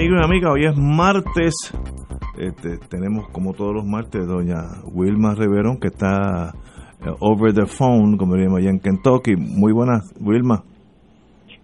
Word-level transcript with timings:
Amigos 0.00 0.18
y 0.22 0.24
amigas, 0.24 0.50
hoy 0.52 0.64
es 0.64 0.76
martes. 0.78 1.54
Este, 2.38 2.78
tenemos 2.88 3.28
como 3.28 3.52
todos 3.52 3.74
los 3.74 3.84
martes 3.84 4.26
doña 4.26 4.62
Wilma 4.94 5.34
Riverón 5.34 5.78
que 5.78 5.88
está 5.88 6.54
eh, 7.04 7.10
over 7.20 7.52
the 7.52 7.66
phone, 7.66 8.16
como 8.16 8.32
diríamos 8.34 8.60
allá 8.60 8.70
en 8.70 8.80
Kentucky. 8.80 9.36
Muy 9.36 9.72
buenas, 9.74 10.10
Wilma. 10.18 10.64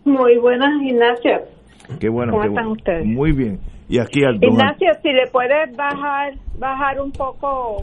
Muy 0.05 0.37
buenas, 0.37 0.69
Ignacio. 0.83 1.45
Qué 1.99 2.11
bueno. 2.11 2.33
¿Cómo 2.33 2.43
qué 2.43 2.49
están 2.49 2.65
bueno. 2.65 2.73
ustedes? 2.79 3.07
Muy 3.07 3.33
bien. 3.33 3.59
Y 3.89 4.01
aquí 4.01 4.23
al 4.23 4.37
Ignacio, 4.43 4.89
si 5.03 5.13
le 5.13 5.29
puedes 5.33 5.75
bajar 5.75 6.35
bajar 6.59 7.01
un 7.01 7.13
poco 7.13 7.83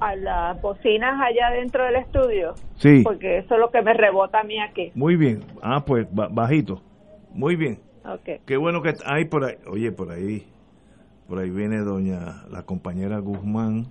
a 0.00 0.16
las 0.16 0.60
bocinas 0.60 1.14
allá 1.20 1.56
dentro 1.56 1.84
del 1.84 1.96
estudio, 1.96 2.54
Sí, 2.74 3.02
porque 3.04 3.38
eso 3.38 3.54
es 3.54 3.60
lo 3.60 3.70
que 3.70 3.82
me 3.82 3.94
rebota 3.94 4.40
a 4.40 4.42
mí 4.42 4.56
aquí. 4.60 4.90
muy 4.96 5.14
bien. 5.16 5.44
Ah, 5.62 5.84
pues 5.86 6.08
ba- 6.12 6.28
bajito. 6.28 6.80
Muy 7.32 7.54
bien. 7.54 7.78
Okay. 8.14 8.38
Qué 8.46 8.56
bueno 8.56 8.82
que 8.82 8.92
hay 9.04 9.24
por 9.26 9.44
ahí. 9.44 9.54
Oye, 9.70 9.90
por 9.92 10.10
ahí. 10.10 10.46
Por 11.28 11.38
ahí 11.40 11.50
viene 11.50 11.78
doña, 11.80 12.44
la 12.50 12.62
compañera 12.62 13.18
Guzmán, 13.18 13.86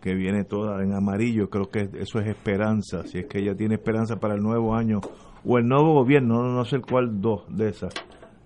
que 0.00 0.14
viene 0.14 0.42
toda 0.44 0.82
en 0.82 0.92
amarillo. 0.94 1.48
Creo 1.48 1.70
que 1.70 1.88
eso 2.00 2.18
es 2.18 2.26
esperanza. 2.26 3.04
Si 3.04 3.18
es 3.20 3.26
que 3.26 3.38
ella 3.38 3.54
tiene 3.54 3.74
esperanza 3.76 4.16
para 4.16 4.34
el 4.34 4.42
nuevo 4.42 4.74
año 4.74 5.00
o 5.44 5.58
el 5.58 5.66
nuevo 5.68 5.94
gobierno, 5.94 6.42
no, 6.42 6.52
no 6.52 6.64
sé 6.64 6.80
cuál 6.80 7.20
dos 7.20 7.44
de 7.48 7.68
esas. 7.68 7.94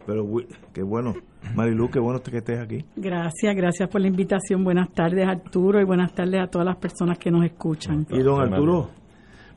Pero 0.06 0.24
qué 0.74 0.82
bueno. 0.82 1.14
Marilu, 1.54 1.88
qué 1.90 1.98
bueno 1.98 2.20
que 2.20 2.36
estés 2.38 2.60
aquí. 2.60 2.84
Gracias, 2.96 3.54
gracias 3.56 3.88
por 3.88 4.00
la 4.00 4.08
invitación. 4.08 4.64
Buenas 4.64 4.92
tardes 4.92 5.26
Arturo 5.26 5.80
y 5.80 5.84
buenas 5.84 6.12
tardes 6.12 6.40
a 6.42 6.46
todas 6.48 6.66
las 6.66 6.76
personas 6.76 7.18
que 7.18 7.30
nos 7.30 7.44
escuchan. 7.44 8.06
Y 8.10 8.20
don 8.20 8.40
Arturo, 8.40 8.90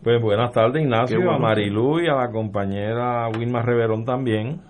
Pues 0.03 0.21
buenas 0.21 0.51
tardes, 0.51 0.83
Ignacio, 0.83 1.17
bueno. 1.17 1.33
a 1.33 1.39
Marilú 1.39 1.99
y 1.99 2.07
a 2.07 2.15
la 2.15 2.31
compañera 2.31 3.27
Wilma 3.29 3.61
Reverón 3.61 4.05
también. 4.05 4.61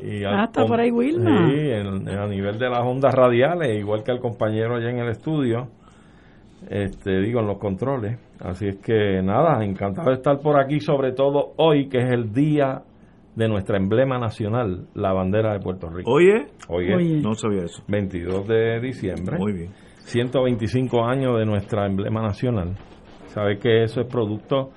Y 0.00 0.24
al 0.24 0.34
Ah, 0.40 0.44
está 0.44 0.64
por 0.64 0.80
ahí 0.80 0.90
Wilma. 0.90 1.48
Sí, 1.48 1.54
en- 1.58 2.08
en- 2.08 2.18
a 2.18 2.26
nivel 2.26 2.58
de 2.58 2.68
las 2.70 2.80
ondas 2.80 3.14
radiales, 3.14 3.78
igual 3.78 4.02
que 4.04 4.12
al 4.12 4.20
compañero 4.20 4.76
allá 4.76 4.90
en 4.90 4.98
el 5.00 5.08
estudio, 5.10 5.68
este, 6.70 7.20
digo, 7.20 7.40
en 7.40 7.46
los 7.46 7.58
controles. 7.58 8.18
Así 8.40 8.68
es 8.68 8.76
que 8.78 9.20
nada, 9.22 9.62
encantado 9.64 10.10
de 10.10 10.16
estar 10.16 10.38
por 10.40 10.58
aquí, 10.60 10.80
sobre 10.80 11.12
todo 11.12 11.52
hoy, 11.56 11.88
que 11.88 11.98
es 11.98 12.10
el 12.10 12.32
día 12.32 12.82
de 13.34 13.48
nuestra 13.48 13.76
emblema 13.78 14.18
nacional, 14.18 14.86
la 14.94 15.12
bandera 15.12 15.52
de 15.54 15.60
Puerto 15.60 15.88
Rico. 15.88 16.10
oye, 16.10 16.46
Hoy 16.68 16.88
es 16.90 16.96
Oye. 16.96 17.20
no 17.22 17.34
sabía 17.34 17.64
eso. 17.64 17.82
22 17.88 18.46
de 18.46 18.80
diciembre. 18.80 19.38
Muy 19.38 19.52
bien. 19.52 19.70
125 20.04 21.04
años 21.04 21.38
de 21.38 21.46
nuestra 21.46 21.86
emblema 21.86 22.22
nacional. 22.22 22.76
Sabe 23.26 23.58
que 23.58 23.84
eso 23.84 24.00
es 24.02 24.06
producto 24.06 24.70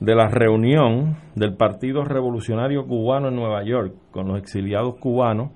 de 0.00 0.14
la 0.14 0.28
reunión 0.28 1.18
del 1.34 1.54
Partido 1.56 2.04
Revolucionario 2.04 2.86
Cubano 2.86 3.28
en 3.28 3.36
Nueva 3.36 3.62
York 3.64 3.94
con 4.10 4.28
los 4.28 4.38
exiliados 4.38 4.96
cubanos 4.96 5.50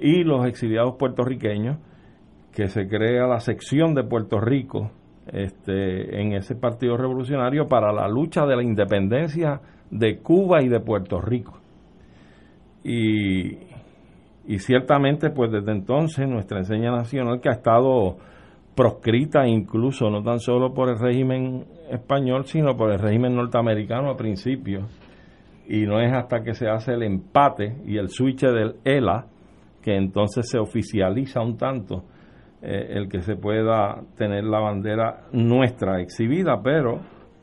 y 0.00 0.24
los 0.24 0.46
exiliados 0.46 0.96
puertorriqueños, 0.96 1.78
que 2.52 2.68
se 2.68 2.88
crea 2.88 3.26
la 3.26 3.40
sección 3.40 3.94
de 3.94 4.04
Puerto 4.04 4.40
Rico 4.40 4.90
este, 5.26 6.20
en 6.20 6.32
ese 6.32 6.56
Partido 6.56 6.96
Revolucionario 6.96 7.66
para 7.66 7.92
la 7.92 8.08
lucha 8.08 8.46
de 8.46 8.56
la 8.56 8.62
independencia 8.62 9.60
de 9.90 10.18
Cuba 10.18 10.62
y 10.62 10.68
de 10.68 10.80
Puerto 10.80 11.20
Rico. 11.20 11.58
Y, 12.82 13.58
y 14.46 14.58
ciertamente, 14.58 15.30
pues 15.30 15.50
desde 15.50 15.72
entonces 15.72 16.28
nuestra 16.28 16.58
enseña 16.58 16.90
nacional 16.90 17.40
que 17.40 17.48
ha 17.48 17.52
estado 17.52 18.16
proscrita 18.74 19.46
incluso 19.46 20.10
no 20.10 20.22
tan 20.22 20.40
solo 20.40 20.74
por 20.74 20.88
el 20.88 20.98
régimen 20.98 21.64
español, 21.90 22.44
sino 22.46 22.76
por 22.76 22.90
el 22.90 22.98
régimen 22.98 23.34
norteamericano 23.34 24.10
a 24.10 24.16
principio. 24.16 24.86
Y 25.66 25.86
no 25.86 26.00
es 26.00 26.12
hasta 26.12 26.42
que 26.42 26.54
se 26.54 26.68
hace 26.68 26.92
el 26.92 27.02
empate 27.02 27.76
y 27.86 27.96
el 27.96 28.08
switch 28.08 28.42
del 28.42 28.76
ELA 28.84 29.26
que 29.82 29.96
entonces 29.96 30.48
se 30.48 30.58
oficializa 30.58 31.42
un 31.42 31.56
tanto 31.58 32.04
eh, 32.62 32.96
el 32.96 33.08
que 33.08 33.20
se 33.20 33.36
pueda 33.36 34.00
tener 34.16 34.44
la 34.44 34.60
bandera 34.60 35.24
nuestra 35.32 36.00
exhibida, 36.00 36.62
pero 36.62 37.00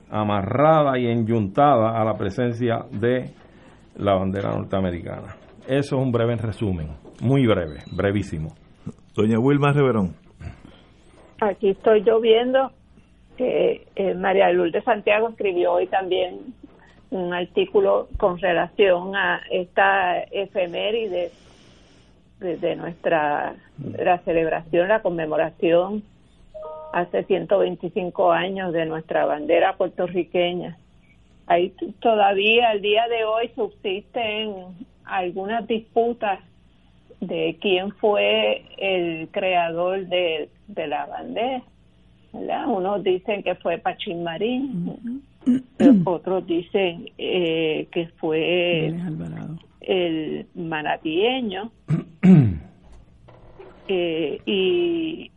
amarrada 0.10 0.98
y 0.98 1.06
enyuntada 1.06 2.02
a 2.02 2.04
la 2.04 2.16
presencia 2.16 2.86
de 2.92 3.30
la 3.98 4.16
bandera 4.16 4.50
norteamericana. 4.50 5.36
Eso 5.68 5.96
es 5.96 6.02
un 6.02 6.12
breve 6.12 6.36
resumen, 6.38 6.88
muy 7.22 7.46
breve, 7.46 7.84
brevísimo. 7.96 8.50
Doña 9.16 9.40
Wilma 9.40 9.72
Riverón. 9.74 10.16
Aquí 11.40 11.70
estoy 11.70 12.04
yo 12.04 12.20
viendo 12.20 12.72
que 13.42 13.88
eh, 13.96 14.14
María 14.14 14.52
Lourdes 14.52 14.84
Santiago 14.84 15.30
escribió 15.30 15.74
hoy 15.74 15.88
también 15.88 16.54
un 17.10 17.34
artículo 17.34 18.08
con 18.18 18.38
relación 18.38 19.16
a 19.16 19.42
esta 19.50 20.20
efeméride 20.20 21.32
de, 22.40 22.58
de 22.58 22.76
nuestra 22.76 23.56
la 23.98 24.20
celebración, 24.20 24.90
la 24.90 25.02
conmemoración 25.02 26.04
hace 26.94 27.24
125 27.24 28.32
años 28.32 28.74
de 28.74 28.86
nuestra 28.86 29.26
bandera 29.26 29.76
puertorriqueña. 29.76 30.78
Ahí 31.48 31.74
todavía 32.00 32.74
el 32.74 32.82
día 32.84 33.08
de 33.08 33.26
hoy 33.26 33.50
subsisten 33.56 34.54
algunas 35.04 35.66
disputas 35.66 36.40
de 37.20 37.58
quién 37.60 37.92
fue 37.94 38.66
el 38.78 39.30
creador 39.32 40.06
de 40.06 40.48
la 40.88 41.08
bandera. 41.08 41.64
¿Verdad? 42.34 42.68
Unos 42.68 43.04
dicen 43.04 43.44
que 43.44 43.56
fue 43.56 43.78
Pachín 43.78 44.24
Marín, 44.24 45.24
otros 46.06 46.46
dicen 46.46 47.10
eh, 47.18 47.88
que 47.92 48.08
fue 48.20 48.94
el 49.82 50.48
manatieño. 50.56 51.72
Eh, 53.94 54.40
y, 54.46 55.32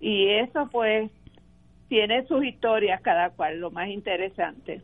y 0.00 0.26
eso 0.28 0.68
pues 0.70 1.10
tiene 1.88 2.24
sus 2.26 2.44
historias 2.44 3.00
cada 3.00 3.30
cual, 3.30 3.58
lo 3.58 3.72
más 3.72 3.88
interesante. 3.88 4.80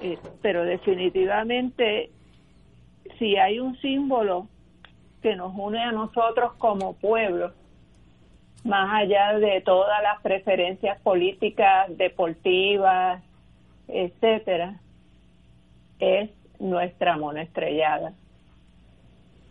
Eh, 0.00 0.16
pero 0.40 0.64
definitivamente 0.64 2.10
si 3.18 3.36
hay 3.36 3.58
un 3.58 3.76
símbolo 3.80 4.48
que 5.22 5.36
nos 5.36 5.52
une 5.56 5.80
a 5.80 5.92
nosotros 5.92 6.52
como 6.58 6.94
pueblo, 6.94 7.52
más 8.64 9.02
allá 9.02 9.38
de 9.38 9.60
todas 9.62 10.02
las 10.02 10.20
preferencias 10.22 11.00
políticas, 11.00 11.96
deportivas, 11.96 13.22
etcétera, 13.88 14.76
es 15.98 16.30
nuestra 16.60 17.16
mona 17.16 17.42
estrellada. 17.42 18.12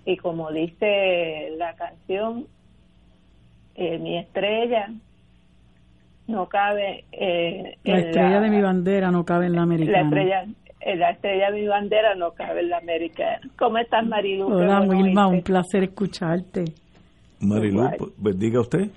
Y 0.05 0.17
como 0.17 0.51
dice 0.51 1.51
la 1.57 1.73
canción, 1.75 2.47
eh, 3.75 3.99
mi 3.99 4.17
estrella 4.17 4.89
no 6.27 6.47
cabe 6.47 7.03
eh, 7.11 7.77
La 7.83 7.99
en 7.99 8.05
estrella 8.05 8.29
la- 8.29 8.39
de 8.41 8.49
mi 8.49 8.61
bandera 8.61 9.11
no 9.11 9.25
cabe 9.25 9.45
en 9.47 9.51
la 9.53 9.57
la 9.57 9.63
americana. 9.63 10.01
estrella 10.03 10.45
eh, 10.79 10.95
la 10.95 11.11
estrella 11.11 11.51
de 11.51 11.61
mi 11.61 11.67
bandera 11.67 12.15
no 12.15 12.31
cabe 12.31 12.61
en 12.61 12.69
la 12.69 12.77
americana. 12.77 13.39
¿Cómo 13.59 13.77
estás, 13.77 14.05
Marilu? 14.05 14.47
Hola 14.47 14.79
bueno 14.79 15.03
Wilma, 15.03 15.27
un 15.27 15.41
placer 15.43 15.83
escucharte. 15.83 16.65
Marilu, 17.41 17.79
Igual. 17.79 17.95
pues, 17.97 18.35
pues 18.37 18.55
usted. 18.57 18.91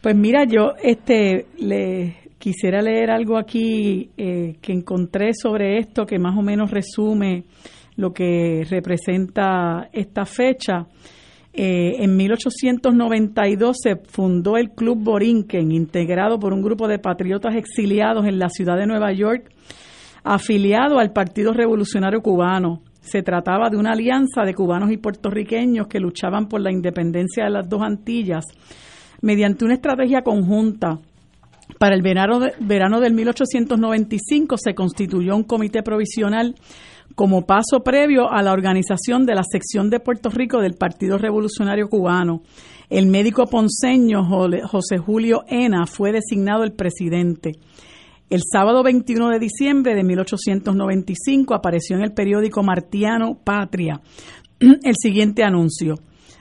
Pues 0.00 0.14
mira, 0.14 0.44
yo 0.44 0.74
este 0.82 1.46
le 1.58 2.16
quisiera 2.38 2.82
leer 2.82 3.10
algo 3.10 3.38
aquí 3.38 4.10
eh, 4.18 4.56
que 4.60 4.72
encontré 4.72 5.32
sobre 5.32 5.78
esto 5.78 6.04
que 6.04 6.18
más 6.18 6.36
o 6.36 6.42
menos 6.42 6.70
resume 6.70 7.44
lo 7.96 8.12
que 8.12 8.66
representa 8.68 9.88
esta 9.92 10.26
fecha. 10.26 10.86
Eh, 11.54 12.02
en 12.02 12.16
1892 12.16 13.76
se 13.80 13.96
fundó 13.96 14.56
el 14.56 14.70
Club 14.70 14.98
Borinquen, 15.02 15.70
integrado 15.70 16.38
por 16.38 16.52
un 16.52 16.62
grupo 16.62 16.88
de 16.88 16.98
patriotas 16.98 17.54
exiliados 17.54 18.26
en 18.26 18.38
la 18.38 18.48
ciudad 18.48 18.76
de 18.76 18.86
Nueva 18.86 19.12
York, 19.12 19.50
afiliado 20.24 20.98
al 20.98 21.12
Partido 21.12 21.52
Revolucionario 21.52 22.20
Cubano. 22.20 22.82
Se 23.04 23.22
trataba 23.22 23.68
de 23.68 23.76
una 23.76 23.92
alianza 23.92 24.42
de 24.44 24.54
cubanos 24.54 24.90
y 24.90 24.96
puertorriqueños 24.96 25.86
que 25.86 26.00
luchaban 26.00 26.48
por 26.48 26.60
la 26.60 26.72
independencia 26.72 27.44
de 27.44 27.50
las 27.50 27.68
dos 27.68 27.82
Antillas 27.82 28.44
mediante 29.20 29.64
una 29.64 29.74
estrategia 29.74 30.22
conjunta. 30.22 30.98
Para 31.78 31.94
el 31.94 32.02
verano, 32.02 32.40
verano 32.60 33.00
del 33.00 33.12
1895 33.14 34.56
se 34.58 34.74
constituyó 34.74 35.36
un 35.36 35.44
comité 35.44 35.82
provisional 35.82 36.54
como 37.14 37.46
paso 37.46 37.80
previo 37.84 38.30
a 38.30 38.42
la 38.42 38.52
organización 38.52 39.26
de 39.26 39.34
la 39.34 39.42
sección 39.44 39.90
de 39.90 40.00
Puerto 40.00 40.30
Rico 40.30 40.60
del 40.60 40.74
Partido 40.74 41.18
Revolucionario 41.18 41.88
Cubano. 41.88 42.42
El 42.90 43.06
médico 43.06 43.46
ponceño 43.46 44.24
José 44.24 44.98
Julio 44.98 45.44
Ena 45.46 45.86
fue 45.86 46.12
designado 46.12 46.64
el 46.64 46.72
presidente. 46.72 47.52
El 48.30 48.40
sábado 48.50 48.82
21 48.82 49.28
de 49.28 49.38
diciembre 49.38 49.94
de 49.94 50.02
1895 50.02 51.54
apareció 51.54 51.96
en 51.96 52.02
el 52.02 52.12
periódico 52.12 52.62
martiano 52.62 53.38
Patria 53.44 54.00
el 54.60 54.94
siguiente 55.00 55.44
anuncio. 55.44 55.96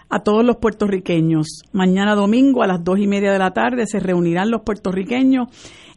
A 0.09 0.19
todos 0.19 0.45
los 0.45 0.57
puertorriqueños, 0.57 1.63
mañana 1.71 2.15
domingo 2.15 2.63
a 2.63 2.67
las 2.67 2.83
dos 2.83 2.99
y 2.99 3.07
media 3.07 3.33
de 3.33 3.39
la 3.39 3.51
tarde 3.51 3.85
se 3.87 3.99
reunirán 3.99 4.51
los 4.51 4.61
puertorriqueños 4.61 5.47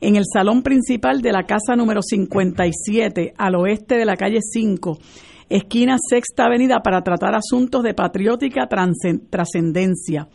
en 0.01 0.17
el 0.17 0.25
salón 0.25 0.63
principal 0.63 1.23
de 1.23 1.33
la 1.33 1.45
casa 1.45 1.77
número 1.77 2.01
57, 2.03 3.35
al 3.37 3.55
oeste 3.55 3.97
de 3.97 4.05
la 4.05 4.17
calle 4.17 4.41
5, 4.41 4.99
esquina 5.49 5.99
Sexta 5.99 6.47
Avenida, 6.47 6.81
para 6.81 7.03
tratar 7.03 7.35
asuntos 7.35 7.83
de 7.83 7.95
patriótica 7.95 8.69
trascendencia. 9.31 10.29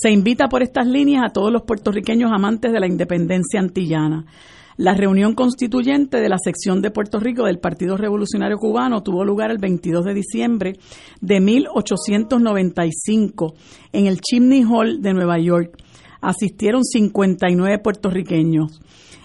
Se 0.00 0.12
invita 0.12 0.48
por 0.48 0.62
estas 0.62 0.86
líneas 0.86 1.24
a 1.26 1.32
todos 1.32 1.52
los 1.52 1.62
puertorriqueños 1.62 2.30
amantes 2.32 2.72
de 2.72 2.78
la 2.78 2.86
independencia 2.86 3.58
antillana. 3.58 4.26
La 4.76 4.94
reunión 4.94 5.34
constituyente 5.34 6.18
de 6.18 6.28
la 6.28 6.38
sección 6.38 6.80
de 6.80 6.92
Puerto 6.92 7.18
Rico 7.18 7.46
del 7.46 7.58
Partido 7.58 7.96
Revolucionario 7.96 8.58
Cubano 8.58 9.02
tuvo 9.02 9.24
lugar 9.24 9.50
el 9.50 9.58
22 9.58 10.04
de 10.04 10.14
diciembre 10.14 10.74
de 11.20 11.40
1895 11.40 13.54
en 13.92 14.06
el 14.06 14.20
Chimney 14.20 14.62
Hall 14.62 15.02
de 15.02 15.14
Nueva 15.14 15.40
York 15.40 15.76
asistieron 16.20 16.84
59 16.84 17.80
puertorriqueños. 17.80 18.80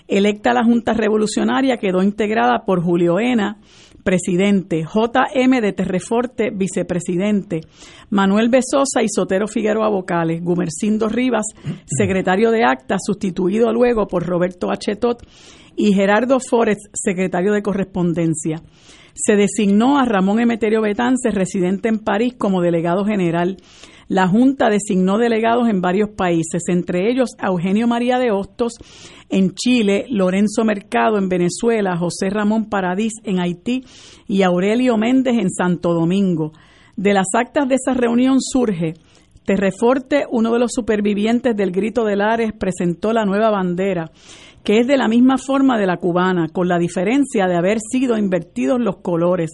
Electa 0.07 0.53
la 0.53 0.63
Junta 0.63 0.93
Revolucionaria 0.93 1.77
quedó 1.77 2.01
integrada 2.01 2.65
por 2.65 2.81
Julio 2.81 3.19
Ena, 3.19 3.59
presidente, 4.03 4.83
J.M. 4.83 5.61
de 5.61 5.73
Terreforte, 5.73 6.49
vicepresidente, 6.51 7.61
Manuel 8.09 8.49
Besosa 8.49 9.01
y 9.01 9.07
Sotero 9.07 9.47
Figueroa 9.47 9.89
vocales, 9.89 10.43
Gumercindo 10.43 11.09
Rivas, 11.09 11.45
secretario 11.85 12.51
de 12.51 12.63
acta, 12.63 12.97
sustituido 12.99 13.71
luego 13.71 14.07
por 14.07 14.25
Roberto 14.25 14.71
Achetot, 14.71 15.23
y 15.75 15.93
Gerardo 15.93 16.39
Forest, 16.39 16.81
secretario 16.93 17.53
de 17.53 17.63
correspondencia. 17.63 18.61
Se 19.15 19.35
designó 19.35 19.99
a 19.99 20.05
Ramón 20.05 20.39
Emeterio 20.39 20.81
Betance, 20.81 21.31
residente 21.31 21.87
en 21.89 21.99
París, 21.99 22.35
como 22.37 22.61
delegado 22.61 23.05
general 23.05 23.57
la 24.07 24.27
Junta 24.27 24.69
designó 24.69 25.17
delegados 25.17 25.69
en 25.69 25.81
varios 25.81 26.09
países, 26.09 26.63
entre 26.67 27.09
ellos 27.09 27.29
a 27.37 27.47
Eugenio 27.47 27.87
María 27.87 28.19
de 28.19 28.31
Hostos 28.31 28.73
en 29.29 29.53
Chile, 29.53 30.05
Lorenzo 30.09 30.63
Mercado 30.63 31.17
en 31.17 31.29
Venezuela, 31.29 31.97
José 31.97 32.29
Ramón 32.29 32.69
Paradís 32.69 33.13
en 33.23 33.39
Haití 33.39 33.83
y 34.27 34.43
Aurelio 34.43 34.97
Méndez 34.97 35.35
en 35.37 35.49
Santo 35.49 35.93
Domingo. 35.93 36.51
De 36.95 37.13
las 37.13 37.27
actas 37.33 37.67
de 37.67 37.75
esa 37.75 37.93
reunión 37.93 38.39
surge 38.39 38.93
Terreforte, 39.45 40.25
uno 40.29 40.53
de 40.53 40.59
los 40.59 40.71
supervivientes 40.71 41.55
del 41.55 41.71
Grito 41.71 42.05
de 42.05 42.15
Lares, 42.15 42.53
presentó 42.53 43.11
la 43.11 43.25
nueva 43.25 43.49
bandera, 43.49 44.09
que 44.63 44.79
es 44.79 44.87
de 44.87 44.95
la 44.95 45.09
misma 45.09 45.37
forma 45.37 45.77
de 45.77 45.85
la 45.85 45.97
cubana, 45.97 46.47
con 46.47 46.69
la 46.69 46.77
diferencia 46.77 47.47
de 47.47 47.57
haber 47.57 47.79
sido 47.81 48.17
invertidos 48.17 48.79
los 48.79 48.97
colores, 48.97 49.51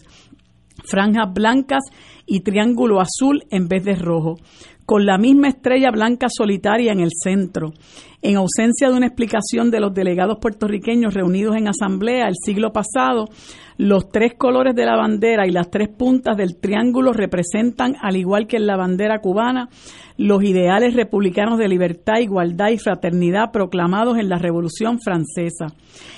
franjas 0.90 1.34
blancas 1.34 1.84
y 2.26 2.42
triángulo 2.42 3.00
azul 3.00 3.44
en 3.50 3.68
vez 3.68 3.84
de 3.84 3.96
rojo, 3.96 4.38
con 4.86 5.06
la 5.06 5.18
misma 5.18 5.50
estrella 5.50 5.92
blanca 5.92 6.28
solitaria 6.30 6.92
en 6.92 7.00
el 7.00 7.12
centro. 7.12 7.74
En 8.22 8.36
ausencia 8.36 8.90
de 8.90 8.98
una 8.98 9.06
explicación 9.06 9.72
de 9.72 9.80
los 9.80 9.94
delegados 9.94 10.40
puertorriqueños 10.42 11.14
reunidos 11.14 11.56
en 11.56 11.68
asamblea 11.68 12.28
el 12.28 12.36
siglo 12.44 12.74
pasado, 12.74 13.30
los 13.78 14.10
tres 14.10 14.34
colores 14.38 14.76
de 14.76 14.86
la 14.86 14.98
bandera 14.98 15.48
y 15.48 15.52
las 15.52 15.70
tres 15.70 15.88
puntas 15.88 16.36
del 16.36 16.58
triángulo 16.58 17.14
representan, 17.14 17.96
al 18.02 18.18
igual 18.18 18.46
que 18.46 18.58
en 18.58 18.68
la 18.68 18.76
bandera 18.76 19.20
cubana, 19.20 19.70
los 20.18 20.44
ideales 20.44 20.96
republicanos 20.96 21.58
de 21.58 21.70
libertad, 21.70 22.20
igualdad 22.20 22.72
y 22.72 22.78
fraternidad 22.78 23.52
proclamados 23.54 24.18
en 24.18 24.28
la 24.28 24.38
Revolución 24.38 25.00
Francesa. 25.00 25.68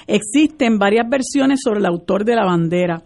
Existen 0.07 0.79
varias 0.79 1.07
versiones 1.07 1.59
sobre 1.63 1.81
el 1.81 1.85
autor 1.85 2.25
de 2.25 2.35
la 2.35 2.45
bandera. 2.45 3.03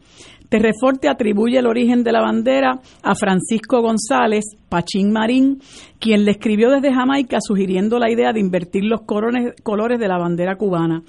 Terreforte 0.50 1.10
atribuye 1.10 1.58
el 1.58 1.68
origen 1.68 2.04
de 2.04 2.12
la 2.12 2.22
bandera 2.22 2.80
a 3.02 3.16
Francisco 3.16 3.82
González 3.82 4.44
Pachín 4.70 5.12
Marín, 5.12 5.60
quien 6.00 6.26
le 6.26 6.32
escribió 6.32 6.70
desde 6.70 6.94
Jamaica 6.94 7.38
sugiriendo 7.42 8.00
la 8.00 8.12
idea 8.12 8.34
de 8.34 8.40
invertir 8.40 8.84
los 8.84 9.02
colores 9.02 10.00
de 10.00 10.08
la 10.08 10.18
bandera 10.18 10.56
cubana. 10.56 11.04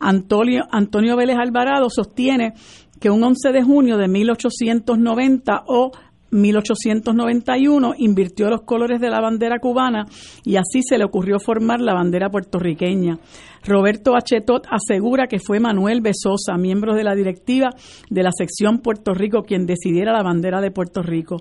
Antonio, 0.00 0.64
Antonio 0.70 1.16
Vélez 1.16 1.36
Alvarado 1.38 1.88
sostiene 1.90 2.54
que 3.00 3.10
un 3.10 3.22
11 3.22 3.52
de 3.52 3.62
junio 3.62 3.96
de 3.96 4.08
1890 4.08 5.64
o 5.66 5.92
1891 6.30 7.94
invirtió 7.98 8.48
los 8.50 8.62
colores 8.62 9.00
de 9.00 9.10
la 9.10 9.20
bandera 9.20 9.58
cubana 9.58 10.06
y 10.44 10.56
así 10.56 10.82
se 10.82 10.96
le 10.96 11.04
ocurrió 11.04 11.38
formar 11.40 11.80
la 11.80 11.94
bandera 11.94 12.30
puertorriqueña. 12.30 13.18
Roberto 13.64 14.16
Achetot 14.16 14.66
asegura 14.70 15.26
que 15.26 15.38
fue 15.38 15.60
Manuel 15.60 16.00
Besosa, 16.00 16.56
miembro 16.58 16.94
de 16.94 17.04
la 17.04 17.14
directiva 17.14 17.70
de 18.08 18.22
la 18.22 18.30
sección 18.32 18.78
Puerto 18.78 19.12
Rico, 19.14 19.42
quien 19.42 19.66
decidiera 19.66 20.12
la 20.12 20.22
bandera 20.22 20.60
de 20.60 20.70
Puerto 20.70 21.02
Rico. 21.02 21.38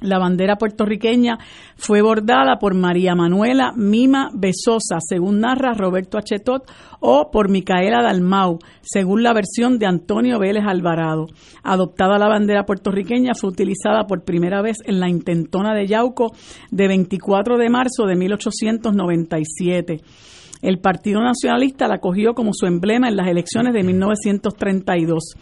La 0.00 0.18
bandera 0.18 0.56
puertorriqueña 0.56 1.38
fue 1.76 2.02
bordada 2.02 2.58
por 2.58 2.74
María 2.74 3.14
Manuela 3.14 3.72
Mima 3.74 4.28
Besosa, 4.34 4.98
según 5.00 5.40
narra 5.40 5.72
Roberto 5.72 6.18
Achetot, 6.18 6.70
o 7.00 7.30
por 7.30 7.48
Micaela 7.48 8.02
Dalmau, 8.02 8.58
según 8.82 9.22
la 9.22 9.32
versión 9.32 9.78
de 9.78 9.86
Antonio 9.86 10.38
Vélez 10.38 10.64
Alvarado. 10.66 11.28
Adoptada 11.62 12.18
la 12.18 12.28
bandera 12.28 12.66
puertorriqueña, 12.66 13.34
fue 13.34 13.50
utilizada 13.50 14.06
por 14.06 14.24
primera 14.24 14.60
vez 14.60 14.78
en 14.84 15.00
la 15.00 15.08
intentona 15.08 15.74
de 15.74 15.86
Yauco 15.86 16.32
de 16.70 16.88
24 16.88 17.56
de 17.56 17.70
marzo 17.70 18.04
de 18.06 18.16
1897. 18.16 20.00
El 20.64 20.78
Partido 20.78 21.20
Nacionalista 21.20 21.86
la 21.88 21.98
cogió 21.98 22.32
como 22.32 22.54
su 22.54 22.64
emblema 22.64 23.06
en 23.06 23.16
las 23.16 23.28
elecciones 23.28 23.74
de 23.74 23.82
1932. 23.82 25.34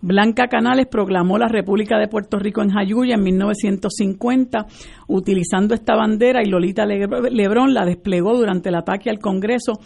Blanca 0.00 0.46
Canales 0.46 0.86
proclamó 0.86 1.36
la 1.36 1.48
República 1.48 1.98
de 1.98 2.06
Puerto 2.06 2.38
Rico 2.38 2.62
en 2.62 2.70
Jayuya 2.70 3.16
en 3.16 3.24
1950, 3.24 4.66
utilizando 5.08 5.74
esta 5.74 5.96
bandera 5.96 6.42
y 6.44 6.48
Lolita 6.48 6.86
Lebrón 6.86 7.74
la 7.74 7.84
desplegó 7.84 8.36
durante 8.36 8.68
el 8.68 8.76
ataque 8.76 9.10
al 9.10 9.18
Congreso 9.18 9.80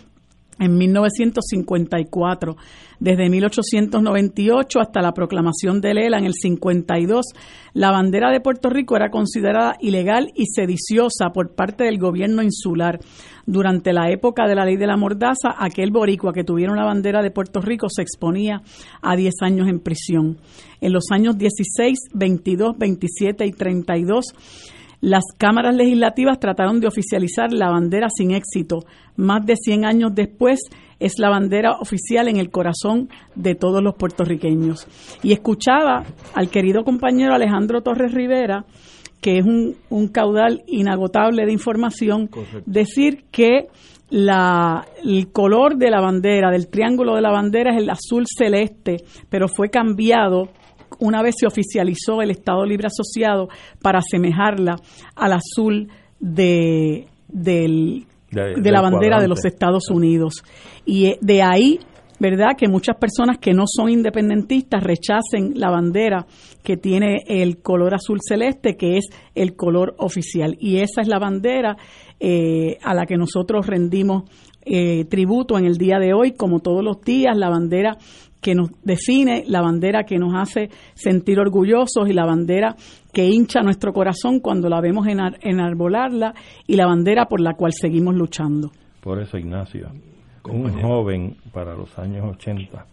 en 0.62 0.78
1954. 0.78 2.56
Desde 3.00 3.28
1898 3.28 4.78
hasta 4.78 5.02
la 5.02 5.12
proclamación 5.12 5.80
de 5.80 5.92
Lela 5.92 6.18
en 6.18 6.24
el 6.24 6.34
52, 6.34 7.26
la 7.74 7.90
bandera 7.90 8.30
de 8.30 8.40
Puerto 8.40 8.70
Rico 8.70 8.94
era 8.94 9.10
considerada 9.10 9.74
ilegal 9.80 10.30
y 10.36 10.46
sediciosa 10.46 11.30
por 11.34 11.54
parte 11.56 11.82
del 11.84 11.98
gobierno 11.98 12.42
insular. 12.42 13.00
Durante 13.44 13.92
la 13.92 14.08
época 14.10 14.46
de 14.46 14.54
la 14.54 14.64
ley 14.64 14.76
de 14.76 14.86
la 14.86 14.96
mordaza, 14.96 15.56
aquel 15.58 15.90
boricua 15.90 16.32
que 16.32 16.44
tuviera 16.44 16.72
una 16.72 16.84
bandera 16.84 17.22
de 17.22 17.32
Puerto 17.32 17.60
Rico 17.60 17.88
se 17.90 18.02
exponía 18.02 18.62
a 19.02 19.16
10 19.16 19.34
años 19.42 19.68
en 19.68 19.80
prisión. 19.80 20.38
En 20.80 20.92
los 20.92 21.06
años 21.10 21.36
16, 21.36 22.10
22, 22.14 22.78
27 22.78 23.46
y 23.46 23.50
32, 23.50 24.26
las 25.02 25.24
cámaras 25.36 25.74
legislativas 25.74 26.38
trataron 26.38 26.78
de 26.80 26.86
oficializar 26.86 27.52
la 27.52 27.70
bandera 27.70 28.06
sin 28.08 28.30
éxito. 28.30 28.84
Más 29.16 29.44
de 29.44 29.56
100 29.56 29.84
años 29.84 30.14
después 30.14 30.60
es 31.00 31.18
la 31.18 31.28
bandera 31.28 31.72
oficial 31.80 32.28
en 32.28 32.36
el 32.36 32.50
corazón 32.50 33.08
de 33.34 33.56
todos 33.56 33.82
los 33.82 33.96
puertorriqueños. 33.96 34.86
Y 35.24 35.32
escuchaba 35.32 36.04
al 36.34 36.50
querido 36.50 36.84
compañero 36.84 37.34
Alejandro 37.34 37.82
Torres 37.82 38.14
Rivera, 38.14 38.64
que 39.20 39.38
es 39.38 39.44
un, 39.44 40.08
caudal 40.08 40.62
inagotable 40.68 41.46
de 41.46 41.52
información, 41.52 42.30
decir 42.64 43.24
que 43.32 43.66
la, 44.08 44.86
el 45.02 45.32
color 45.32 45.78
de 45.78 45.90
la 45.90 46.00
bandera, 46.00 46.52
del 46.52 46.68
triángulo 46.68 47.16
de 47.16 47.22
la 47.22 47.32
bandera 47.32 47.72
es 47.74 47.82
el 47.82 47.90
azul 47.90 48.24
celeste, 48.28 48.98
pero 49.28 49.48
fue 49.48 49.68
cambiado 49.68 50.50
una 51.02 51.22
vez 51.22 51.34
se 51.38 51.46
oficializó 51.46 52.22
el 52.22 52.30
Estado 52.30 52.64
Libre 52.64 52.86
Asociado 52.86 53.48
para 53.82 53.98
asemejarla 53.98 54.76
al 55.16 55.32
azul 55.32 55.88
de, 56.18 57.06
de, 57.28 58.06
la 58.30 58.80
bandera 58.80 59.20
de 59.20 59.28
los 59.28 59.44
Estados 59.44 59.90
Unidos. 59.90 60.42
Y 60.86 61.06
eh, 61.06 61.18
de 61.20 61.42
ahí 61.42 61.80
¿verdad? 62.22 62.50
Que 62.56 62.68
muchas 62.68 62.96
personas 62.98 63.38
que 63.38 63.52
no 63.52 63.64
son 63.66 63.90
independentistas 63.90 64.80
rechacen 64.80 65.54
la 65.56 65.70
bandera 65.70 66.24
que 66.62 66.76
tiene 66.76 67.24
el 67.26 67.60
color 67.60 67.94
azul 67.94 68.20
celeste, 68.24 68.76
que 68.76 68.96
es 68.96 69.06
el 69.34 69.56
color 69.56 69.96
oficial. 69.98 70.56
Y 70.60 70.76
esa 70.76 71.00
es 71.00 71.08
la 71.08 71.18
bandera 71.18 71.76
eh, 72.20 72.78
a 72.80 72.94
la 72.94 73.06
que 73.06 73.16
nosotros 73.16 73.66
rendimos 73.66 74.30
eh, 74.64 75.04
tributo 75.06 75.58
en 75.58 75.64
el 75.64 75.76
día 75.76 75.98
de 75.98 76.14
hoy, 76.14 76.34
como 76.34 76.60
todos 76.60 76.84
los 76.84 77.00
días, 77.00 77.36
la 77.36 77.48
bandera 77.48 77.98
que 78.42 78.54
nos 78.54 78.70
define, 78.82 79.44
la 79.46 79.62
bandera 79.62 80.02
que 80.02 80.18
nos 80.18 80.34
hace 80.34 80.68
sentir 80.94 81.38
orgullosos 81.38 82.08
y 82.08 82.12
la 82.12 82.26
bandera 82.26 82.74
que 83.12 83.24
hincha 83.24 83.62
nuestro 83.62 83.92
corazón 83.92 84.40
cuando 84.40 84.68
la 84.68 84.80
vemos 84.80 85.06
enarbolarla 85.06 86.34
y 86.66 86.76
la 86.76 86.86
bandera 86.86 87.26
por 87.26 87.40
la 87.40 87.54
cual 87.54 87.72
seguimos 87.72 88.16
luchando. 88.16 88.70
Por 89.00 89.20
eso, 89.20 89.38
Ignacio, 89.38 89.88
un 90.50 90.82
joven 90.82 91.36
para 91.52 91.74
los 91.74 91.96
años 91.98 92.24
80, 92.36 92.84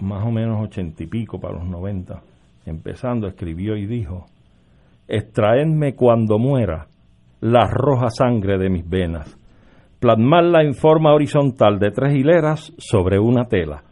más 0.00 0.26
o 0.26 0.30
menos 0.30 0.60
ochenta 0.62 1.04
y 1.04 1.06
pico 1.06 1.38
para 1.38 1.54
los 1.54 1.66
90, 1.66 2.20
empezando, 2.66 3.28
escribió 3.28 3.76
y 3.76 3.86
dijo, 3.86 4.26
extraedme 5.06 5.94
cuando 5.94 6.38
muera 6.38 6.88
la 7.40 7.68
roja 7.70 8.10
sangre 8.10 8.58
de 8.58 8.70
mis 8.70 8.88
venas, 8.88 9.36
plasmarla 10.00 10.62
en 10.62 10.74
forma 10.74 11.14
horizontal 11.14 11.78
de 11.78 11.90
tres 11.92 12.16
hileras 12.16 12.72
sobre 12.78 13.18
una 13.18 13.44
tela. 13.44 13.82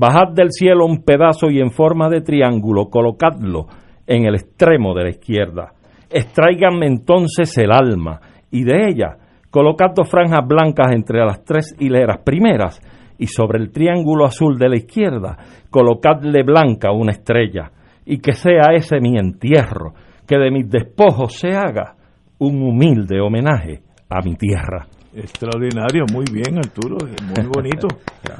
Bajad 0.00 0.32
del 0.32 0.50
cielo 0.50 0.86
un 0.86 1.02
pedazo 1.04 1.50
y 1.50 1.60
en 1.60 1.72
forma 1.72 2.08
de 2.08 2.22
triángulo 2.22 2.88
colocadlo 2.88 3.66
en 4.06 4.24
el 4.24 4.34
extremo 4.34 4.94
de 4.94 5.02
la 5.04 5.10
izquierda. 5.10 5.74
Extraiganme 6.08 6.86
entonces 6.86 7.54
el 7.58 7.70
alma 7.70 8.18
y 8.50 8.64
de 8.64 8.88
ella 8.88 9.18
colocad 9.50 9.88
dos 9.94 10.08
franjas 10.08 10.48
blancas 10.48 10.86
entre 10.94 11.18
las 11.18 11.44
tres 11.44 11.76
hileras 11.78 12.22
primeras 12.24 12.80
y 13.18 13.26
sobre 13.26 13.58
el 13.58 13.72
triángulo 13.72 14.24
azul 14.24 14.56
de 14.56 14.70
la 14.70 14.76
izquierda 14.78 15.36
colocadle 15.68 16.44
blanca 16.44 16.92
una 16.92 17.12
estrella 17.12 17.70
y 18.06 18.20
que 18.20 18.32
sea 18.32 18.72
ese 18.74 19.00
mi 19.00 19.18
entierro, 19.18 19.92
que 20.26 20.38
de 20.38 20.50
mis 20.50 20.70
despojos 20.70 21.34
se 21.34 21.48
haga 21.48 21.94
un 22.38 22.62
humilde 22.62 23.20
homenaje 23.20 23.82
a 24.08 24.22
mi 24.24 24.34
tierra. 24.36 24.86
Extraordinario, 25.12 26.04
muy 26.12 26.24
bien 26.32 26.58
Arturo, 26.58 26.98
muy 27.36 27.46
bonito. 27.52 27.88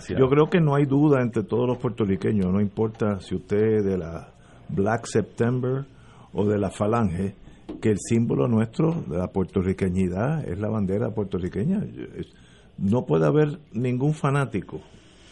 Yo 0.08 0.28
creo 0.28 0.48
que 0.48 0.60
no 0.60 0.74
hay 0.74 0.84
duda 0.84 1.20
entre 1.20 1.42
todos 1.42 1.66
los 1.66 1.78
puertorriqueños, 1.78 2.52
no 2.52 2.60
importa 2.60 3.20
si 3.20 3.34
usted 3.34 3.78
es 3.78 3.84
de 3.84 3.98
la 3.98 4.32
Black 4.68 5.06
September 5.06 5.84
o 6.32 6.46
de 6.46 6.58
la 6.58 6.70
Falange, 6.70 7.34
que 7.80 7.90
el 7.90 7.98
símbolo 7.98 8.46
nuestro 8.46 9.02
de 9.08 9.18
la 9.18 9.28
puertorriqueñidad 9.28 10.48
es 10.48 10.58
la 10.58 10.68
bandera 10.68 11.10
puertorriqueña. 11.10 11.84
No 12.78 13.04
puede 13.04 13.26
haber 13.26 13.58
ningún 13.72 14.14
fanático, 14.14 14.80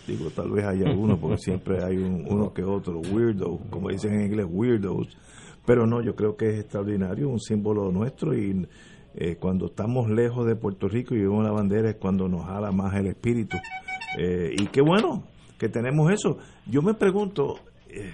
digo, 0.07 0.30
tal 0.30 0.50
vez 0.50 0.64
haya 0.64 0.88
alguno, 0.88 1.18
porque 1.18 1.38
siempre 1.38 1.85
hay 1.85 1.97
uno 1.97 2.52
que 2.52 2.64
otro, 2.64 3.00
weirdo, 3.00 3.61
como 3.71 3.90
dicen 3.90 4.14
en 4.14 4.26
inglés, 4.26 4.47
weirdos, 4.49 5.16
pero 5.64 5.87
no, 5.87 6.02
yo 6.02 6.14
creo 6.16 6.37
que 6.37 6.49
es 6.49 6.61
extraordinario, 6.61 7.28
un 7.28 7.40
símbolo 7.40 7.92
nuestro 7.92 8.37
y 8.37 8.66
eh, 9.21 9.35
cuando 9.35 9.67
estamos 9.67 10.09
lejos 10.09 10.47
de 10.47 10.55
Puerto 10.55 10.87
Rico 10.87 11.13
y 11.13 11.19
vemos 11.19 11.43
la 11.43 11.51
bandera 11.51 11.91
es 11.91 11.97
cuando 11.97 12.29
nos 12.29 12.47
jala 12.47 12.71
más 12.71 12.95
el 12.95 13.09
espíritu. 13.09 13.57
Eh, 14.17 14.55
y 14.57 14.69
qué 14.69 14.81
bueno 14.81 15.25
que 15.59 15.69
tenemos 15.69 16.13
eso. 16.13 16.39
Yo 16.67 16.83
me 16.83 16.95
pregunto, 16.95 17.57
eh, 17.89 18.13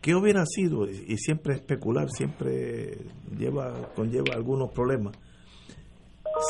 ¿qué 0.00 0.16
hubiera 0.16 0.44
sido? 0.44 0.90
Y 0.90 1.16
siempre 1.18 1.54
especular, 1.54 2.10
siempre 2.10 2.98
lleva 3.38 3.92
conlleva 3.94 4.34
algunos 4.34 4.72
problemas. 4.72 5.16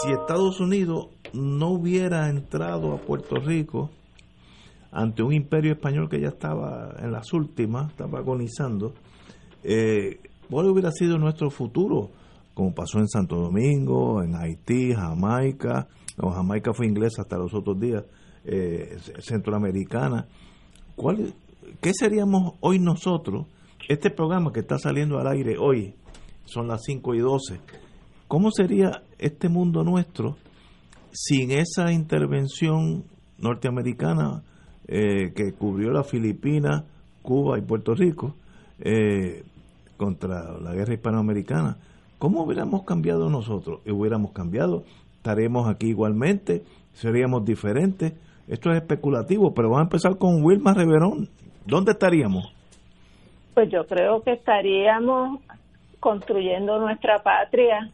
Si 0.00 0.12
Estados 0.12 0.60
Unidos 0.60 1.08
no 1.34 1.68
hubiera 1.68 2.30
entrado 2.30 2.94
a 2.94 2.96
Puerto 2.96 3.36
Rico 3.36 3.90
ante 4.90 5.22
un 5.22 5.34
imperio 5.34 5.72
español 5.72 6.08
que 6.08 6.22
ya 6.22 6.28
estaba 6.28 6.94
en 7.02 7.12
las 7.12 7.34
últimas, 7.34 7.90
estaba 7.90 8.20
agonizando, 8.20 8.94
¿cuál 10.48 10.66
hubiera 10.70 10.90
sido 10.90 11.18
nuestro 11.18 11.50
futuro? 11.50 12.12
Como 12.58 12.74
pasó 12.74 12.98
en 12.98 13.06
Santo 13.06 13.36
Domingo, 13.36 14.20
en 14.20 14.34
Haití, 14.34 14.92
Jamaica, 14.92 15.86
no, 16.16 16.32
Jamaica 16.32 16.72
fue 16.72 16.88
inglesa 16.88 17.22
hasta 17.22 17.38
los 17.38 17.54
otros 17.54 17.78
días, 17.78 18.02
eh, 18.44 18.96
centroamericana. 19.20 20.26
¿Cuál, 20.96 21.34
¿Qué 21.80 21.92
seríamos 21.94 22.54
hoy 22.58 22.80
nosotros? 22.80 23.46
Este 23.88 24.10
programa 24.10 24.52
que 24.52 24.58
está 24.58 24.76
saliendo 24.76 25.20
al 25.20 25.28
aire 25.28 25.54
hoy, 25.56 25.94
son 26.46 26.66
las 26.66 26.82
5 26.84 27.14
y 27.14 27.20
12, 27.20 27.60
¿cómo 28.26 28.50
sería 28.50 29.04
este 29.18 29.48
mundo 29.48 29.84
nuestro 29.84 30.36
sin 31.12 31.52
esa 31.52 31.92
intervención 31.92 33.04
norteamericana 33.38 34.42
eh, 34.88 35.32
que 35.32 35.52
cubrió 35.52 35.92
la 35.92 36.02
Filipinas, 36.02 36.82
Cuba 37.22 37.56
y 37.56 37.62
Puerto 37.62 37.94
Rico 37.94 38.34
eh, 38.80 39.44
contra 39.96 40.58
la 40.58 40.72
guerra 40.72 40.94
hispanoamericana? 40.94 41.78
¿Cómo 42.18 42.42
hubiéramos 42.42 42.82
cambiado 42.82 43.30
nosotros? 43.30 43.80
¿Hubiéramos 43.86 44.32
cambiado? 44.32 44.82
¿Estaremos 45.16 45.68
aquí 45.68 45.90
igualmente? 45.90 46.64
¿Seríamos 46.92 47.44
diferentes? 47.44 48.12
Esto 48.48 48.72
es 48.72 48.78
especulativo, 48.78 49.54
pero 49.54 49.68
vamos 49.68 49.82
a 49.82 49.84
empezar 49.84 50.18
con 50.18 50.42
Wilma 50.42 50.74
Reverón. 50.74 51.28
¿Dónde 51.64 51.92
estaríamos? 51.92 52.52
Pues 53.54 53.70
yo 53.70 53.86
creo 53.86 54.22
que 54.22 54.32
estaríamos 54.32 55.40
construyendo 56.00 56.80
nuestra 56.80 57.22
patria 57.22 57.90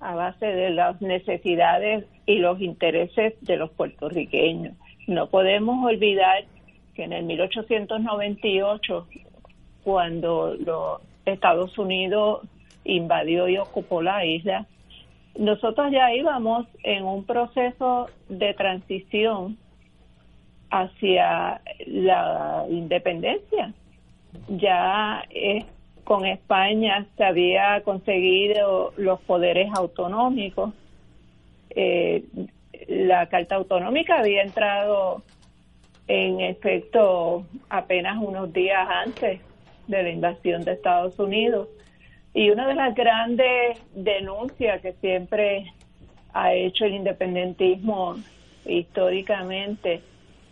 a 0.00 0.14
base 0.14 0.44
de 0.44 0.70
las 0.70 1.00
necesidades 1.00 2.04
y 2.26 2.40
los 2.40 2.60
intereses 2.60 3.32
de 3.40 3.56
los 3.56 3.70
puertorriqueños. 3.70 4.74
No 5.06 5.28
podemos 5.28 5.86
olvidar 5.86 6.44
que 6.94 7.04
en 7.04 7.14
el 7.14 7.24
1898, 7.24 9.06
cuando 9.84 10.54
los 10.54 11.00
Estados 11.24 11.78
Unidos 11.78 12.42
invadió 12.84 13.48
y 13.48 13.58
ocupó 13.58 14.02
la 14.02 14.24
isla, 14.24 14.66
nosotros 15.36 15.90
ya 15.90 16.12
íbamos 16.14 16.66
en 16.82 17.04
un 17.04 17.24
proceso 17.24 18.08
de 18.28 18.54
transición 18.54 19.58
hacia 20.70 21.60
la 21.86 22.64
independencia. 22.68 23.72
Ya 24.48 25.24
eh, 25.30 25.64
con 26.04 26.26
España 26.26 27.06
se 27.16 27.24
había 27.24 27.82
conseguido 27.82 28.92
los 28.96 29.20
poderes 29.20 29.70
autonómicos. 29.74 30.72
Eh, 31.70 32.24
la 32.88 33.28
Carta 33.28 33.56
Autonómica 33.56 34.18
había 34.18 34.42
entrado 34.42 35.22
en 36.06 36.40
efecto 36.40 37.46
apenas 37.70 38.18
unos 38.22 38.52
días 38.52 38.86
antes 38.88 39.40
de 39.86 40.02
la 40.02 40.10
invasión 40.10 40.64
de 40.64 40.72
Estados 40.72 41.18
Unidos. 41.18 41.68
Y 42.34 42.50
una 42.50 42.66
de 42.66 42.74
las 42.74 42.94
grandes 42.96 43.80
denuncias 43.94 44.82
que 44.82 44.92
siempre 44.94 45.72
ha 46.32 46.52
hecho 46.52 46.84
el 46.84 46.94
independentismo 46.94 48.16
históricamente 48.66 50.02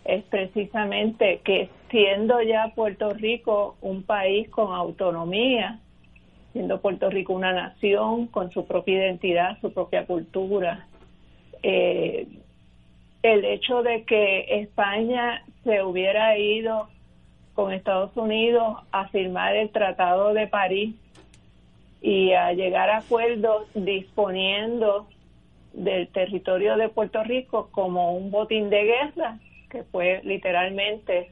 es 0.05 0.23
precisamente 0.23 1.41
que 1.43 1.69
siendo 1.89 2.41
ya 2.41 2.71
Puerto 2.73 3.13
Rico 3.13 3.75
un 3.81 4.03
país 4.03 4.49
con 4.49 4.73
autonomía, 4.73 5.79
siendo 6.53 6.79
Puerto 6.79 7.09
Rico 7.09 7.33
una 7.33 7.51
nación 7.51 8.27
con 8.27 8.49
su 8.51 8.65
propia 8.65 8.99
identidad, 8.99 9.59
su 9.59 9.73
propia 9.73 10.05
cultura, 10.05 10.87
eh, 11.63 12.27
el 13.23 13.45
hecho 13.45 13.83
de 13.83 14.03
que 14.03 14.61
España 14.61 15.43
se 15.63 15.83
hubiera 15.83 16.37
ido 16.37 16.87
con 17.53 17.73
Estados 17.73 18.15
Unidos 18.15 18.77
a 18.91 19.07
firmar 19.09 19.55
el 19.55 19.69
Tratado 19.69 20.33
de 20.33 20.47
París 20.47 20.95
y 22.03 22.33
a 22.33 22.51
llegar 22.51 22.89
a 22.89 22.97
acuerdos 22.97 23.65
disponiendo 23.73 25.07
del 25.71 26.09
territorio 26.09 26.75
de 26.75 26.89
Puerto 26.89 27.23
Rico 27.23 27.69
como 27.71 28.13
un 28.13 28.29
botín 28.29 28.69
de 28.69 28.83
guerra, 28.83 29.39
que 29.69 29.83
fue 29.83 30.19
literalmente 30.25 31.31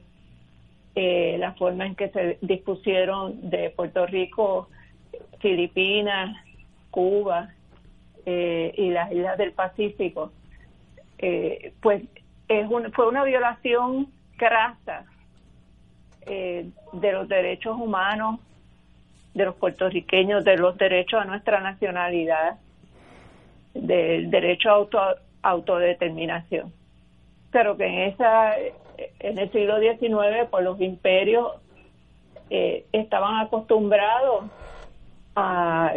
eh, 0.94 1.36
la 1.38 1.52
forma 1.52 1.84
en 1.84 1.94
que 1.94 2.08
se 2.08 2.38
dispusieron 2.40 3.50
de 3.50 3.68
Puerto 3.68 4.06
Rico, 4.06 4.70
Filipinas, 5.40 6.34
Cuba 6.90 7.50
eh, 8.24 8.72
y 8.74 8.88
las 8.88 9.12
islas 9.12 9.36
del 9.36 9.52
Pacífico. 9.52 10.32
Eh, 11.18 11.74
pues 11.82 12.02
es 12.48 12.66
fue 12.94 13.08
una 13.08 13.24
violación 13.24 14.08
crasa 14.38 15.04
de 16.24 17.12
los 17.12 17.28
derechos 17.28 17.76
humanos 17.78 18.38
de 19.34 19.44
los 19.44 19.54
puertorriqueños, 19.56 20.44
de 20.44 20.56
los 20.56 20.76
derechos 20.76 21.20
a 21.20 21.24
nuestra 21.24 21.60
nacionalidad, 21.60 22.58
del 23.74 24.30
derecho 24.30 24.70
a 24.70 24.74
auto, 24.74 25.00
autodeterminación. 25.42 26.72
Pero 27.50 27.76
que 27.76 27.86
en 27.86 27.98
esa 28.10 28.54
en 29.18 29.38
el 29.38 29.50
siglo 29.52 29.78
XIX, 29.80 30.48
pues 30.50 30.64
los 30.64 30.80
imperios 30.80 31.52
eh, 32.50 32.86
estaban 32.92 33.40
acostumbrados 33.40 34.44
a, 35.34 35.94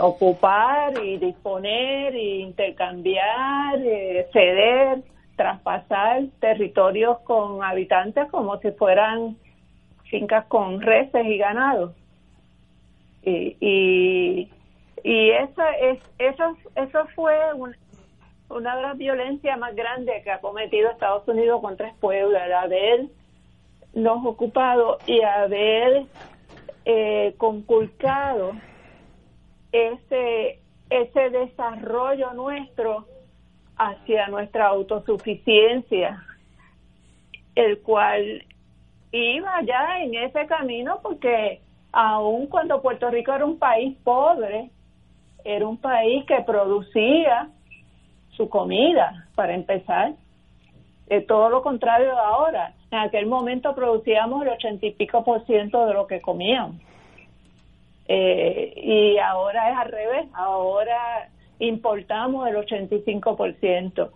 ocupar 0.00 0.92
y 1.04 1.16
disponer 1.18 2.14
e 2.14 2.40
intercambiar, 2.40 3.78
eh, 3.78 4.26
ceder 4.32 5.02
traspasar 5.36 6.24
territorios 6.40 7.20
con 7.20 7.62
habitantes 7.62 8.28
como 8.30 8.58
si 8.58 8.72
fueran 8.72 9.36
fincas 10.10 10.46
con 10.46 10.80
reses 10.80 11.24
y 11.26 11.38
ganados. 11.38 11.92
Y, 13.22 14.48
y, 15.04 15.30
eso, 15.30 15.62
es, 15.80 15.98
eso, 16.18 16.56
eso 16.74 17.06
fue 17.14 17.36
una 18.48 18.76
de 18.76 18.82
las 18.82 18.96
violencias 18.96 19.58
más 19.58 19.74
grandes 19.74 20.24
que 20.24 20.30
ha 20.30 20.40
cometido 20.40 20.90
Estados 20.90 21.26
Unidos 21.28 21.60
contra 21.60 21.88
el 21.88 21.94
pueblo, 21.96 22.38
el 22.38 22.52
haber 22.52 23.06
nos 23.94 24.24
ocupado 24.24 24.98
y 25.06 25.22
haber 25.22 26.06
eh, 26.84 27.34
conculcado 27.38 28.52
ese, 29.72 30.60
ese 30.90 31.30
desarrollo 31.30 32.32
nuestro 32.34 33.06
hacia 33.76 34.28
nuestra 34.28 34.66
autosuficiencia, 34.68 36.24
el 37.54 37.80
cual 37.80 38.44
iba 39.12 39.62
ya 39.62 40.00
en 40.00 40.14
ese 40.14 40.46
camino 40.46 41.00
porque 41.02 41.60
aun 42.00 42.46
cuando 42.46 42.80
Puerto 42.80 43.10
Rico 43.10 43.34
era 43.34 43.44
un 43.44 43.58
país 43.58 43.96
pobre, 44.04 44.70
era 45.44 45.66
un 45.66 45.78
país 45.78 46.24
que 46.26 46.40
producía 46.42 47.48
su 48.36 48.48
comida, 48.48 49.26
para 49.34 49.52
empezar. 49.52 50.12
Todo 51.26 51.48
lo 51.48 51.60
contrario 51.60 52.14
de 52.14 52.20
ahora. 52.20 52.72
En 52.92 52.98
aquel 52.98 53.26
momento 53.26 53.74
producíamos 53.74 54.42
el 54.42 54.50
ochenta 54.50 54.86
y 54.86 54.92
pico 54.92 55.24
por 55.24 55.44
ciento 55.46 55.86
de 55.86 55.94
lo 55.94 56.06
que 56.06 56.20
comíamos. 56.20 56.76
Eh, 58.06 58.74
y 58.76 59.18
ahora 59.18 59.72
es 59.72 59.78
al 59.78 59.88
revés, 59.90 60.26
ahora 60.34 61.28
importamos 61.58 62.46
el 62.46 62.56
85%. 62.56 64.10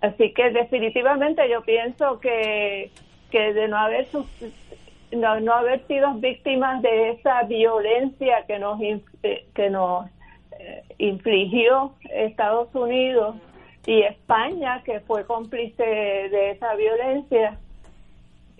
Así 0.00 0.32
que 0.32 0.50
definitivamente 0.50 1.42
yo 1.50 1.62
pienso 1.62 2.20
que, 2.20 2.92
que 3.32 3.52
de 3.52 3.66
no 3.66 3.78
haber 3.78 4.06
no, 5.16 5.40
no 5.40 5.52
haber 5.52 5.86
sido 5.86 6.14
víctimas 6.14 6.82
de 6.82 7.10
esa 7.10 7.42
violencia 7.42 8.44
que 8.46 8.58
nos 8.58 8.80
eh, 8.80 9.46
que 9.54 9.70
nos 9.70 10.06
eh, 10.58 10.82
infligió 10.98 11.92
Estados 12.10 12.74
Unidos 12.74 13.36
y 13.86 14.02
España 14.02 14.82
que 14.84 15.00
fue 15.00 15.24
cómplice 15.24 15.84
de 15.84 16.50
esa 16.50 16.74
violencia 16.74 17.58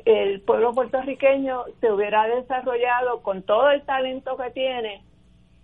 el 0.05 0.41
pueblo 0.41 0.73
puertorriqueño 0.73 1.65
se 1.81 1.91
hubiera 1.91 2.29
desarrollado 2.29 3.23
con 3.23 3.43
todo 3.43 3.71
el 3.71 3.83
talento 3.83 4.37
que 4.37 4.51
tiene 4.51 5.03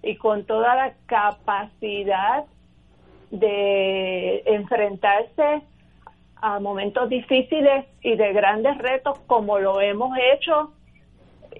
y 0.02 0.16
con 0.16 0.44
toda 0.44 0.74
la 0.74 0.94
capacidad 1.06 2.44
de 3.30 4.42
enfrentarse 4.46 5.62
a 6.36 6.58
momentos 6.58 7.08
difíciles 7.08 7.86
y 8.02 8.16
de 8.16 8.32
grandes 8.32 8.76
retos 8.78 9.18
como 9.28 9.60
lo 9.60 9.80
hemos 9.80 10.10
hecho 10.32 10.72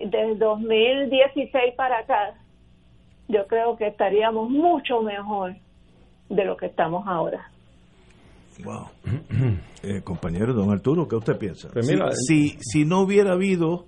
desde 0.00 0.36
2016 0.36 1.74
para 1.76 1.98
acá, 1.98 2.34
yo 3.28 3.46
creo 3.46 3.76
que 3.76 3.86
estaríamos 3.86 4.50
mucho 4.50 5.02
mejor 5.02 5.54
de 6.28 6.44
lo 6.44 6.56
que 6.56 6.66
estamos 6.66 7.06
ahora. 7.06 7.50
Wow. 8.64 8.86
Eh, 9.84 10.00
compañero 10.04 10.54
don 10.54 10.70
Arturo, 10.70 11.08
¿qué 11.08 11.16
usted 11.16 11.36
piensa? 11.36 11.68
Pues 11.72 11.88
si, 12.28 12.50
si, 12.60 12.84
no 12.84 13.00
hubiera 13.00 13.32
habido 13.32 13.86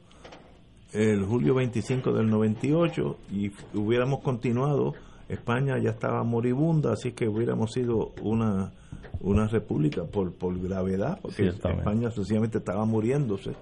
el 0.92 1.24
julio 1.24 1.54
25 1.54 2.12
del 2.12 2.28
98 2.28 3.16
y 3.30 3.52
hubiéramos 3.74 4.18
continuado, 4.18 4.94
España 5.28 5.78
ya 5.78 5.90
estaba 5.90 6.24
moribunda, 6.24 6.94
así 6.94 7.12
que 7.12 7.28
hubiéramos 7.28 7.70
sido 7.70 8.10
una, 8.22 8.72
una 9.20 9.46
república 9.46 10.02
por, 10.02 10.36
por 10.36 10.60
gravedad, 10.60 11.20
porque 11.22 11.46
España 11.46 12.10
sencillamente 12.10 12.58
estaba 12.58 12.84
muriéndose 12.84 13.52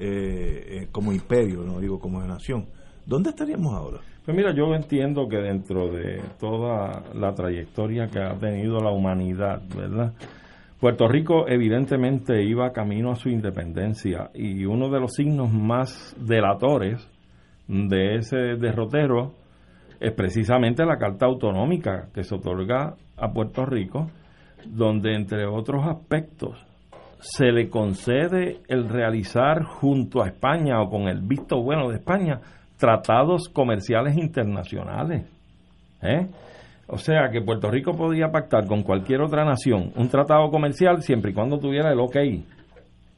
eh, 0.00 0.66
eh, 0.68 0.88
como 0.92 1.12
imperio, 1.12 1.62
no 1.62 1.80
digo 1.80 1.98
como 1.98 2.20
nación. 2.22 2.66
¿Dónde 3.06 3.30
estaríamos 3.30 3.74
ahora? 3.74 3.98
Pues 4.24 4.36
mira, 4.36 4.54
yo 4.54 4.74
entiendo 4.74 5.26
que 5.28 5.38
dentro 5.38 5.88
de 5.90 6.20
toda 6.38 7.02
la 7.14 7.32
trayectoria 7.34 8.08
que 8.08 8.20
ha 8.20 8.34
tenido 8.34 8.78
la 8.80 8.90
humanidad, 8.90 9.62
¿verdad? 9.74 10.12
Puerto 10.78 11.08
Rico 11.08 11.48
evidentemente 11.48 12.44
iba 12.44 12.70
camino 12.72 13.10
a 13.10 13.16
su 13.16 13.30
independencia 13.30 14.30
y 14.34 14.64
uno 14.64 14.90
de 14.90 15.00
los 15.00 15.14
signos 15.14 15.52
más 15.52 16.14
delatores 16.20 17.08
de 17.66 18.16
ese 18.16 18.36
derrotero 18.36 19.32
es 19.98 20.12
precisamente 20.12 20.84
la 20.84 20.98
Carta 20.98 21.26
Autonómica 21.26 22.08
que 22.14 22.22
se 22.22 22.34
otorga 22.34 22.94
a 23.16 23.32
Puerto 23.32 23.66
Rico, 23.66 24.10
donde 24.66 25.14
entre 25.14 25.46
otros 25.46 25.84
aspectos 25.84 26.67
se 27.20 27.50
le 27.50 27.68
concede 27.68 28.60
el 28.68 28.88
realizar 28.88 29.64
junto 29.64 30.22
a 30.22 30.28
España 30.28 30.80
o 30.80 30.88
con 30.88 31.08
el 31.08 31.20
visto 31.20 31.60
bueno 31.62 31.88
de 31.88 31.96
España 31.96 32.40
tratados 32.76 33.48
comerciales 33.48 34.16
internacionales. 34.16 35.26
¿eh? 36.02 36.28
O 36.86 36.96
sea 36.96 37.28
que 37.30 37.42
Puerto 37.42 37.70
Rico 37.70 37.92
podía 37.92 38.30
pactar 38.30 38.66
con 38.66 38.82
cualquier 38.82 39.20
otra 39.20 39.44
nación 39.44 39.92
un 39.96 40.08
tratado 40.08 40.48
comercial 40.50 41.02
siempre 41.02 41.32
y 41.32 41.34
cuando 41.34 41.58
tuviera 41.58 41.92
el 41.92 42.00
ok 42.00 42.16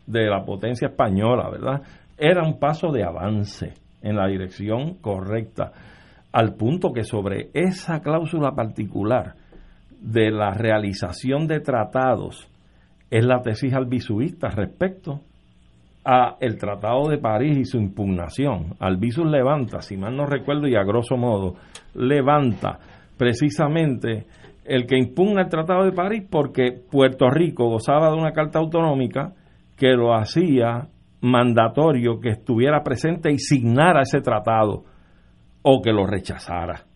de 0.06 0.26
la 0.28 0.44
potencia 0.44 0.88
española, 0.88 1.48
¿verdad? 1.50 1.82
Era 2.18 2.42
un 2.42 2.58
paso 2.58 2.90
de 2.90 3.04
avance 3.04 3.74
en 4.02 4.16
la 4.16 4.26
dirección 4.26 4.94
correcta, 4.94 5.72
al 6.32 6.54
punto 6.54 6.92
que 6.92 7.04
sobre 7.04 7.50
esa 7.54 8.00
cláusula 8.00 8.52
particular 8.52 9.34
de 10.00 10.30
la 10.30 10.52
realización 10.52 11.46
de 11.46 11.60
tratados 11.60 12.49
es 13.10 13.24
la 13.24 13.42
tesis 13.42 13.74
albisuista 13.74 14.48
respecto 14.48 15.20
a 16.04 16.36
el 16.40 16.56
Tratado 16.56 17.08
de 17.08 17.18
París 17.18 17.58
y 17.58 17.64
su 17.64 17.78
impugnación. 17.78 18.74
Albizus 18.78 19.26
levanta, 19.26 19.82
si 19.82 19.96
mal 19.96 20.16
no 20.16 20.26
recuerdo 20.26 20.66
y 20.66 20.76
a 20.76 20.84
grosso 20.84 21.16
modo, 21.16 21.56
levanta 21.94 22.78
precisamente 23.18 24.26
el 24.64 24.86
que 24.86 24.96
impugna 24.96 25.42
el 25.42 25.48
Tratado 25.48 25.84
de 25.84 25.92
París 25.92 26.24
porque 26.30 26.72
Puerto 26.90 27.28
Rico 27.28 27.68
gozaba 27.68 28.10
de 28.10 28.16
una 28.16 28.32
carta 28.32 28.58
autonómica 28.58 29.32
que 29.76 29.90
lo 29.90 30.14
hacía 30.14 30.88
mandatorio 31.22 32.18
que 32.20 32.30
estuviera 32.30 32.82
presente 32.82 33.30
y 33.30 33.38
signara 33.38 34.02
ese 34.02 34.20
tratado 34.20 34.84
o 35.62 35.82
que 35.82 35.92
lo 35.92 36.06
rechazara. 36.06 36.89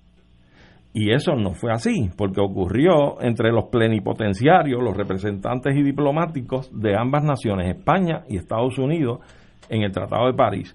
Y 0.94 1.12
eso 1.12 1.34
no 1.34 1.52
fue 1.52 1.72
así, 1.72 2.08
porque 2.16 2.40
ocurrió 2.40 3.20
entre 3.20 3.50
los 3.50 3.64
plenipotenciarios, 3.64 4.80
los 4.80 4.96
representantes 4.96 5.76
y 5.76 5.82
diplomáticos 5.82 6.70
de 6.72 6.96
ambas 6.96 7.24
naciones, 7.24 7.76
España 7.76 8.22
y 8.28 8.36
Estados 8.36 8.78
Unidos, 8.78 9.18
en 9.68 9.82
el 9.82 9.92
Tratado 9.92 10.26
de 10.26 10.34
París 10.34 10.74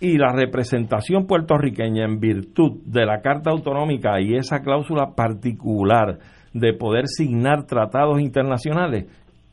y 0.00 0.18
la 0.18 0.32
representación 0.32 1.26
puertorriqueña 1.26 2.04
en 2.04 2.20
virtud 2.20 2.82
de 2.84 3.06
la 3.06 3.20
Carta 3.20 3.50
Autonómica 3.50 4.20
y 4.20 4.34
esa 4.34 4.60
cláusula 4.60 5.14
particular 5.14 6.18
de 6.52 6.74
poder 6.74 7.06
signar 7.06 7.66
tratados 7.66 8.20
internacionales 8.20 9.06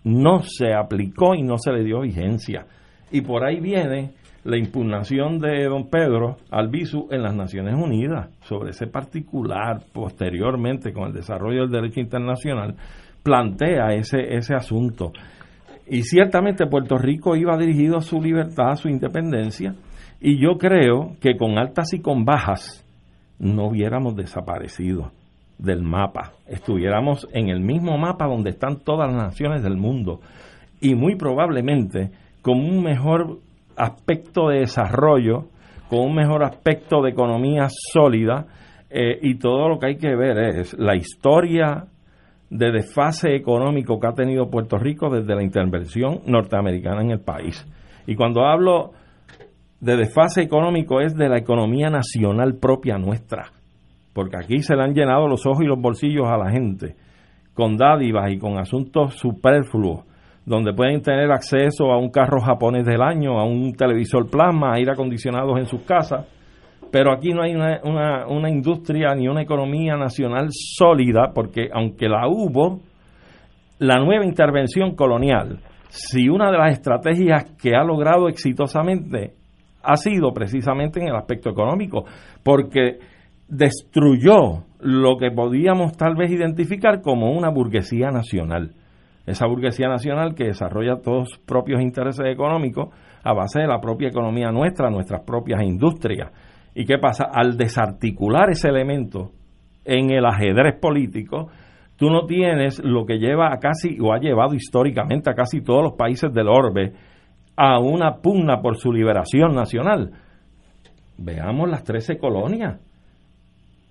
no 0.03 0.41
se 0.41 0.73
aplicó 0.73 1.33
y 1.33 1.43
no 1.43 1.57
se 1.57 1.71
le 1.71 1.83
dio 1.83 2.01
vigencia. 2.01 2.65
Y 3.11 3.21
por 3.21 3.45
ahí 3.45 3.61
viene 3.61 4.11
la 4.43 4.57
impugnación 4.57 5.39
de 5.39 5.63
don 5.65 5.89
Pedro 5.89 6.37
Albizu 6.51 7.07
en 7.11 7.23
las 7.23 7.35
Naciones 7.35 7.75
Unidas 7.75 8.29
sobre 8.41 8.71
ese 8.71 8.87
particular, 8.87 9.81
posteriormente 9.93 10.91
con 10.91 11.07
el 11.07 11.13
desarrollo 11.13 11.61
del 11.61 11.71
derecho 11.71 12.01
internacional, 12.01 12.75
plantea 13.23 13.93
ese, 13.93 14.35
ese 14.35 14.53
asunto. 14.53 15.13
Y 15.87 16.03
ciertamente 16.03 16.67
Puerto 16.67 16.97
Rico 16.97 17.35
iba 17.35 17.57
dirigido 17.57 17.97
a 17.97 18.01
su 18.01 18.21
libertad, 18.21 18.71
a 18.71 18.75
su 18.75 18.89
independencia, 18.89 19.75
y 20.19 20.41
yo 20.41 20.57
creo 20.57 21.15
que 21.19 21.37
con 21.37 21.57
altas 21.57 21.93
y 21.93 22.01
con 22.01 22.25
bajas 22.25 22.85
no 23.39 23.67
hubiéramos 23.67 24.15
desaparecido 24.15 25.11
del 25.57 25.83
mapa, 25.83 26.33
estuviéramos 26.47 27.27
en 27.33 27.49
el 27.49 27.59
mismo 27.59 27.97
mapa 27.97 28.25
donde 28.25 28.49
están 28.49 28.79
todas 28.79 29.11
las 29.11 29.23
naciones 29.23 29.63
del 29.63 29.77
mundo 29.77 30.19
y 30.81 30.95
muy 30.95 31.15
probablemente 31.15 32.11
con 32.41 32.59
un 32.59 32.83
mejor 32.83 33.39
aspecto 33.75 34.49
de 34.49 34.59
desarrollo, 34.59 35.45
con 35.89 35.99
un 35.99 36.15
mejor 36.15 36.43
aspecto 36.43 37.01
de 37.01 37.11
economía 37.11 37.67
sólida 37.69 38.45
eh, 38.89 39.19
y 39.21 39.35
todo 39.37 39.69
lo 39.69 39.79
que 39.79 39.87
hay 39.87 39.97
que 39.97 40.15
ver 40.15 40.37
es 40.59 40.73
la 40.77 40.95
historia 40.95 41.85
de 42.49 42.71
desfase 42.71 43.35
económico 43.35 43.99
que 43.99 44.07
ha 44.07 44.13
tenido 44.13 44.49
Puerto 44.49 44.77
Rico 44.77 45.09
desde 45.09 45.35
la 45.35 45.43
intervención 45.43 46.21
norteamericana 46.27 47.01
en 47.01 47.11
el 47.11 47.19
país. 47.19 47.65
Y 48.05 48.15
cuando 48.15 48.45
hablo 48.45 48.91
de 49.79 49.97
desfase 49.97 50.41
económico 50.41 51.01
es 51.01 51.15
de 51.15 51.27
la 51.27 51.37
economía 51.37 51.89
nacional 51.89 52.55
propia 52.55 52.97
nuestra, 52.97 53.51
porque 54.13 54.37
aquí 54.37 54.61
se 54.61 54.75
le 54.75 54.83
han 54.83 54.93
llenado 54.93 55.27
los 55.27 55.45
ojos 55.45 55.63
y 55.63 55.67
los 55.67 55.81
bolsillos 55.81 56.27
a 56.27 56.37
la 56.37 56.51
gente 56.51 56.95
con 57.53 57.77
dádivas 57.77 58.31
y 58.31 58.37
con 58.37 58.57
asuntos 58.57 59.15
superfluos, 59.15 60.05
donde 60.45 60.73
pueden 60.73 61.01
tener 61.01 61.31
acceso 61.31 61.91
a 61.91 61.97
un 61.97 62.09
carro 62.09 62.41
japonés 62.41 62.85
del 62.85 63.01
año, 63.01 63.39
a 63.39 63.45
un 63.45 63.73
televisor 63.73 64.29
plasma, 64.29 64.71
a 64.71 64.75
aire 64.75 64.91
acondicionados 64.91 65.57
en 65.57 65.65
sus 65.65 65.81
casas, 65.83 66.27
pero 66.91 67.11
aquí 67.11 67.29
no 67.29 67.41
hay 67.41 67.55
una, 67.55 67.79
una, 67.83 68.27
una 68.27 68.49
industria 68.49 69.15
ni 69.15 69.27
una 69.27 69.41
economía 69.41 69.95
nacional 69.95 70.47
sólida, 70.51 71.31
porque 71.33 71.69
aunque 71.73 72.07
la 72.07 72.27
hubo, 72.27 72.81
la 73.79 73.97
nueva 73.99 74.25
intervención 74.25 74.95
colonial 74.95 75.59
si 75.93 76.27
una 76.27 76.49
de 76.49 76.57
las 76.57 76.71
estrategias 76.71 77.55
que 77.61 77.75
ha 77.75 77.83
logrado 77.83 78.27
exitosamente 78.27 79.33
ha 79.83 79.95
sido 79.95 80.33
precisamente 80.33 80.99
en 80.99 81.07
el 81.07 81.15
aspecto 81.15 81.51
económico, 81.51 82.05
porque 82.41 82.97
destruyó 83.47 84.63
lo 84.79 85.17
que 85.17 85.29
podíamos 85.29 85.95
tal 85.95 86.15
vez 86.15 86.31
identificar 86.31 87.01
como 87.01 87.31
una 87.31 87.49
burguesía 87.49 88.09
nacional. 88.09 88.71
Esa 89.25 89.47
burguesía 89.47 89.87
nacional 89.87 90.35
que 90.35 90.45
desarrolla 90.45 91.01
todos 91.01 91.29
sus 91.29 91.39
propios 91.39 91.81
intereses 91.81 92.25
económicos 92.27 92.89
a 93.23 93.33
base 93.33 93.61
de 93.61 93.67
la 93.67 93.79
propia 93.79 94.09
economía 94.09 94.51
nuestra, 94.51 94.89
nuestras 94.89 95.21
propias 95.21 95.63
industrias. 95.63 96.31
¿Y 96.75 96.85
qué 96.85 96.97
pasa? 96.97 97.29
Al 97.31 97.55
desarticular 97.55 98.49
ese 98.49 98.67
elemento 98.67 99.31
en 99.85 100.11
el 100.11 100.25
ajedrez 100.25 100.77
político, 100.79 101.49
tú 101.95 102.09
no 102.09 102.25
tienes 102.25 102.83
lo 102.83 103.05
que 103.05 103.17
lleva 103.17 103.53
a 103.53 103.59
casi, 103.59 103.97
o 104.01 104.13
ha 104.13 104.19
llevado 104.19 104.55
históricamente 104.55 105.29
a 105.29 105.35
casi 105.35 105.61
todos 105.61 105.83
los 105.83 105.93
países 105.93 106.33
del 106.33 106.49
orbe, 106.49 106.93
a 107.55 107.79
una 107.79 108.17
pugna 108.17 108.61
por 108.61 108.77
su 108.77 108.91
liberación 108.91 109.53
nacional. 109.53 110.11
Veamos 111.17 111.69
las 111.69 111.83
13 111.83 112.17
colonias. 112.17 112.79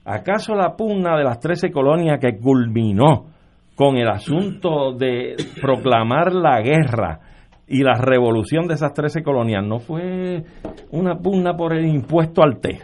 ¿Acaso 0.04 0.54
la 0.54 0.76
pugna 0.76 1.16
de 1.16 1.24
las 1.24 1.38
13 1.38 1.70
colonias 1.70 2.18
que 2.20 2.36
culminó 2.36 3.31
con 3.74 3.96
el 3.96 4.08
asunto 4.08 4.92
de 4.92 5.36
proclamar 5.60 6.32
la 6.32 6.60
guerra 6.60 7.20
y 7.66 7.82
la 7.82 7.94
revolución 7.94 8.66
de 8.66 8.74
esas 8.74 8.92
13 8.92 9.22
colonias 9.22 9.64
no 9.64 9.78
fue 9.78 10.42
una 10.90 11.16
pugna 11.16 11.54
por 11.56 11.72
el 11.72 11.86
impuesto 11.86 12.42
al 12.42 12.60
té? 12.60 12.80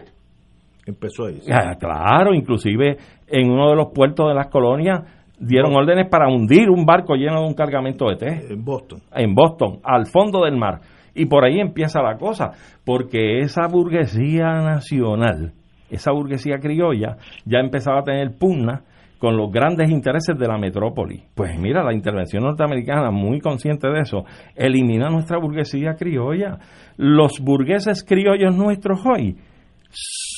Empezó 0.85 1.27
ahí. 1.27 1.41
Ah, 1.51 1.75
claro, 1.79 2.33
inclusive 2.33 2.97
en 3.27 3.51
uno 3.51 3.69
de 3.69 3.75
los 3.75 3.87
puertos 3.93 4.27
de 4.27 4.33
las 4.33 4.47
colonias 4.47 5.01
dieron 5.39 5.75
órdenes 5.75 6.09
para 6.09 6.27
hundir 6.27 6.69
un 6.69 6.85
barco 6.85 7.15
lleno 7.15 7.41
de 7.41 7.47
un 7.47 7.53
cargamento 7.53 8.09
de 8.09 8.15
té. 8.15 8.53
En 8.53 8.63
Boston. 8.65 8.99
En 9.13 9.35
Boston, 9.35 9.79
al 9.83 10.07
fondo 10.07 10.43
del 10.45 10.57
mar. 10.57 10.81
Y 11.13 11.25
por 11.25 11.45
ahí 11.45 11.59
empieza 11.59 12.01
la 12.01 12.17
cosa, 12.17 12.51
porque 12.85 13.39
esa 13.39 13.67
burguesía 13.67 14.61
nacional, 14.61 15.53
esa 15.89 16.11
burguesía 16.11 16.57
criolla, 16.59 17.17
ya 17.45 17.59
empezaba 17.59 17.99
a 17.99 18.03
tener 18.03 18.37
pugna 18.37 18.83
con 19.19 19.35
los 19.35 19.51
grandes 19.51 19.91
intereses 19.91 20.37
de 20.37 20.47
la 20.47 20.57
metrópoli. 20.57 21.21
Pues 21.35 21.59
mira, 21.59 21.83
la 21.83 21.93
intervención 21.93 22.43
norteamericana, 22.43 23.11
muy 23.11 23.41
consciente 23.41 23.89
de 23.89 23.99
eso, 23.99 24.23
elimina 24.55 25.09
nuestra 25.09 25.37
burguesía 25.37 25.95
criolla. 25.95 26.57
Los 26.97 27.39
burgueses 27.39 28.03
criollos 28.03 28.55
nuestros 28.55 29.01
hoy 29.05 29.37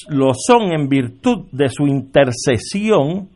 lo 0.10 0.34
son 0.34 0.74
en 0.74 0.90
virtud 0.90 1.48
de 1.52 1.70
su 1.70 1.86
intercesión 1.86 3.30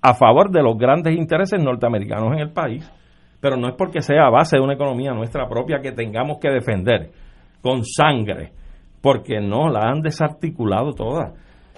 a 0.00 0.14
favor 0.14 0.50
de 0.50 0.62
los 0.62 0.78
grandes 0.78 1.16
intereses 1.16 1.62
norteamericanos 1.62 2.32
en 2.34 2.40
el 2.40 2.52
país, 2.52 2.88
pero 3.40 3.56
no 3.56 3.68
es 3.68 3.74
porque 3.74 4.02
sea 4.02 4.26
a 4.26 4.30
base 4.30 4.56
de 4.56 4.62
una 4.62 4.74
economía 4.74 5.12
nuestra 5.12 5.48
propia 5.48 5.80
que 5.80 5.92
tengamos 5.92 6.38
que 6.40 6.50
defender 6.50 7.10
con 7.60 7.84
sangre, 7.84 8.52
porque 9.00 9.40
no 9.40 9.68
la 9.68 9.90
han 9.90 10.00
desarticulado 10.00 10.92
toda. 10.92 11.34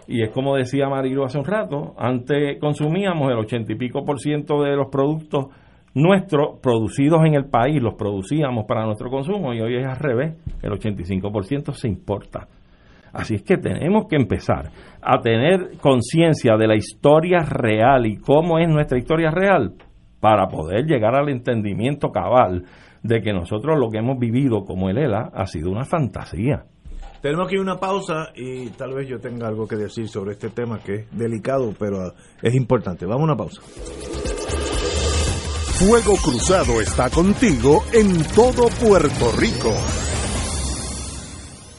Y 0.07 0.23
es 0.23 0.31
como 0.31 0.57
decía 0.57 0.89
Marilo 0.89 1.25
hace 1.25 1.39
un 1.39 1.45
rato, 1.45 1.95
antes 1.99 2.59
consumíamos 2.61 3.31
el 3.31 3.39
ochenta 3.39 3.73
y 3.73 3.77
pico 3.77 4.05
por 4.05 4.21
ciento 4.21 4.63
de 4.63 4.77
los 4.77 4.89
productos 4.89 5.47
nuestros 5.95 6.59
producidos 6.61 7.25
en 7.25 7.35
el 7.35 7.47
país, 7.47 7.81
los 7.81 7.95
producíamos 7.95 8.65
para 8.67 8.85
nuestro 8.85 9.09
consumo 9.11 9.55
y 9.55 9.61
hoy 9.61 9.77
es 9.77 9.87
al 9.87 9.97
revés, 9.97 10.37
el 10.61 10.73
85% 10.73 11.73
se 11.73 11.89
importa. 11.89 12.49
Así 13.13 13.37
es 13.37 13.43
que 13.43 13.57
tenemos 13.57 14.07
que 14.09 14.17
empezar 14.17 14.71
a 15.01 15.21
tener 15.21 15.79
conciencia 15.81 16.57
de 16.57 16.67
la 16.67 16.75
historia 16.75 17.41
real 17.41 18.07
y 18.07 18.17
cómo 18.17 18.59
es 18.59 18.69
nuestra 18.69 18.99
historia 18.99 19.31
real 19.31 19.75
para 20.19 20.49
poder 20.49 20.85
llegar 20.87 21.15
al 21.15 21.29
entendimiento 21.29 22.11
cabal 22.11 22.65
de 23.05 23.21
que 23.21 23.33
nosotros 23.33 23.79
lo 23.79 23.89
que 23.89 23.99
hemos 23.99 24.19
vivido 24.19 24.65
como 24.65 24.89
el 24.91 24.99
ELA 24.99 25.31
ha 25.33 25.47
sido 25.47 25.71
una 25.71 25.85
fantasía. 25.85 26.65
Tenemos 27.25 27.47
aquí 27.47 27.57
una 27.57 27.81
pausa 27.81 28.33
y 28.35 28.69
tal 28.69 28.93
vez 28.93 29.09
yo 29.09 29.19
tenga 29.19 29.49
algo 29.49 29.67
que 29.67 29.77
decir 29.77 30.07
sobre 30.11 30.33
este 30.33 30.51
tema 30.51 30.81
que 30.81 30.95
es 30.95 31.07
delicado, 31.11 31.73
pero 31.79 32.13
es 32.43 32.55
importante. 32.55 33.07
Vamos 33.07 33.23
a 33.23 33.25
una 33.25 33.35
pausa. 33.35 33.63
Fuego 35.79 36.17
Cruzado 36.23 36.83
está 36.83 37.09
contigo 37.09 37.83
en 37.95 38.23
todo 38.35 38.69
Puerto 38.79 39.33
Rico. 39.39 39.73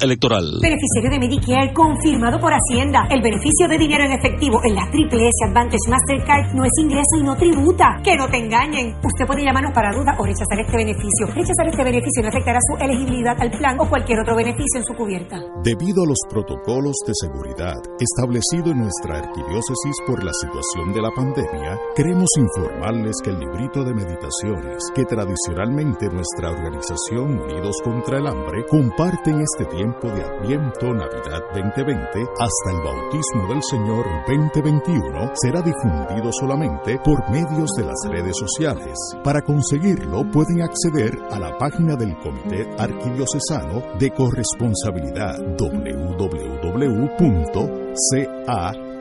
Electoral. 0.00 0.46
Beneficiario 0.62 1.10
de 1.10 1.18
Medicare 1.18 1.74
confirmado 1.74 2.38
por 2.38 2.52
Hacienda. 2.54 3.06
El 3.10 3.20
beneficio 3.22 3.66
de 3.68 3.76
dinero 3.78 4.04
en 4.04 4.12
efectivo 4.12 4.60
en 4.62 4.74
la 4.74 4.86
Triple 4.90 5.26
S 5.26 5.50
Advantage 5.50 5.90
Mastercard 5.90 6.54
no 6.54 6.64
es 6.64 6.72
ingreso 6.78 7.14
y 7.18 7.22
no 7.24 7.34
tributa. 7.36 7.98
Que 8.04 8.16
no 8.16 8.28
te 8.28 8.38
engañen. 8.38 8.94
Usted 9.02 9.26
puede 9.26 9.42
llamarnos 9.42 9.72
para 9.74 9.92
duda 9.92 10.14
o 10.18 10.24
rechazar 10.24 10.60
este 10.60 10.76
beneficio. 10.76 11.26
Rechazar 11.34 11.66
este 11.66 11.82
beneficio 11.82 12.22
no 12.22 12.28
afectará 12.28 12.58
su 12.62 12.84
elegibilidad 12.84 13.36
al 13.40 13.50
plan 13.50 13.76
o 13.80 13.88
cualquier 13.88 14.20
otro 14.20 14.36
beneficio 14.36 14.78
en 14.78 14.84
su 14.84 14.94
cubierta. 14.94 15.36
Debido 15.64 16.04
a 16.04 16.06
los 16.06 16.20
protocolos 16.30 16.96
de 17.06 17.14
seguridad 17.18 17.82
establecidos 17.98 18.70
en 18.70 18.86
nuestra 18.86 19.18
arquidiócesis 19.18 19.96
por 20.06 20.22
la 20.22 20.32
situación 20.32 20.92
de 20.94 21.02
la 21.02 21.10
pandemia, 21.10 21.78
queremos 21.96 22.28
informarles 22.38 23.16
que 23.22 23.30
el 23.30 23.40
librito 23.40 23.82
de 23.82 23.94
meditaciones 23.94 24.78
que 24.94 25.04
tradicionalmente 25.04 26.06
nuestra 26.06 26.50
organización 26.50 26.92
Unidos 27.12 27.76
contra 27.84 28.18
el 28.18 28.26
Hambre 28.26 28.64
comparte 28.68 29.30
en 29.30 29.40
este 29.40 29.64
tiempo 29.74 30.08
de 30.08 30.22
Adviento 30.22 30.92
Navidad 30.94 31.42
2020 31.54 32.20
hasta 32.38 32.70
el 32.70 32.80
bautismo 32.84 33.48
del 33.48 33.62
Señor 33.62 34.04
2021 34.28 35.32
será 35.34 35.62
difundido 35.62 36.30
solamente 36.32 36.98
por 37.04 37.28
medios 37.30 37.70
de 37.76 37.84
las 37.84 37.96
redes 38.08 38.36
sociales. 38.36 38.94
Para 39.24 39.40
conseguirlo 39.42 40.24
pueden 40.30 40.62
acceder 40.62 41.18
a 41.30 41.38
la 41.38 41.56
página 41.56 41.96
del 41.96 42.16
Comité 42.18 42.68
Arquidiocesano 42.78 43.82
de 43.98 44.10
Corresponsabilidad 44.10 45.38
www.ca 45.58 46.12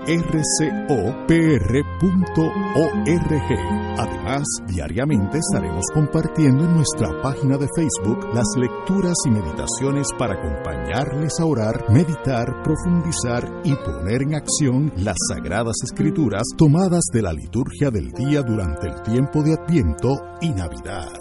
rcopr.org. 0.07 1.21
Además, 3.97 4.43
diariamente 4.67 5.37
estaremos 5.37 5.85
compartiendo 5.93 6.65
en 6.65 6.75
nuestra 6.75 7.21
página 7.21 7.57
de 7.57 7.67
Facebook 7.75 8.33
las 8.33 8.47
lecturas 8.57 9.15
y 9.25 9.29
meditaciones 9.29 10.07
para 10.17 10.35
acompañarles 10.35 11.39
a 11.39 11.45
orar, 11.45 11.85
meditar, 11.89 12.63
profundizar 12.63 13.61
y 13.63 13.75
poner 13.75 14.23
en 14.23 14.35
acción 14.35 14.91
las 14.97 15.17
sagradas 15.29 15.75
escrituras 15.83 16.43
tomadas 16.57 17.03
de 17.13 17.21
la 17.21 17.33
liturgia 17.33 17.91
del 17.91 18.11
día 18.11 18.41
durante 18.41 18.87
el 18.87 19.01
tiempo 19.03 19.43
de 19.43 19.53
Adviento 19.53 20.15
y 20.41 20.49
Navidad. 20.49 21.20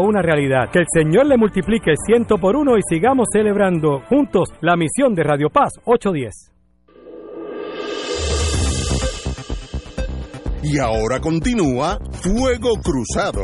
una 0.00 0.22
realidad. 0.22 0.70
Que 0.70 0.80
el 0.80 0.86
Señor 0.92 1.26
le 1.26 1.36
multiplique 1.36 1.94
ciento 2.06 2.38
por 2.38 2.56
uno 2.56 2.76
y 2.76 2.80
sigamos 2.88 3.28
celebrando 3.32 4.00
juntos 4.08 4.50
la 4.60 4.76
misión 4.76 5.14
de 5.14 5.22
Radio 5.22 5.50
Paz 5.50 5.72
810. 5.84 6.52
Y 10.62 10.78
ahora 10.78 11.20
continúa 11.20 11.98
Fuego 12.20 12.74
Cruzado. 12.82 13.42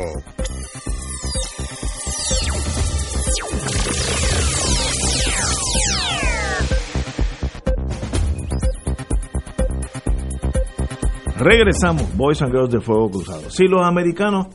Regresamos, 11.37 12.15
Boys 12.15 12.41
and 12.41 12.51
Girls 12.51 12.71
de 12.71 12.79
Fuego 12.79 13.11
Cruzado. 13.11 13.49
Si 13.49 13.67
los 13.67 13.85
americanos 13.85 14.47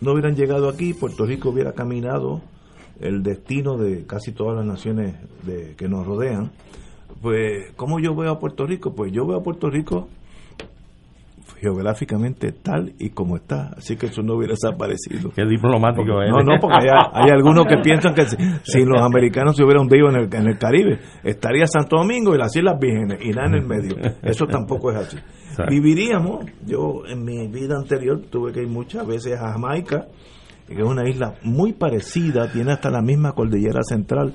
no 0.00 0.12
hubieran 0.12 0.34
llegado 0.34 0.68
aquí, 0.68 0.94
Puerto 0.94 1.24
Rico 1.26 1.50
hubiera 1.50 1.72
caminado 1.72 2.40
el 3.00 3.22
destino 3.22 3.76
de 3.76 4.06
casi 4.06 4.32
todas 4.32 4.56
las 4.56 4.66
naciones 4.66 5.14
de, 5.44 5.74
que 5.76 5.88
nos 5.88 6.06
rodean. 6.06 6.52
Pues, 7.22 7.72
¿cómo 7.76 7.98
yo 8.00 8.14
veo 8.14 8.32
a 8.32 8.38
Puerto 8.38 8.66
Rico? 8.66 8.94
Pues 8.94 9.12
yo 9.12 9.26
veo 9.26 9.38
a 9.38 9.42
Puerto 9.42 9.70
Rico 9.70 10.08
geográficamente 11.60 12.52
tal 12.52 12.92
y 12.98 13.10
como 13.10 13.36
está, 13.36 13.70
así 13.76 13.96
que 13.96 14.06
eso 14.06 14.22
no 14.22 14.34
hubiera 14.34 14.52
desaparecido. 14.52 15.30
Qué 15.30 15.44
diplomático 15.46 16.22
es. 16.22 16.30
No, 16.30 16.42
no, 16.42 16.60
porque 16.60 16.88
hay, 17.12 17.30
algunos 17.30 17.66
que 17.66 17.78
piensan 17.78 18.14
que 18.14 18.26
si, 18.26 18.84
los 18.84 19.00
americanos 19.00 19.56
se 19.56 19.64
hubieran 19.64 19.84
hundido 19.84 20.10
en 20.10 20.16
el, 20.16 20.34
en 20.34 20.48
el 20.48 20.58
Caribe, 20.58 20.98
estaría 21.24 21.66
Santo 21.66 21.96
Domingo 21.96 22.34
y 22.34 22.38
las 22.38 22.54
Islas 22.54 22.78
Vírgenes 22.78 23.18
y 23.24 23.30
nada 23.30 23.48
en 23.48 23.54
el 23.54 23.66
medio. 23.66 23.96
Eso 24.22 24.46
tampoco 24.46 24.90
es 24.90 24.96
así. 24.98 25.16
Viviríamos, 25.68 26.44
yo 26.66 27.06
en 27.06 27.24
mi 27.24 27.46
vida 27.48 27.76
anterior 27.76 28.20
tuve 28.30 28.52
que 28.52 28.62
ir 28.62 28.68
muchas 28.68 29.06
veces 29.06 29.38
a 29.40 29.52
Jamaica, 29.52 30.06
que 30.66 30.74
es 30.74 30.82
una 30.82 31.08
isla 31.08 31.34
muy 31.42 31.72
parecida, 31.72 32.50
tiene 32.52 32.72
hasta 32.72 32.90
la 32.90 33.00
misma 33.00 33.32
cordillera 33.32 33.82
central, 33.82 34.34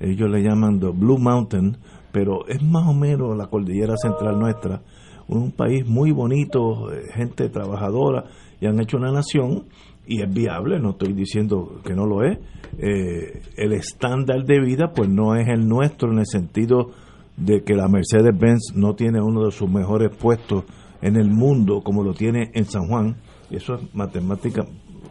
ellos 0.00 0.28
le 0.30 0.42
llaman 0.42 0.80
the 0.80 0.90
Blue 0.90 1.18
Mountain, 1.18 1.76
pero 2.12 2.46
es 2.48 2.62
más 2.62 2.88
o 2.88 2.94
menos 2.94 3.36
la 3.36 3.46
cordillera 3.46 3.94
central 3.96 4.38
nuestra. 4.38 4.82
Un 5.28 5.52
país 5.52 5.86
muy 5.86 6.12
bonito, 6.12 6.92
eh, 6.92 7.02
gente 7.14 7.48
trabajadora, 7.48 8.24
y 8.60 8.66
han 8.66 8.80
hecho 8.80 8.96
una 8.96 9.12
nación, 9.12 9.64
y 10.06 10.22
es 10.22 10.32
viable, 10.32 10.78
no 10.78 10.90
estoy 10.90 11.12
diciendo 11.12 11.80
que 11.84 11.94
no 11.94 12.06
lo 12.06 12.22
es. 12.22 12.38
Eh, 12.78 13.42
el 13.56 13.72
estándar 13.72 14.44
de 14.44 14.60
vida, 14.60 14.92
pues 14.94 15.08
no 15.08 15.34
es 15.34 15.48
el 15.48 15.66
nuestro 15.66 16.12
en 16.12 16.20
el 16.20 16.26
sentido 16.26 16.92
de 17.36 17.62
que 17.62 17.74
la 17.74 17.88
Mercedes-Benz 17.88 18.72
no 18.74 18.94
tiene 18.94 19.20
uno 19.20 19.44
de 19.44 19.50
sus 19.50 19.70
mejores 19.70 20.10
puestos 20.16 20.64
en 21.02 21.16
el 21.16 21.30
mundo 21.30 21.82
como 21.82 22.02
lo 22.02 22.14
tiene 22.14 22.50
en 22.54 22.64
San 22.64 22.86
Juan. 22.88 23.16
Y 23.50 23.56
eso 23.56 23.74
es 23.74 23.94
matemática 23.94 24.64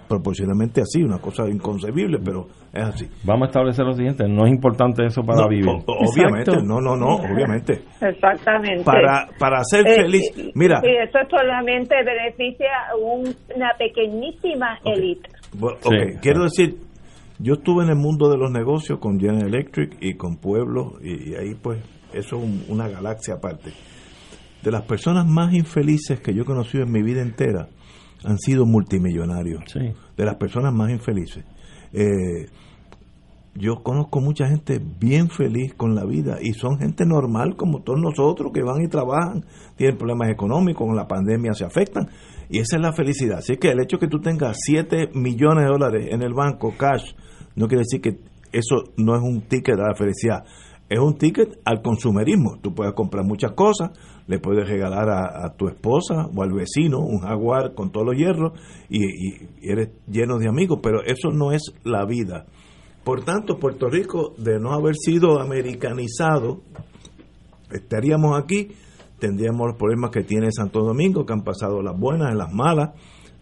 proporcionalmente 0.08 0.82
así, 0.82 1.02
una 1.02 1.20
cosa 1.20 1.48
inconcebible, 1.50 2.20
pero 2.24 2.48
es 2.74 2.84
así. 2.84 3.06
Vamos 3.24 3.48
a 3.48 3.50
establecer 3.50 3.86
lo 3.86 3.94
siguiente, 3.94 4.28
no 4.28 4.46
es 4.46 4.52
importante 4.52 5.06
eso 5.06 5.24
para 5.24 5.48
vivir. 5.48 5.68
obviamente, 5.68 6.52
no, 6.64 6.80
no, 6.80 6.96
no, 6.96 7.16
obviamente. 7.16 7.82
Exactamente. 8.02 8.84
Para, 8.84 9.28
para 9.40 9.64
ser 9.64 9.88
eh, 9.88 9.96
feliz, 10.04 10.52
mira. 10.54 10.80
Sí, 10.82 10.90
eso 10.90 11.20
solamente 11.30 11.96
beneficia 12.04 12.68
a 12.92 12.96
una 12.98 13.72
pequeñísima 13.78 14.78
élite. 14.86 15.30
quiero 16.22 16.44
decir, 16.44 16.76
yo 17.40 17.56
estuve 17.56 17.84
en 17.84 17.90
el 17.90 17.98
mundo 17.98 18.30
de 18.30 18.38
los 18.38 18.52
negocios 18.52 19.00
con 19.00 19.20
General 19.20 19.48
Electric 19.48 19.98
y 20.02 20.16
con 20.16 20.38
Pueblo, 20.38 20.94
y, 21.02 21.36
ahí 21.36 21.56
pues 21.62 21.80
eso 22.16 22.42
es 22.44 22.70
una 22.70 22.88
galaxia 22.88 23.36
aparte. 23.36 23.72
De 24.64 24.72
las 24.72 24.84
personas 24.84 25.28
más 25.28 25.54
infelices 25.54 26.20
que 26.20 26.34
yo 26.34 26.42
he 26.42 26.46
conocido 26.46 26.84
en 26.84 26.92
mi 26.92 27.04
vida 27.04 27.22
entera, 27.22 27.70
han 28.24 28.40
sido 28.40 28.66
multimillonarios, 28.66 29.64
de 29.74 30.26
las 30.26 30.36
personas 30.36 30.74
más 30.74 30.90
infelices. 30.90 31.46
Eh, 31.94 32.48
yo 33.58 33.84
conozco 33.84 34.20
mucha 34.20 34.48
gente 34.48 34.82
bien 35.00 35.30
feliz 35.30 35.74
con 35.76 35.96
la 35.96 36.04
vida 36.04 36.40
y 36.42 36.54
son 36.54 36.78
gente 36.78 37.06
normal 37.06 37.56
como 37.56 37.84
todos 37.84 38.00
nosotros 38.02 38.52
que 38.54 38.62
van 38.62 38.82
y 38.82 38.90
trabajan, 38.90 39.46
tienen 39.78 39.98
problemas 39.98 40.30
económicos, 40.30 40.86
con 40.86 40.96
la 40.96 41.08
pandemia 41.08 41.54
se 41.54 41.64
afectan 41.64 42.10
y 42.50 42.60
esa 42.60 42.76
es 42.76 42.82
la 42.82 42.92
felicidad. 42.92 43.38
Así 43.38 43.56
que 43.56 43.70
el 43.70 43.80
hecho 43.80 43.96
de 43.98 44.02
que 44.02 44.08
tú 44.10 44.20
tengas 44.20 44.58
7 44.60 45.12
millones 45.14 45.64
de 45.64 45.72
dólares 45.72 46.08
en 46.12 46.22
el 46.22 46.34
banco 46.34 46.74
cash 46.78 47.14
no 47.56 47.68
quiere 47.68 47.84
decir 47.90 48.02
que 48.02 48.20
eso 48.52 48.92
no 48.98 49.16
es 49.16 49.22
un 49.22 49.42
ticket 49.48 49.80
a 49.80 49.88
la 49.88 49.96
felicidad, 49.96 50.44
es 50.90 51.00
un 51.00 51.18
ticket 51.18 51.60
al 51.66 51.82
consumerismo. 51.82 52.60
Tú 52.62 52.74
puedes 52.74 52.94
comprar 52.94 53.26
muchas 53.26 53.54
cosas, 53.54 53.92
le 54.28 54.40
puedes 54.40 54.68
regalar 54.68 55.10
a, 55.10 55.56
tu 55.56 55.68
esposa 55.68 56.28
o 56.36 56.44
al 56.44 56.54
vecino 56.54 57.00
un 57.00 57.20
jaguar 57.20 57.74
con 57.74 57.92
todos 57.92 58.06
los 58.08 58.16
hierros 58.16 58.54
y, 58.90 59.02
eres 59.62 59.90
lleno 60.08 60.38
de 60.38 60.48
amigos, 60.48 60.80
pero 60.82 61.02
eso 61.04 61.32
no 61.32 61.52
es 61.52 61.74
la 61.84 62.06
vida. 62.06 62.46
Por 63.04 63.24
tanto, 63.24 63.58
Puerto 63.58 63.90
Rico, 63.90 64.34
de 64.38 64.60
no 64.60 64.74
haber 64.74 64.96
sido 64.96 65.40
americanizado, 65.40 66.62
estaríamos 67.72 68.40
aquí, 68.40 68.70
tendríamos 69.20 69.68
los 69.68 69.78
problemas 69.78 70.12
que 70.12 70.24
tiene 70.24 70.52
Santo 70.52 70.82
Domingo, 70.82 71.26
que 71.26 71.34
han 71.34 71.44
pasado 71.44 71.82
las 71.82 71.98
buenas 72.00 72.34
y 72.34 72.38
las 72.38 72.52
malas. 72.52 72.92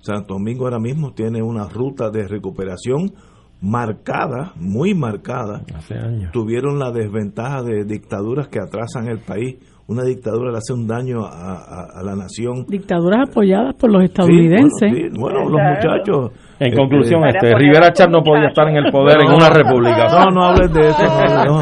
Santo 0.01 0.33
Domingo 0.33 0.65
ahora 0.65 0.79
mismo 0.79 1.13
tiene 1.13 1.41
una 1.41 1.67
ruta 1.69 2.09
de 2.09 2.27
recuperación 2.27 3.13
marcada, 3.63 4.53
muy 4.57 4.93
marcada. 4.93 5.63
Hace 5.73 5.95
años. 5.95 6.31
Tuvieron 6.31 6.77
la 6.77 6.91
desventaja 6.91 7.63
de 7.63 7.85
dictaduras 7.85 8.47
que 8.49 8.59
atrasan 8.59 9.07
el 9.07 9.19
país 9.19 9.55
una 9.85 10.03
dictadura 10.03 10.51
le 10.51 10.57
hace 10.57 10.71
un 10.71 10.87
daño 10.87 11.25
a, 11.25 12.01
la 12.03 12.15
nación. 12.15 12.65
Dictaduras 12.67 13.29
apoyadas 13.29 13.75
por 13.75 13.91
los 13.91 14.03
estadounidenses. 14.03 15.11
bueno, 15.19 15.49
los 15.49 15.59
muchachos. 15.59 16.31
En 16.59 16.67
este, 16.67 16.77
conclusión, 16.77 17.27
este, 17.27 17.53
Rivera 17.53 17.91
Char 17.91 18.09
no 18.09 18.23
podía 18.23 18.47
estar 18.47 18.67
en 18.69 18.77
el 18.77 18.91
poder 18.91 19.19
en 19.21 19.33
una 19.33 19.49
república. 19.49 20.07
No, 20.07 20.31
no 20.31 20.43
hables 20.45 20.71
de 20.71 20.87
eso. 20.87 21.03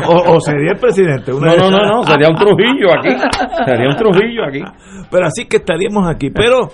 o, 0.07 0.39
sería 0.39 0.73
el 0.73 0.79
presidente. 0.79 1.31
no, 1.31 1.39
no, 1.39 1.71
no, 1.71 1.85
no, 1.85 2.03
sería 2.03 2.29
un 2.29 2.35
Trujillo 2.35 2.89
aquí. 2.99 3.09
Sería 3.65 3.89
un 3.89 3.95
Trujillo 3.95 4.45
aquí. 4.47 4.61
Pero 5.09 5.25
así 5.25 5.45
que 5.47 5.57
estaríamos 5.57 6.07
aquí. 6.07 6.29
Pero 6.29 6.69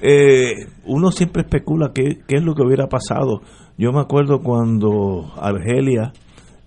eh, 0.00 0.52
uno 0.86 1.10
siempre 1.10 1.42
especula 1.42 1.90
qué, 1.92 2.18
qué 2.28 2.36
es 2.36 2.44
lo 2.44 2.54
que 2.54 2.62
hubiera 2.62 2.86
pasado. 2.86 3.40
Yo 3.78 3.92
me 3.92 4.00
acuerdo 4.00 4.40
cuando 4.40 5.32
Argelia 5.36 6.12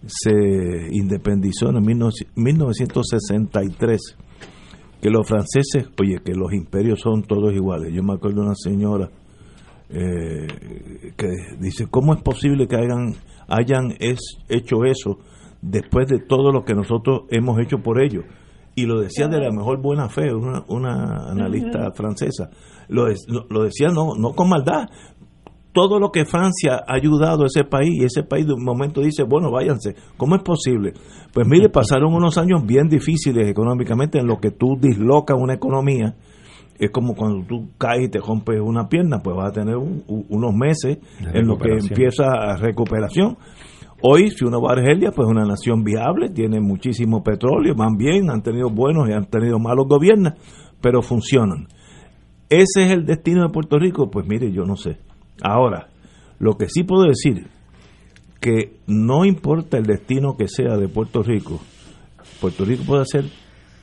se 0.06 0.88
independizó 0.92 1.70
en 1.70 1.84
1963, 1.84 4.00
que 5.02 5.10
los 5.10 5.28
franceses, 5.28 5.90
oye, 6.00 6.22
que 6.24 6.34
los 6.34 6.54
imperios 6.54 7.02
son 7.02 7.24
todos 7.24 7.54
iguales. 7.54 7.94
Yo 7.94 8.02
me 8.02 8.14
acuerdo 8.14 8.40
de 8.42 8.48
una 8.48 8.56
señora 8.56 9.10
eh, 9.90 10.48
que 11.18 11.28
dice, 11.60 11.88
¿cómo 11.90 12.14
es 12.14 12.22
posible 12.22 12.66
que 12.68 12.78
hayan, 12.78 13.16
hayan 13.50 13.92
es, 14.00 14.38
hecho 14.48 14.86
eso 14.86 15.20
después 15.62 16.08
de 16.08 16.20
todo 16.20 16.54
lo 16.54 16.64
que 16.64 16.76
nosotros 16.76 17.24
hemos 17.30 17.60
hecho 17.60 17.80
por 17.80 18.02
ellos? 18.02 18.24
Y 18.74 18.86
lo 18.86 19.02
decía 19.02 19.28
de 19.28 19.42
la 19.42 19.52
mejor 19.52 19.82
buena 19.82 20.08
fe, 20.08 20.34
una, 20.34 20.64
una 20.70 21.30
analista 21.30 21.92
francesa. 21.92 22.50
Lo, 22.88 23.08
lo, 23.50 23.64
decía 23.64 23.90
no, 23.90 24.16
no 24.18 24.34
con 24.34 24.48
maldad, 24.50 24.88
todo 25.74 26.00
lo 26.00 26.12
que 26.12 26.26
Francia 26.26 26.84
ha 26.86 26.96
ayudado 26.96 27.44
a 27.44 27.48
ese 27.48 27.64
país 27.64 27.92
y 27.94 28.06
ese 28.06 28.24
país 28.24 28.46
de 28.46 28.54
un 28.54 28.64
momento 28.64 29.02
dice, 29.02 29.24
bueno, 29.24 29.52
váyanse, 29.52 29.96
¿cómo 30.18 30.36
es 30.36 30.44
posible? 30.44 30.94
Pues 31.34 31.48
mire, 31.48 31.70
pasaron 31.70 32.14
unos 32.14 32.38
años 32.38 32.66
bien 32.66 32.90
difíciles 32.90 33.48
económicamente 33.48 34.20
en 34.20 34.28
lo 34.28 34.40
que 34.40 34.52
tú 34.52 34.78
dislocas 34.80 35.38
una 35.40 35.54
economía. 35.54 36.16
Es 36.78 36.90
como 36.90 37.14
cuando 37.14 37.46
tú 37.46 37.70
caes 37.78 38.06
y 38.06 38.10
te 38.10 38.20
rompes 38.20 38.60
una 38.60 38.90
pierna, 38.90 39.20
pues 39.22 39.36
vas 39.36 39.52
a 39.52 39.54
tener 39.54 39.76
unos 39.78 40.54
meses 40.54 40.98
en 41.34 41.48
lo 41.48 41.58
que 41.58 41.74
empieza 41.74 42.56
recuperación. 42.58 43.38
Hoy, 44.02 44.32
si 44.32 44.46
uno 44.46 44.60
va 44.60 44.72
a 44.72 44.74
Argelia, 44.74 45.12
pues 45.12 45.28
es 45.28 45.32
una 45.32 45.46
nación 45.46 45.84
viable, 45.84 46.30
tiene 46.30 46.60
muchísimo 46.60 47.24
petróleo, 47.24 47.76
van 47.76 47.98
bien, 47.98 48.32
han 48.32 48.42
tenido 48.42 48.70
buenos 48.72 49.08
y 49.08 49.14
han 49.14 49.26
tenido 49.26 49.60
malos 49.60 49.86
gobiernos, 49.88 50.34
pero 50.82 51.04
funcionan. 51.04 51.68
¿Ese 52.50 52.84
es 52.84 52.92
el 52.92 53.06
destino 53.06 53.44
de 53.44 53.50
Puerto 53.50 53.78
Rico? 53.78 54.10
Pues 54.10 54.28
mire, 54.28 54.52
yo 54.52 54.66
no 54.66 54.76
sé. 54.76 54.98
Ahora, 55.42 55.90
lo 56.40 56.58
que 56.58 56.68
sí 56.68 56.84
puedo 56.84 57.04
decir, 57.04 57.48
que 58.40 58.80
no 58.88 59.26
importa 59.26 59.78
el 59.78 59.86
destino 59.86 60.36
que 60.36 60.48
sea 60.48 60.76
de 60.78 60.88
Puerto 60.88 61.22
Rico, 61.22 61.62
Puerto 62.40 62.66
Rico 62.66 62.84
puede 62.86 63.04
hacer 63.04 63.26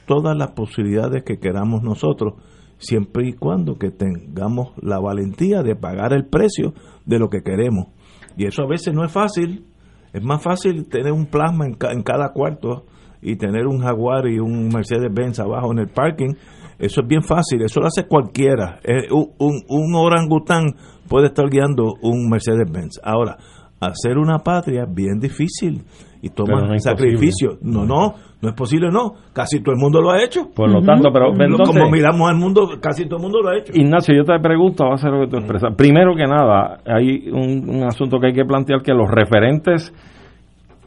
todas 0.07 0.37
las 0.37 0.51
posibilidades 0.53 1.23
que 1.23 1.39
queramos 1.39 1.83
nosotros, 1.83 2.35
siempre 2.79 3.29
y 3.29 3.33
cuando 3.35 3.77
que 3.79 3.91
tengamos 3.91 4.73
la 4.83 4.99
valentía 4.99 5.63
de 5.63 5.77
pagar 5.77 6.13
el 6.13 6.27
precio 6.27 6.75
de 7.07 7.19
lo 7.19 7.29
que 7.29 7.43
queremos. 7.43 7.89
Y 8.37 8.47
eso 8.47 8.63
a 8.63 8.69
veces 8.69 8.95
no 8.95 9.05
es 9.05 9.13
fácil, 9.13 9.67
es 10.13 10.23
más 10.23 10.43
fácil 10.43 10.89
tener 10.89 11.13
un 11.13 11.27
plasma 11.27 11.67
en, 11.67 12.03
cada 12.03 12.33
cuarto 12.33 12.87
y 13.21 13.37
tener 13.37 13.67
un 13.67 13.81
Jaguar 13.81 14.27
y 14.29 14.39
un 14.39 14.69
Mercedes-Benz 14.69 15.41
abajo 15.41 15.73
en 15.73 15.81
el 15.81 15.89
parking. 15.89 16.35
Eso 16.79 17.01
es 17.03 17.09
bien 17.09 17.23
fácil, 17.23 17.63
eso 17.63 17.81
lo 17.81 17.87
hace 17.87 18.07
cualquiera. 18.07 18.81
un 19.11 19.95
orangután 19.95 20.75
puede 21.09 21.27
estar 21.27 21.49
guiando 21.49 21.95
un 22.03 22.29
Mercedes-Benz. 22.29 23.01
Ahora, 23.03 23.37
hacer 23.81 24.19
una 24.19 24.39
patria 24.39 24.85
es 24.85 24.95
bien 24.95 25.19
difícil 25.19 25.83
y 26.21 26.31
toma 26.31 26.79
sacrificio. 26.79 27.59
No, 27.63 27.85
no, 27.85 28.15
no 28.41 28.49
es 28.49 28.55
posible, 28.55 28.89
no. 28.91 29.13
Casi 29.33 29.61
todo 29.61 29.75
el 29.75 29.81
mundo 29.81 30.01
lo 30.01 30.11
ha 30.11 30.23
hecho. 30.23 30.51
Por 30.55 30.71
lo 30.71 30.83
tanto, 30.83 31.11
pero 31.13 31.33
como 31.65 31.91
miramos 31.91 32.29
al 32.29 32.37
mundo, 32.37 32.69
casi 32.81 33.05
todo 33.05 33.17
el 33.17 33.23
mundo 33.23 33.41
lo 33.43 33.51
ha 33.51 33.59
hecho. 33.59 33.73
Ignacio, 33.75 34.15
yo 34.15 34.25
te 34.25 34.39
pregunto, 34.41 34.85
va 34.85 34.95
a 34.95 34.99
ser 34.99 35.11
lo 35.11 35.21
que 35.21 35.31
tú 35.31 35.37
expresas. 35.37 35.75
Primero 35.77 36.15
que 36.17 36.27
nada, 36.27 36.81
hay 36.87 37.31
un, 37.31 37.85
asunto 37.85 38.19
que 38.19 38.29
hay 38.29 38.35
que 38.35 38.45
plantear 38.45 38.83
que 38.83 38.93
los 38.93 39.09
referentes 39.09 39.95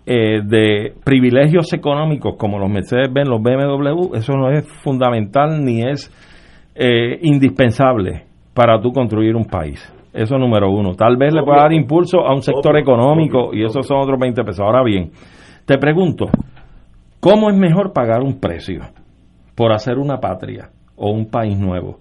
eh, 0.05 0.41
de 0.43 0.93
privilegios 1.03 1.71
económicos 1.73 2.35
como 2.37 2.59
los 2.59 2.69
Mercedes-Benz, 2.69 3.29
los 3.29 3.41
BMW, 3.41 4.15
eso 4.15 4.33
no 4.33 4.49
es 4.51 4.67
fundamental 4.83 5.63
ni 5.63 5.81
es 5.81 6.11
eh, 6.75 7.19
indispensable 7.21 8.25
para 8.53 8.81
tú 8.81 8.91
construir 8.91 9.35
un 9.35 9.45
país. 9.45 9.81
Eso 10.13 10.37
número 10.37 10.69
uno. 10.69 10.93
Tal 10.93 11.17
vez 11.17 11.33
le 11.33 11.43
pueda 11.43 11.61
dar 11.61 11.73
impulso 11.73 12.19
a 12.25 12.33
un 12.33 12.41
sector 12.41 12.77
económico 12.77 13.53
y 13.53 13.63
esos 13.63 13.85
son 13.87 13.99
otros 14.01 14.19
20 14.19 14.43
pesos. 14.43 14.59
Ahora 14.59 14.83
bien, 14.83 15.11
te 15.65 15.77
pregunto, 15.77 16.25
¿cómo 17.19 17.49
es 17.49 17.57
mejor 17.57 17.93
pagar 17.93 18.21
un 18.21 18.39
precio 18.39 18.81
por 19.55 19.71
hacer 19.71 19.97
una 19.97 20.19
patria 20.19 20.69
o 20.95 21.11
un 21.11 21.27
país 21.27 21.57
nuevo? 21.57 21.99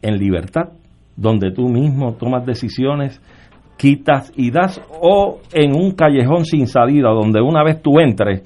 ¿En 0.00 0.18
libertad 0.18 0.68
donde 1.16 1.52
tú 1.52 1.68
mismo 1.68 2.14
tomas 2.14 2.44
decisiones, 2.44 3.20
quitas 3.76 4.32
y 4.36 4.50
das, 4.50 4.80
o 5.00 5.40
en 5.52 5.74
un 5.74 5.92
callejón 5.92 6.44
sin 6.44 6.66
salida, 6.66 7.10
donde 7.10 7.40
una 7.40 7.62
vez 7.62 7.82
tú 7.82 8.00
entres, 8.00 8.42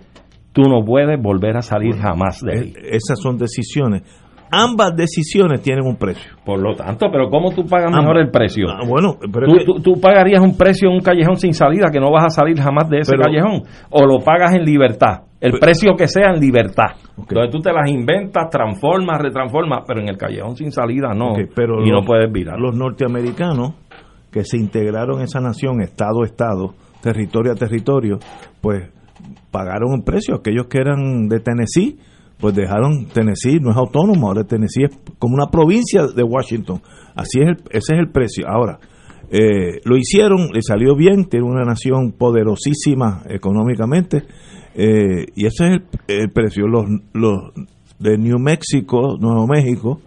tú 0.52 0.62
no 0.62 0.84
puedes 0.84 1.20
volver 1.20 1.56
a 1.56 1.62
salir 1.62 1.96
jamás 1.96 2.40
de 2.40 2.52
ahí. 2.52 2.68
Eh, 2.76 2.96
esas 2.96 3.20
son 3.20 3.38
decisiones. 3.38 4.02
Ambas 4.50 4.96
decisiones 4.96 5.60
tienen 5.62 5.84
un 5.86 5.96
precio. 5.96 6.32
Por 6.44 6.60
lo 6.60 6.74
tanto, 6.74 7.06
pero 7.12 7.28
¿cómo 7.30 7.50
tú 7.52 7.64
pagas 7.66 7.90
mejor 7.92 8.18
el 8.18 8.30
precio? 8.30 8.66
Ah, 8.70 8.84
bueno, 8.86 9.16
pero 9.32 9.46
¿Tú, 9.46 9.52
que- 9.58 9.64
tú- 9.64 9.80
tú 9.82 10.00
pagarías 10.00 10.40
un 10.40 10.56
precio 10.56 10.88
en 10.88 10.94
un 10.96 11.00
callejón 11.00 11.36
sin 11.36 11.52
salida 11.54 11.88
que 11.92 12.00
no 12.00 12.10
vas 12.10 12.24
a 12.24 12.30
salir 12.30 12.58
jamás 12.60 12.88
de 12.88 12.98
ese 13.00 13.12
Pero- 13.12 13.24
callejón? 13.24 13.62
¿O 13.90 14.06
lo 14.06 14.18
pagas 14.24 14.54
en 14.54 14.64
libertad? 14.64 15.22
El 15.40 15.52
Pero- 15.52 15.60
precio 15.60 15.94
que 15.96 16.08
sea 16.08 16.30
en 16.30 16.40
libertad. 16.40 16.96
Ok. 17.16 17.26
Entonces 17.30 17.50
tú 17.52 17.60
te 17.60 17.72
las 17.72 17.88
inventas, 17.90 18.50
transformas, 18.50 19.20
retransformas, 19.20 19.84
pero 19.86 20.00
en 20.00 20.08
el 20.08 20.16
callejón 20.16 20.56
sin 20.56 20.72
salida 20.72 21.14
no. 21.14 21.34
Pero 21.54 21.84
y 21.84 21.90
no 21.90 22.02
puedes 22.02 22.30
virar. 22.32 22.58
Los 22.58 22.74
norteamericanos 22.74 23.74
que 24.32 24.44
se 24.44 24.56
integraron 24.58 25.18
en 25.18 25.24
esa 25.24 25.40
nación, 25.40 25.80
estado 25.80 26.22
a 26.22 26.26
estado, 26.26 26.74
territorio 27.02 27.52
a 27.52 27.54
territorio, 27.54 28.18
pues 28.60 28.90
pagaron 29.50 29.92
un 29.92 30.02
precio. 30.04 30.34
Aquellos 30.36 30.66
que 30.66 30.78
eran 30.78 31.28
de 31.28 31.40
Tennessee, 31.40 31.98
pues 32.40 32.54
dejaron 32.54 33.06
Tennessee, 33.06 33.58
no 33.60 33.70
es 33.70 33.76
autónomo, 33.76 34.28
ahora 34.28 34.44
Tennessee 34.44 34.84
es 34.84 34.96
como 35.18 35.34
una 35.34 35.46
provincia 35.50 36.06
de 36.06 36.22
Washington. 36.22 36.80
Así 37.14 37.40
es, 37.40 37.48
el, 37.48 37.56
ese 37.70 37.94
es 37.94 37.98
el 37.98 38.10
precio. 38.10 38.46
Ahora, 38.48 38.78
eh, 39.30 39.80
lo 39.84 39.96
hicieron, 39.96 40.48
le 40.52 40.62
salió 40.62 40.94
bien, 40.96 41.24
tiene 41.28 41.46
una 41.46 41.64
nación 41.64 42.12
poderosísima 42.12 43.22
económicamente, 43.28 44.22
eh, 44.74 45.26
y 45.34 45.46
ese 45.46 45.66
es 45.66 45.70
el, 45.72 45.82
el 46.22 46.30
precio. 46.30 46.66
Los, 46.68 46.84
los 47.12 47.52
de 47.98 48.16
New 48.16 48.38
Mexico, 48.38 49.16
Nuevo 49.20 49.46
México, 49.48 50.00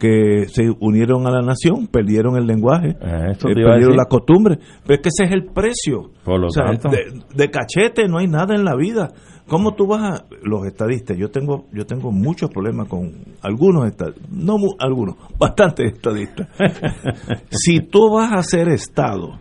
que 0.00 0.46
se 0.48 0.70
unieron 0.80 1.26
a 1.26 1.30
la 1.30 1.40
nación, 1.42 1.86
perdieron 1.88 2.36
el 2.36 2.46
lenguaje, 2.46 2.90
Eh, 2.90 3.32
eh, 3.32 3.36
perdieron 3.40 3.96
la 3.96 4.04
costumbre. 4.04 4.58
Pero 4.84 4.94
es 4.94 5.00
que 5.00 5.08
ese 5.08 5.24
es 5.24 5.32
el 5.32 5.46
precio. 5.46 6.10
Por 6.24 6.40
lo 6.40 6.46
O 6.46 6.50
sea, 6.50 6.66
tanto. 6.66 6.88
de, 6.90 7.20
de 7.34 7.50
cachete 7.50 8.06
no 8.08 8.18
hay 8.18 8.26
nada 8.28 8.54
en 8.54 8.64
la 8.64 8.76
vida. 8.76 9.08
¿Cómo 9.48 9.74
tú 9.74 9.86
vas 9.86 10.02
a 10.20 10.24
los 10.42 10.66
estadistas? 10.66 11.16
Yo 11.16 11.30
tengo 11.30 11.64
yo 11.72 11.86
tengo 11.86 12.12
muchos 12.12 12.50
problemas 12.50 12.86
con 12.88 13.12
algunos 13.42 13.86
estadistas, 13.88 14.30
no 14.30 14.58
mu- 14.58 14.76
algunos, 14.78 15.16
bastantes 15.38 15.94
estadistas. 15.94 16.48
si 17.50 17.80
tú 17.80 18.10
vas 18.12 18.32
a 18.32 18.42
ser 18.42 18.68
estado, 18.68 19.38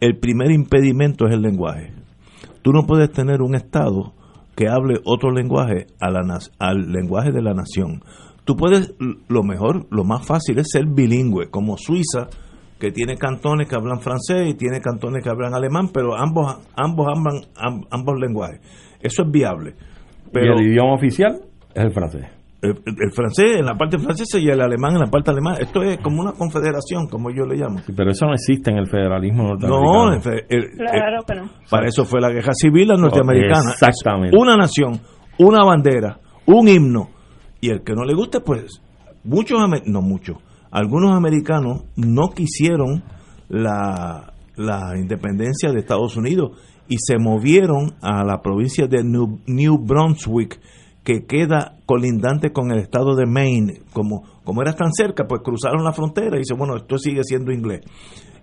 el 0.00 0.18
primer 0.18 0.50
impedimento 0.50 1.26
es 1.26 1.34
el 1.34 1.42
lenguaje. 1.42 1.92
Tú 2.62 2.72
no 2.72 2.82
puedes 2.86 3.10
tener 3.10 3.40
un 3.42 3.54
estado 3.54 4.12
que 4.54 4.68
hable 4.68 5.00
otro 5.04 5.30
lenguaje 5.30 5.86
a 6.00 6.10
la, 6.10 6.20
al 6.58 6.92
lenguaje 6.92 7.30
de 7.32 7.42
la 7.42 7.54
nación. 7.54 8.02
Tú 8.44 8.54
puedes, 8.56 8.94
lo 9.28 9.42
mejor, 9.42 9.86
lo 9.90 10.04
más 10.04 10.24
fácil 10.26 10.58
es 10.58 10.68
ser 10.70 10.86
bilingüe, 10.86 11.50
como 11.50 11.76
Suiza, 11.78 12.28
que 12.78 12.92
tiene 12.92 13.16
cantones 13.16 13.68
que 13.68 13.74
hablan 13.74 14.00
francés 14.00 14.48
y 14.48 14.54
tiene 14.54 14.80
cantones 14.80 15.22
que 15.24 15.30
hablan 15.30 15.54
alemán, 15.54 15.88
pero 15.92 16.14
ambos 16.16 16.58
ambos 16.76 17.06
hablan 17.08 17.42
am- 17.56 17.84
ambos 17.90 18.14
lenguajes. 18.20 18.60
Eso 19.00 19.22
es 19.22 19.30
viable. 19.30 19.74
Pero 20.32 20.54
y 20.56 20.60
el 20.64 20.72
idioma 20.72 20.94
oficial 20.94 21.40
es 21.74 21.84
el 21.84 21.92
francés. 21.92 22.26
el, 22.62 22.70
el 22.70 23.12
francés 23.12 23.58
en 23.58 23.64
la 23.66 23.74
parte 23.74 23.98
francesa 23.98 24.38
y 24.38 24.48
el 24.48 24.60
alemán 24.60 24.94
en 24.94 25.00
la 25.00 25.06
parte 25.10 25.30
alemana. 25.30 25.58
Esto 25.60 25.82
es 25.82 25.98
como 25.98 26.20
una 26.22 26.32
confederación, 26.32 27.06
como 27.08 27.30
yo 27.30 27.44
le 27.46 27.56
llamo. 27.56 27.78
Sí, 27.80 27.92
Pero 27.96 28.10
eso 28.10 28.26
no 28.26 28.32
existe 28.34 28.70
en 28.70 28.78
el 28.78 28.88
federalismo 28.88 29.54
No, 29.56 30.10
norteamericano. 30.10 30.20
fe- 30.20 30.46
el- 30.48 30.70
Claro 30.76 31.22
que 31.26 31.34
no. 31.36 31.50
para 31.70 31.86
eso 31.86 32.04
fue 32.04 32.20
la 32.20 32.30
guerra 32.30 32.52
civil 32.54 32.88
la 32.88 32.96
norteamericana. 32.96 33.70
Exactamente. 33.72 34.36
Es 34.36 34.42
Una 34.42 34.56
nación, 34.56 35.00
una 35.38 35.64
bandera, 35.64 36.18
un 36.46 36.66
himno. 36.68 37.10
Y 37.60 37.70
el 37.70 37.82
que 37.82 37.94
no 37.94 38.04
le 38.04 38.14
guste, 38.14 38.40
pues, 38.40 38.82
muchos, 39.24 39.58
no 39.86 40.02
muchos, 40.02 40.36
algunos 40.70 41.14
americanos 41.16 41.84
no 41.96 42.28
quisieron 42.34 43.02
la, 43.48 44.32
la 44.56 44.92
independencia 44.98 45.70
de 45.72 45.78
Estados 45.80 46.16
Unidos 46.16 46.50
y 46.88 46.96
se 46.98 47.18
movieron 47.18 47.94
a 48.00 48.24
la 48.24 48.40
provincia 48.42 48.86
de 48.86 49.02
New, 49.04 49.78
Brunswick, 49.78 50.60
que 51.04 51.24
queda 51.26 51.76
colindante 51.86 52.52
con 52.52 52.70
el 52.72 52.78
estado 52.78 53.14
de 53.14 53.26
Maine. 53.26 53.82
Como, 53.92 54.22
como 54.44 54.62
era 54.62 54.72
tan 54.74 54.92
cerca, 54.92 55.26
pues 55.28 55.42
cruzaron 55.42 55.84
la 55.84 55.92
frontera 55.92 56.36
y 56.36 56.40
dice, 56.40 56.54
bueno, 56.54 56.76
esto 56.76 56.98
sigue 56.98 57.22
siendo 57.22 57.52
inglés. 57.52 57.80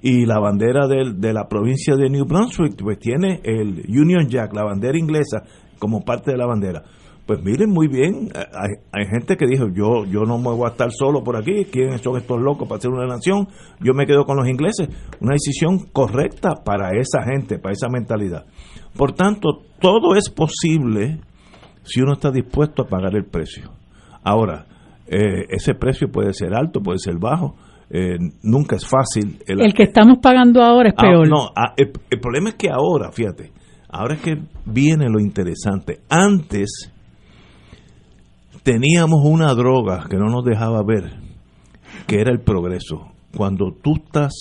Y 0.02 0.26
la 0.26 0.40
bandera 0.40 0.88
del- 0.88 1.20
de, 1.20 1.34
la 1.34 1.48
provincia 1.48 1.96
de 1.96 2.10
New 2.10 2.26
Brunswick, 2.26 2.76
pues 2.82 3.00
tiene 3.00 3.42
el 3.44 3.84
Union 3.90 4.28
Jack, 4.30 4.54
la 4.54 4.64
bandera 4.64 4.98
inglesa, 4.98 5.44
como 5.80 6.02
parte 6.02 6.32
de 6.32 6.38
la 6.38 6.46
bandera. 6.46 6.84
Pues 7.26 7.42
miren 7.42 7.70
muy 7.70 7.88
bien, 7.88 8.30
hay, 8.36 8.72
hay 8.92 9.06
gente 9.08 9.38
que 9.38 9.48
dijo, 9.48 9.68
yo, 9.74 10.04
yo 10.06 10.24
no 10.26 10.38
me 10.38 10.50
voy 10.52 10.66
a 10.66 10.72
estar 10.72 10.92
solo 10.92 11.24
por 11.24 11.38
aquí, 11.38 11.64
¿quiénes 11.72 12.02
son 12.02 12.18
estos 12.18 12.42
locos 12.42 12.68
para 12.68 12.80
hacer 12.80 12.92
una 12.92 13.06
nación? 13.08 13.48
Yo 13.80 13.94
me 13.94 14.06
quedo 14.06 14.26
con 14.26 14.36
los 14.36 14.48
ingleses. 14.50 14.90
Una 15.22 15.32
decisión 15.34 15.86
correcta 15.94 16.50
para 16.66 16.90
esa 17.00 17.24
gente, 17.24 17.60
para 17.60 17.72
esa 17.72 17.88
mentalidad. 17.90 18.46
Por 18.98 19.14
tanto, 19.14 19.62
todo 19.80 20.16
es 20.18 20.30
posible 20.30 21.20
si 21.84 22.02
uno 22.02 22.14
está 22.14 22.30
dispuesto 22.30 22.82
a 22.84 22.88
pagar 22.88 23.16
el 23.16 23.24
precio. 23.26 23.72
Ahora, 24.24 24.66
eh, 25.08 25.46
ese 25.50 25.76
precio 25.76 26.10
puede 26.12 26.34
ser 26.34 26.54
alto, 26.54 26.82
puede 26.82 27.00
ser 27.00 27.16
bajo, 27.20 27.56
eh, 27.90 28.18
nunca 28.42 28.76
es 28.76 28.86
fácil. 28.86 29.40
El 29.48 29.74
que 29.74 29.84
estamos 29.84 30.18
pagando 30.22 30.62
ahora 30.62 30.90
es 30.90 30.96
Ah, 30.98 31.02
peor. 31.10 31.28
no, 31.30 31.48
ah, 31.56 31.74
el, 31.78 31.92
el 32.10 32.20
problema 32.20 32.50
es 32.50 32.56
que 32.56 32.70
ahora, 32.70 33.12
fíjate, 33.14 33.52
ahora 33.90 34.16
es 34.16 34.22
que 34.22 34.36
viene 34.66 35.08
lo 35.10 35.20
interesante. 35.22 36.00
Antes 36.10 36.90
teníamos 38.64 39.22
una 39.26 39.54
droga 39.54 40.08
que 40.10 40.18
no 40.18 40.28
nos 40.28 40.46
dejaba 40.46 40.82
ver, 40.84 41.12
que 42.08 42.22
era 42.22 42.32
el 42.32 42.42
progreso. 42.42 43.12
Cuando 43.36 43.74
tú 43.74 43.96
estás, 44.04 44.34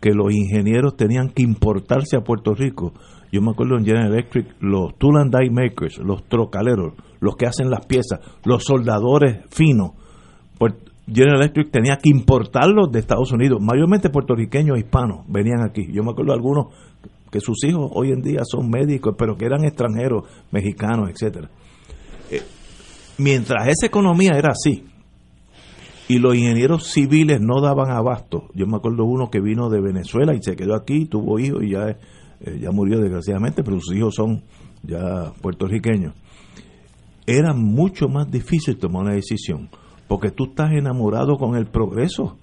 que 0.00 0.12
los 0.12 0.32
ingenieros 0.32 0.96
tenían 0.96 1.30
que 1.30 1.42
importarse 1.42 2.16
a 2.16 2.20
Puerto 2.20 2.54
Rico, 2.54 2.92
yo 3.32 3.40
me 3.40 3.50
acuerdo 3.50 3.76
en 3.76 3.84
General 3.84 4.12
Electric, 4.12 4.46
los 4.60 4.96
tool 4.98 5.18
and 5.18 5.34
die 5.34 5.50
makers, 5.50 5.98
los 5.98 6.24
trocaleros, 6.28 6.94
los 7.20 7.36
que 7.36 7.46
hacen 7.46 7.70
las 7.70 7.86
piezas, 7.86 8.20
los 8.44 8.64
soldadores 8.64 9.44
finos, 9.50 9.92
pues 10.58 10.74
General 11.06 11.40
Electric 11.40 11.70
tenía 11.70 11.96
que 11.96 12.10
importarlos 12.10 12.90
de 12.90 12.98
Estados 12.98 13.32
Unidos, 13.32 13.60
mayormente 13.62 14.10
puertorriqueños 14.10 14.78
hispanos 14.78 15.20
venían 15.28 15.62
aquí. 15.64 15.86
Yo 15.92 16.02
me 16.02 16.10
acuerdo 16.10 16.32
de 16.32 16.38
algunos 16.38 16.66
que 17.30 17.40
sus 17.40 17.62
hijos 17.64 17.90
hoy 17.94 18.10
en 18.10 18.22
día 18.22 18.40
son 18.44 18.68
médicos, 18.68 19.14
pero 19.16 19.36
que 19.36 19.46
eran 19.46 19.64
extranjeros, 19.64 20.24
mexicanos, 20.50 21.10
etcétera. 21.10 21.48
Mientras 23.18 23.68
esa 23.68 23.86
economía 23.86 24.32
era 24.36 24.50
así 24.52 24.84
y 26.08 26.18
los 26.18 26.36
ingenieros 26.36 26.86
civiles 26.92 27.40
no 27.40 27.60
daban 27.60 27.90
abasto, 27.90 28.48
yo 28.54 28.66
me 28.66 28.76
acuerdo 28.76 29.04
uno 29.04 29.30
que 29.30 29.40
vino 29.40 29.68
de 29.70 29.80
Venezuela 29.80 30.34
y 30.34 30.42
se 30.42 30.54
quedó 30.54 30.74
aquí, 30.74 31.06
tuvo 31.06 31.38
hijos 31.38 31.62
y 31.64 31.70
ya, 31.72 31.88
eh, 31.88 32.58
ya 32.60 32.70
murió 32.70 33.00
desgraciadamente, 33.00 33.62
pero 33.64 33.80
sus 33.80 33.96
hijos 33.96 34.14
son 34.14 34.42
ya 34.82 35.32
puertorriqueños. 35.40 36.14
Era 37.26 37.54
mucho 37.54 38.08
más 38.08 38.30
difícil 38.30 38.76
tomar 38.78 39.02
una 39.04 39.14
decisión 39.14 39.68
porque 40.06 40.30
tú 40.30 40.44
estás 40.50 40.70
enamorado 40.72 41.36
con 41.36 41.56
el 41.56 41.66
progreso. 41.66 42.36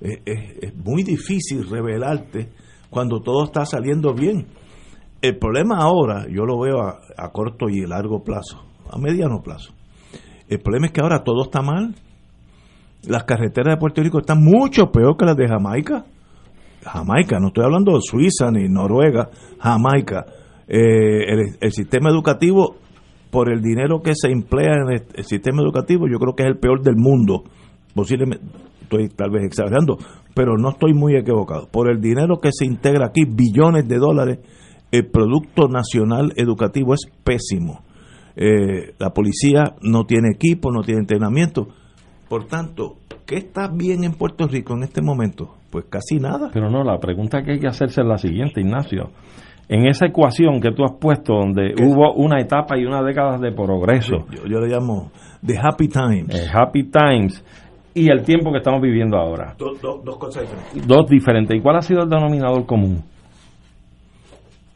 Es, 0.00 0.18
es- 0.24 0.56
es 0.62 0.74
muy 0.76 1.02
difícil 1.04 1.68
revelarte 1.68 2.48
cuando 2.90 3.20
todo 3.20 3.44
está 3.44 3.64
saliendo 3.64 4.12
bien. 4.14 4.46
El 5.22 5.38
problema 5.38 5.76
ahora, 5.78 6.26
yo 6.28 6.44
lo 6.44 6.58
veo 6.58 6.80
a, 6.82 6.98
a 7.16 7.30
corto 7.30 7.68
y 7.68 7.86
largo 7.86 8.24
plazo, 8.24 8.64
a 8.90 8.98
mediano 8.98 9.40
plazo. 9.42 9.72
El 10.48 10.60
problema 10.60 10.86
es 10.86 10.92
que 10.92 11.00
ahora 11.00 11.22
todo 11.22 11.44
está 11.44 11.62
mal. 11.62 11.94
Las 13.06 13.24
carreteras 13.24 13.74
de 13.74 13.80
Puerto 13.80 14.02
Rico 14.02 14.18
están 14.18 14.42
mucho 14.42 14.90
peor 14.90 15.16
que 15.16 15.24
las 15.24 15.36
de 15.36 15.48
Jamaica. 15.48 16.04
Jamaica, 16.82 17.38
no 17.38 17.48
estoy 17.48 17.64
hablando 17.64 17.92
de 17.92 18.00
Suiza 18.00 18.50
ni 18.50 18.68
Noruega, 18.68 19.30
Jamaica. 19.58 20.26
Eh, 20.68 21.56
el, 21.60 21.72
sistema 21.72 22.10
educativo, 22.10 22.76
por 23.30 23.52
el 23.52 23.60
dinero 23.60 24.00
que 24.02 24.14
se 24.14 24.30
emplea 24.30 24.74
en 24.74 25.02
el 25.14 25.24
sistema 25.24 25.62
educativo, 25.62 26.06
yo 26.10 26.18
creo 26.18 26.34
que 26.34 26.42
es 26.44 26.48
el 26.48 26.58
peor 26.58 26.82
del 26.82 26.96
mundo. 26.96 27.44
Posiblemente, 27.94 28.44
estoy 28.82 29.08
tal 29.08 29.30
vez 29.30 29.44
exagerando, 29.44 29.98
pero 30.34 30.56
no 30.56 30.70
estoy 30.70 30.94
muy 30.94 31.16
equivocado. 31.16 31.68
Por 31.68 31.90
el 31.90 32.00
dinero 32.00 32.40
que 32.40 32.50
se 32.52 32.66
integra 32.66 33.06
aquí, 33.06 33.24
billones 33.24 33.88
de 33.88 33.98
dólares, 33.98 34.38
el 34.90 35.06
Producto 35.06 35.68
Nacional 35.68 36.32
Educativo 36.36 36.94
es 36.94 37.00
pésimo. 37.24 37.80
Eh, 38.36 38.94
la 38.98 39.10
policía 39.10 39.74
no 39.82 40.04
tiene 40.04 40.30
equipo, 40.34 40.70
no 40.72 40.82
tiene 40.82 41.00
entrenamiento. 41.00 41.68
Por 42.28 42.46
tanto, 42.46 42.96
¿qué 43.26 43.36
está 43.36 43.68
bien 43.68 44.02
en 44.04 44.12
Puerto 44.14 44.46
Rico 44.48 44.74
en 44.74 44.82
este 44.82 45.02
momento? 45.02 45.54
Pues 45.70 45.84
casi 45.88 46.16
nada. 46.16 46.50
Pero 46.52 46.70
no, 46.70 46.82
la 46.82 46.98
pregunta 46.98 47.42
que 47.42 47.52
hay 47.52 47.60
que 47.60 47.68
hacerse 47.68 48.00
es 48.00 48.06
la 48.06 48.18
siguiente, 48.18 48.60
Ignacio. 48.60 49.10
En 49.68 49.86
esa 49.86 50.06
ecuación 50.06 50.60
que 50.60 50.72
tú 50.72 50.84
has 50.84 50.92
puesto, 51.00 51.34
donde 51.34 51.74
hubo 51.82 52.12
una 52.14 52.40
etapa 52.40 52.76
y 52.78 52.84
una 52.84 53.02
década 53.02 53.38
de 53.38 53.50
progreso, 53.52 54.26
Yo, 54.30 54.44
yo 54.46 54.58
le 54.60 54.68
llamo 54.68 55.10
The 55.46 55.56
Happy 55.58 55.88
Times. 55.88 56.34
eh, 56.34 56.46
Happy 56.52 56.90
Times, 56.90 57.42
y 57.94 58.10
el 58.10 58.24
tiempo 58.24 58.50
que 58.52 58.58
estamos 58.58 58.82
viviendo 58.82 59.16
ahora, 59.16 59.54
Do- 59.58 59.74
do- 59.80 60.02
dos 60.04 60.18
cosas 60.18 60.42
diferentes. 60.42 60.86
dos 60.86 61.08
diferentes. 61.08 61.56
¿Y 61.56 61.60
cuál 61.62 61.76
ha 61.76 61.82
sido 61.82 62.02
el 62.02 62.10
denominador 62.10 62.66
común? 62.66 63.02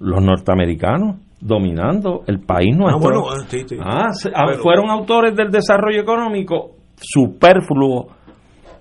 Los 0.01 0.23
norteamericanos 0.23 1.17
dominando 1.41 2.22
el 2.26 2.41
país 2.41 2.76
nuestro. 2.76 3.01
bueno, 3.22 3.24
sí, 3.49 3.61
sí. 3.66 3.76
Ah, 3.80 4.09
se- 4.12 4.30
ah, 4.34 4.45
Pero- 4.49 4.62
fueron 4.62 4.91
autores 4.91 5.34
del 5.36 5.51
desarrollo 5.51 6.01
económico 6.01 6.70
superfluo 6.97 8.09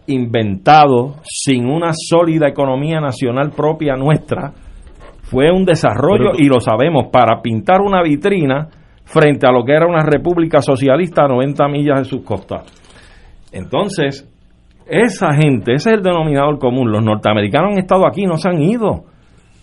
inventado 0.07 1.15
sin 1.23 1.69
una 1.69 1.91
sólida 1.93 2.47
economía 2.47 2.99
nacional 2.99 3.51
propia 3.51 3.95
nuestra. 3.95 4.53
Fue 5.23 5.51
un 5.51 5.65
desarrollo, 5.65 6.31
y 6.37 6.45
lo 6.45 6.59
sabemos, 6.61 7.07
para 7.11 7.41
pintar 7.41 7.81
una 7.81 8.01
vitrina 8.01 8.69
frente 9.03 9.45
a 9.47 9.51
lo 9.51 9.63
que 9.65 9.73
era 9.73 9.85
una 9.85 10.03
república 10.03 10.61
socialista 10.61 11.25
a 11.25 11.27
90 11.27 11.67
millas 11.67 11.99
de 11.99 12.05
sus 12.05 12.23
costas. 12.23 12.63
Entonces, 13.51 14.25
esa 14.85 15.33
gente, 15.33 15.73
ese 15.73 15.89
es 15.91 15.97
el 15.97 16.03
denominador 16.03 16.57
común. 16.59 16.91
Los 16.91 17.03
norteamericanos 17.03 17.73
han 17.73 17.79
estado 17.79 18.07
aquí, 18.07 18.23
no 18.25 18.37
se 18.37 18.49
han 18.49 18.61
ido 18.61 19.03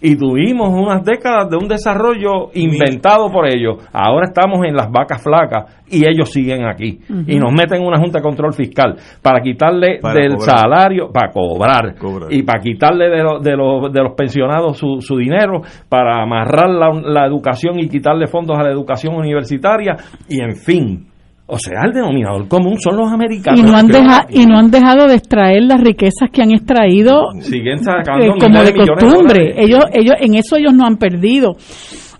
y 0.07 0.17
tuvimos 0.17 0.69
unas 0.69 1.03
décadas 1.03 1.49
de 1.49 1.57
un 1.57 1.67
desarrollo 1.67 2.51
inventado 2.53 3.31
por 3.33 3.47
ellos. 3.47 3.79
Ahora 3.91 4.27
estamos 4.27 4.61
en 4.67 4.77
las 4.77 4.91
vacas 4.93 5.23
flacas 5.23 5.83
y 5.89 6.07
ellos 6.07 6.31
siguen 6.31 6.67
aquí. 6.67 6.99
Y 7.27 7.39
nos 7.39 7.51
meten 7.55 7.81
en 7.81 7.87
una 7.87 7.99
junta 7.99 8.19
de 8.19 8.23
control 8.23 8.53
fiscal 8.53 8.97
para 9.23 9.41
quitarle 9.41 10.01
del 10.13 10.39
salario, 10.41 11.11
para 11.11 11.33
cobrar, 11.33 11.95
y 12.29 12.43
para 12.43 12.61
quitarle 12.61 13.09
de, 13.09 13.23
de, 13.41 13.51
de 13.51 14.03
los 14.03 14.13
pensionados 14.15 14.77
su, 14.77 15.01
su, 15.01 15.17
dinero, 15.17 15.63
para 15.89 16.23
amarrar 16.23 16.69
la, 16.69 16.91
la 17.03 17.27
educación 17.27 17.79
y 17.79 17.89
quitarle 17.89 18.27
fondos 18.27 18.59
a 18.59 18.63
la 18.63 18.73
educación 18.73 19.15
universitaria. 19.15 19.97
Y 20.29 20.43
en 20.43 20.55
fin 20.55 21.14
o 21.47 21.59
sea, 21.59 21.83
el 21.85 21.93
denominador 21.93 22.49
común 22.49 22.77
son 22.81 22.97
los 22.97 23.13
americanos. 23.13 23.61
Y 23.61 23.63
no 23.63 23.77
han, 23.77 23.89
y 24.31 24.47
no 24.47 24.59
han 24.59 24.71
dejado 24.71 25.07
de 25.07 25.17
extraer 25.17 25.63
las 25.63 25.81
riquezas 25.81 26.31
que 26.33 26.43
han 26.43 26.53
extraído 26.53 27.33
Siguen 27.41 27.85
sacando 27.85 28.25
eh, 28.25 28.39
como 28.41 28.63
de, 28.63 28.75
costumbre. 28.75 29.55
ellos, 29.57 29.85
ellos, 29.93 30.15
en 30.21 30.35
eso 30.37 30.57
ellos 30.57 30.73
no 30.73 30.87
han 30.87 30.97
perdido. 30.97 31.57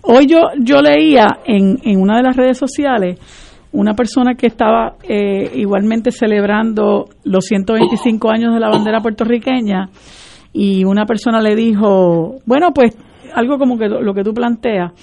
Hoy 0.03 0.27
yo, 0.27 0.37
yo 0.59 0.81
leía 0.81 1.25
en, 1.45 1.79
en 1.83 1.99
una 1.99 2.17
de 2.17 2.23
las 2.23 2.35
redes 2.35 2.59
sociales 2.59 3.19
una 3.71 3.93
persona 3.93 4.35
que 4.35 4.47
estaba 4.47 4.95
eh, 5.03 5.51
igualmente 5.55 6.11
celebrando 6.11 7.05
los 7.23 7.45
125 7.45 8.29
años 8.29 8.53
de 8.53 8.59
la 8.59 8.69
bandera 8.69 9.01
puertorriqueña 9.01 9.89
y 10.53 10.85
una 10.85 11.05
persona 11.05 11.41
le 11.41 11.55
dijo, 11.55 12.35
bueno, 12.45 12.71
pues 12.73 12.97
algo 13.33 13.57
como 13.57 13.77
que 13.77 13.89
lo 13.89 14.13
que 14.13 14.23
tú 14.23 14.33
planteas, 14.33 14.93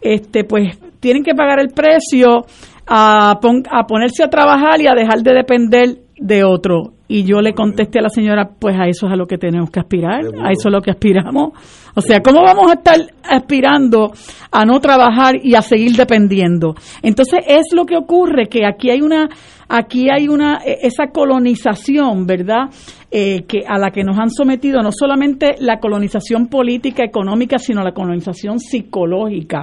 este, 0.00 0.44
pues 0.44 0.78
tienen 1.00 1.22
que 1.22 1.34
pagar 1.34 1.60
el 1.60 1.68
precio 1.68 2.46
a, 2.86 3.32
a 3.32 3.86
ponerse 3.86 4.22
a 4.22 4.30
trabajar 4.30 4.80
y 4.80 4.86
a 4.86 4.94
dejar 4.94 5.22
de 5.22 5.34
depender 5.34 6.03
de 6.16 6.44
otro. 6.44 6.92
Y 7.06 7.24
yo 7.24 7.40
le 7.40 7.52
contesté 7.52 7.98
a 7.98 8.02
la 8.02 8.08
señora, 8.08 8.48
pues 8.58 8.76
a 8.76 8.86
eso 8.86 9.06
es 9.06 9.12
a 9.12 9.16
lo 9.16 9.26
que 9.26 9.36
tenemos 9.36 9.70
que 9.70 9.80
aspirar, 9.80 10.22
a 10.42 10.50
eso 10.50 10.68
es 10.68 10.72
lo 10.72 10.80
que 10.80 10.90
aspiramos. 10.90 11.52
O 11.94 12.00
sea, 12.00 12.20
¿cómo 12.20 12.42
vamos 12.42 12.70
a 12.70 12.74
estar 12.74 12.98
aspirando 13.22 14.12
a 14.50 14.64
no 14.64 14.80
trabajar 14.80 15.34
y 15.42 15.54
a 15.54 15.62
seguir 15.62 15.92
dependiendo? 15.96 16.74
Entonces 17.02 17.40
es 17.46 17.72
lo 17.72 17.84
que 17.84 17.96
ocurre, 17.96 18.46
que 18.48 18.66
aquí 18.66 18.90
hay 18.90 19.02
una, 19.02 19.28
aquí 19.68 20.08
hay 20.10 20.28
una, 20.28 20.60
e, 20.64 20.78
esa 20.82 21.08
colonización, 21.08 22.26
¿verdad? 22.26 22.70
Eh, 23.10 23.44
que 23.46 23.60
a 23.68 23.78
la 23.78 23.90
que 23.92 24.02
nos 24.02 24.18
han 24.18 24.30
sometido 24.30 24.82
no 24.82 24.90
solamente 24.90 25.54
la 25.60 25.78
colonización 25.78 26.48
política, 26.48 27.04
económica, 27.04 27.58
sino 27.58 27.84
la 27.84 27.92
colonización 27.92 28.58
psicológica, 28.58 29.62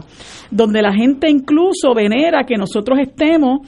donde 0.49 0.81
la 0.81 0.93
gente 0.93 1.29
incluso 1.29 1.93
venera 1.93 2.45
que 2.45 2.55
nosotros 2.55 2.99
estemos 2.99 3.59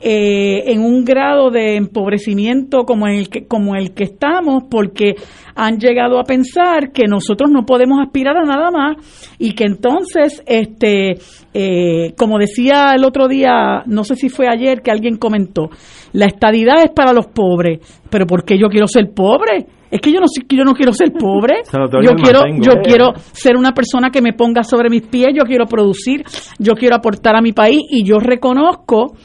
eh, 0.00 0.70
en 0.72 0.80
un 0.80 1.04
grado 1.04 1.50
de 1.50 1.74
empobrecimiento 1.74 2.84
como 2.84 3.08
el 3.08 3.28
que 3.28 3.46
como 3.46 3.74
el 3.74 3.94
que 3.94 4.04
estamos 4.04 4.62
porque 4.70 5.16
han 5.56 5.78
llegado 5.78 6.20
a 6.20 6.22
pensar 6.22 6.92
que 6.92 7.08
nosotros 7.08 7.50
no 7.50 7.66
podemos 7.66 7.98
aspirar 8.00 8.36
a 8.36 8.44
nada 8.44 8.70
más 8.70 8.96
y 9.40 9.54
que 9.54 9.64
entonces 9.64 10.40
este 10.46 11.18
eh, 11.52 12.14
como 12.16 12.38
decía 12.38 12.92
el 12.94 13.04
otro 13.04 13.26
día 13.26 13.82
no 13.86 14.04
sé 14.04 14.14
si 14.14 14.28
fue 14.28 14.46
ayer 14.46 14.82
que 14.82 14.92
alguien 14.92 15.16
comentó 15.16 15.68
la 16.12 16.26
estadidad 16.26 16.84
es 16.84 16.92
para 16.92 17.12
los 17.12 17.26
pobres 17.26 17.80
pero 18.08 18.24
¿por 18.24 18.44
qué 18.44 18.56
yo 18.56 18.68
quiero 18.68 18.86
ser 18.86 19.10
pobre? 19.12 19.66
es 19.90 20.00
que 20.00 20.12
yo 20.12 20.20
no 20.20 20.26
yo 20.48 20.64
no 20.64 20.74
quiero 20.74 20.92
ser 20.92 21.10
pobre 21.10 21.62
yo 22.02 22.14
quiero 22.14 22.42
yo 22.60 22.74
quiero 22.84 23.14
ser 23.32 23.56
una 23.56 23.72
persona 23.72 24.10
que 24.10 24.22
me 24.22 24.32
ponga 24.32 24.62
sobre 24.62 24.90
mis 24.90 25.02
pies 25.02 25.30
yo 25.34 25.44
quiero 25.44 25.66
producir 25.66 26.22
yo 26.60 26.74
quiero 26.74 26.94
aportar 26.94 27.34
a 27.34 27.40
mi 27.40 27.52
país 27.52 27.80
y 27.90 28.04
yo 28.04 28.18
reconozco 28.20 29.16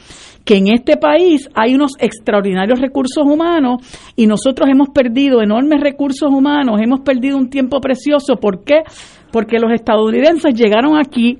que 0.44 0.56
en 0.56 0.68
este 0.68 0.96
país 0.96 1.48
hay 1.54 1.74
unos 1.74 1.92
extraordinarios 1.98 2.80
recursos 2.80 3.24
humanos 3.24 3.78
y 4.14 4.26
nosotros 4.26 4.68
hemos 4.70 4.90
perdido 4.90 5.42
enormes 5.42 5.80
recursos 5.80 6.30
humanos, 6.30 6.80
hemos 6.82 7.00
perdido 7.00 7.36
un 7.38 7.48
tiempo 7.48 7.80
precioso. 7.80 8.36
¿Por 8.36 8.62
qué? 8.62 8.82
Porque 9.32 9.58
los 9.58 9.72
estadounidenses 9.72 10.54
llegaron 10.54 10.98
aquí 10.98 11.38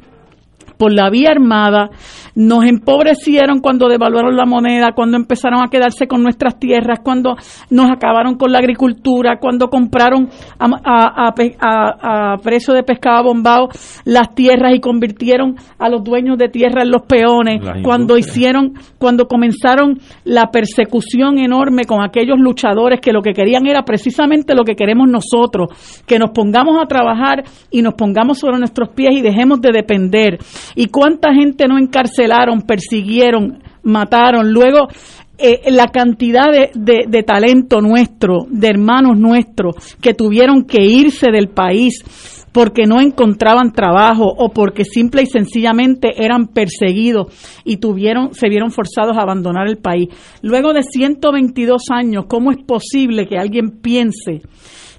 por 0.76 0.92
la 0.92 1.10
vía 1.10 1.30
armada, 1.30 1.90
nos 2.34 2.64
empobrecieron 2.64 3.60
cuando 3.60 3.88
devaluaron 3.88 4.36
la 4.36 4.44
moneda, 4.44 4.92
cuando 4.94 5.16
empezaron 5.16 5.62
a 5.62 5.70
quedarse 5.70 6.06
con 6.06 6.22
nuestras 6.22 6.58
tierras, 6.58 7.00
cuando 7.02 7.36
nos 7.70 7.90
acabaron 7.90 8.36
con 8.36 8.52
la 8.52 8.58
agricultura, 8.58 9.38
cuando 9.40 9.68
compraron 9.68 10.28
a, 10.58 11.28
a, 11.28 12.36
precio 12.42 12.74
de 12.74 12.82
pescado 12.82 13.24
bombado 13.24 13.68
las 14.04 14.34
tierras 14.34 14.74
y 14.74 14.80
convirtieron 14.80 15.56
a 15.78 15.88
los 15.88 16.02
dueños 16.02 16.38
de 16.38 16.48
tierra 16.48 16.82
en 16.82 16.90
los 16.90 17.02
peones, 17.02 17.60
cuando 17.82 18.16
hicieron, 18.16 18.74
cuando 18.98 19.26
comenzaron 19.26 19.98
la 20.24 20.50
persecución 20.50 21.38
enorme 21.38 21.84
con 21.84 22.02
aquellos 22.02 22.38
luchadores 22.38 23.00
que 23.00 23.12
lo 23.12 23.22
que 23.22 23.32
querían 23.32 23.66
era 23.66 23.82
precisamente 23.82 24.54
lo 24.54 24.64
que 24.64 24.74
queremos 24.74 25.08
nosotros, 25.08 26.02
que 26.06 26.18
nos 26.18 26.30
pongamos 26.30 26.76
a 26.82 26.86
trabajar 26.86 27.44
y 27.70 27.82
nos 27.82 27.94
pongamos 27.94 28.38
sobre 28.38 28.58
nuestros 28.58 28.90
pies 28.90 29.16
y 29.16 29.22
dejemos 29.22 29.60
de 29.60 29.70
depender. 29.72 30.38
¿Y 30.74 30.86
cuánta 30.86 31.34
gente 31.34 31.66
no 31.68 31.78
encarcelaron, 31.78 32.62
persiguieron, 32.62 33.62
mataron? 33.82 34.52
Luego, 34.52 34.88
eh, 35.36 35.62
la 35.70 35.88
cantidad 35.88 36.46
de, 36.50 36.70
de, 37.08 37.22
talento 37.24 37.80
nuestro, 37.80 38.46
de 38.48 38.68
hermanos 38.68 39.18
nuestros, 39.18 39.96
que 40.00 40.14
tuvieron 40.14 40.64
que 40.64 40.84
irse 40.84 41.32
del 41.32 41.48
país 41.48 42.04
porque 42.52 42.86
no 42.86 43.00
encontraban 43.00 43.72
trabajo 43.72 44.26
o 44.26 44.50
porque 44.50 44.84
simple 44.84 45.22
y 45.22 45.26
sencillamente 45.26 46.24
eran 46.24 46.46
perseguidos 46.46 47.32
y 47.64 47.78
tuvieron, 47.78 48.32
se 48.32 48.48
vieron 48.48 48.70
forzados 48.70 49.16
a 49.16 49.22
abandonar 49.22 49.66
el 49.66 49.78
país. 49.78 50.08
Luego 50.40 50.72
de 50.72 50.84
122 50.84 51.82
años, 51.90 52.26
¿cómo 52.28 52.52
es 52.52 52.58
posible 52.58 53.26
que 53.26 53.36
alguien 53.36 53.80
piense 53.82 54.42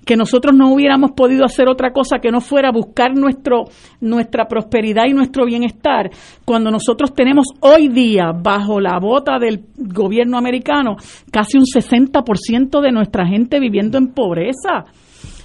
que 0.05 0.15
nosotros 0.15 0.55
no 0.55 0.71
hubiéramos 0.71 1.11
podido 1.11 1.43
hacer 1.43 1.67
otra 1.67 1.91
cosa 1.91 2.19
que 2.19 2.31
no 2.31 2.39
fuera 2.39 2.71
buscar 2.71 3.15
nuestro, 3.15 3.65
nuestra 3.99 4.45
prosperidad 4.47 5.05
y 5.07 5.13
nuestro 5.13 5.45
bienestar, 5.45 6.11
cuando 6.45 6.69
nosotros 6.69 7.13
tenemos 7.13 7.47
hoy 7.59 7.87
día, 7.87 8.31
bajo 8.31 8.79
la 8.79 8.99
bota 8.99 9.39
del 9.39 9.65
gobierno 9.75 10.37
americano, 10.37 10.95
casi 11.31 11.57
un 11.57 11.65
60% 11.65 12.81
de 12.81 12.91
nuestra 12.91 13.25
gente 13.25 13.59
viviendo 13.59 13.97
en 13.97 14.13
pobreza. 14.13 14.85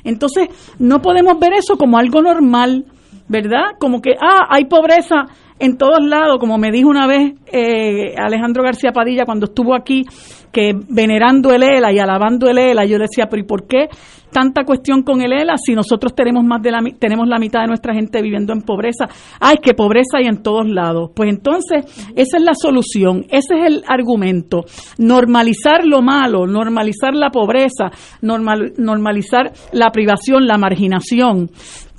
Entonces, 0.05 0.49
no 0.79 1.01
podemos 1.01 1.39
ver 1.39 1.55
eso 1.55 1.77
como 1.77 1.99
algo 1.99 2.23
normal, 2.23 2.85
¿verdad? 3.29 3.77
Como 3.79 4.01
que, 4.01 4.13
ah, 4.21 4.47
hay 4.51 4.67
pobreza 4.67 5.27
en 5.59 5.77
todos 5.77 6.03
lados, 6.03 6.39
como 6.41 6.57
me 6.57 6.71
dijo 6.71 6.89
una 6.89 7.07
vez 7.07 7.35
eh, 7.53 8.15
Alejandro 8.17 8.63
García 8.63 8.93
Padilla 8.93 9.25
cuando 9.27 9.45
estuvo 9.45 9.75
aquí, 9.75 10.07
que 10.53 10.73
venerando 10.89 11.53
el 11.53 11.63
ELA 11.63 11.93
y 11.93 11.99
alabando 11.99 12.49
el 12.49 12.59
ELA, 12.59 12.85
yo 12.85 12.99
decía, 12.99 13.27
pero 13.29 13.43
¿y 13.43 13.47
por 13.47 13.67
qué 13.67 13.89
tanta 14.33 14.65
cuestión 14.65 15.03
con 15.03 15.21
el 15.23 15.33
ELA 15.33 15.57
si 15.57 15.75
nosotros 15.75 16.15
tenemos 16.15 16.45
más 16.45 16.63
de 16.63 16.71
la 16.71 16.79
tenemos 16.99 17.27
la 17.27 17.39
mitad 17.39 17.63
de 17.63 17.67
nuestra 17.67 17.95
gente 17.95 18.23
viviendo 18.23 18.53
en 18.53 18.63
pobreza? 18.63 19.07
Ay, 19.41 19.57
que 19.63 19.75
pobreza 19.75 20.19
hay 20.19 20.27
en 20.27 20.43
todos 20.43 20.69
lados. 20.69 21.11
Pues 21.15 21.31
entonces, 21.31 21.85
esa 22.15 22.37
es 22.37 22.43
la 22.43 22.55
solución, 22.55 23.25
ese 23.29 23.59
es 23.59 23.67
el 23.67 23.85
argumento. 23.89 24.65
Normalizar 24.99 25.85
lo 25.85 26.03
malo, 26.03 26.47
normalizar 26.47 27.15
la 27.15 27.31
pobreza, 27.31 27.91
normalizar 28.23 29.53
la 29.73 29.91
privación, 29.91 30.47
la 30.47 30.59
marginación, 30.59 31.51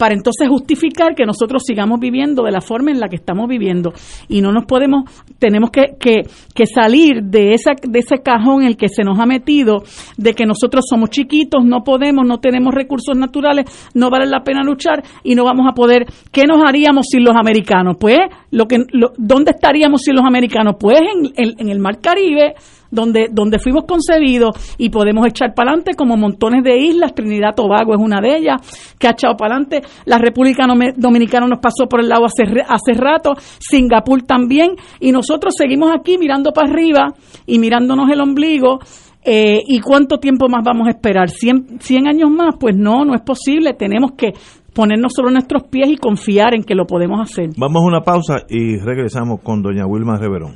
para 0.01 0.15
entonces 0.15 0.49
justificar 0.49 1.13
que 1.15 1.27
nosotros 1.27 1.61
sigamos 1.63 1.99
viviendo 1.99 2.41
de 2.43 2.51
la 2.51 2.61
forma 2.61 2.89
en 2.89 2.99
la 2.99 3.07
que 3.07 3.17
estamos 3.17 3.47
viviendo 3.47 3.93
y 4.27 4.41
no 4.41 4.51
nos 4.51 4.65
podemos 4.65 5.03
tenemos 5.37 5.69
que, 5.69 5.95
que, 5.99 6.23
que 6.55 6.65
salir 6.65 7.21
de 7.21 7.53
esa 7.53 7.73
de 7.79 7.99
ese 7.99 8.17
en 8.59 8.67
el 8.67 8.77
que 8.77 8.87
se 8.89 9.03
nos 9.03 9.19
ha 9.19 9.25
metido 9.25 9.83
de 10.17 10.33
que 10.33 10.45
nosotros 10.45 10.85
somos 10.89 11.09
chiquitos, 11.09 11.63
no 11.63 11.83
podemos, 11.83 12.25
no 12.25 12.39
tenemos 12.39 12.73
recursos 12.73 13.15
naturales, 13.15 13.65
no 13.93 14.09
vale 14.09 14.25
la 14.25 14.43
pena 14.43 14.63
luchar 14.63 15.03
y 15.23 15.35
no 15.35 15.45
vamos 15.45 15.65
a 15.69 15.73
poder. 15.73 16.05
¿Qué 16.31 16.45
nos 16.45 16.61
haríamos 16.65 17.07
sin 17.09 17.23
los 17.23 17.35
americanos? 17.35 17.97
Pues, 17.99 18.19
lo 18.51 18.67
que, 18.67 18.77
¿dónde 19.17 19.51
estaríamos 19.51 20.01
sin 20.01 20.15
los 20.15 20.25
americanos? 20.25 20.75
Pues 20.79 20.99
en, 21.35 21.53
en 21.57 21.69
el 21.69 21.79
Mar 21.79 21.99
Caribe 21.99 22.55
donde, 22.91 23.29
donde 23.31 23.57
fuimos 23.59 23.85
concebidos 23.85 24.75
y 24.77 24.89
podemos 24.89 25.25
echar 25.27 25.53
para 25.55 25.71
adelante 25.71 25.93
como 25.95 26.17
montones 26.17 26.63
de 26.63 26.77
islas. 26.77 27.15
Trinidad 27.15 27.55
Tobago 27.55 27.93
es 27.93 27.99
una 27.99 28.21
de 28.21 28.37
ellas 28.37 28.57
que 28.99 29.07
ha 29.07 29.11
echado 29.11 29.35
para 29.35 29.55
adelante. 29.55 29.81
La 30.05 30.17
República 30.17 30.65
Dominicana 30.95 31.47
nos 31.47 31.59
pasó 31.59 31.87
por 31.87 32.01
el 32.01 32.09
lado 32.09 32.25
hace, 32.25 32.43
hace 32.67 32.93
rato, 32.93 33.33
Singapur 33.59 34.23
también, 34.23 34.75
y 34.99 35.11
nosotros 35.11 35.55
seguimos 35.57 35.91
aquí 35.97 36.17
mirando 36.17 36.51
para 36.51 36.69
arriba 36.69 37.13
y 37.45 37.59
mirándonos 37.59 38.09
el 38.11 38.21
ombligo. 38.21 38.79
Eh, 39.23 39.59
¿Y 39.67 39.79
cuánto 39.81 40.17
tiempo 40.17 40.49
más 40.49 40.63
vamos 40.63 40.87
a 40.87 40.91
esperar? 40.91 41.29
¿100, 41.29 41.79
¿100 41.79 42.07
años 42.07 42.31
más? 42.31 42.55
Pues 42.59 42.75
no, 42.75 43.05
no 43.05 43.13
es 43.13 43.21
posible. 43.21 43.73
Tenemos 43.73 44.13
que 44.17 44.33
ponernos 44.73 45.13
sobre 45.13 45.33
nuestros 45.33 45.63
pies 45.63 45.89
y 45.89 45.97
confiar 45.97 46.55
en 46.55 46.63
que 46.63 46.75
lo 46.75 46.85
podemos 46.85 47.19
hacer. 47.21 47.49
Vamos 47.57 47.83
a 47.83 47.85
una 47.85 48.01
pausa 48.01 48.43
y 48.49 48.77
regresamos 48.77 49.41
con 49.41 49.61
doña 49.61 49.85
Wilma 49.85 50.17
Reverón. 50.17 50.55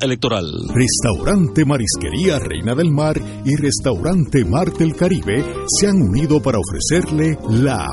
Electoral. 0.00 0.46
Restaurante 0.68 1.64
Marisquería 1.64 2.38
Reina 2.38 2.74
del 2.74 2.90
Mar 2.90 3.20
y 3.44 3.56
Restaurante 3.56 4.44
Mar 4.44 4.72
del 4.72 4.96
Caribe 4.96 5.44
se 5.78 5.88
han 5.88 6.00
unido 6.00 6.40
para 6.40 6.58
ofrecerle 6.58 7.38
la 7.50 7.86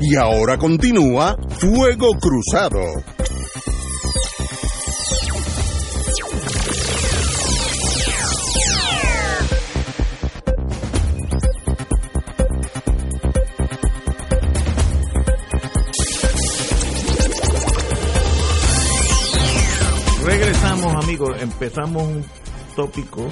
Y 0.00 0.14
ahora 0.14 0.56
continúa 0.56 1.36
Fuego 1.58 2.10
Cruzado. 2.20 2.78
Regresamos 20.24 20.94
amigos, 21.04 21.42
empezamos 21.42 22.02
un 22.04 22.24
tópico 22.76 23.26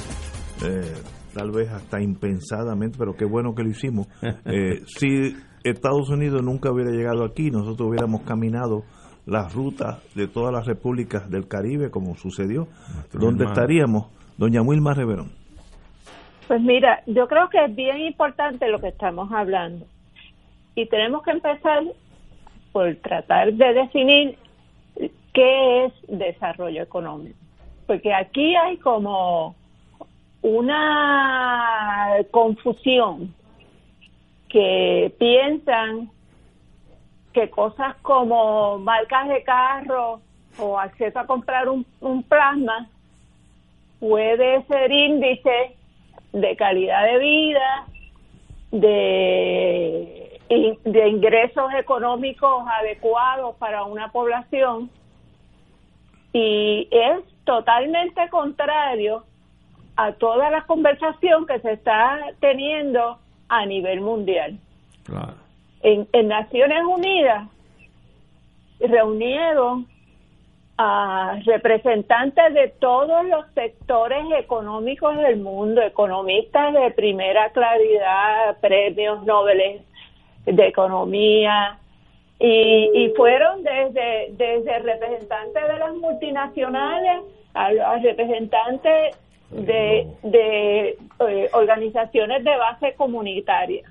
eh, 0.65 0.95
tal 1.33 1.51
vez 1.51 1.69
hasta 1.71 2.01
impensadamente, 2.01 2.97
pero 2.99 3.15
qué 3.15 3.25
bueno 3.25 3.55
que 3.55 3.63
lo 3.63 3.71
hicimos. 3.71 4.09
Eh, 4.47 4.83
si 4.87 5.35
Estados 5.71 6.09
Unidos 6.11 6.43
nunca 6.43 6.71
hubiera 6.71 6.91
llegado 6.91 7.25
aquí, 7.25 7.51
nosotros 7.51 7.89
hubiéramos 7.89 8.23
caminado 8.23 8.85
las 9.27 9.53
rutas 9.53 9.99
de 10.15 10.29
todas 10.29 10.53
las 10.53 10.67
repúblicas 10.67 11.29
del 11.31 11.49
Caribe, 11.49 11.91
como 11.91 12.15
sucedió. 12.15 12.69
¿Dónde 13.13 13.45
estaríamos? 13.45 14.07
Doña 14.37 14.63
Wilma 14.63 14.95
Reverón. 14.95 15.33
Pues 16.47 16.61
mira, 16.61 17.03
yo 17.07 17.27
creo 17.27 17.49
que 17.49 17.65
es 17.65 17.75
bien 17.75 18.01
importante 18.03 18.69
lo 18.69 18.81
que 18.81 18.89
estamos 18.89 19.33
hablando. 19.33 19.85
Y 20.77 20.87
tenemos 20.87 21.23
que 21.25 21.33
empezar 21.33 21.83
por 22.73 22.95
tratar 22.97 23.53
de 23.53 23.73
definir 23.73 24.39
qué 25.33 25.87
es 25.87 25.93
desarrollo 26.09 26.83
económico. 26.83 27.37
Porque 27.87 28.15
aquí 28.15 28.55
hay 28.55 28.77
como 28.77 29.57
una 30.43 32.11
confusión 32.31 33.35
que 34.49 35.15
piensan 35.19 36.11
que 37.33 37.51
cosas 37.51 37.97
como 38.03 38.79
marcas 38.79 39.29
de 39.29 39.43
carro 39.43 40.21
o 40.59 40.79
acceso 40.79 41.19
a 41.19 41.27
comprar 41.27 41.69
un, 41.69 41.85
un 42.01 42.23
plasma 42.23 42.89
puede 44.01 44.63
ser 44.67 44.91
índice 44.91 45.77
de 46.33 46.57
calidad 46.57 47.05
de 47.05 47.19
vida, 47.19 47.87
de, 48.71 50.41
de 50.85 51.09
ingresos 51.09 51.73
económicos 51.79 52.65
adecuados 52.81 53.57
para 53.57 53.85
una 53.85 54.11
población. 54.13 54.91
Y 56.33 56.89
es 56.91 57.23
totalmente 57.45 58.29
contrario 58.29 59.25
a 59.97 60.13
toda 60.13 60.51
la 60.51 60.63
conversación 60.63 61.47
que 61.47 61.59
se 61.61 61.73
está 61.73 62.19
teniendo 62.41 63.19
a 63.49 63.67
nivel 63.67 64.01
mundial. 64.01 64.59
En, 65.83 66.09
en 66.13 66.29
Naciones 66.29 66.83
Unidas 66.85 67.49
reunieron 68.81 69.87
a 70.79 71.39
representantes 71.47 72.53
de 72.53 72.69
todos 72.69 73.25
los 73.27 73.47
sectores 73.55 74.25
económicos 74.39 75.17
del 75.17 75.39
mundo, 75.39 75.81
economistas 75.81 76.75
de 76.75 76.91
primera 76.91 77.51
claridad, 77.51 78.59
premios 78.61 79.25
Nobel 79.25 79.81
de 80.45 80.67
economía, 80.67 81.79
y, 82.39 82.91
y 82.95 83.09
fueron 83.17 83.63
desde, 83.63 84.33
desde 84.33 84.79
representantes 84.81 85.67
de 85.67 85.79
las 85.79 85.95
multinacionales 85.95 87.23
a, 87.55 87.67
a 87.67 87.99
representantes 87.99 89.17
de, 89.51 90.07
de 90.23 90.99
eh, 91.21 91.51
organizaciones 91.53 92.45
de 92.45 92.57
base 92.57 92.95
comunitaria 92.95 93.91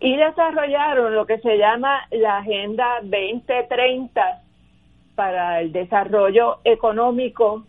y 0.00 0.16
desarrollaron 0.16 1.14
lo 1.14 1.26
que 1.26 1.38
se 1.38 1.58
llama 1.58 2.00
la 2.10 2.38
Agenda 2.38 3.00
2030 3.02 4.42
para 5.14 5.60
el 5.60 5.72
desarrollo 5.72 6.60
económico 6.64 7.64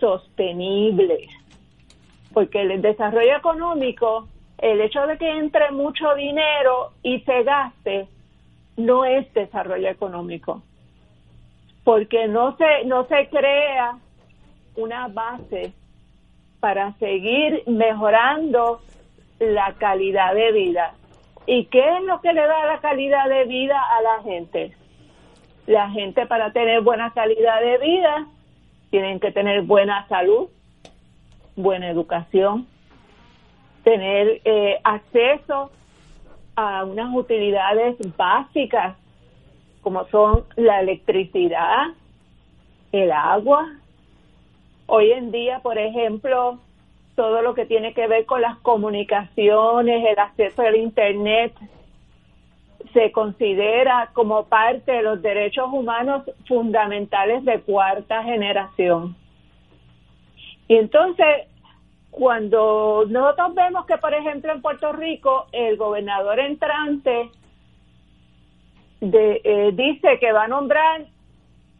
sostenible. 0.00 1.28
Porque 2.32 2.62
el 2.62 2.80
desarrollo 2.80 3.36
económico, 3.36 4.28
el 4.56 4.80
hecho 4.80 5.06
de 5.06 5.18
que 5.18 5.30
entre 5.30 5.70
mucho 5.70 6.14
dinero 6.14 6.92
y 7.02 7.20
se 7.20 7.42
gaste, 7.42 8.08
no 8.78 9.04
es 9.04 9.32
desarrollo 9.34 9.88
económico. 9.90 10.62
Porque 11.84 12.28
no 12.28 12.56
se, 12.56 12.86
no 12.86 13.04
se 13.08 13.28
crea 13.28 13.98
una 14.76 15.08
base 15.08 15.72
para 16.60 16.92
seguir 16.94 17.62
mejorando 17.66 18.80
la 19.38 19.74
calidad 19.74 20.34
de 20.34 20.52
vida. 20.52 20.94
¿Y 21.46 21.64
qué 21.66 21.96
es 21.96 22.04
lo 22.04 22.20
que 22.20 22.32
le 22.32 22.42
da 22.42 22.66
la 22.66 22.78
calidad 22.78 23.28
de 23.28 23.44
vida 23.44 23.80
a 23.80 24.02
la 24.02 24.22
gente? 24.22 24.72
La 25.66 25.90
gente 25.90 26.26
para 26.26 26.52
tener 26.52 26.80
buena 26.80 27.12
calidad 27.12 27.60
de 27.60 27.78
vida 27.78 28.26
tienen 28.90 29.20
que 29.20 29.32
tener 29.32 29.62
buena 29.62 30.06
salud, 30.08 30.48
buena 31.56 31.88
educación, 31.88 32.66
tener 33.82 34.40
eh, 34.44 34.78
acceso 34.84 35.70
a 36.54 36.84
unas 36.84 37.14
utilidades 37.14 37.96
básicas 38.16 38.96
como 39.82 40.06
son 40.08 40.44
la 40.56 40.80
electricidad, 40.80 41.88
el 42.92 43.10
agua. 43.10 43.68
Hoy 44.86 45.12
en 45.12 45.30
día, 45.30 45.60
por 45.60 45.78
ejemplo, 45.78 46.58
todo 47.14 47.42
lo 47.42 47.54
que 47.54 47.66
tiene 47.66 47.94
que 47.94 48.06
ver 48.06 48.26
con 48.26 48.40
las 48.40 48.58
comunicaciones, 48.58 50.04
el 50.06 50.18
acceso 50.18 50.62
al 50.62 50.76
Internet, 50.76 51.52
se 52.92 53.12
considera 53.12 54.10
como 54.12 54.44
parte 54.44 54.92
de 54.92 55.02
los 55.02 55.22
derechos 55.22 55.68
humanos 55.72 56.24
fundamentales 56.46 57.44
de 57.44 57.60
cuarta 57.60 58.22
generación. 58.22 59.16
Y 60.68 60.76
entonces, 60.76 61.26
cuando 62.10 63.04
nosotros 63.08 63.54
vemos 63.54 63.86
que, 63.86 63.96
por 63.98 64.12
ejemplo, 64.14 64.52
en 64.52 64.62
Puerto 64.62 64.92
Rico, 64.92 65.46
el 65.52 65.76
gobernador 65.76 66.38
entrante 66.40 67.30
de, 69.00 69.40
eh, 69.42 69.70
dice 69.72 70.18
que 70.18 70.32
va 70.32 70.44
a 70.44 70.48
nombrar 70.48 71.06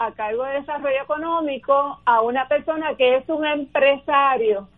a 0.04 0.12
cargo 0.12 0.44
de 0.44 0.60
desarrollo 0.60 1.02
económico 1.02 2.00
a 2.04 2.20
una 2.22 2.48
persona 2.48 2.94
que 2.96 3.16
es 3.16 3.28
un 3.28 3.46
empresario, 3.46 4.68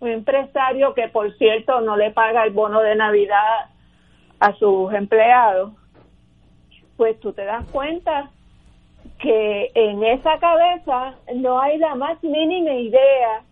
un 0.00 0.08
empresario 0.08 0.94
que 0.94 1.08
por 1.08 1.32
cierto 1.36 1.80
no 1.80 1.96
le 1.96 2.10
paga 2.10 2.44
el 2.44 2.52
bono 2.52 2.80
de 2.80 2.96
Navidad 2.96 3.70
a 4.40 4.52
sus 4.54 4.92
empleados, 4.92 5.72
pues 6.96 7.18
tú 7.20 7.32
te 7.32 7.44
das 7.44 7.64
cuenta 7.66 8.30
que 9.18 9.70
en 9.74 10.02
esa 10.04 10.38
cabeza 10.38 11.14
no 11.34 11.60
hay 11.60 11.78
la 11.78 11.94
más 11.94 12.22
mínima 12.22 12.72
idea 12.72 13.42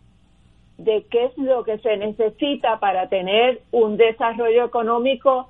de 0.78 1.04
qué 1.10 1.26
es 1.26 1.36
lo 1.38 1.64
que 1.64 1.78
se 1.78 1.96
necesita 1.96 2.78
para 2.80 3.08
tener 3.08 3.62
un 3.70 3.96
desarrollo 3.96 4.64
económico 4.64 5.48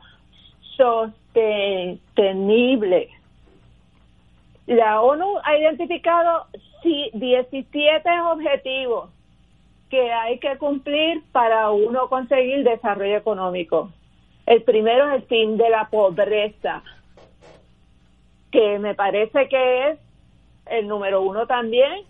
sostenible. 0.76 3.08
La 4.66 5.02
ONU 5.02 5.38
ha 5.42 5.56
identificado 5.58 6.46
17 6.82 8.20
objetivos 8.20 9.10
que 9.90 10.12
hay 10.12 10.38
que 10.38 10.56
cumplir 10.58 11.22
para 11.32 11.70
uno 11.70 12.08
conseguir 12.08 12.64
desarrollo 12.64 13.16
económico. 13.16 13.90
El 14.46 14.62
primero 14.62 15.08
es 15.08 15.22
el 15.22 15.28
fin 15.28 15.56
de 15.56 15.70
la 15.70 15.88
pobreza, 15.88 16.82
que 18.50 18.78
me 18.78 18.94
parece 18.94 19.48
que 19.48 19.88
es 19.90 19.98
el 20.66 20.88
número 20.88 21.22
uno 21.22 21.46
también 21.46 22.04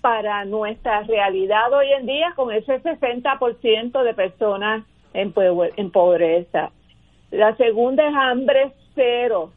para 0.00 0.44
nuestra 0.44 1.02
realidad 1.02 1.72
hoy 1.72 1.92
en 1.92 2.06
día 2.06 2.32
con 2.36 2.52
ese 2.52 2.80
60% 2.82 4.02
de 4.02 4.14
personas 4.14 4.84
en, 5.14 5.32
pobreza. 5.90 6.70
La 7.30 7.56
segunda 7.56 8.06
es 8.06 8.14
hambre 8.14 8.72
cero. 8.94 9.50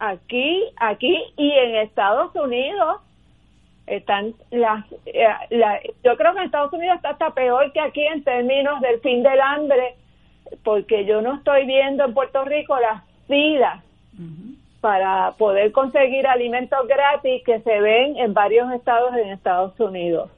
Aquí, 0.00 0.64
aquí 0.76 1.16
y 1.36 1.52
en 1.52 1.76
Estados 1.76 2.34
Unidos 2.34 2.96
están 3.86 4.34
las, 4.50 4.84
eh, 5.06 5.26
yo 6.02 6.16
creo 6.16 6.32
que 6.32 6.40
en 6.40 6.46
Estados 6.46 6.72
Unidos 6.72 6.96
está 6.96 7.10
hasta 7.10 7.30
peor 7.34 7.72
que 7.72 7.80
aquí 7.80 8.02
en 8.04 8.24
términos 8.24 8.80
del 8.80 9.00
fin 9.00 9.22
del 9.22 9.40
hambre, 9.40 9.94
porque 10.64 11.04
yo 11.04 11.22
no 11.22 11.34
estoy 11.34 11.66
viendo 11.66 12.04
en 12.04 12.14
Puerto 12.14 12.44
Rico 12.44 12.78
las 12.80 13.04
filas 13.28 13.84
para 14.80 15.32
poder 15.38 15.72
conseguir 15.72 16.26
alimentos 16.26 16.86
gratis 16.88 17.42
que 17.44 17.60
se 17.60 17.80
ven 17.80 18.16
en 18.16 18.34
varios 18.34 18.72
estados 18.72 19.14
en 19.16 19.30
Estados 19.30 19.78
Unidos. 19.78 20.30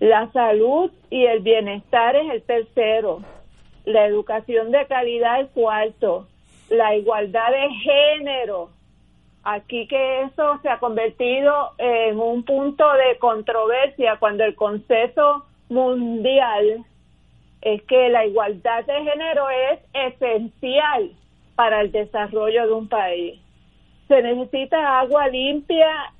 La 0.00 0.30
salud 0.32 0.90
y 1.10 1.26
el 1.26 1.40
bienestar 1.40 2.16
es 2.16 2.30
el 2.30 2.42
tercero 2.42 3.20
la 3.84 4.06
educación 4.06 4.70
de 4.70 4.86
calidad 4.86 5.40
el 5.40 5.48
cuarto, 5.48 6.26
la 6.68 6.94
igualdad 6.96 7.50
de 7.50 7.68
género. 7.70 8.70
Aquí 9.44 9.88
que 9.88 10.22
eso 10.22 10.58
se 10.62 10.68
ha 10.68 10.78
convertido 10.78 11.72
en 11.78 12.18
un 12.18 12.44
punto 12.44 12.84
de 12.92 13.18
controversia 13.18 14.16
cuando 14.18 14.44
el 14.44 14.54
consenso 14.54 15.44
mundial 15.68 16.84
es 17.60 17.82
que 17.82 18.08
la 18.08 18.26
igualdad 18.26 18.84
de 18.84 19.02
género 19.02 19.48
es 19.50 19.80
esencial 19.92 21.10
para 21.56 21.80
el 21.80 21.90
desarrollo 21.90 22.66
de 22.66 22.72
un 22.72 22.88
país. 22.88 23.40
Se 24.08 24.22
necesita 24.22 25.00
agua 25.00 25.28
limpia 25.28 26.12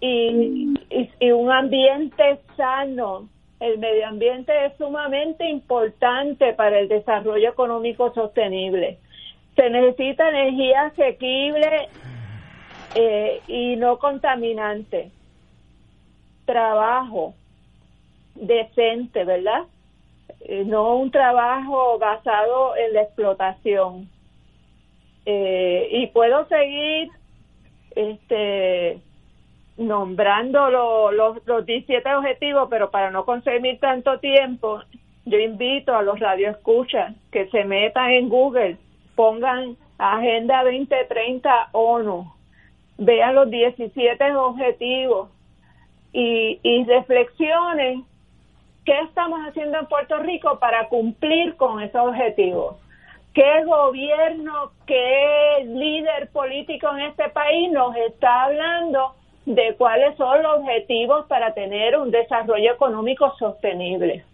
y, 0.00 0.74
y 1.20 1.30
un 1.32 1.50
ambiente 1.50 2.38
sano 2.56 3.28
el 3.62 3.78
medio 3.78 4.08
ambiente 4.08 4.52
es 4.66 4.72
sumamente 4.76 5.48
importante 5.48 6.52
para 6.54 6.80
el 6.80 6.88
desarrollo 6.88 7.48
económico 7.48 8.12
sostenible. 8.12 8.98
Se 9.54 9.70
necesita 9.70 10.28
energía 10.30 10.86
asequible 10.86 11.88
eh, 12.94 13.40
y 13.46 13.76
no 13.76 13.98
contaminante. 13.98 15.10
Trabajo 16.44 17.34
decente, 18.34 19.24
¿verdad? 19.24 19.64
Eh, 20.40 20.64
no 20.66 20.96
un 20.96 21.10
trabajo 21.10 21.98
basado 21.98 22.76
en 22.76 22.94
la 22.94 23.02
explotación. 23.02 24.08
Eh, 25.24 25.88
y 25.92 26.06
puedo 26.08 26.46
seguir 26.48 27.10
este 27.94 29.00
nombrando 29.76 30.70
los, 30.70 31.46
los 31.46 31.66
17 31.66 32.14
objetivos, 32.14 32.68
pero 32.70 32.90
para 32.90 33.10
no 33.10 33.24
consumir 33.24 33.78
tanto 33.80 34.18
tiempo, 34.18 34.82
yo 35.24 35.38
invito 35.38 35.94
a 35.94 36.02
los 36.02 36.18
radioescuchas 36.20 37.14
que 37.30 37.48
se 37.48 37.64
metan 37.64 38.10
en 38.10 38.28
Google, 38.28 38.76
pongan 39.14 39.76
Agenda 39.98 40.64
2030 40.64 41.68
ONU, 41.72 42.32
vean 43.04 43.34
los 43.34 43.50
17 43.50 44.36
objetivos 44.36 45.30
y, 46.12 46.60
y 46.62 46.84
reflexionen 46.84 48.04
qué 48.84 49.00
estamos 49.00 49.40
haciendo 49.40 49.78
en 49.78 49.86
Puerto 49.86 50.18
Rico 50.18 50.58
para 50.58 50.88
cumplir 50.88 51.56
con 51.56 51.80
esos 51.80 52.08
objetivos. 52.08 52.76
¿Qué 53.34 53.64
gobierno, 53.64 54.72
qué 54.86 55.64
líder 55.64 56.30
político 56.32 56.88
en 56.94 57.06
este 57.06 57.30
país 57.30 57.70
nos 57.72 57.96
está 57.96 58.44
hablando 58.44 59.14
de 59.46 59.74
cuáles 59.76 60.16
son 60.16 60.42
los 60.42 60.58
objetivos 60.58 61.26
para 61.26 61.52
tener 61.52 61.96
un 61.98 62.10
desarrollo 62.10 62.72
económico 62.72 63.34
sostenible. 63.38 64.24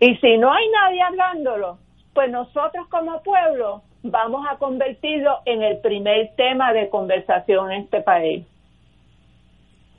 Y 0.00 0.16
si 0.16 0.38
no 0.38 0.52
hay 0.52 0.68
nadie 0.68 1.02
hablándolo, 1.02 1.78
pues 2.14 2.30
nosotros 2.30 2.86
como 2.88 3.22
pueblo 3.22 3.82
vamos 4.02 4.46
a 4.50 4.56
convertirlo 4.58 5.38
en 5.44 5.62
el 5.62 5.78
primer 5.80 6.30
tema 6.36 6.72
de 6.72 6.88
conversación 6.88 7.72
en 7.72 7.82
este 7.82 8.00
país. 8.02 8.46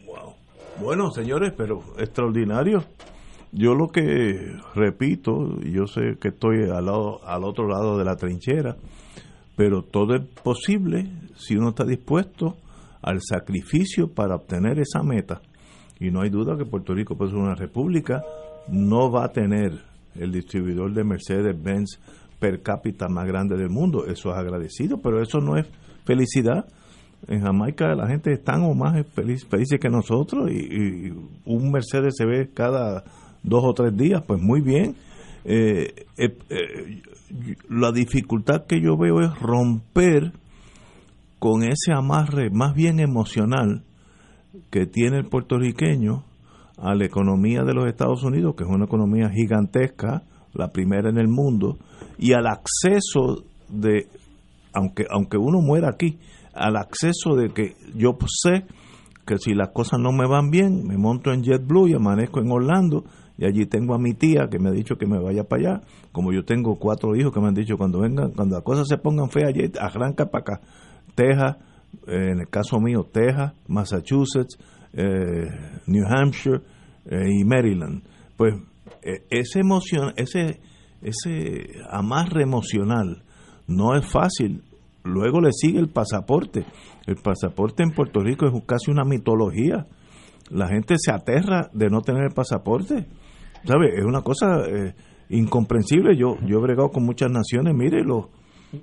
Wow. 0.06 0.34
Bueno, 0.82 1.12
señores, 1.12 1.54
pero 1.56 1.82
extraordinario. 1.98 2.84
Yo 3.52 3.74
lo 3.74 3.88
que 3.88 4.54
repito, 4.76 5.60
yo 5.62 5.88
sé 5.88 6.18
que 6.22 6.30
estoy 6.30 6.70
al, 6.70 6.86
lado, 6.86 7.20
al 7.26 7.44
otro 7.44 7.68
lado 7.68 7.98
de 7.98 8.06
la 8.06 8.16
trinchera, 8.16 8.76
pero 9.56 9.82
todo 9.82 10.16
es 10.16 10.22
posible 10.44 11.08
si 11.36 11.58
uno 11.58 11.70
está 11.70 11.84
dispuesto 11.84 12.56
al 13.02 13.20
sacrificio 13.22 14.14
para 14.14 14.36
obtener 14.36 14.80
esa 14.80 15.04
meta. 15.04 15.42
Y 16.00 16.12
no 16.12 16.22
hay 16.22 16.30
duda 16.30 16.58
que 16.58 16.66
Puerto 16.66 16.94
Rico, 16.94 17.18
pues 17.18 17.34
una 17.34 17.56
república, 17.56 18.24
no 18.70 19.12
va 19.12 19.26
a 19.26 19.30
tener 19.30 19.74
el 20.16 20.32
distribuidor 20.32 20.94
de 20.94 21.04
Mercedes-Benz 21.04 22.00
per 22.40 22.62
cápita 22.62 23.08
más 23.08 23.28
grande 23.28 23.58
del 23.58 23.70
mundo. 23.70 24.06
Eso 24.06 24.32
es 24.32 24.38
agradecido, 24.38 25.00
pero 25.02 25.22
eso 25.22 25.40
no 25.40 25.58
es 25.58 25.68
felicidad. 26.06 26.66
En 27.28 27.42
Jamaica 27.42 27.94
la 27.96 28.08
gente 28.08 28.32
es 28.32 28.44
tan 28.44 28.64
o 28.64 28.74
más 28.74 29.06
feliz, 29.14 29.46
feliz 29.46 29.68
que 29.80 29.90
nosotros 29.90 30.50
y, 30.50 31.12
un 31.46 31.72
Mercedes 31.72 32.16
se 32.18 32.26
ve 32.26 32.50
cada 32.54 33.04
dos 33.44 33.64
o 33.66 33.74
tres 33.74 33.96
días, 33.96 34.24
pues 34.26 34.42
muy 34.42 34.62
bien. 34.62 34.96
Eh, 35.44 36.06
eh, 36.18 36.38
eh, 36.50 37.02
la 37.70 37.92
dificultad 37.92 38.66
que 38.66 38.82
yo 38.82 38.98
veo 38.98 39.22
es 39.22 39.38
romper 39.40 40.34
con 41.40 41.64
ese 41.64 41.94
amarre 41.94 42.50
más 42.50 42.74
bien 42.74 43.00
emocional 43.00 43.84
que 44.70 44.86
tiene 44.86 45.18
el 45.18 45.26
puertorriqueño 45.26 46.24
a 46.78 46.96
la 46.96 47.06
economía 47.06 47.64
de 47.64 47.74
los 47.74 47.88
Estados 47.88 48.24
Unidos, 48.24 48.56
que 48.56 48.64
es 48.64 48.70
una 48.70 48.86
economía 48.86 49.30
gigantesca, 49.30 50.24
la 50.54 50.72
primera 50.72 51.10
en 51.10 51.18
el 51.18 51.28
mundo, 51.28 51.78
y 52.20 52.34
al 52.34 52.46
acceso 52.48 53.46
de, 53.70 54.08
aunque, 54.74 55.06
aunque 55.10 55.38
uno 55.38 55.62
muera 55.62 55.90
aquí, 55.90 56.20
al 56.54 56.76
acceso 56.76 57.36
de 57.36 57.50
que 57.50 57.76
yo 57.96 58.18
sé 58.28 58.66
que 59.26 59.38
si 59.38 59.54
las 59.54 59.70
cosas 59.70 60.00
no 60.00 60.12
me 60.12 60.28
van 60.28 60.50
bien, 60.50 60.86
me 60.86 60.98
monto 60.98 61.32
en 61.32 61.44
JetBlue 61.44 61.88
y 61.88 61.94
amanezco 61.94 62.42
en 62.42 62.52
Orlando, 62.52 63.06
y 63.38 63.46
allí 63.46 63.66
tengo 63.68 63.96
a 63.96 64.00
mi 64.00 64.14
tía 64.14 64.50
que 64.52 64.60
me 64.60 64.70
ha 64.70 64.74
dicho 64.74 64.98
que 64.98 65.06
me 65.06 65.18
vaya 65.18 65.46
para 65.46 65.62
allá, 65.62 65.82
como 66.12 66.34
yo 66.34 66.44
tengo 66.44 66.76
cuatro 66.76 67.16
hijos 67.16 67.32
que 67.32 67.40
me 67.40 67.48
han 67.48 67.54
dicho 67.54 67.78
cuando 67.78 68.02
vengan, 68.02 68.32
cuando 68.32 68.56
las 68.56 68.66
cosas 68.66 68.88
se 68.88 68.98
pongan 68.98 69.30
feas, 69.30 69.54
arranca 69.80 70.26
para 70.26 70.42
acá 70.42 70.62
Texas, 71.16 71.56
eh, 72.08 72.32
en 72.32 72.40
el 72.42 72.50
caso 72.50 72.80
mío, 72.80 73.08
Texas, 73.10 73.54
Massachusetts, 73.68 74.58
eh, 74.92 75.48
New 75.88 76.06
Hampshire 76.06 76.62
eh, 77.06 77.30
y 77.40 77.46
Maryland. 77.46 78.04
Pues 78.36 78.56
ese 79.30 79.60
emoción, 79.60 80.14
ese, 80.18 80.60
ese 81.02 81.80
amarre 81.90 82.44
emocional 82.44 83.24
no 83.68 83.96
es 83.96 84.06
fácil. 84.06 84.64
Luego 85.04 85.42
le 85.42 85.52
sigue 85.52 85.80
el 85.80 85.90
pasaporte. 85.90 86.66
El 87.06 87.16
pasaporte 87.16 87.84
en 87.84 87.92
Puerto 87.92 88.22
Rico 88.22 88.46
es 88.46 88.54
casi 88.66 88.92
una 88.92 89.04
mitología. 89.04 89.88
La 90.50 90.68
gente 90.68 90.96
se 90.98 91.12
aterra 91.12 91.70
de 91.74 91.90
no 91.90 92.02
tener 92.02 92.24
el 92.24 92.34
pasaporte. 92.34 93.08
¿Sabe? 93.66 93.98
Es 93.98 94.06
una 94.06 94.22
cosa 94.22 94.64
incomprensible. 95.30 96.18
Yo, 96.18 96.38
yo 96.46 96.58
he 96.58 96.62
bregado 96.62 96.90
con 96.90 97.06
muchas 97.06 97.32
naciones. 97.32 97.74
Mire, 97.76 98.04
los 98.04 98.26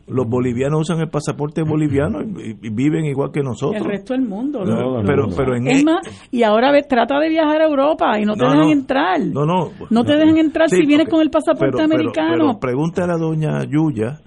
los 0.08 0.26
bolivianos 0.26 0.80
usan 0.80 1.00
el 1.00 1.08
pasaporte 1.08 1.62
boliviano 1.62 2.20
y, 2.22 2.54
viven 2.70 3.04
igual 3.04 3.30
que 3.32 3.42
nosotros. 3.42 3.82
El 3.82 3.88
resto 3.88 4.14
del 4.14 4.22
mundo. 4.22 4.62
pero, 5.06 5.28
pero 5.36 5.56
en 5.56 5.68
es 5.68 5.82
e- 5.82 5.84
más, 5.84 6.28
y 6.30 6.42
ahora 6.42 6.72
trata 6.88 7.18
de 7.20 7.28
viajar 7.28 7.62
a 7.62 7.66
Europa 7.66 8.18
y 8.18 8.24
no 8.24 8.34
te 8.34 8.44
dejan 8.44 8.70
entrar. 8.70 9.20
No, 9.20 9.44
no. 9.44 9.70
No 9.90 10.04
te 10.04 10.16
dejan 10.16 10.38
entrar 10.38 10.68
si 10.68 10.84
vienes 10.86 11.08
con 11.08 11.20
el 11.20 11.30
pasaporte 11.30 11.82
americano. 11.82 12.36
Pero, 12.36 12.58
pregúntale 12.58 13.12
a 13.12 13.16
doña 13.16 13.64
Yuya 13.64 14.20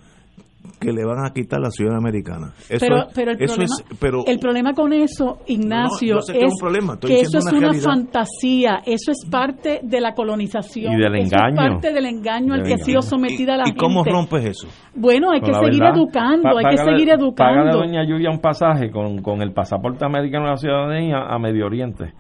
que 0.79 0.91
le 0.91 1.05
van 1.05 1.25
a 1.25 1.31
quitar 1.31 1.59
la 1.59 1.69
ciudad 1.69 1.95
americana. 1.97 2.53
pero, 2.79 3.07
pero, 3.13 3.31
el, 3.31 3.37
problema, 3.37 4.23
el 4.25 4.39
problema 4.39 4.73
con 4.73 4.93
eso, 4.93 5.39
Ignacio, 5.47 6.19
es, 6.19 6.31
que, 6.31 7.19
eso 7.19 7.37
es 7.37 7.51
una 7.51 7.73
fantasía, 7.73 8.81
eso 8.85 9.11
es 9.11 9.27
parte 9.29 9.81
de 9.83 10.01
la 10.01 10.13
colonización, 10.13 10.93
y 10.93 10.97
del 10.97 11.15
eso 11.15 11.35
engaño. 11.35 11.61
es 11.61 11.73
parte 11.73 11.93
del 11.93 12.05
engaño 12.05 12.53
al 12.53 12.63
que 12.63 12.73
ha 12.73 12.77
sido 12.77 13.01
sometida 13.01 13.57
la 13.57 13.65
gente. 13.65 13.77
¿Y 13.77 13.79
cómo 13.79 14.03
rompes 14.03 14.45
eso? 14.45 14.67
Bueno, 14.95 15.31
hay 15.31 15.41
que 15.41 15.53
seguir 15.53 15.83
educando, 15.83 16.57
hay 16.57 16.75
que 16.75 16.77
seguir 16.77 17.09
educando. 17.09 17.35
Págale 17.35 17.71
doña 17.71 18.03
Lluvia 18.05 18.29
un 18.29 18.39
pasaje 18.39 18.89
con, 18.89 19.21
con 19.21 19.41
el 19.41 19.51
pasaporte 19.51 20.05
americano 20.05 20.45
de 20.45 20.51
la 20.51 20.57
ciudadanía 20.57 21.17
a 21.27 21.37
Medio 21.39 21.65
Oriente. 21.65 22.13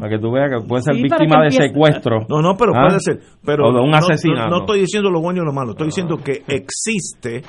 Para 0.00 0.08
que 0.08 0.18
tú 0.18 0.30
veas 0.30 0.50
que 0.50 0.66
puede 0.66 0.82
ser 0.82 0.94
víctima 0.96 1.42
de 1.42 1.50
secuestro. 1.50 2.26
No, 2.28 2.40
no, 2.40 2.56
pero 2.56 2.72
¿ah? 2.74 2.86
puede 2.86 3.00
ser. 3.00 3.20
Pero 3.44 3.68
o 3.68 3.72
de 3.72 3.80
un 3.80 3.94
asesinato. 3.94 4.50
No, 4.50 4.60
estoy 4.60 4.80
diciendo 4.80 5.10
lo 5.10 5.20
bueno 5.20 5.42
y 5.42 5.44
lo 5.44 5.52
malo. 5.52 5.72
Estoy 5.72 5.86
diciendo 5.86 6.18
que 6.18 6.42
existe. 6.48 7.42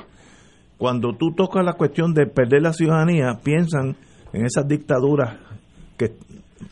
Cuando 0.77 1.13
tú 1.13 1.31
tocas 1.35 1.63
la 1.63 1.73
cuestión 1.73 2.13
de 2.13 2.25
perder 2.25 2.61
la 2.61 2.73
ciudadanía, 2.73 3.39
piensan 3.43 3.95
en 4.33 4.45
esas 4.45 4.67
dictaduras 4.67 5.37
que 5.97 6.11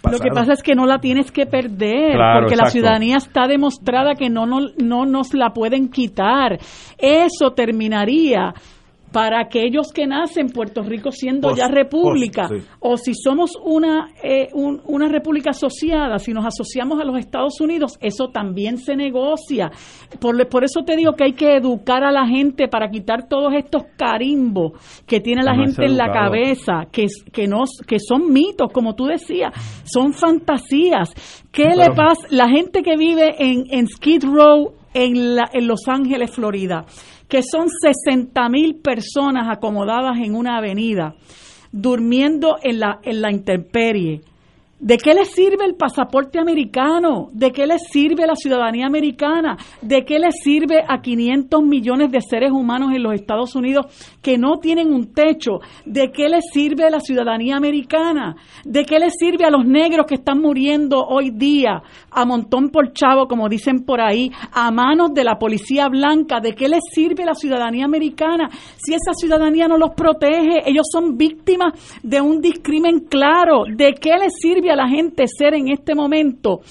lo 0.10 0.20
que 0.20 0.30
pasa 0.30 0.54
es 0.54 0.64
que 0.64 0.76
no 0.76 0.86
la 0.86 1.00
tienes 1.00 1.32
que 1.32 1.46
perder, 1.46 2.18
porque 2.40 2.56
la 2.56 2.70
ciudadanía 2.70 3.18
está 3.18 3.48
demostrada 3.48 4.16
que 4.16 4.30
no, 4.30 4.46
no, 4.46 4.60
no 4.82 5.06
nos 5.06 5.34
la 5.34 5.52
pueden 5.52 5.90
quitar. 5.90 6.58
Eso 6.98 7.52
terminaría 7.52 8.54
para 9.14 9.40
aquellos 9.40 9.94
que 9.94 10.08
nacen 10.08 10.50
Puerto 10.50 10.82
Rico 10.82 11.12
siendo 11.12 11.56
ya 11.56 11.68
república, 11.68 12.50
o 12.80 12.98
si 12.98 13.14
somos 13.14 13.52
una, 13.64 14.10
eh, 14.24 14.50
una 14.54 15.08
república 15.08 15.52
asociada, 15.52 16.18
si 16.18 16.34
nos 16.34 16.46
asociamos 16.46 17.00
a 17.00 17.06
los 17.06 17.18
Estados 17.18 17.62
Unidos, 17.62 17.98
eso 18.02 18.30
también 18.30 18.78
se 18.80 18.96
negocia. 18.96 19.72
Por, 20.20 20.50
por 20.50 20.64
eso 20.64 20.82
te 20.84 20.96
digo 20.96 21.14
que 21.14 21.26
hay 21.26 21.34
que 21.34 21.56
educar 21.56 22.04
a 22.04 22.12
la 22.12 22.28
gente 22.28 22.68
para 22.68 22.90
quitar 22.90 23.30
todos 23.30 23.54
estos 23.54 23.84
carimbos 23.96 24.74
que 25.06 25.20
tiene 25.20 25.44
la 25.44 25.56
gente 25.56 25.86
en 25.86 25.96
la 25.96 26.12
cabeza, 26.12 26.88
que, 26.92 27.06
que, 27.32 27.48
no, 27.48 27.66
que 27.88 28.00
son 28.00 28.34
mitos, 28.34 28.72
como 28.74 28.96
tú 28.96 29.06
decías, 29.06 29.54
son 29.86 30.14
fantasías. 30.14 31.10
¿Qué 31.52 31.70
le 31.76 31.92
pasa? 31.92 32.28
La 32.32 32.50
gente 32.50 32.82
que 32.82 32.98
vive 32.98 33.36
en, 33.38 33.66
en 33.70 33.88
Skid 33.88 34.24
Row, 34.24 34.74
en, 34.96 35.36
la, 35.36 35.50
en 35.54 35.68
Los 35.68 35.88
Ángeles, 35.88 36.32
Florida, 36.32 36.86
que 37.34 37.42
son 37.42 37.68
60 37.68 38.48
mil 38.50 38.76
personas 38.76 39.48
acomodadas 39.50 40.18
en 40.20 40.36
una 40.36 40.60
avenida, 40.60 41.16
durmiendo 41.72 42.58
en 42.62 42.80
la, 42.80 43.00
en 43.02 43.22
la 43.24 43.32
intemperie, 43.32 44.22
¿De 44.84 44.98
qué 44.98 45.14
le 45.14 45.24
sirve 45.24 45.64
el 45.64 45.76
pasaporte 45.76 46.38
americano? 46.38 47.30
¿De 47.32 47.54
qué 47.54 47.66
le 47.66 47.80
sirve 47.80 48.28
la 48.28 48.36
ciudadanía 48.36 48.86
americana? 48.86 49.56
¿De 49.82 50.04
qué 50.04 50.20
le 50.20 50.30
sirve 50.34 50.84
a 50.86 51.02
500 51.02 51.64
millones 51.64 52.12
de 52.12 52.20
seres 52.20 52.52
humanos 52.52 52.92
en 52.94 53.02
los 53.02 53.14
Estados 53.14 53.56
Unidos 53.56 53.86
que 54.22 54.38
no 54.38 54.58
tienen 54.58 54.94
un 54.94 55.14
techo? 55.14 55.62
¿De 55.86 56.12
qué 56.12 56.28
le 56.28 56.42
sirve 56.42 56.92
la 56.92 57.00
ciudadanía 57.00 57.56
americana? 57.56 58.36
¿De 58.66 58.84
qué 58.84 59.00
le 59.00 59.10
sirve 59.10 59.46
a 59.46 59.52
los 59.52 59.66
negros 59.66 60.06
que 60.06 60.16
están 60.16 60.42
muriendo 60.42 61.00
hoy 61.00 61.30
día 61.32 61.82
a 62.12 62.26
montón 62.26 62.68
por 62.68 62.92
chavo, 62.92 63.30
como 63.30 63.48
dicen 63.48 63.86
por 63.86 64.02
ahí, 64.02 64.34
a 64.52 64.70
manos 64.70 65.14
de 65.14 65.24
la 65.24 65.40
policía 65.40 65.88
blanca? 65.88 66.42
¿De 66.42 66.56
qué 66.56 66.68
les 66.68 66.82
sirve 66.92 67.24
la 67.24 67.36
ciudadanía 67.36 67.86
americana 67.86 68.50
si 68.76 68.94
esa 68.94 69.14
ciudadanía 69.14 69.70
no 69.70 69.78
los 69.78 69.92
protege? 69.96 70.70
Ellos 70.70 70.88
son 70.92 71.16
víctimas 71.16 71.72
de 72.04 72.20
un 72.20 72.42
discrimen 72.42 73.06
claro. 73.10 73.64
¿De 73.74 73.94
qué 73.94 74.18
les 74.18 74.34
sirve 74.42 74.73
a 74.74 74.76
la 74.76 74.90
gente 74.90 75.26
ser 75.28 75.54
en 75.54 75.72
este 75.72 75.96
momento 75.96 76.62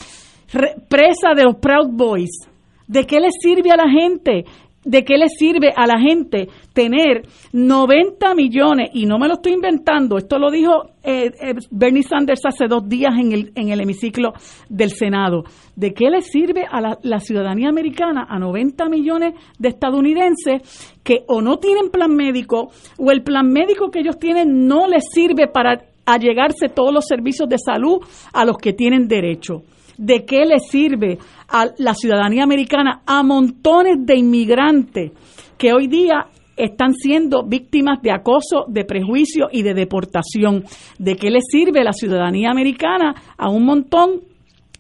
presa 0.89 1.35
de 1.35 1.45
los 1.45 1.57
Proud 1.57 1.91
Boys? 1.91 2.49
¿De 2.87 3.07
qué 3.07 3.21
le 3.21 3.29
sirve 3.31 3.71
a 3.71 3.77
la 3.77 3.89
gente? 3.89 4.45
¿De 4.85 5.05
qué 5.05 5.17
le 5.17 5.29
sirve 5.29 5.73
a 5.75 5.87
la 5.87 6.01
gente 6.01 6.49
tener 6.73 7.23
90 7.53 8.35
millones? 8.35 8.91
Y 8.93 9.07
no 9.07 9.17
me 9.17 9.29
lo 9.29 9.35
estoy 9.35 9.53
inventando, 9.53 10.19
esto 10.19 10.41
lo 10.41 10.51
dijo 10.51 10.91
eh, 11.05 11.31
eh, 11.41 11.55
Bernie 11.71 12.03
Sanders 12.03 12.45
hace 12.45 12.67
dos 12.67 12.89
días 12.89 13.15
en 13.17 13.31
el, 13.31 13.53
en 13.55 13.69
el 13.69 13.81
hemiciclo 13.81 14.33
del 14.69 14.91
Senado. 14.91 15.45
¿De 15.77 15.95
qué 15.95 16.11
le 16.11 16.21
sirve 16.21 16.65
a 16.69 16.81
la, 16.81 16.99
la 17.03 17.21
ciudadanía 17.21 17.69
americana, 17.69 18.27
a 18.29 18.41
90 18.41 18.89
millones 18.89 19.35
de 19.57 19.69
estadounidenses 19.69 20.99
que 21.05 21.21
o 21.29 21.41
no 21.41 21.59
tienen 21.59 21.91
plan 21.91 22.15
médico 22.15 22.73
o 22.99 23.11
el 23.13 23.23
plan 23.23 23.49
médico 23.53 23.91
que 23.91 24.01
ellos 24.01 24.19
tienen 24.19 24.67
no 24.67 24.89
les 24.89 25.05
sirve 25.13 25.47
para 25.47 25.92
a 26.07 26.19
llegarse 26.19 26.69
todos 26.69 26.93
los 26.93 27.07
servicios 27.07 27.49
de 27.49 27.59
salud 27.59 27.99
a 28.33 28.45
los 28.45 28.57
que 28.59 28.73
tienen 28.73 29.09
derecho. 29.09 29.63
¿De 29.99 30.25
qué 30.25 30.45
le 30.45 30.59
sirve 30.59 31.19
a 31.49 31.67
la 31.79 31.95
ciudadanía 31.95 32.45
americana 32.45 33.03
a 33.07 33.23
montones 33.23 33.97
de 34.01 34.17
inmigrantes 34.17 35.13
que 35.59 35.73
hoy 35.73 35.87
día 35.87 36.27
están 36.57 36.95
siendo 36.95 37.45
víctimas 37.45 38.01
de 38.03 38.11
acoso, 38.11 38.65
de 38.69 38.85
prejuicio 38.85 39.49
y 39.53 39.63
de 39.63 39.75
deportación? 39.75 40.65
¿De 40.99 41.17
qué 41.17 41.31
le 41.31 41.41
sirve 41.41 41.85
la 41.85 41.93
ciudadanía 41.93 42.51
americana 42.51 43.15
a 43.37 43.51
un 43.51 43.65
montón 43.65 44.32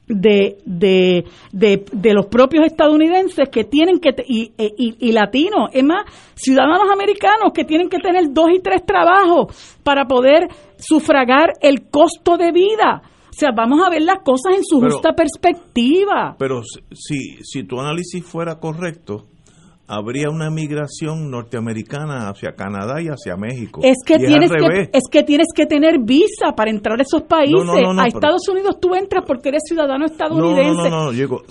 de, 0.09 0.59
de, 0.65 1.25
de, 1.53 2.13
los 2.13 2.27
propios 2.27 2.67
estadounidenses 2.67 3.49
que 3.49 3.65
tienen 3.65 3.99
que, 3.99 4.11
y, 4.27 4.53
y, 4.59 4.97
y, 4.99 5.13
latinos, 5.13 5.71
es 5.73 5.85
más, 5.85 6.05
ciudadanos 6.35 6.91
americanos 6.93 7.53
que 7.55 7.65
tienen 7.65 7.89
que 7.89 7.99
tener 7.99 8.33
dos 8.33 8.51
y 8.53 8.61
tres 8.61 8.85
trabajos 8.85 9.79
para 9.83 10.07
poder 10.07 10.49
sufragar 10.79 11.53
el 11.61 11.89
costo 11.89 12.37
de 12.37 12.53
vida. 12.53 13.03
O 13.31 13.35
sea, 13.35 13.51
vamos 13.57 13.81
a 13.85 13.89
ver 13.89 14.03
las 14.03 14.19
cosas 14.23 14.57
en 14.57 14.65
su 14.65 14.81
justa 14.81 15.15
perspectiva. 15.15 16.37
Pero 16.39 16.63
si, 16.93 17.39
si 17.43 17.65
tu 17.65 17.81
análisis 17.81 18.23
fuera 18.25 18.59
correcto, 18.59 19.25
habría 19.93 20.31
una 20.31 20.51
migración 20.51 21.31
norteamericana 21.31 22.31
hacia 22.31 22.53
Canadá 22.53 23.03
y 23.03 23.09
hacia 23.09 23.37
México. 23.37 23.83
Es 23.85 23.99
que, 24.07 24.17
tienes 24.17 24.51
que, 24.51 24.89
es 24.91 25.03
que 25.11 25.23
tienes 25.23 25.49
que 25.55 25.67
tener 25.67 25.99
visa 26.01 26.53
para 26.57 26.71
entrar 26.71 26.99
a 26.99 27.03
esos 27.03 27.23
países. 27.23 27.61
a 27.99 28.07
Estados 28.07 28.49
Unidos 28.49 28.81
tú 28.81 28.95
entras 28.95 29.25
porque 29.27 29.51
eres 29.51 29.63
ciudadano 29.67 30.07
estadounidense. 30.07 30.89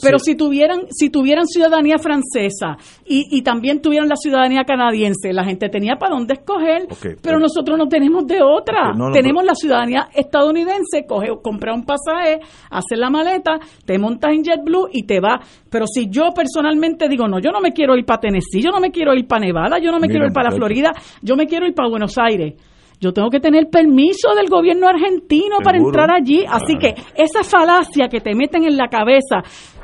pero 0.02 0.18
si 0.18 0.36
tuvieran 0.36 0.88
si 0.90 1.12
tuvieran 1.12 1.46
ciudadanía 1.46 2.00
francesa 2.00 2.78
y, 3.06 3.28
y, 3.30 3.44
también 3.44 3.80
tuvieran 3.80 4.10
la 4.10 4.16
ciudadanía 4.16 4.64
canadiense, 4.64 5.34
la 5.34 5.44
gente 5.44 5.70
tenía 5.70 5.98
para 5.98 6.16
dónde 6.16 6.34
escoger. 6.34 6.88
pero, 7.22 7.40
nosotros 7.40 7.78
no 7.78 7.88
tenemos 7.88 8.26
de 8.26 8.42
otra. 8.42 8.94
tenemos 9.14 9.44
la 9.44 9.54
ciudadanía 9.54 10.10
estadounidense, 10.16 11.06
coge, 11.08 11.28
compra 11.44 11.76
un 11.76 11.86
pasaje, 11.86 12.40
hace 12.72 12.96
la 12.96 13.10
maleta, 13.12 13.60
te 13.86 14.00
montas 14.00 14.32
en 14.32 14.44
JetBlue 14.44 14.90
y 14.92 15.04
te 15.04 15.20
va. 15.20 15.42
Pero 15.72 15.86
si 15.88 16.10
yo 16.10 16.32
personalmente 16.36 17.08
digo, 17.08 17.30
no, 17.30 17.40
yo 17.40 17.50
no 17.50 17.62
me 17.62 17.72
quiero 17.72 17.96
ir 17.96 18.06
para 18.06 18.20
Tennessee, 18.20 18.62
yo 18.62 18.72
no 18.72 18.82
me 18.82 18.92
quiero 18.92 19.14
ir 19.14 19.26
para 19.26 19.46
Nevada, 19.46 19.80
yo 19.80 19.90
no 19.90 20.00
me 20.00 20.10
quiero 20.10 20.26
ir 20.26 20.34
para 20.34 20.50
la 20.50 20.56
Florida, 20.56 20.92
yo 21.22 21.38
me 21.38 21.48
quiero 21.48 21.66
ir 21.66 21.74
para 21.74 21.90
Buenos 21.90 22.18
Aires. 22.18 22.56
Yo 23.00 23.14
tengo 23.14 23.30
que 23.30 23.40
tener 23.40 23.68
permiso 23.70 24.36
del 24.36 24.48
gobierno 24.48 24.88
argentino 24.88 25.58
para 25.64 25.78
entrar 25.78 26.12
allí. 26.12 26.46
Así 26.48 26.76
que 26.78 26.94
esa 27.16 27.44
falacia 27.44 28.10
que 28.10 28.20
te 28.20 28.36
meten 28.36 28.64
en 28.66 28.78
la 28.78 28.90
cabeza 28.90 29.42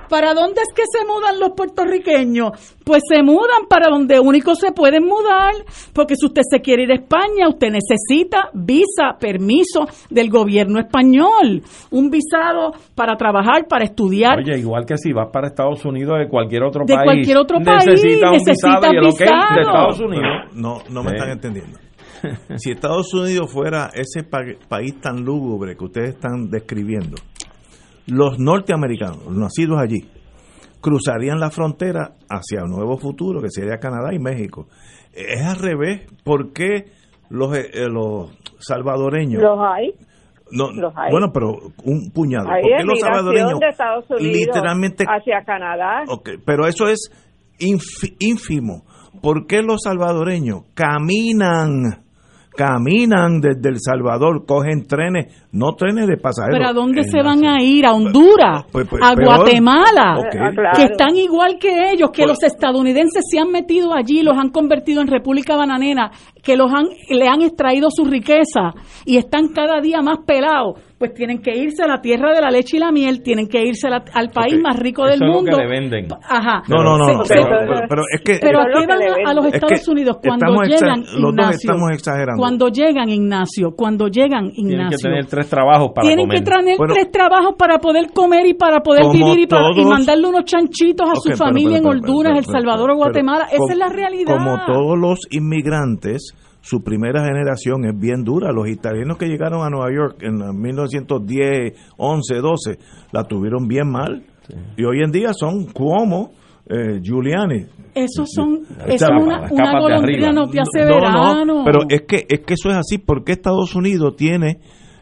¿Para 0.09 0.33
dónde 0.33 0.61
es 0.61 0.73
que 0.73 0.83
se 0.91 1.05
mudan 1.05 1.39
los 1.39 1.51
puertorriqueños? 1.51 2.75
Pues 2.83 3.01
se 3.07 3.21
mudan 3.21 3.67
para 3.69 3.89
donde 3.89 4.19
único 4.19 4.55
se 4.55 4.71
pueden 4.71 5.05
mudar, 5.05 5.53
porque 5.93 6.15
si 6.15 6.25
usted 6.25 6.41
se 6.49 6.61
quiere 6.61 6.83
ir 6.83 6.91
a 6.91 6.95
España, 6.95 7.49
usted 7.49 7.69
necesita 7.69 8.49
visa, 8.53 9.17
permiso 9.19 9.85
del 10.09 10.29
gobierno 10.29 10.79
español, 10.79 11.61
un 11.91 12.09
visado 12.09 12.71
para 12.95 13.15
trabajar, 13.17 13.67
para 13.67 13.85
estudiar. 13.85 14.39
Oye, 14.39 14.57
igual 14.59 14.85
que 14.85 14.97
si 14.97 15.11
vas 15.11 15.29
para 15.31 15.47
Estados 15.47 15.83
Unidos 15.85 16.19
de 16.19 16.29
cualquier 16.29 16.63
otro 16.63 16.85
de 16.85 16.93
país, 16.93 17.05
cualquier 17.05 17.37
otro 17.37 17.59
país 17.59 17.85
necesita 17.85 18.31
un 18.31 18.37
visado, 18.37 18.93
y 18.93 18.97
el 18.97 19.05
okay 19.05 19.27
de 19.27 19.61
Estados 19.61 19.99
Unidos. 19.99 20.25
No, 20.53 20.81
no 20.89 21.03
me 21.03 21.11
están 21.11 21.31
entendiendo. 21.31 21.77
si 22.55 22.71
Estados 22.71 23.13
Unidos 23.13 23.51
fuera 23.51 23.89
ese 23.93 24.23
país 24.23 24.99
tan 25.01 25.23
lúgubre 25.23 25.75
que 25.75 25.83
ustedes 25.83 26.09
están 26.15 26.49
describiendo, 26.49 27.17
los 28.07 28.39
norteamericanos, 28.39 29.25
los 29.25 29.35
nacidos 29.35 29.79
allí, 29.79 30.09
cruzarían 30.81 31.39
la 31.39 31.49
frontera 31.49 32.15
hacia 32.29 32.63
un 32.63 32.71
nuevo 32.71 32.97
futuro, 32.97 33.41
que 33.41 33.49
sería 33.49 33.77
Canadá 33.77 34.13
y 34.13 34.19
México. 34.19 34.67
Es 35.13 35.45
al 35.45 35.57
revés. 35.57 36.07
¿Por 36.23 36.53
qué 36.53 36.85
los, 37.29 37.57
eh, 37.57 37.69
eh, 37.73 37.87
los 37.89 38.31
salvadoreños. 38.59 39.41
Los 39.41 39.59
hay. 39.59 39.93
No, 40.51 40.71
los 40.71 40.93
hay. 40.95 41.11
Bueno, 41.11 41.31
pero 41.33 41.49
un 41.83 42.09
puñado. 42.11 42.49
Hay 42.49 42.61
¿Por 42.61 42.77
qué 42.77 42.83
los 42.83 42.99
salvadoreños 42.99 43.59
de 43.59 43.67
Estados 43.67 44.09
Unidos 44.09 44.37
literalmente 44.37 45.05
hacia 45.07 45.43
Canadá. 45.43 46.03
Ok, 46.07 46.29
pero 46.45 46.67
eso 46.67 46.87
es 46.87 47.11
ínfimo. 47.59 48.85
¿Por 49.21 49.47
qué 49.47 49.61
los 49.61 49.81
salvadoreños 49.83 50.63
caminan? 50.73 52.06
Caminan 52.57 53.39
desde 53.39 53.69
El 53.69 53.77
Salvador, 53.79 54.43
cogen 54.45 54.87
trenes, 54.87 55.47
no 55.51 55.73
trenes 55.75 56.07
de 56.07 56.17
pasajeros. 56.17 56.57
Pero 56.57 56.69
¿a 56.69 56.73
dónde 56.73 57.03
se 57.03 57.21
van 57.21 57.45
a 57.45 57.61
ir? 57.61 57.85
¿A 57.85 57.93
Honduras? 57.93 58.65
Pues- 58.71 58.87
pues, 58.89 59.01
¿A 59.05 59.13
peor. 59.13 59.35
Guatemala? 59.37 60.15
Ah, 60.17 60.29
claro. 60.51 60.71
Que 60.75 60.83
están 60.83 61.15
igual 61.15 61.57
que 61.59 61.91
ellos, 61.91 62.09
que 62.11 62.23
Pues- 62.23 62.29
los 62.39 62.43
estadounidenses 62.43 63.23
se 63.31 63.39
han 63.39 63.51
metido 63.51 63.93
allí, 63.93 64.23
los 64.23 64.35
han 64.37 64.49
convertido 64.49 65.01
en 65.01 65.07
República 65.07 65.55
Bananera, 65.55 66.09
que 66.47 66.55
los 66.55 66.71
han, 66.73 66.85
le 67.09 67.27
han 67.27 67.41
extraído 67.41 67.89
su 67.91 68.05
riqueza 68.05 68.71
y 69.05 69.17
están 69.17 69.49
cada 69.49 69.81
día 69.81 70.01
más 70.01 70.19
pelados. 70.25 70.79
Pues 70.97 71.13
tienen 71.13 71.43
que 71.43 71.55
irse 71.55 71.83
a 71.83 71.87
la 71.87 72.01
tierra 72.01 72.33
de 72.33 72.41
la 72.41 72.49
leche 72.49 72.77
y 72.77 72.79
la 72.79 72.91
miel, 72.91 73.21
tienen 73.21 73.47
que 73.47 73.61
irse 73.61 73.87
la- 73.87 74.03
al 74.15 74.29
país 74.29 74.59
más 74.59 74.79
rico 74.79 75.03
Eso 75.05 75.11
del 75.11 75.21
es 75.21 75.27
lo 75.27 75.33
mundo. 75.35 75.51
que 75.55 75.63
le 75.63 75.69
venden. 75.69 76.07
Ajá. 76.27 76.63
No, 76.67 76.81
no, 76.81 76.97
no, 76.97 77.05
Se- 77.23 77.35
pero, 77.35 77.43
se- 77.43 77.49
pero- 77.67 77.87
pero 77.87 78.01
es 78.15 78.21
que 78.25 78.37
pero 78.41 78.59
Eso 78.59 78.59
¿a 78.59 78.61
es 78.63 78.73
lo 78.73 78.79
qué 78.79 78.87
que 78.87 78.87
van 78.87 79.27
a, 79.27 79.33
los 79.35 79.45
Es 79.45 79.51
que 79.51 79.57
Estados 79.57 79.87
Unidos 79.89 80.17
cuando 80.25 80.63
llegan, 80.63 80.99
los 81.01 81.11
dos 81.21 81.29
Ignacio? 81.33 81.69
estamos 81.69 81.91
exagerando. 81.91 82.39
Cuando 82.41 82.67
llegan, 82.69 83.09
Ignacio, 83.09 83.71
cuando 83.77 84.07
llegan, 84.07 84.49
Tienen 84.49 84.55
que 84.55 84.73
Ignacio, 84.85 85.09
tener 85.09 85.25
tres 85.27 85.49
trabajos 85.49 85.91
para 85.93 86.07
tienen 86.07 86.25
comer. 86.25 86.43
que 86.43 86.49
tener 86.49 86.77
Bueno, 86.79 86.93
tres 86.95 87.11
trabajos 87.11 87.53
para 87.59 87.77
poder 87.77 88.07
comer 88.11 88.47
y 88.47 88.53
para 88.55 88.79
poder 88.79 89.03
vivir 89.13 89.39
y, 89.41 89.45
para, 89.45 89.69
y 89.75 89.85
mandarle 89.85 90.27
unos 90.29 90.45
chanchitos 90.45 91.07
a 91.11 91.15
su 91.15 91.29
pero, 91.29 91.37
familia 91.37 91.77
pero, 91.77 91.91
en 91.93 91.97
Honduras, 91.99 92.33
pero, 92.33 92.39
El 92.39 92.45
Salvador 92.45 92.89
o 92.89 92.93
pero, 92.93 92.97
Guatemala. 92.97 93.43
Esa 93.51 93.57
como- 93.57 93.71
es 93.71 93.77
la 93.77 93.89
realidad. 93.89 94.35
Como 94.35 94.57
todos 94.65 94.97
los 94.97 95.19
inmigrantes, 95.29 96.33
su 96.67 96.83
primera 96.83 97.23
generación 97.23 97.85
es 97.85 97.97
bien 97.97 98.25
dura. 98.25 98.51
Los 98.51 98.67
italianos 98.67 99.17
que 99.17 99.27
llegaron 99.27 99.65
a 99.65 99.69
Nueva 99.69 99.87
York 99.89 100.17
en 100.21 100.35
1910, 100.61 101.93
11, 101.95 102.35
12, 102.35 102.79
la 103.13 103.23
tuvieron 103.23 103.69
bien 103.69 103.89
mal. 103.89 104.21
Y 104.75 104.83
hoy 104.83 105.01
en 105.01 105.11
día 105.11 105.31
son 105.33 105.67
Cuomo, 105.67 106.31
eh, 106.69 106.99
Giuliani. 107.01 107.67
Esos 107.95 108.29
son, 108.33 108.63
eso 108.85 109.05
es 109.05 109.23
una, 109.23 109.49
una 109.49 109.79
golondrina 109.79 110.33
no 110.33 110.49
te 110.49 110.59
hace 110.59 110.81
No, 110.81 110.95
verano. 110.95 111.45
no, 111.45 111.63
pero 111.63 111.79
es 111.87 112.01
que, 112.01 112.25
es 112.27 112.41
que 112.41 112.55
eso 112.55 112.69
es 112.69 112.75
así. 112.75 112.97
porque 112.97 113.31
Estados 113.31 113.73
Unidos 113.73 114.17
tiene 114.17 114.59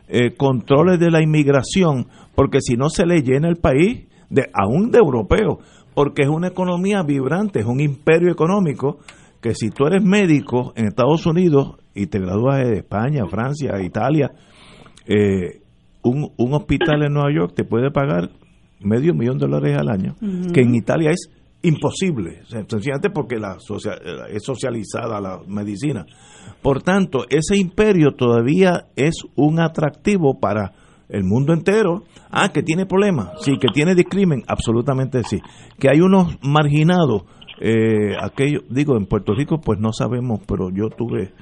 eh, 0.07 0.36
controles 0.38 0.99
de 0.99 1.09
la 1.09 1.24
inmigración? 1.24 2.05
Porque 2.36 2.59
si 2.61 2.76
no 2.76 2.89
se 2.91 3.07
le 3.07 3.24
llena 3.24 3.49
el 3.49 3.55
país, 3.55 4.05
de, 4.30 4.43
aún 4.53 4.91
de 4.91 4.99
europeos, 4.99 5.57
porque 5.95 6.22
es 6.22 6.30
una 6.30 6.49
economía 6.49 7.01
vibrante, 7.01 7.61
es 7.61 7.66
un 7.66 7.80
imperio 7.80 8.32
económico 8.32 8.99
que 9.45 9.53
si 9.53 9.69
tú 9.69 9.85
eres 9.85 10.03
médico 10.03 10.73
en 10.75 10.87
Estados 10.87 11.23
Unidos 11.27 11.75
y 11.93 12.07
te 12.07 12.17
gradúas 12.17 12.67
de 12.67 12.77
España, 12.77 13.27
Francia, 13.27 13.79
Italia, 13.79 14.31
eh, 15.05 15.61
un, 16.01 16.31
un 16.35 16.53
hospital 16.55 17.03
en 17.03 17.13
Nueva 17.13 17.31
York 17.31 17.53
te 17.55 17.63
puede 17.63 17.91
pagar 17.91 18.31
medio 18.79 19.13
millón 19.13 19.37
de 19.37 19.45
dólares 19.45 19.77
al 19.77 19.89
año, 19.89 20.15
que 20.51 20.61
en 20.61 20.73
Italia 20.73 21.11
es 21.11 21.29
imposible, 21.61 22.41
sencillamente 22.47 23.11
porque 23.11 23.35
la 23.37 23.57
es 24.31 24.43
socializada 24.43 25.21
la 25.21 25.39
medicina. 25.47 26.07
Por 26.63 26.81
tanto, 26.81 27.25
ese 27.29 27.55
imperio 27.55 28.15
todavía 28.17 28.87
es 28.95 29.13
un 29.35 29.59
atractivo 29.59 30.39
para 30.39 30.73
el 31.07 31.23
mundo 31.23 31.53
entero. 31.53 32.03
Ah, 32.31 32.49
que 32.49 32.63
tiene 32.63 32.87
problemas, 32.87 33.29
sí, 33.41 33.59
que 33.59 33.67
tiene 33.71 33.93
discrimen, 33.93 34.41
absolutamente 34.47 35.21
sí. 35.23 35.39
Que 35.77 35.89
hay 35.89 36.01
unos 36.01 36.35
marginados, 36.41 37.25
eh, 37.59 38.15
aquello, 38.21 38.61
digo, 38.69 38.97
en 38.97 39.05
Puerto 39.05 39.33
Rico 39.33 39.61
pues 39.61 39.79
no 39.79 39.93
sabemos, 39.93 40.41
pero 40.47 40.69
yo 40.69 40.89
tuve 40.89 41.33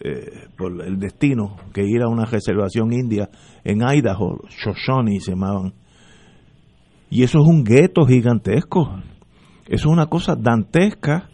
eh, 0.00 0.46
por 0.56 0.80
el 0.84 0.98
destino 0.98 1.56
que 1.72 1.84
ir 1.84 2.02
a 2.02 2.08
una 2.08 2.24
reservación 2.24 2.92
india 2.92 3.28
en 3.64 3.82
Idaho, 3.82 4.38
Shoshone 4.48 5.20
se 5.20 5.32
llamaban, 5.32 5.74
y 7.10 7.22
eso 7.22 7.40
es 7.40 7.46
un 7.46 7.64
gueto 7.64 8.04
gigantesco. 8.06 9.00
Eso 9.66 9.88
es 9.88 9.92
una 9.92 10.06
cosa 10.06 10.34
dantesca 10.36 11.28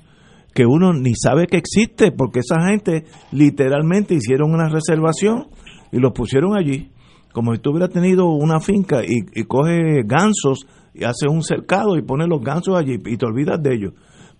que 0.55 0.66
uno 0.66 0.93
ni 0.93 1.14
sabe 1.14 1.47
que 1.47 1.57
existe, 1.57 2.12
porque 2.12 2.41
esa 2.41 2.61
gente 2.68 3.05
literalmente 3.32 4.14
hicieron 4.14 4.53
una 4.53 4.68
reservación 4.68 5.49
y 5.91 5.99
los 5.99 6.12
pusieron 6.12 6.57
allí. 6.57 6.91
Como 7.32 7.53
si 7.53 7.61
tú 7.61 7.70
hubieras 7.70 7.91
tenido 7.91 8.26
una 8.26 8.61
finca 8.61 9.03
y, 9.05 9.18
y 9.35 9.45
coge 9.45 10.03
gansos 10.05 10.66
y 10.95 11.03
hace 11.03 11.28
un 11.28 11.43
cercado 11.43 11.97
y 11.97 12.03
pone 12.03 12.28
los 12.28 12.41
gansos 12.41 12.76
allí 12.76 12.99
y 13.05 13.16
te 13.16 13.26
olvidas 13.26 13.61
de 13.61 13.74
ellos. 13.74 13.93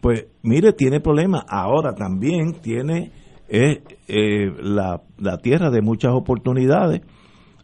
Pues 0.05 0.27
mire, 0.43 0.75
tiene 0.75 1.01
problemas. 1.01 1.45
Ahora 1.49 1.95
también 1.95 2.61
tiene 2.61 3.11
eh, 3.49 3.83
eh, 4.07 4.53
la, 4.61 5.01
la 5.17 5.39
tierra 5.39 5.71
de 5.71 5.81
muchas 5.81 6.13
oportunidades, 6.13 7.01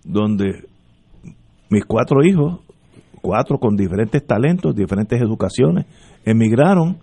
donde 0.03 0.65
mis 1.69 1.85
cuatro 1.85 2.25
hijos, 2.25 2.61
cuatro 3.21 3.59
con 3.59 3.77
diferentes 3.77 4.27
talentos, 4.27 4.75
diferentes 4.75 5.21
educaciones, 5.21 5.85
emigraron 6.25 7.01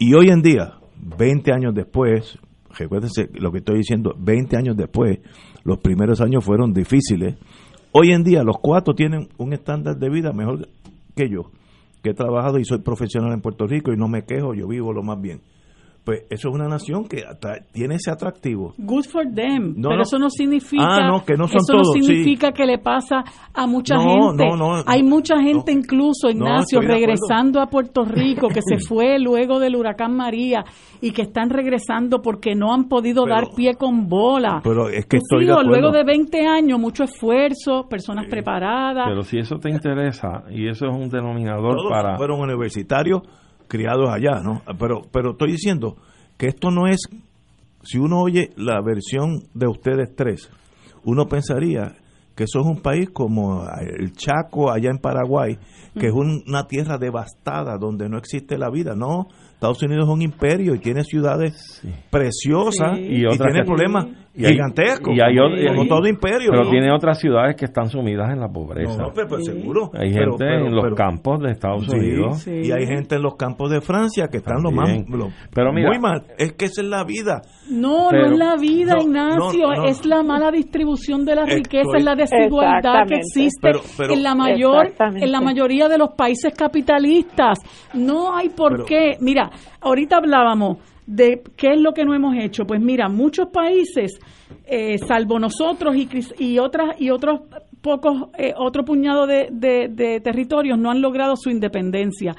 y 0.00 0.12
hoy 0.14 0.30
en 0.30 0.42
día, 0.42 0.78
20 1.16 1.52
años 1.52 1.72
después, 1.72 2.36
recuérdense 2.76 3.28
lo 3.34 3.52
que 3.52 3.58
estoy 3.58 3.76
diciendo, 3.76 4.16
20 4.18 4.56
años 4.56 4.76
después, 4.76 5.20
los 5.62 5.78
primeros 5.78 6.20
años 6.20 6.44
fueron 6.44 6.72
difíciles, 6.72 7.36
hoy 7.92 8.10
en 8.10 8.24
día 8.24 8.42
los 8.42 8.56
cuatro 8.60 8.94
tienen 8.94 9.28
un 9.38 9.52
estándar 9.52 9.96
de 9.96 10.10
vida 10.10 10.32
mejor 10.32 10.66
que 11.14 11.28
yo, 11.30 11.52
que 12.04 12.10
he 12.10 12.14
trabajado 12.14 12.58
y 12.58 12.66
soy 12.66 12.80
profesional 12.80 13.32
en 13.32 13.40
Puerto 13.40 13.66
Rico 13.66 13.90
y 13.90 13.96
no 13.96 14.08
me 14.08 14.26
quejo, 14.26 14.52
yo 14.52 14.68
vivo 14.68 14.92
lo 14.92 15.02
más 15.02 15.18
bien. 15.22 15.40
Pues 16.04 16.24
eso 16.28 16.48
es 16.50 16.54
una 16.54 16.68
nación 16.68 17.06
que 17.08 17.22
tiene 17.72 17.94
ese 17.94 18.10
atractivo. 18.10 18.74
Good 18.76 19.04
for 19.06 19.24
them. 19.34 19.72
No, 19.76 19.88
pero 19.88 19.96
no. 19.96 20.02
eso 20.02 20.18
no 20.18 20.28
significa, 20.28 20.84
Ah, 20.86 21.08
no, 21.08 21.24
que 21.24 21.32
no 21.34 21.48
son 21.48 21.56
eso 21.56 21.72
no 21.78 21.84
sí. 21.84 22.02
significa 22.02 22.52
que 22.52 22.66
le 22.66 22.76
pasa 22.78 23.24
a 23.54 23.66
mucha 23.66 23.94
No, 23.94 24.02
gente. 24.32 24.44
no, 24.46 24.56
no. 24.56 24.82
Hay 24.86 25.02
mucha 25.02 25.40
gente 25.40 25.72
No. 25.72 25.80
incluso, 25.80 26.28
Ignacio, 26.28 26.80
de 26.80 26.88
regresando 26.88 27.58
a 27.62 27.68
Puerto 27.68 28.04
Rico, 28.04 28.48
que 28.48 28.60
se 28.60 28.76
fue 28.86 29.18
luego 29.18 29.58
del 29.58 29.76
huracán 29.76 30.14
María 30.14 30.62
y 31.00 31.12
que 31.12 31.22
están 31.22 31.48
regresando 31.48 32.20
porque 32.20 32.54
no 32.54 32.74
han 32.74 32.84
podido 32.86 33.24
Pero- 33.24 33.36
dar 33.36 33.44
pie 33.56 33.72
con 33.74 34.06
bola. 34.06 34.60
Pero 34.62 34.90
es 34.90 35.06
que 35.06 35.16
estoy 35.16 35.46
de 35.46 35.52
hijos, 35.52 35.62
acuerdo. 35.64 35.80
luego 35.80 35.90
de 35.96 36.04
20 36.04 36.46
años, 36.46 36.78
mucho 36.78 37.04
esfuerzo, 37.04 37.86
personas 37.88 38.26
preparadas. 38.28 39.06
Pero 39.08 39.22
si 39.22 39.38
eso 39.38 39.56
te 39.56 39.70
interesa 39.70 40.44
y 40.50 40.68
eso 40.68 40.84
es 40.86 40.94
un 40.94 41.08
denominador 41.08 41.76
Todos 41.76 41.90
para... 41.90 42.16
fueron 42.18 42.40
universitarios 42.40 43.22
criados 43.68 44.08
allá, 44.10 44.40
¿no? 44.42 44.62
Pero, 44.78 45.02
pero 45.12 45.32
estoy 45.32 45.52
diciendo 45.52 45.96
que 46.36 46.46
esto 46.48 46.70
no 46.70 46.86
es, 46.86 47.00
si 47.82 47.98
uno 47.98 48.20
oye 48.20 48.50
la 48.56 48.80
versión 48.82 49.42
de 49.54 49.66
ustedes 49.68 50.14
tres, 50.16 50.50
uno 51.04 51.26
pensaría 51.26 51.96
que 52.34 52.44
eso 52.44 52.60
es 52.60 52.66
un 52.66 52.80
país 52.80 53.10
como 53.10 53.64
el 53.98 54.12
Chaco 54.12 54.70
allá 54.72 54.90
en 54.90 54.98
Paraguay, 54.98 55.56
que 55.98 56.06
es 56.08 56.12
un- 56.12 56.42
una 56.48 56.66
tierra 56.66 56.98
devastada 56.98 57.78
donde 57.78 58.08
no 58.08 58.18
existe 58.18 58.58
la 58.58 58.70
vida. 58.70 58.96
No, 58.96 59.28
Estados 59.52 59.80
Unidos 59.84 60.06
es 60.08 60.10
un 60.12 60.22
imperio 60.22 60.74
y 60.74 60.80
tiene 60.80 61.04
ciudades 61.04 61.80
preciosas 62.10 62.96
Sí. 62.98 63.02
y, 63.04 63.26
Y 63.26 63.38
tiene 63.38 63.64
problemas 63.64 64.06
y 64.34 64.44
hay- 64.44 64.52
gigantescos, 64.54 65.14
y 65.16 65.20
hay 65.20 65.36
como, 65.36 65.48
ot- 65.54 65.68
como 65.68 65.84
y- 65.84 65.88
todo 65.88 66.06
imperio. 66.08 66.50
Pero 66.50 66.64
¿no? 66.64 66.70
tiene 66.70 66.92
otras 66.92 67.18
ciudades 67.20 67.54
que 67.56 67.66
están 67.66 67.88
sumidas 67.88 68.30
en 68.32 68.40
la 68.40 68.48
pobreza. 68.48 69.00
No, 69.00 69.12
pero, 69.14 69.28
pero 69.28 69.42
seguro. 69.42 69.90
Hay 69.94 70.12
Pero- 70.12 70.32
gente 70.32 70.44
pero- 70.44 70.66
en 70.66 70.74
los 70.74 70.84
pero- 70.84 70.96
campos 70.96 71.40
de 71.40 71.50
Estados 71.52 71.84
Sí, 71.86 71.96
Unidos. 71.96 72.38
Sí. 72.42 72.50
Y 72.64 72.72
hay 72.72 72.86
gente 72.86 73.14
en 73.14 73.22
los 73.22 73.36
campos 73.36 73.70
de 73.70 73.80
Francia 73.80 74.28
que 74.28 74.38
están 74.38 74.62
lo 74.62 74.70
más 74.72 74.86
También. 74.90 75.06
lo- 75.18 75.28
Pero 75.54 75.72
mira- 75.72 75.88
muy 75.90 75.98
mal. 76.00 76.22
Es 76.36 76.52
que 76.54 76.64
esa 76.64 76.82
es 76.82 76.88
la 76.88 77.04
vida. 77.04 77.42
No, 77.70 78.08
Pero- 78.10 78.26
no 78.26 78.32
es 78.32 78.38
la 78.38 78.56
vida, 78.56 78.94
no, 78.96 79.02
Ignacio, 79.02 79.66
no, 79.68 79.82
no. 79.82 79.84
es 79.88 80.04
la 80.04 80.22
mala 80.22 80.50
distribución 80.50 81.24
de 81.24 81.34
la 81.36 81.42
Estoy- 81.42 81.56
riqueza, 81.62 81.96
es 81.96 82.04
la 82.04 82.14
desigualdad 82.14 83.06
que 83.08 83.14
existe 83.16 83.58
Pero- 83.62 83.80
pero- 83.96 84.12
en 84.14 84.22
la 84.22 84.34
mayor, 84.34 84.92
en 84.98 85.30
la 85.32 85.40
mayoría 85.40 85.88
de 85.88 85.96
los 85.98 86.10
países 86.14 86.52
capitalistas. 86.54 87.58
No 87.94 88.34
hay 88.36 88.48
por 88.50 88.72
Pero- 88.72 88.84
qué. 88.84 89.12
Mira, 89.20 89.50
ahorita 89.80 90.16
hablábamos 90.16 90.78
de 91.06 91.42
qué 91.56 91.72
es 91.74 91.80
lo 91.80 91.92
que 91.92 92.04
no 92.04 92.14
hemos 92.14 92.34
hecho. 92.36 92.66
Pues 92.66 92.80
mira, 92.80 93.08
muchos 93.08 93.48
países, 93.48 94.18
eh, 94.66 94.98
salvo 94.98 95.38
nosotros 95.38 95.94
y, 95.96 96.08
y 96.38 96.58
otras 96.58 97.00
y 97.00 97.10
otros 97.10 97.40
pocos, 97.82 98.28
eh, 98.38 98.54
otro 98.56 98.84
puñado 98.84 99.26
de- 99.26 99.48
de 99.90 100.20
territorios 100.20 100.78
no 100.78 100.90
han 100.90 101.02
logrado 101.02 101.36
su 101.36 101.50
independencia. 101.50 102.34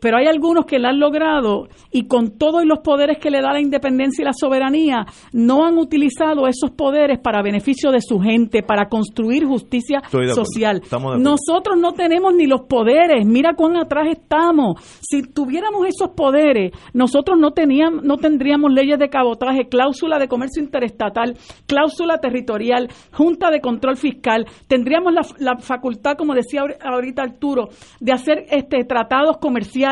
Pero 0.00 0.16
hay 0.18 0.26
algunos 0.26 0.64
que 0.66 0.78
la 0.78 0.90
han 0.90 0.98
logrado 1.00 1.68
y 1.92 2.06
con 2.06 2.38
todos 2.38 2.64
los 2.64 2.78
poderes 2.80 3.18
que 3.18 3.30
le 3.30 3.40
da 3.40 3.52
la 3.52 3.60
independencia 3.60 4.22
y 4.22 4.24
la 4.24 4.32
soberanía, 4.32 5.04
no 5.32 5.64
han 5.66 5.76
utilizado 5.78 6.46
esos 6.46 6.70
poderes 6.70 7.18
para 7.18 7.42
beneficio 7.42 7.90
de 7.90 8.00
su 8.00 8.18
gente, 8.20 8.62
para 8.62 8.88
construir 8.88 9.44
justicia 9.44 10.00
social. 10.34 10.80
Nosotros 11.22 11.76
no 11.78 11.92
tenemos 11.92 12.34
ni 12.34 12.46
los 12.46 12.62
poderes, 12.62 13.26
mira 13.26 13.54
cuán 13.54 13.76
atrás 13.76 14.06
estamos. 14.10 14.80
Si 15.02 15.22
tuviéramos 15.22 15.86
esos 15.86 16.10
poderes, 16.16 16.72
nosotros 16.94 17.38
no 17.38 17.50
teníamos, 17.50 18.02
no 18.04 18.16
tendríamos 18.16 18.72
leyes 18.72 18.98
de 18.98 19.08
cabotaje, 19.10 19.68
cláusula 19.68 20.18
de 20.18 20.28
comercio 20.28 20.62
interestatal, 20.62 21.36
cláusula 21.66 22.18
territorial, 22.18 22.88
junta 23.12 23.50
de 23.50 23.60
control 23.60 23.96
fiscal, 23.96 24.46
tendríamos 24.66 25.12
la, 25.12 25.20
la 25.38 25.58
facultad, 25.58 26.16
como 26.16 26.34
decía 26.34 26.62
ahor- 26.62 26.76
ahorita 26.82 27.22
Arturo, 27.22 27.68
de 28.00 28.12
hacer 28.12 28.44
este 28.50 28.84
tratados 28.84 29.36
comerciales 29.38 29.89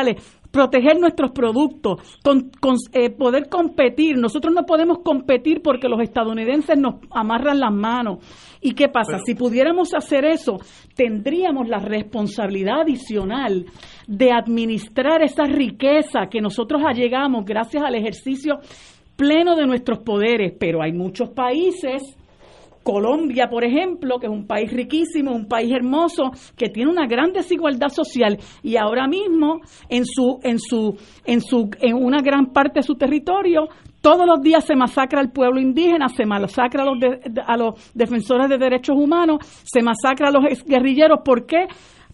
proteger 0.51 0.99
nuestros 0.99 1.31
productos, 1.31 2.01
con, 2.23 2.49
eh, 2.93 3.09
poder 3.09 3.49
competir. 3.49 4.17
Nosotros 4.17 4.53
no 4.53 4.65
podemos 4.65 4.99
competir 5.03 5.61
porque 5.61 5.87
los 5.87 6.01
estadounidenses 6.01 6.77
nos 6.77 6.95
amarran 7.11 7.59
las 7.59 7.73
manos. 7.73 8.19
¿Y 8.61 8.73
qué 8.73 8.89
pasa? 8.89 9.19
si 9.25 9.35
pudiéramos 9.35 9.93
hacer 9.93 10.25
eso, 10.25 10.57
tendríamos 10.95 11.67
la 11.67 11.79
responsabilidad 11.79 12.81
adicional 12.81 13.65
de 14.07 14.31
administrar 14.31 15.21
esa 15.21 15.45
riqueza 15.45 16.27
que 16.29 16.41
nosotros 16.41 16.81
allegamos 16.85 17.45
gracias 17.45 17.83
al 17.83 17.95
ejercicio 17.95 18.59
pleno 19.15 19.55
de 19.55 19.67
nuestros 19.67 19.99
poderes. 19.99 20.53
Pero 20.59 20.81
hay 20.81 20.91
muchos 20.91 21.29
países 21.29 22.17
Colombia, 22.83 23.49
por 23.49 23.63
ejemplo, 23.63 24.19
que 24.19 24.27
es 24.27 24.31
un 24.31 24.47
país 24.47 24.71
riquísimo, 24.71 25.31
un 25.31 25.47
país 25.47 25.71
hermoso, 25.71 26.31
que 26.57 26.69
tiene 26.69 26.91
una 26.91 27.07
gran 27.07 27.31
desigualdad 27.33 27.89
social 27.89 28.37
y 28.63 28.77
ahora 28.77 29.07
mismo 29.07 29.59
en 29.89 30.05
su 30.05 30.39
en 30.43 30.59
su 30.59 30.97
en 31.25 31.41
su 31.41 31.69
en 31.81 31.95
una 31.95 32.21
gran 32.21 32.47
parte 32.47 32.79
de 32.79 32.83
su 32.83 32.95
territorio 32.95 33.67
todos 34.01 34.25
los 34.25 34.41
días 34.41 34.65
se 34.65 34.75
masacra 34.75 35.19
al 35.19 35.31
pueblo 35.31 35.59
indígena, 35.59 36.07
se 36.07 36.25
masacra 36.25 36.83
a 36.83 36.85
los, 36.85 36.97
a 37.45 37.57
los 37.57 37.91
defensores 37.93 38.49
de 38.49 38.57
derechos 38.57 38.95
humanos, 38.97 39.39
se 39.65 39.81
masacra 39.81 40.29
a 40.29 40.31
los 40.31 40.63
guerrilleros. 40.65 41.19
¿Por 41.23 41.45
qué? 41.45 41.67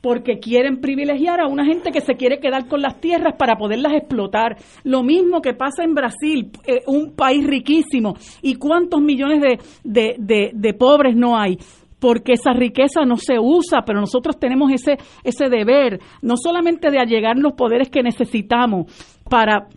Porque 0.06 0.38
quieren 0.38 0.82
privilegiar 0.82 1.40
a 1.40 1.48
una 1.48 1.66
gente 1.66 1.92
que 1.92 2.00
se 2.00 2.14
quiere 2.14 2.38
quedar 2.38 2.68
con 2.68 2.80
las 2.80 3.02
tierras 3.02 3.34
para 3.40 3.56
poderlas 3.56 3.94
explotar. 3.94 4.56
Lo 4.84 5.02
mismo 5.02 5.42
que 5.42 5.56
pasa 5.56 5.84
en 5.84 5.96
Brasil, 5.96 6.52
eh, 6.68 6.84
un 6.86 7.16
país 7.16 7.44
riquísimo. 7.44 8.14
¿Y 8.44 8.54
cuántos 8.54 9.02
millones 9.02 9.42
de, 9.84 10.16
de, 10.20 10.52
de, 10.54 10.74
pobres 10.76 11.16
no 11.16 11.36
hay? 11.36 11.58
porque 11.98 12.34
esa 12.34 12.54
riqueza 12.54 13.04
no 13.04 13.16
se 13.18 13.40
usa, 13.40 13.80
pero 13.84 14.00
nosotros 14.00 14.38
tenemos 14.38 14.72
ese, 14.72 14.98
ese 15.24 15.50
deber, 15.50 16.00
no 16.22 16.36
solamente 16.38 16.92
de 16.92 17.00
allegar 17.00 17.36
los 17.40 17.54
poderes 17.54 17.90
que 17.90 18.04
necesitamos 18.04 18.86
para 19.28 19.70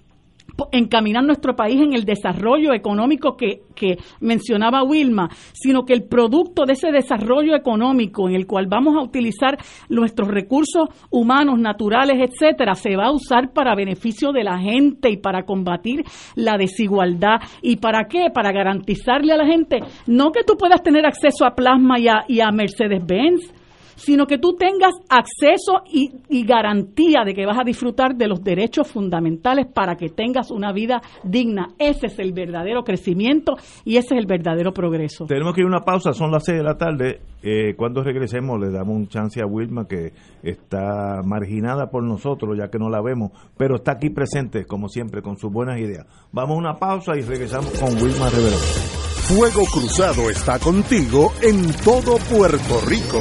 encaminar 0.73 1.25
nuestro 1.25 1.55
país 1.55 1.81
en 1.81 1.95
el 1.95 2.05
desarrollo 2.05 2.73
económico 2.73 3.37
que, 3.37 3.63
que 3.75 3.99
mencionaba 4.21 4.83
Wilma, 4.83 5.29
sino 5.53 5.85
que 5.85 5.93
el 5.93 6.05
producto 6.05 6.65
de 6.65 6.73
ese 6.73 6.91
desarrollo 6.91 7.55
económico 7.55 8.29
en 8.29 8.35
el 8.35 8.47
cual 8.47 8.67
vamos 8.67 8.97
a 8.97 9.03
utilizar 9.03 9.59
nuestros 9.89 10.29
recursos 10.29 10.89
humanos, 11.11 11.59
naturales, 11.59 12.17
etcétera, 12.21 12.75
se 12.75 12.97
va 12.97 13.07
a 13.07 13.13
usar 13.13 13.53
para 13.53 13.75
beneficio 13.75 14.33
de 14.33 14.45
la 14.45 14.59
gente 14.59 15.11
y 15.11 15.17
para 15.17 15.45
combatir 15.45 16.05
la 16.35 16.57
desigualdad. 16.57 17.41
¿Y 17.63 17.77
para 17.77 18.05
qué? 18.09 18.31
Para 18.33 18.53
garantizarle 18.53 19.33
a 19.33 19.37
la 19.37 19.47
gente 19.47 19.81
no 20.07 20.33
que 20.33 20.45
tú 20.45 20.57
puedas 20.57 20.83
tener 20.83 21.07
acceso 21.07 21.45
a 21.45 21.55
plasma 21.55 21.99
y 21.99 22.09
a, 22.09 22.25
y 22.29 22.41
a 22.41 22.51
Mercedes-Benz, 22.51 23.53
sino 23.99 24.27
que 24.27 24.39
tú 24.39 24.55
tengas 24.55 24.95
acceso 25.09 25.83
y, 25.91 26.09
garantía 26.45 27.25
de 27.27 27.35
que 27.35 27.45
vas 27.45 27.59
a 27.59 27.65
disfrutar 27.65 28.15
de 28.15 28.27
los 28.27 28.43
derechos 28.43 28.89
fundamentales 28.89 29.67
para 29.67 29.97
que 29.97 30.09
tengas 30.09 30.51
una 30.51 30.73
vida 30.73 31.03
digna. 31.25 31.75
Ese 31.79 32.07
es 32.07 32.19
el 32.19 32.33
verdadero 32.33 32.85
crecimiento 32.85 33.57
y 33.85 33.97
ese 33.97 34.15
es 34.15 34.21
el 34.21 34.27
verdadero 34.27 34.73
progreso. 34.73 35.27
Tenemos 35.27 35.55
que 35.55 35.61
ir 35.61 35.67
a 35.67 35.69
una 35.69 35.85
pausa, 35.85 36.13
son 36.13 36.31
las 36.31 36.45
6 36.45 36.59
de 36.59 36.65
la 36.65 36.79
tarde. 36.79 37.21
Eh, 37.43 37.75
cuando 37.77 38.03
regresemos 38.03 38.59
le 38.59 38.71
damos 38.71 38.97
un 38.97 39.09
chance 39.09 39.43
a 39.43 39.47
Wilma 39.47 39.87
que 39.87 40.13
está 40.43 41.21
marginada 41.25 41.91
por 41.91 42.03
nosotros 42.03 42.57
ya 42.57 42.69
que 42.69 42.79
no 42.79 42.89
la 42.89 43.03
vemos, 43.03 43.33
pero 43.57 43.77
está 43.77 43.93
aquí 43.93 44.11
presente 44.11 44.65
como 44.65 44.89
siempre 44.89 45.21
con 45.21 45.37
sus 45.37 45.53
buenas 45.53 45.79
ideas. 45.79 46.07
Vamos 46.33 46.57
a 46.57 46.59
una 46.59 46.79
pausa 46.79 47.13
y 47.17 47.23
regresamos 47.23 47.71
con 47.79 47.91
Wilma 48.03 48.31
Rivera. 48.31 48.57
Fuego 49.29 49.65
Cruzado 49.67 50.31
está 50.31 50.59
contigo 50.59 51.33
en 51.43 51.71
todo 51.85 52.17
Puerto 52.31 52.81
Rico. 52.87 53.21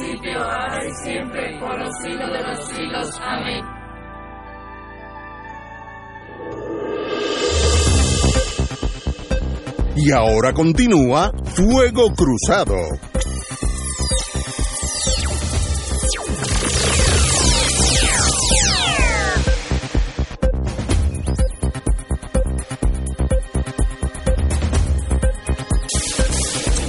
Y 10.03 10.11
ahora 10.11 10.51
continúa 10.53 11.31
Fuego 11.55 12.13
Cruzado. 12.15 12.75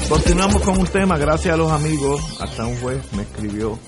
Continuamos 0.08 0.62
con 0.62 0.78
un 0.78 0.86
tema, 0.86 1.16
gracias 1.16 1.54
a 1.54 1.56
los 1.56 1.70
amigos. 1.70 2.20
Hasta 2.40 2.66
un 2.66 2.76
juez 2.76 3.12
me 3.14 3.22
escribió, 3.22 3.78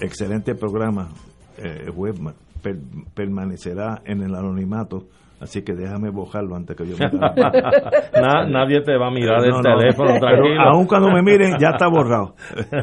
excelente 0.00 0.54
programa. 0.54 1.10
Eh, 1.58 1.84
el 1.86 1.90
juez 1.90 2.14
per- 2.62 2.78
permanecerá 3.14 4.02
en 4.06 4.22
el 4.22 4.34
anonimato, 4.34 5.08
así 5.40 5.62
que 5.62 5.74
déjame 5.74 6.10
bojarlo 6.10 6.56
antes 6.56 6.76
que 6.76 6.86
yo 6.86 6.96
me 6.98 7.06
Na- 8.20 8.46
nadie 8.46 8.80
te 8.82 8.96
va 8.96 9.08
a 9.08 9.10
mirar 9.10 9.44
el 9.44 9.50
No, 9.50 9.60
no, 9.62 9.78
teléfono, 9.78 10.18
tranquilo. 10.18 10.60
aun 10.60 10.86
cuando 10.86 11.10
me 11.10 11.22
miren, 11.22 11.56
ya 11.58 11.70
está 11.70 11.88
borrado. 11.88 12.34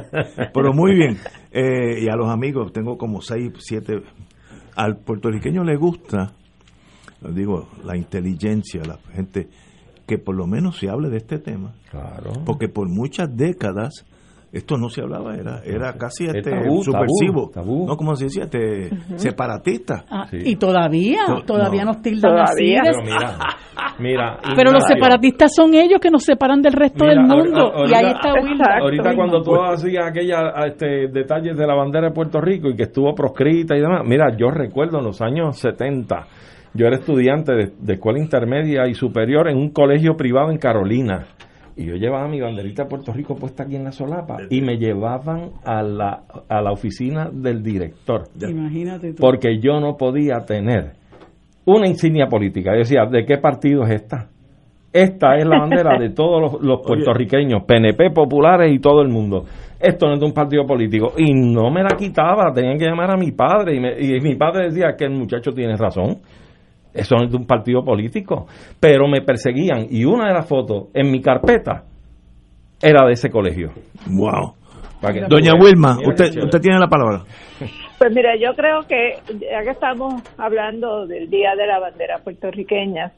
Pero 0.54 0.74
muy 0.74 0.96
bien. 0.96 1.18
Eh, 1.52 2.02
y 2.04 2.10
a 2.10 2.16
los 2.16 2.30
amigos, 2.30 2.72
tengo 2.74 2.98
como 2.98 3.22
seis, 3.22 3.52
siete. 3.60 4.02
Al 4.76 4.98
puertorriqueño 4.98 5.64
le 5.64 5.76
gusta, 5.78 6.34
digo, 7.30 7.70
la 7.86 7.96
inteligencia, 7.96 8.82
la 8.86 8.98
gente, 9.14 9.48
que 10.06 10.18
por 10.18 10.36
lo 10.36 10.48
menos 10.48 10.78
se 10.78 10.90
hable 10.90 11.10
de 11.10 11.18
este 11.18 11.40
tema. 11.40 11.74
Claro. 11.92 12.32
Porque 12.46 12.68
por 12.68 12.90
muchas 12.90 13.36
décadas 13.36 14.06
esto 14.58 14.78
no 14.78 14.90
se 14.90 15.02
hablaba, 15.02 15.36
era 15.36 15.62
era 15.66 15.94
casi 15.94 16.26
Es 16.26 16.36
este 16.36 16.52
tabú, 16.52 16.82
subversivo, 16.84 17.50
tabú, 17.54 17.86
no 17.88 17.96
como 17.98 18.16
se 18.16 18.26
decía, 18.26 18.44
este 18.46 18.90
separatista. 19.18 20.06
Ah, 20.10 20.28
Y 20.32 20.56
todavía, 20.56 21.20
No, 21.28 21.42
todavía 21.44 21.84
no. 21.84 21.92
nos 21.94 22.02
tildan 22.02 22.38
así. 22.40 22.74
Todavía. 22.76 22.82
de- 22.84 22.92
Pero 22.92 23.04
mira, 23.04 23.38
mira. 24.00 24.40
Pero 24.56 24.72
los 24.72 24.84
separatistas 24.86 25.52
son 25.56 25.74
ellos 25.74 26.00
que 26.02 26.10
nos 26.10 26.24
separan 26.24 26.62
del 26.62 26.74
resto 26.74 27.04
Mira, 27.06 27.16
del 27.16 27.24
mundo. 27.24 27.72
y 27.88 27.94
ahí 27.94 28.06
está 28.12 28.34
Wilma. 28.34 28.54
Exacto. 28.66 28.84
Ahorita 28.84 29.16
cuando 29.16 29.42
tú 29.42 29.56
hacías 29.62 30.06
aquella 30.10 30.52
este, 30.68 31.08
detalles 31.12 31.58
de 31.58 31.68
la 31.68 31.76
bandera 31.76 32.08
de 32.08 32.14
Puerto 32.14 32.40
Rico 32.42 32.70
y 32.70 32.76
que 32.76 32.84
estuvo 32.84 33.14
proscrita 33.14 33.76
y 33.76 33.82
demás, 33.82 34.02
mira, 34.06 34.36
yo 34.38 34.50
recuerdo 34.52 35.00
en 35.00 35.06
los 35.06 35.22
años 35.22 35.58
70, 35.60 36.28
yo 36.74 36.86
era 36.88 36.96
estudiante 36.98 37.54
de, 37.54 37.72
de 37.80 37.94
escuela 37.94 38.20
intermedia 38.20 38.88
y 38.88 38.94
superior 38.94 39.50
en 39.50 39.58
un 39.58 39.70
colegio 39.72 40.16
privado 40.16 40.52
en 40.52 40.58
Carolina. 40.58 41.28
Y 41.78 41.86
yo 41.86 41.96
llevaba 41.96 42.28
mi 42.30 42.40
banderita 42.40 42.84
de 42.84 42.90
Puerto 42.90 43.12
Rico 43.12 43.36
puesta 43.36 43.64
aquí 43.64 43.76
en 43.76 43.84
la 43.84 43.92
solapa 43.92 44.38
y 44.50 44.62
me 44.62 44.78
llevaban 44.78 45.50
a 45.66 45.82
la, 45.84 46.24
a 46.48 46.62
la 46.62 46.72
oficina 46.72 47.30
del 47.32 47.62
director 47.62 48.24
Imagínate 48.50 49.12
tú. 49.14 49.18
porque 49.22 49.60
yo 49.60 49.80
no 49.82 49.98
podía 49.98 50.40
tener 50.46 50.94
una 51.66 51.88
insignia 51.88 52.28
política. 52.28 52.72
Yo 52.74 52.80
decía, 52.80 53.06
¿de 53.12 53.26
qué 53.26 53.38
partido 53.40 53.84
es 53.84 53.92
esta? 54.04 54.30
Esta 54.94 55.36
es 55.38 55.46
la 55.46 55.60
bandera 55.60 55.98
de 56.00 56.10
todos 56.16 56.42
los, 56.42 56.62
los 56.64 56.80
puertorriqueños, 56.86 57.64
PNP, 57.66 58.12
populares 58.12 58.72
y 58.74 58.80
todo 58.80 59.02
el 59.02 59.10
mundo. 59.10 59.44
Esto 59.78 60.08
no 60.08 60.14
es 60.14 60.20
de 60.22 60.26
un 60.26 60.32
partido 60.34 60.66
político. 60.66 61.12
Y 61.18 61.34
no 61.34 61.70
me 61.70 61.84
la 61.84 61.98
quitaba, 61.98 62.54
tenían 62.54 62.78
que 62.78 62.86
llamar 62.86 63.12
a 63.12 63.18
mi 63.18 63.32
padre. 63.34 63.76
Y, 63.76 63.80
me- 63.82 64.00
y 64.00 64.22
mi 64.22 64.36
padre 64.36 64.70
decía 64.70 64.96
que 64.98 65.04
el 65.04 65.12
muchacho 65.12 65.52
tiene 65.52 65.76
razón. 65.76 66.20
Eso 66.96 67.16
es 67.24 67.32
de 67.32 67.38
un 67.38 67.46
partido 67.46 67.84
político. 67.84 68.48
Pero 68.80 69.08
me 69.08 69.22
perseguían. 69.22 69.88
Y 69.90 70.06
una 70.06 70.28
de 70.28 70.34
las 70.34 70.48
fotos 70.48 70.86
en 70.94 71.12
mi 71.12 71.22
carpeta 71.22 71.84
era 72.82 73.06
de 73.06 73.14
ese 73.14 73.30
colegio. 73.30 73.72
Wow. 74.08 74.54
Para 75.02 75.28
Doña. 75.28 75.54
Wilma, 75.54 75.98
usted 76.00 76.30
chévere. 76.30 76.46
usted 76.46 76.62
tiene 76.62 76.80
la 76.80 76.88
palabra. 76.88 77.24
Pues 77.98 78.14
mira, 78.14 78.36
yo 78.36 78.54
creo 78.56 78.82
que 78.88 79.18
ya 79.40 79.64
que 79.64 79.70
estamos 79.70 80.22
hablando 80.38 81.06
del 81.08 81.30
Día 81.30 81.56
de 81.56 81.66
la 81.66 81.80
Bandera 81.80 82.20
puertorriqueña, 82.20 83.12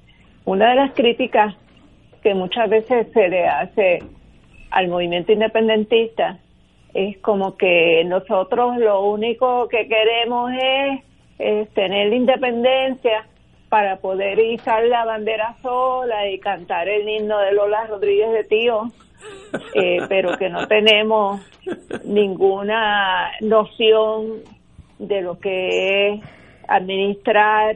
una 0.45 0.69
de 0.69 0.75
las 0.75 0.93
críticas 0.93 1.55
que 2.21 2.33
muchas 2.33 2.69
veces 2.69 3.07
se 3.13 3.27
le 3.27 3.47
hace 3.47 3.99
al 4.69 4.87
movimiento 4.87 5.31
independentista 5.31 6.39
es 6.93 7.17
como 7.19 7.57
que 7.57 8.03
nosotros 8.05 8.77
lo 8.77 9.05
único 9.05 9.67
que 9.67 9.87
queremos 9.87 10.51
es, 10.51 11.03
es 11.39 11.69
tener 11.73 12.09
la 12.09 12.15
independencia 12.15 13.25
para 13.69 13.97
poder 13.97 14.39
izar 14.39 14.83
la 14.85 15.05
bandera 15.05 15.55
sola 15.61 16.29
y 16.29 16.39
cantar 16.39 16.87
el 16.87 17.07
himno 17.07 17.39
de 17.39 17.51
Lola 17.51 17.85
Rodríguez 17.87 18.31
de 18.31 18.43
Tío, 18.45 18.83
eh, 19.73 19.99
pero 20.09 20.37
que 20.37 20.49
no 20.49 20.67
tenemos 20.67 21.41
ninguna 22.05 23.31
noción 23.41 24.41
de 24.99 25.21
lo 25.21 25.39
que 25.39 26.07
es 26.07 26.21
administrar, 26.67 27.75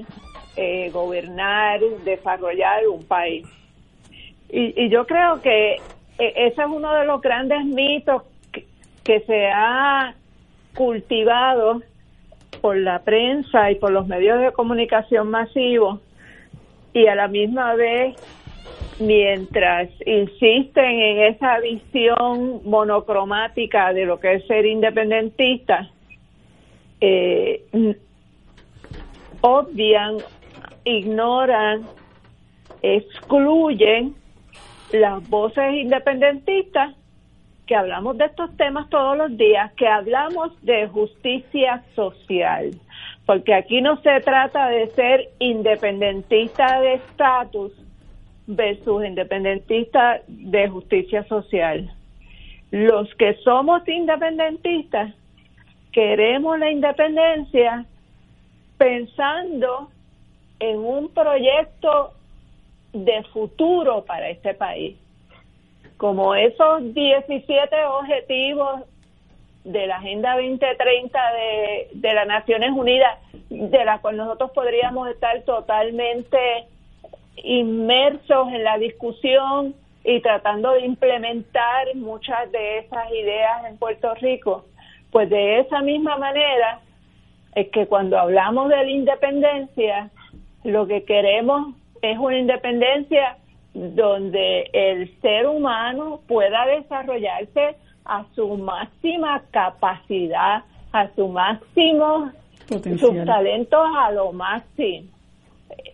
eh, 0.55 0.89
gobernar, 0.91 1.79
desarrollar 2.03 2.87
un 2.87 3.03
país. 3.05 3.47
Y, 4.49 4.85
y 4.85 4.89
yo 4.89 5.05
creo 5.05 5.41
que 5.41 5.73
eh, 5.73 6.33
ese 6.35 6.61
es 6.61 6.67
uno 6.67 6.93
de 6.93 7.05
los 7.05 7.21
grandes 7.21 7.63
mitos 7.65 8.23
que, 8.51 8.65
que 9.03 9.21
se 9.21 9.47
ha 9.47 10.13
cultivado 10.75 11.81
por 12.59 12.77
la 12.77 12.99
prensa 12.99 13.71
y 13.71 13.75
por 13.75 13.91
los 13.91 14.07
medios 14.07 14.39
de 14.41 14.51
comunicación 14.51 15.29
masivos 15.29 15.99
y 16.93 17.07
a 17.07 17.15
la 17.15 17.27
misma 17.27 17.75
vez 17.75 18.15
mientras 18.99 19.89
insisten 20.05 20.83
en 20.85 21.33
esa 21.33 21.59
visión 21.59 22.61
monocromática 22.63 23.93
de 23.93 24.05
lo 24.05 24.19
que 24.19 24.35
es 24.35 24.47
ser 24.47 24.65
independentista, 24.65 25.89
eh, 26.99 27.63
obvian, 29.41 30.17
ignoran, 30.83 31.85
excluyen 32.81 34.15
las 34.91 35.27
voces 35.29 35.73
independentistas 35.73 36.95
que 37.71 37.75
hablamos 37.77 38.17
de 38.17 38.25
estos 38.25 38.53
temas 38.57 38.89
todos 38.89 39.17
los 39.17 39.37
días, 39.37 39.71
que 39.77 39.87
hablamos 39.87 40.51
de 40.61 40.89
justicia 40.89 41.81
social, 41.95 42.71
porque 43.25 43.53
aquí 43.53 43.79
no 43.79 43.95
se 44.01 44.19
trata 44.19 44.67
de 44.67 44.87
ser 44.87 45.29
independentista 45.39 46.81
de 46.81 46.95
estatus 46.95 47.71
versus 48.45 49.05
independentista 49.05 50.19
de 50.27 50.67
justicia 50.67 51.23
social. 51.29 51.89
Los 52.71 53.07
que 53.15 53.35
somos 53.35 53.87
independentistas 53.87 55.13
queremos 55.93 56.59
la 56.59 56.71
independencia 56.71 57.85
pensando 58.77 59.89
en 60.59 60.77
un 60.77 61.07
proyecto 61.07 62.15
de 62.91 63.23
futuro 63.31 64.03
para 64.03 64.29
este 64.29 64.55
país. 64.55 64.97
Como 66.01 66.33
esos 66.33 66.95
17 66.95 67.85
objetivos 67.85 68.81
de 69.63 69.85
la 69.85 69.97
Agenda 69.97 70.33
2030 70.33 71.19
de, 71.33 71.89
de 71.93 72.13
las 72.15 72.25
Naciones 72.25 72.71
Unidas, 72.71 73.19
de 73.51 73.85
la 73.85 73.99
cual 73.99 74.17
nosotros 74.17 74.49
podríamos 74.49 75.07
estar 75.09 75.39
totalmente 75.43 76.39
inmersos 77.35 78.47
en 78.51 78.63
la 78.63 78.79
discusión 78.79 79.75
y 80.03 80.19
tratando 80.21 80.71
de 80.71 80.87
implementar 80.87 81.93
muchas 81.93 82.51
de 82.51 82.79
esas 82.79 83.11
ideas 83.11 83.65
en 83.69 83.77
Puerto 83.77 84.15
Rico, 84.15 84.65
pues 85.11 85.29
de 85.29 85.59
esa 85.59 85.81
misma 85.81 86.17
manera 86.17 86.79
es 87.53 87.69
que 87.69 87.85
cuando 87.85 88.17
hablamos 88.17 88.69
de 88.69 88.77
la 88.77 88.89
independencia, 88.89 90.09
lo 90.63 90.87
que 90.87 91.03
queremos 91.03 91.75
es 92.01 92.17
una 92.17 92.39
independencia 92.39 93.37
donde 93.73 94.69
el 94.73 95.19
ser 95.21 95.47
humano 95.47 96.21
pueda 96.27 96.65
desarrollarse 96.65 97.75
a 98.05 98.25
su 98.35 98.57
máxima 98.57 99.43
capacidad, 99.51 100.63
a 100.91 101.07
su 101.15 101.27
máximo, 101.29 102.31
Potencial. 102.67 102.99
sus 102.99 103.25
talentos 103.25 103.87
a 103.97 104.11
lo 104.11 104.33
máximo, 104.33 105.07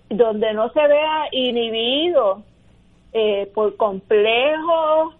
donde 0.10 0.54
no 0.54 0.70
se 0.70 0.88
vea 0.88 1.28
inhibido 1.32 2.44
eh, 3.14 3.50
por 3.54 3.76
complejo, 3.78 5.14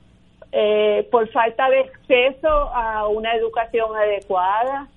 eh, 0.52 1.08
por 1.12 1.30
falta 1.30 1.70
de 1.70 1.80
acceso 1.80 2.48
a 2.48 3.08
una 3.08 3.34
educación 3.34 3.96
adecuada, 3.96 4.88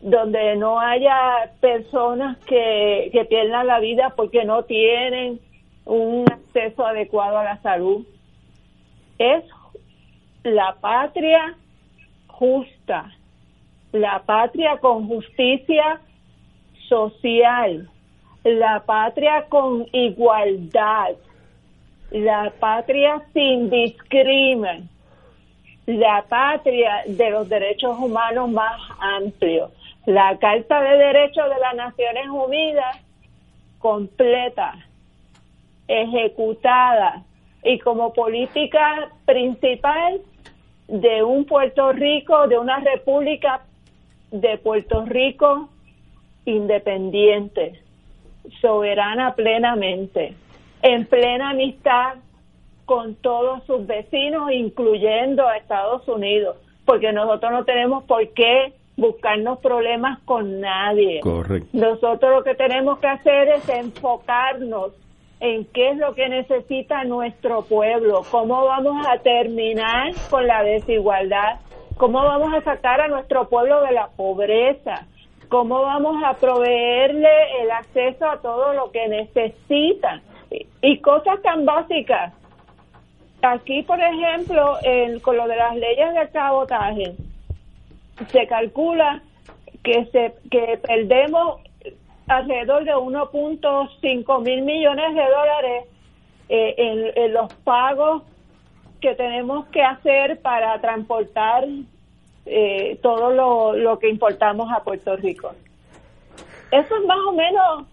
donde 0.00 0.56
no 0.56 0.80
haya 0.80 1.52
personas 1.60 2.38
que, 2.46 3.10
que 3.12 3.24
pierdan 3.26 3.66
la 3.66 3.78
vida 3.80 4.14
porque 4.16 4.44
no 4.44 4.64
tienen 4.64 5.38
un 5.84 6.24
acceso 6.50 6.84
adecuado 6.84 7.38
a 7.38 7.44
la 7.44 7.62
salud. 7.62 8.06
Es 9.18 9.44
la 10.42 10.76
patria 10.80 11.56
justa, 12.28 13.12
la 13.92 14.22
patria 14.24 14.78
con 14.78 15.06
justicia 15.06 16.00
social, 16.88 17.88
la 18.44 18.80
patria 18.80 19.46
con 19.48 19.86
igualdad, 19.92 21.10
la 22.10 22.52
patria 22.58 23.22
sin 23.32 23.68
discrimen, 23.68 24.88
la 25.86 26.24
patria 26.28 27.02
de 27.06 27.30
los 27.30 27.48
derechos 27.48 27.98
humanos 27.98 28.50
más 28.50 28.80
amplios, 28.98 29.70
la 30.06 30.38
Carta 30.38 30.80
de 30.80 30.96
Derechos 30.96 31.48
de 31.48 31.60
las 31.60 31.74
Naciones 31.74 32.28
Unidas 32.28 32.96
completa, 33.78 34.74
ejecutada 35.90 37.24
y 37.64 37.80
como 37.80 38.12
política 38.12 39.10
principal 39.26 40.20
de 40.86 41.22
un 41.24 41.44
Puerto 41.44 41.92
Rico, 41.92 42.46
de 42.46 42.58
una 42.58 42.78
república 42.78 43.62
de 44.30 44.56
Puerto 44.58 45.04
Rico 45.04 45.68
independiente, 46.44 47.80
soberana 48.60 49.34
plenamente, 49.34 50.34
en 50.82 51.06
plena 51.06 51.50
amistad 51.50 52.14
con 52.84 53.16
todos 53.16 53.64
sus 53.64 53.84
vecinos, 53.86 54.52
incluyendo 54.52 55.46
a 55.46 55.56
Estados 55.56 56.06
Unidos, 56.08 56.56
porque 56.84 57.12
nosotros 57.12 57.50
no 57.52 57.64
tenemos 57.64 58.04
por 58.04 58.26
qué 58.28 58.72
buscarnos 58.96 59.58
problemas 59.58 60.20
con 60.20 60.60
nadie. 60.60 61.20
Correcto. 61.20 61.68
Nosotros 61.72 62.32
lo 62.32 62.44
que 62.44 62.54
tenemos 62.54 62.98
que 63.00 63.08
hacer 63.08 63.48
es 63.48 63.68
enfocarnos 63.68 64.92
en 65.40 65.64
qué 65.66 65.90
es 65.90 65.96
lo 65.96 66.14
que 66.14 66.28
necesita 66.28 67.04
nuestro 67.04 67.62
pueblo, 67.62 68.22
cómo 68.30 68.66
vamos 68.66 69.06
a 69.06 69.18
terminar 69.18 70.12
con 70.28 70.46
la 70.46 70.62
desigualdad, 70.62 71.60
cómo 71.96 72.22
vamos 72.22 72.52
a 72.54 72.60
sacar 72.62 73.00
a 73.00 73.08
nuestro 73.08 73.48
pueblo 73.48 73.80
de 73.82 73.92
la 73.92 74.08
pobreza, 74.08 75.06
cómo 75.48 75.80
vamos 75.82 76.22
a 76.24 76.34
proveerle 76.34 77.62
el 77.62 77.70
acceso 77.70 78.28
a 78.28 78.40
todo 78.40 78.74
lo 78.74 78.92
que 78.92 79.08
necesitan 79.08 80.22
y, 80.82 80.98
cosas 80.98 81.40
tan 81.42 81.64
básicas. 81.64 82.34
Aquí, 83.42 83.82
por 83.82 83.98
ejemplo, 83.98 84.76
en, 84.82 85.20
con 85.20 85.36
lo 85.36 85.48
de 85.48 85.56
las 85.56 85.74
leyes 85.74 86.14
de 86.14 86.28
cabotaje, 86.28 87.14
se 88.30 88.46
calcula 88.46 89.22
que 89.82 90.04
se 90.06 90.34
que 90.50 90.78
perdemos 90.86 91.60
alrededor 92.30 92.84
de 92.84 92.94
1.5 92.94 94.42
mil 94.42 94.62
millones 94.62 95.14
de 95.14 95.22
dólares 95.22 95.84
eh, 96.48 97.12
en, 97.16 97.32
los 97.32 97.52
pagos 97.64 98.22
que 99.00 99.14
tenemos 99.14 99.66
que 99.66 99.82
hacer 99.82 100.40
para 100.40 100.80
transportar 100.80 101.66
eh, 102.46 102.98
todo 103.02 103.32
lo, 103.32 103.72
lo 103.74 103.98
que 103.98 104.08
importamos 104.08 104.70
a 104.72 104.84
Puerto 104.84 105.16
Rico. 105.16 105.52
Eso 106.70 106.96
es 106.96 107.04
más 107.04 107.18
o 107.26 107.32
menos 107.32 107.86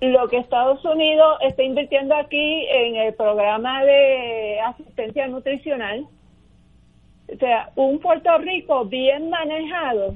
lo 0.00 0.28
que 0.28 0.38
Estados 0.38 0.82
Unidos 0.84 1.38
está 1.42 1.62
invirtiendo 1.62 2.14
aquí 2.14 2.66
en 2.70 2.96
el 2.96 3.14
programa 3.14 3.84
de 3.84 4.60
asistencia 4.60 5.26
nutricional. 5.28 6.06
O 7.32 7.36
sea, 7.36 7.70
un 7.74 7.98
Puerto 7.98 8.36
Rico 8.38 8.86
bien 8.86 9.28
manejado, 9.28 10.14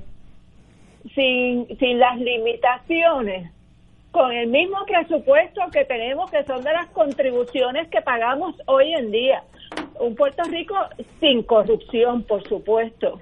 sin, 1.14 1.66
sin 1.78 1.98
las 1.98 2.18
limitaciones, 2.18 3.50
con 4.18 4.32
el 4.32 4.48
mismo 4.48 4.84
presupuesto 4.84 5.60
que 5.72 5.84
tenemos, 5.84 6.28
que 6.28 6.42
son 6.42 6.64
de 6.64 6.72
las 6.72 6.88
contribuciones 6.88 7.86
que 7.86 8.02
pagamos 8.02 8.52
hoy 8.66 8.92
en 8.92 9.12
día. 9.12 9.44
Un 10.00 10.16
Puerto 10.16 10.42
Rico 10.42 10.74
sin 11.20 11.44
corrupción, 11.44 12.24
por 12.24 12.42
supuesto. 12.48 13.20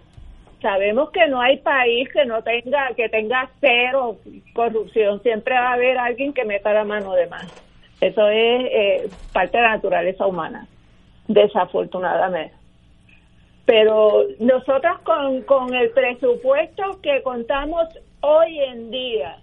Sabemos 0.62 1.10
que 1.10 1.26
no 1.26 1.38
hay 1.38 1.58
país 1.58 2.08
que 2.10 2.24
no 2.24 2.42
tenga, 2.42 2.94
que 2.96 3.10
tenga 3.10 3.50
cero 3.60 4.16
corrupción. 4.54 5.20
Siempre 5.22 5.54
va 5.54 5.68
a 5.68 5.72
haber 5.74 5.98
alguien 5.98 6.32
que 6.32 6.46
meta 6.46 6.72
la 6.72 6.84
mano 6.84 7.12
de 7.12 7.26
más. 7.26 7.46
Eso 8.00 8.26
es 8.28 8.64
eh, 8.64 9.08
parte 9.34 9.58
de 9.58 9.64
la 9.64 9.76
naturaleza 9.76 10.26
humana, 10.26 10.66
desafortunadamente. 11.28 12.54
Pero 13.66 14.24
nosotros 14.40 14.98
con, 15.00 15.42
con 15.42 15.74
el 15.74 15.90
presupuesto 15.90 17.02
que 17.02 17.22
contamos 17.22 17.86
hoy 18.22 18.60
en 18.60 18.90
día, 18.90 19.36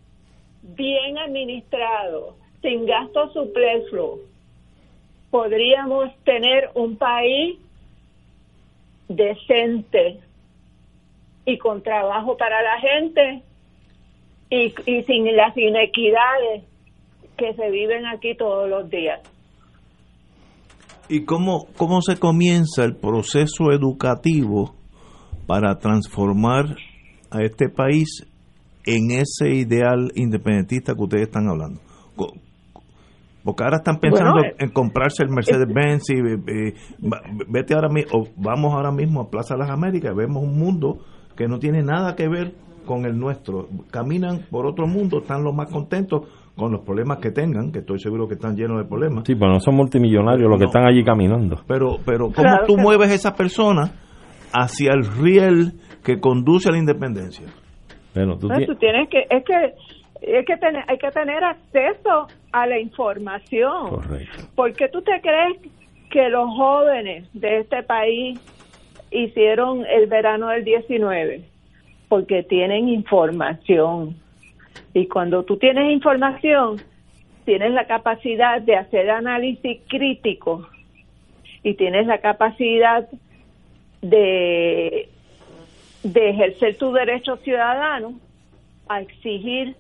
bien 0.64 1.18
administrado, 1.18 2.35
sin 2.61 2.85
gasto 2.85 3.31
superfluo, 3.34 4.19
podríamos 5.30 6.15
tener 6.23 6.69
un 6.73 6.98
país 6.98 7.60
decente 9.10 10.19
y 11.45 11.57
con 11.57 11.84
trabajo 11.84 12.38
para 12.38 12.61
la 12.61 12.80
gente 12.80 13.44
y, 14.49 14.73
y 14.85 15.03
sin 15.03 15.35
las 15.35 15.56
inequidades 15.57 16.64
que 17.38 17.53
se 17.53 17.69
viven 17.69 18.06
aquí 18.06 18.35
todos 18.35 18.69
los 18.69 18.90
días. 18.90 19.19
¿Y 21.10 21.26
cómo, 21.26 21.68
cómo 21.77 22.02
se 22.02 22.18
comienza 22.18 22.85
el 22.85 22.95
proceso 22.95 23.72
educativo 23.72 24.76
para 25.45 25.77
transformar 25.77 26.77
a 27.30 27.44
este 27.44 27.68
país 27.68 28.26
en 28.85 29.11
ese 29.11 29.49
ideal 29.53 30.11
independentista 30.15 30.93
que 30.95 31.01
ustedes 31.03 31.23
están 31.23 31.47
hablando? 31.47 31.80
Porque 33.43 33.64
ahora 33.65 33.77
están 33.77 33.97
pensando 33.99 34.35
Bueno, 34.35 34.47
eh, 34.47 34.55
en 34.60 34.69
comprarse 34.69 35.22
el 35.23 35.30
Mercedes-Benz 35.30 36.10
y 36.11 36.14
eh, 36.14 36.73
va- 37.05 37.22
vete 37.49 37.73
ahora 37.73 37.89
mismo, 37.89 38.27
vamos 38.38 38.73
ahora 38.73 38.91
mismo 38.91 39.19
a 39.19 39.30
Plaza 39.30 39.57
Las 39.57 39.69
Américas, 39.69 40.15
vemos 40.15 40.41
un 40.43 40.57
mundo 40.57 40.99
que 41.35 41.47
no 41.49 41.60
tiene 41.60 41.84
nada 41.84 42.15
que 42.15 42.30
ver 42.30 42.53
con 42.85 43.05
el 43.05 43.18
nuestro. 43.19 43.68
Caminan 43.91 44.45
por 44.49 44.65
otro 44.65 44.88
mundo, 44.88 45.19
están 45.19 45.43
los 45.43 45.53
más 45.53 45.69
contentos 45.69 46.22
con 46.55 46.72
los 46.72 46.81
problemas 46.85 47.18
que 47.18 47.31
tengan, 47.31 47.72
que 47.73 47.80
estoy 47.80 47.99
seguro 47.99 48.27
que 48.30 48.35
están 48.35 48.55
llenos 48.55 48.77
de 48.77 48.85
problemas. 48.88 49.23
Sí, 49.27 49.35
pero 49.35 49.51
no 49.51 49.60
son 49.60 49.76
multimillonarios 49.76 50.49
los 50.49 50.60
que 50.60 50.65
están 50.65 50.85
allí 50.85 51.03
caminando. 51.03 51.61
Pero, 51.68 51.97
pero 52.05 52.26
¿cómo 52.27 52.34
Claro 52.34 52.65
tú 52.65 52.77
mueves 52.77 53.10
a 53.11 53.14
esa 53.14 53.35
persona 53.35 53.91
hacia 54.53 54.93
el 54.93 55.03
riel 55.05 55.73
que 56.01 56.22
conduce 56.22 56.69
a 56.69 56.72
la 56.72 56.77
independencia? 56.77 57.47
Bueno, 58.14 58.38
tú 58.38 58.48
tienes 58.76 59.10
que, 59.10 59.26
es 59.30 59.44
que, 59.44 59.73
es 60.22 60.45
que 60.45 60.57
tener, 60.57 60.84
hay 60.88 60.98
que 60.98 61.11
tener 61.11 61.44
acceso 61.44 62.27
a 62.52 62.68
la 62.68 62.80
información. 62.80 63.90
Correcto. 63.90 64.44
¿Por 64.56 64.73
qué 64.73 64.88
tú 64.90 65.02
te 65.02 65.19
crees 65.22 65.57
que 66.11 66.30
los 66.30 66.49
jóvenes 66.49 67.27
de 67.34 67.60
este 67.60 67.84
país 67.84 68.40
hicieron 69.11 69.85
el 69.85 70.07
verano 70.07 70.49
del 70.49 70.64
19? 70.64 71.41
Porque 72.07 72.44
tienen 72.44 72.88
información. 72.88 74.15
Y 74.94 75.07
cuando 75.07 75.44
tú 75.44 75.57
tienes 75.57 75.91
información, 75.91 76.80
tienes 77.45 77.72
la 77.72 77.88
capacidad 77.88 78.61
de 78.61 78.76
hacer 78.76 79.10
análisis 79.10 79.81
crítico 79.88 80.68
y 81.64 81.73
tienes 81.73 82.06
la 82.06 82.19
capacidad 82.19 83.07
de, 84.02 85.10
de 86.03 86.30
ejercer 86.30 86.77
tu 86.77 86.91
derecho 86.91 87.38
ciudadano 87.38 88.13
a 88.88 89.01
exigir 89.01 89.75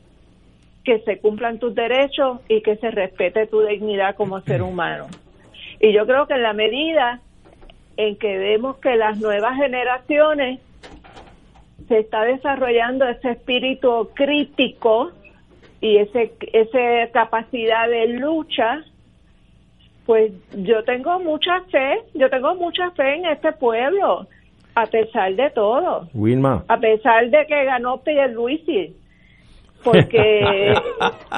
que 0.83 0.99
se 0.99 1.19
cumplan 1.19 1.59
tus 1.59 1.75
derechos 1.75 2.39
y 2.47 2.61
que 2.61 2.75
se 2.77 2.91
respete 2.91 3.47
tu 3.47 3.61
dignidad 3.61 4.15
como 4.15 4.41
ser 4.41 4.61
humano. 4.61 5.07
Y 5.79 5.93
yo 5.93 6.05
creo 6.05 6.27
que 6.27 6.33
en 6.33 6.43
la 6.43 6.53
medida 6.53 7.19
en 7.97 8.15
que 8.17 8.37
vemos 8.37 8.77
que 8.77 8.95
las 8.95 9.19
nuevas 9.19 9.55
generaciones 9.57 10.59
se 11.87 11.99
está 11.99 12.23
desarrollando 12.23 13.07
ese 13.07 13.31
espíritu 13.31 14.09
crítico 14.13 15.11
y 15.81 15.97
ese 15.97 16.33
esa 16.53 17.11
capacidad 17.11 17.89
de 17.89 18.07
lucha, 18.07 18.83
pues 20.05 20.31
yo 20.55 20.83
tengo 20.83 21.19
mucha 21.19 21.61
fe, 21.71 21.99
yo 22.13 22.29
tengo 22.29 22.55
mucha 22.55 22.91
fe 22.91 23.15
en 23.15 23.25
este 23.25 23.51
pueblo, 23.51 24.27
a 24.75 24.85
pesar 24.85 25.33
de 25.35 25.49
todo, 25.51 26.07
Wilma, 26.13 26.63
a 26.67 26.77
pesar 26.77 27.29
de 27.29 27.45
que 27.47 27.65
ganó 27.65 27.97
Pierluisi, 28.03 28.95
porque 29.83 30.73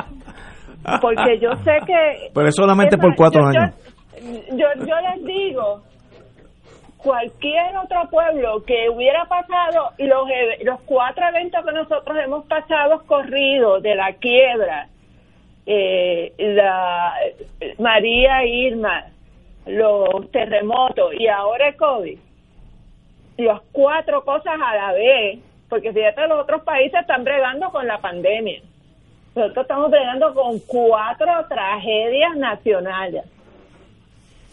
porque 1.02 1.40
yo 1.40 1.52
sé 1.64 1.78
que 1.86 2.30
Pero 2.34 2.48
es 2.48 2.56
solamente 2.56 2.98
por 2.98 3.10
más, 3.10 3.18
cuatro 3.18 3.42
yo- 3.42 3.48
años. 3.48 3.76
Yo, 4.52 4.68
yo 4.86 4.96
les 5.02 5.26
digo, 5.26 5.82
cualquier 6.98 7.78
otro 7.78 8.10
pueblo 8.10 8.64
que 8.66 8.90
hubiera 8.90 9.26
pasado 9.26 9.92
los, 10.00 10.28
eve- 10.30 10.64
los 10.64 10.80
cuatro 10.82 11.28
eventos 11.28 11.64
que 11.66 11.72
nosotros 11.72 12.18
hemos 12.24 12.46
pasado 12.48 13.04
corridos 13.06 13.84
de 13.84 13.96
la 13.96 14.14
quiebra, 14.14 14.88
eh, 15.68 16.34
la 16.38 17.14
María 17.80 18.46
Irma, 18.46 19.06
los 19.68 20.32
terremotos 20.32 21.14
y 21.20 21.28
ahora 21.28 21.68
el 21.70 21.76
COVID, 21.76 22.20
las 23.38 23.62
cuatro 23.72 24.24
cosas 24.24 24.56
a 24.62 24.76
la 24.76 24.92
vez, 24.94 25.40
porque 25.70 25.92
fíjate, 25.92 26.28
los 26.28 26.44
otros 26.44 26.64
países 26.64 27.02
están 27.02 27.24
bregando 27.24 27.70
con 27.72 27.88
la 27.88 28.00
pandemia. 28.00 28.62
Nosotros 29.36 29.64
estamos 29.64 29.92
bregando 29.92 30.34
con 30.34 30.60
cuatro 30.60 31.28
tragedias 31.50 32.38
nacionales. 32.38 33.26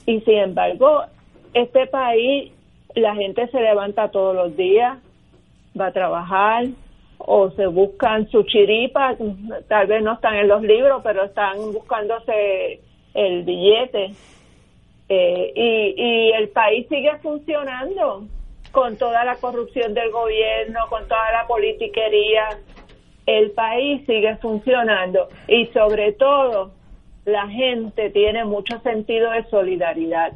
Y 0.06 0.20
sin 0.22 0.38
embargo, 0.38 1.04
este 1.54 1.86
país, 1.86 2.52
la 2.94 3.14
gente 3.14 3.46
se 3.48 3.60
levanta 3.60 4.10
todos 4.10 4.34
los 4.34 4.56
días, 4.56 4.98
va 5.80 5.86
a 5.86 5.92
trabajar 5.92 6.64
o 7.18 7.50
se 7.50 7.66
buscan 7.68 8.28
su 8.30 8.42
chiripa, 8.42 9.16
tal 9.68 9.86
vez 9.86 10.02
no 10.02 10.14
están 10.14 10.34
en 10.34 10.48
los 10.48 10.62
libros, 10.62 11.00
pero 11.04 11.24
están 11.24 11.72
buscándose 11.72 12.80
el 13.14 13.44
billete. 13.44 14.12
Eh, 15.08 15.52
y, 15.54 15.94
y 15.96 16.32
el 16.32 16.48
país 16.48 16.88
sigue 16.88 17.16
funcionando 17.18 18.24
con 18.72 18.96
toda 18.96 19.24
la 19.24 19.36
corrupción 19.36 19.94
del 19.94 20.10
gobierno, 20.10 20.80
con 20.88 21.06
toda 21.06 21.30
la 21.32 21.46
politiquería. 21.46 22.58
El 23.26 23.52
país 23.52 24.04
sigue 24.06 24.36
funcionando 24.38 25.28
y 25.46 25.66
sobre 25.66 26.12
todo 26.12 26.72
la 27.24 27.46
gente 27.48 28.10
tiene 28.10 28.44
mucho 28.44 28.80
sentido 28.80 29.30
de 29.30 29.44
solidaridad. 29.44 30.32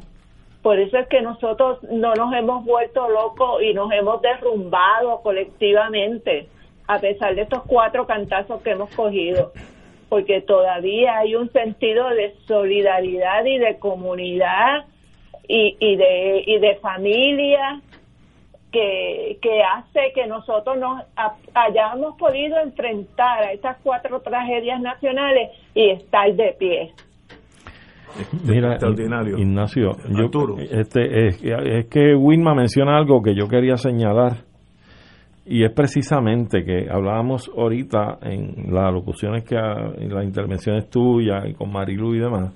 Por 0.61 0.79
eso 0.79 0.97
es 0.97 1.07
que 1.07 1.21
nosotros 1.21 1.83
no 1.83 2.13
nos 2.13 2.33
hemos 2.33 2.63
vuelto 2.63 3.09
locos 3.09 3.61
y 3.61 3.73
nos 3.73 3.91
hemos 3.91 4.21
derrumbado 4.21 5.21
colectivamente, 5.21 6.47
a 6.87 6.99
pesar 6.99 7.35
de 7.35 7.41
estos 7.41 7.63
cuatro 7.63 8.07
cantazos 8.07 8.61
que 8.61 8.71
hemos 8.71 8.93
cogido, 8.95 9.51
porque 10.09 10.41
todavía 10.41 11.17
hay 11.17 11.35
un 11.35 11.51
sentido 11.51 12.09
de 12.09 12.35
solidaridad 12.47 13.45
y 13.45 13.57
de 13.57 13.77
comunidad 13.79 14.85
y, 15.47 15.75
y 15.79 15.95
de 15.95 16.43
y 16.45 16.59
de 16.59 16.75
familia 16.75 17.81
que, 18.71 19.37
que 19.41 19.61
hace 19.63 20.11
que 20.13 20.27
nosotros 20.27 20.77
nos 20.77 21.01
hayamos 21.53 22.15
podido 22.17 22.59
enfrentar 22.59 23.43
a 23.43 23.51
estas 23.53 23.77
cuatro 23.83 24.19
tragedias 24.21 24.81
nacionales 24.81 25.49
y 25.73 25.89
estar 25.91 26.31
de 26.33 26.55
pie. 26.59 26.91
Mira, 28.43 28.71
Extraordinario. 28.71 29.37
Ignacio, 29.37 29.91
yo, 30.09 30.29
este, 30.71 31.27
es, 31.27 31.43
es 31.43 31.85
que 31.87 32.15
Wilma 32.15 32.55
menciona 32.55 32.97
algo 32.97 33.21
que 33.21 33.35
yo 33.35 33.47
quería 33.47 33.77
señalar 33.77 34.37
y 35.45 35.63
es 35.63 35.71
precisamente 35.71 36.63
que 36.63 36.87
hablábamos 36.89 37.49
ahorita 37.55 38.17
en 38.23 38.73
las 38.73 38.91
locuciones 38.93 39.43
que 39.43 39.55
ha- 39.57 39.91
en 39.97 40.13
las 40.13 40.23
intervenciones 40.25 40.89
tuyas 40.89 41.45
y 41.47 41.53
con 41.53 41.71
Marilu 41.71 42.15
y 42.15 42.19
demás 42.19 42.53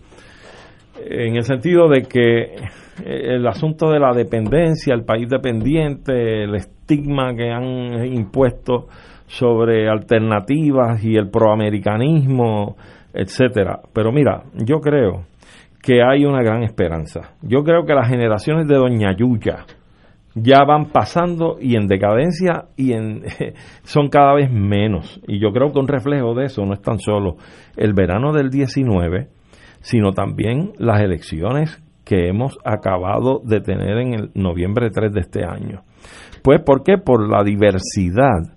en 0.95 1.35
el 1.35 1.43
sentido 1.43 1.87
de 1.87 2.03
que 2.03 2.41
eh, 2.41 3.35
el 3.35 3.47
asunto 3.47 3.89
de 3.89 3.99
la 3.99 4.13
dependencia, 4.13 4.93
el 4.93 5.03
país 5.03 5.29
dependiente, 5.29 6.43
el 6.43 6.55
estigma 6.55 7.33
que 7.35 7.51
han 7.51 8.05
impuesto 8.05 8.87
sobre 9.27 9.87
alternativas 9.89 11.03
y 11.03 11.15
el 11.15 11.29
proamericanismo, 11.29 12.75
etcétera. 13.13 13.79
Pero 13.93 14.11
mira, 14.11 14.43
yo 14.55 14.79
creo 14.79 15.25
que 15.81 16.01
hay 16.03 16.25
una 16.25 16.43
gran 16.43 16.63
esperanza. 16.63 17.33
Yo 17.41 17.63
creo 17.63 17.85
que 17.85 17.93
las 17.93 18.07
generaciones 18.07 18.67
de 18.67 18.75
Doña 18.75 19.15
Yuya 19.15 19.65
ya 20.35 20.63
van 20.63 20.91
pasando 20.91 21.57
y 21.59 21.75
en 21.75 21.87
decadencia 21.87 22.65
y 22.77 22.93
en 22.93 23.23
son 23.83 24.09
cada 24.09 24.33
vez 24.33 24.51
menos. 24.51 25.19
Y 25.27 25.39
yo 25.39 25.51
creo 25.51 25.71
que 25.71 25.79
un 25.79 25.87
reflejo 25.87 26.33
de 26.35 26.45
eso 26.45 26.65
no 26.65 26.73
es 26.73 26.81
tan 26.81 26.99
solo 26.99 27.37
el 27.75 27.93
verano 27.93 28.31
del 28.31 28.49
19, 28.49 29.27
sino 29.81 30.11
también 30.13 30.73
las 30.77 31.01
elecciones 31.01 31.81
que 32.05 32.27
hemos 32.27 32.57
acabado 32.65 33.41
de 33.43 33.61
tener 33.61 33.97
en 33.97 34.13
el 34.13 34.31
noviembre 34.33 34.89
3 34.89 35.13
de 35.13 35.19
este 35.21 35.45
año. 35.45 35.83
Pues, 36.43 36.61
¿por 36.61 36.83
qué? 36.83 36.97
Por 36.97 37.29
la 37.29 37.43
diversidad 37.43 38.53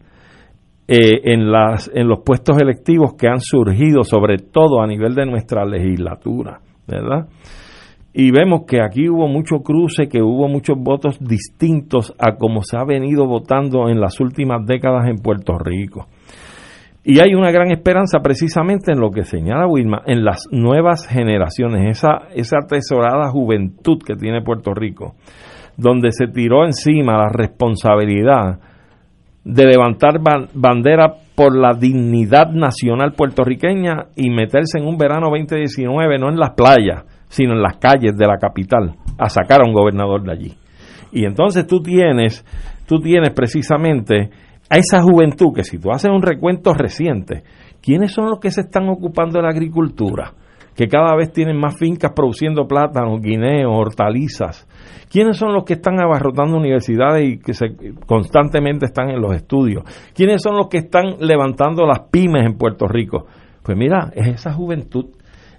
eh, 0.87 1.33
en, 1.33 1.51
las, 1.51 1.91
en 1.95 2.09
los 2.09 2.21
puestos 2.25 2.61
electivos 2.61 3.15
que 3.15 3.29
han 3.29 3.41
surgido, 3.41 4.05
sobre 4.05 4.39
todo 4.39 4.83
a 4.83 4.87
nivel 4.87 5.15
de 5.15 5.27
nuestra 5.27 5.65
legislatura, 5.65 6.61
¿verdad? 6.87 7.29
Y 8.13 8.31
vemos 8.31 8.63
que 8.67 8.81
aquí 8.81 9.09
hubo 9.09 9.27
mucho 9.27 9.59
cruce, 9.65 10.09
que 10.09 10.23
hubo 10.23 10.47
muchos 10.47 10.77
votos 10.79 11.19
distintos 11.21 12.15
a 12.19 12.37
como 12.37 12.63
se 12.63 12.77
ha 12.77 12.85
venido 12.85 13.27
votando 13.27 13.89
en 13.89 14.01
las 14.01 14.21
últimas 14.21 14.65
décadas 14.67 15.09
en 15.09 15.17
Puerto 15.17 15.59
Rico. 15.59 16.07
Y 17.07 17.21
hay 17.21 17.35
una 17.35 17.51
gran 17.51 17.71
esperanza 17.71 18.21
precisamente 18.21 18.93
en 18.93 18.99
lo 18.99 19.11
que 19.11 19.25
señala 19.25 19.67
Wilma, 19.67 20.03
en 20.07 20.25
las 20.25 20.49
nuevas 20.51 21.07
generaciones, 21.07 21.99
esa, 21.99 22.29
esa 22.35 22.57
atesorada 22.65 23.31
juventud 23.31 23.99
que 24.05 24.15
tiene 24.17 24.41
Puerto 24.41 24.73
Rico, 24.73 25.15
donde 25.77 26.13
se 26.13 26.29
tiró 26.29 26.65
encima 26.65 27.19
la 27.19 27.29
responsabilidad 27.29 28.59
de 29.45 29.67
levantar 29.67 30.19
ban- 30.21 30.49
bandera 30.55 31.13
por 31.35 31.55
la 31.55 31.75
dignidad 31.75 32.51
nacional 32.53 33.13
puertorriqueña 33.13 34.07
y 34.17 34.31
meterse 34.31 34.79
en 34.79 34.87
un 34.87 34.97
verano 34.97 35.29
2019 35.31 36.19
no 36.19 36.31
en 36.31 36.39
las 36.39 36.53
playas, 36.53 37.05
sino 37.29 37.53
en 37.53 37.61
las 37.61 37.77
calles 37.77 38.17
de 38.17 38.27
la 38.27 38.39
capital 38.39 38.95
a 39.19 39.29
sacar 39.29 39.61
a 39.61 39.67
un 39.69 39.75
gobernador 39.75 40.23
de 40.23 40.33
allí. 40.33 40.55
Y 41.13 41.27
entonces 41.27 41.67
tú 41.67 41.81
tienes, 41.83 42.47
tú 42.87 43.01
tienes 43.01 43.35
precisamente 43.35 44.31
a 44.69 44.79
esa 44.79 45.03
juventud 45.03 45.53
que 45.55 45.65
si 45.65 45.79
tú 45.79 45.91
haces 45.91 46.11
un 46.11 46.23
recuento 46.23 46.73
reciente, 46.75 47.43
¿quiénes 47.83 48.13
son 48.13 48.31
los 48.31 48.41
que 48.41 48.51
se 48.51 48.63
están 48.63 48.89
ocupando 48.89 49.39
de 49.39 49.43
la 49.43 49.51
agricultura? 49.51 50.33
Que 50.75 50.89
cada 50.89 51.15
vez 51.15 51.33
tienen 51.33 51.57
más 51.57 51.79
fincas 51.79 52.13
produciendo 52.17 52.67
plátanos, 52.67 53.21
guineos, 53.21 53.73
hortalizas. 53.73 54.67
¿Quiénes 55.09 55.37
son 55.37 55.53
los 55.55 55.65
que 55.65 55.75
están 55.75 56.01
abarrotando 56.03 56.57
universidades 56.57 57.25
y 57.25 57.39
que 57.39 57.55
se, 57.55 57.67
constantemente 58.07 58.87
están 58.87 59.11
en 59.11 59.21
los 59.21 59.37
estudios? 59.37 59.85
¿Quiénes 60.15 60.43
son 60.43 60.57
los 60.57 60.67
que 60.67 60.79
están 60.79 61.19
levantando 61.21 61.87
las 61.87 62.09
pymes 62.11 62.45
en 62.45 62.59
Puerto 62.59 62.89
Rico? 62.89 63.27
Pues 63.63 63.79
mira, 63.79 64.11
es 64.15 64.27
esa 64.27 64.53
juventud. 64.53 65.07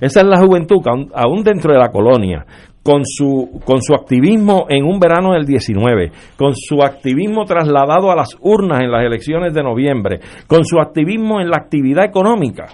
Esa 0.01 0.19
es 0.19 0.27
la 0.27 0.39
juventud 0.39 0.85
aún, 0.85 1.09
aún 1.15 1.43
dentro 1.43 1.71
de 1.71 1.79
la 1.79 1.89
colonia, 1.89 2.45
con 2.85 3.01
su, 3.03 3.61
con 3.65 3.81
su 3.81 3.95
activismo 3.95 4.67
en 4.69 4.85
un 4.85 4.99
verano 4.99 5.33
del 5.33 5.43
19, 5.43 6.11
con 6.37 6.53
su 6.55 6.83
activismo 6.83 7.43
trasladado 7.45 8.11
a 8.11 8.15
las 8.15 8.37
urnas 8.41 8.81
en 8.81 8.91
las 8.91 9.03
elecciones 9.03 9.55
de 9.55 9.63
noviembre, 9.63 10.19
con 10.45 10.63
su 10.63 10.77
activismo 10.77 11.41
en 11.41 11.49
la 11.49 11.57
actividad 11.57 12.05
económica, 12.05 12.67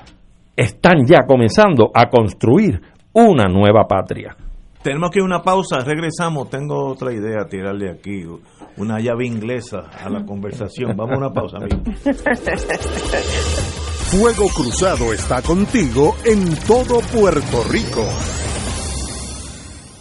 están 0.54 1.06
ya 1.06 1.20
comenzando 1.26 1.92
a 1.94 2.10
construir 2.10 2.82
una 3.14 3.46
nueva 3.46 3.88
patria. 3.88 4.36
Tenemos 4.84 5.12
que 5.12 5.20
ir 5.20 5.24
a 5.24 5.28
una 5.28 5.44
pausa, 5.44 5.80
regresamos. 5.80 6.50
Tengo 6.50 6.90
otra 6.90 7.14
idea, 7.14 7.46
tirarle 7.50 7.90
aquí 7.90 8.26
una 8.76 9.00
llave 9.00 9.26
inglesa 9.26 9.92
a 9.98 10.10
la 10.10 10.26
conversación. 10.26 10.94
Vamos 10.98 11.16
a 11.16 11.18
una 11.20 11.30
pausa, 11.30 11.56
amigo. 11.56 11.84
Fuego 14.12 14.48
Cruzado 14.54 15.14
está 15.14 15.42
contigo 15.42 16.16
en 16.26 16.54
todo 16.68 17.00
Puerto 17.14 17.64
Rico. 17.72 18.04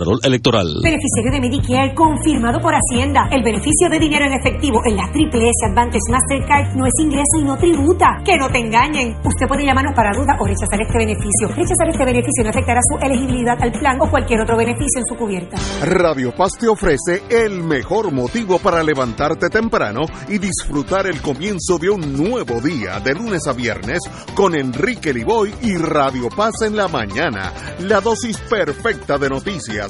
Contralor 0.00 0.20
Electoral. 0.24 0.68
Beneficiario 0.82 1.30
de 1.30 1.40
Medicare 1.40 1.94
confirmado 1.94 2.58
por 2.60 2.72
Hacienda. 2.72 3.28
El 3.30 3.42
beneficio 3.42 3.88
de 3.90 3.98
dinero 3.98 4.24
en 4.24 4.32
efectivo 4.32 4.80
en 4.86 4.96
la 4.96 5.12
Triple 5.12 5.44
S 5.44 5.66
Advantage 5.68 6.08
Mastercard 6.08 6.74
no 6.74 6.86
es 6.86 6.94
ingreso 6.98 7.36
y 7.38 7.44
no 7.44 7.56
tributa. 7.58 8.16
Que 8.24 8.38
no 8.38 8.48
te 8.48 8.58
engañen. 8.60 9.16
Usted 9.22 9.46
puede 9.46 9.66
llamarnos 9.66 9.92
para 9.94 10.16
duda 10.16 10.36
o 10.40 10.46
rechazar 10.46 10.80
este 10.80 10.96
beneficio. 10.96 11.48
Rechazar 11.48 11.88
este 11.90 12.04
beneficio 12.04 12.44
no 12.44 12.50
afectará 12.50 12.80
su 12.80 12.96
elegibilidad 13.04 13.60
al 13.60 13.72
plan 13.72 14.00
o 14.00 14.10
cualquier 14.10 14.40
otro 14.40 14.56
beneficio 14.56 15.00
en 15.00 15.04
su 15.04 15.14
cubierta. 15.16 15.56
Radio 15.84 16.32
Paz 16.34 16.52
te 16.58 16.68
ofrece 16.68 17.22
el 17.28 17.62
mejor 17.62 18.10
motivo 18.10 18.58
para 18.58 18.82
levantarte 18.82 19.50
temprano 19.50 20.06
y 20.28 20.38
disfrutar 20.38 21.08
el 21.08 21.20
comienzo 21.20 21.76
de 21.78 21.90
un 21.90 22.16
nuevo 22.16 22.60
día 22.60 23.00
de 23.00 23.14
lunes 23.14 23.46
a 23.46 23.52
viernes 23.52 24.00
con 24.34 24.54
Enrique 24.54 25.12
Liboy 25.12 25.52
y 25.62 25.76
Radio 25.76 26.28
Paz 26.34 26.62
en 26.64 26.76
la 26.76 26.88
mañana. 26.88 27.52
La 27.80 28.00
dosis 28.00 28.38
perfecta 28.38 29.18
de 29.18 29.28
noticias, 29.28 29.89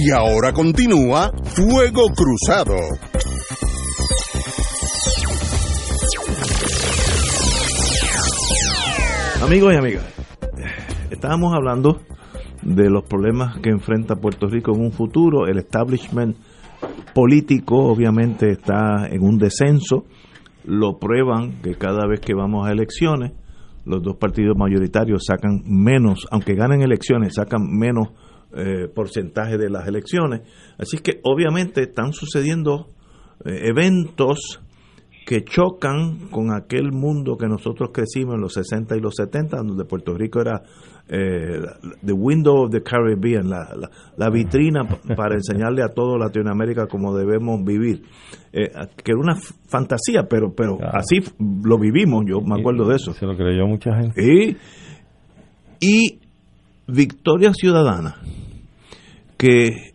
Y 0.00 0.12
ahora 0.12 0.52
continúa 0.52 1.32
Fuego 1.42 2.06
Cruzado. 2.14 2.76
Amigos 9.42 9.74
y 9.74 9.76
amigas, 9.76 10.04
estábamos 11.10 11.52
hablando 11.52 12.00
de 12.62 12.88
los 12.88 13.06
problemas 13.06 13.58
que 13.58 13.70
enfrenta 13.70 14.14
Puerto 14.14 14.46
Rico 14.46 14.72
en 14.72 14.82
un 14.82 14.92
futuro. 14.92 15.48
El 15.48 15.58
establishment 15.58 16.36
político 17.12 17.76
obviamente 17.76 18.52
está 18.52 19.08
en 19.10 19.24
un 19.24 19.36
descenso. 19.36 20.04
Lo 20.64 21.00
prueban 21.00 21.60
que 21.60 21.74
cada 21.74 22.06
vez 22.06 22.20
que 22.20 22.34
vamos 22.34 22.68
a 22.68 22.70
elecciones, 22.70 23.32
los 23.84 24.00
dos 24.04 24.16
partidos 24.16 24.56
mayoritarios 24.56 25.24
sacan 25.26 25.60
menos, 25.66 26.24
aunque 26.30 26.54
ganen 26.54 26.82
elecciones, 26.82 27.34
sacan 27.34 27.66
menos 27.68 28.10
eh, 28.54 28.88
porcentaje 28.94 29.58
de 29.58 29.70
las 29.70 29.86
elecciones. 29.86 30.42
Así 30.78 30.98
que 30.98 31.20
obviamente 31.22 31.82
están 31.82 32.12
sucediendo 32.12 32.88
eh, 33.44 33.68
eventos 33.68 34.60
que 35.28 35.44
chocan 35.44 36.30
con 36.30 36.54
aquel 36.54 36.90
mundo 36.90 37.36
que 37.36 37.46
nosotros 37.46 37.90
crecimos 37.92 38.36
en 38.36 38.40
los 38.40 38.54
60 38.54 38.96
y 38.96 39.00
los 39.00 39.14
70, 39.14 39.58
donde 39.58 39.84
Puerto 39.84 40.14
Rico 40.14 40.40
era 40.40 40.62
eh, 41.06 41.60
the 42.02 42.14
window 42.14 42.64
of 42.64 42.70
the 42.70 42.82
Caribbean, 42.82 43.50
la, 43.50 43.68
la, 44.16 44.30
vitrina 44.30 44.88
para 45.14 45.34
enseñarle 45.34 45.82
a 45.82 45.88
todo 45.88 46.16
Latinoamérica 46.16 46.86
cómo 46.86 47.14
debemos 47.14 47.62
vivir. 47.62 48.04
Eh, 48.54 48.70
que 49.04 49.12
era 49.12 49.20
una 49.20 49.36
fantasía, 49.68 50.22
pero 50.30 50.54
pero 50.54 50.78
así 50.82 51.18
lo 51.62 51.78
vivimos, 51.78 52.24
yo 52.26 52.40
me 52.40 52.58
acuerdo 52.58 52.88
de 52.88 52.96
eso. 52.96 53.12
Se 53.12 53.26
lo 53.26 53.36
creyó 53.36 53.66
mucha 53.66 53.94
gente. 54.00 54.22
Y, 54.22 54.56
y 55.80 56.20
Victoria 56.88 57.52
Ciudadana, 57.52 58.16
que 59.36 59.94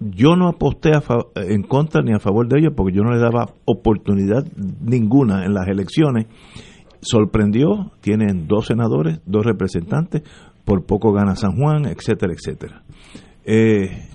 yo 0.00 0.34
no 0.34 0.48
aposté 0.48 0.90
en 1.36 1.62
contra 1.62 2.02
ni 2.02 2.14
a 2.14 2.18
favor 2.18 2.48
de 2.48 2.58
ellos 2.58 2.72
porque 2.74 2.96
yo 2.96 3.02
no 3.02 3.12
le 3.12 3.20
daba 3.20 3.52
oportunidad 3.66 4.44
ninguna 4.56 5.44
en 5.44 5.52
las 5.52 5.68
elecciones. 5.68 6.26
Sorprendió, 7.02 7.92
tienen 8.00 8.48
dos 8.48 8.66
senadores, 8.66 9.20
dos 9.26 9.44
representantes, 9.44 10.22
por 10.64 10.84
poco 10.86 11.12
gana 11.12 11.36
San 11.36 11.56
Juan, 11.56 11.84
etcétera, 11.86 12.32
etcétera. 12.32 12.82
Eh, 13.44 14.08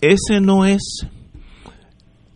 ese 0.00 0.40
no 0.40 0.64
es 0.64 1.06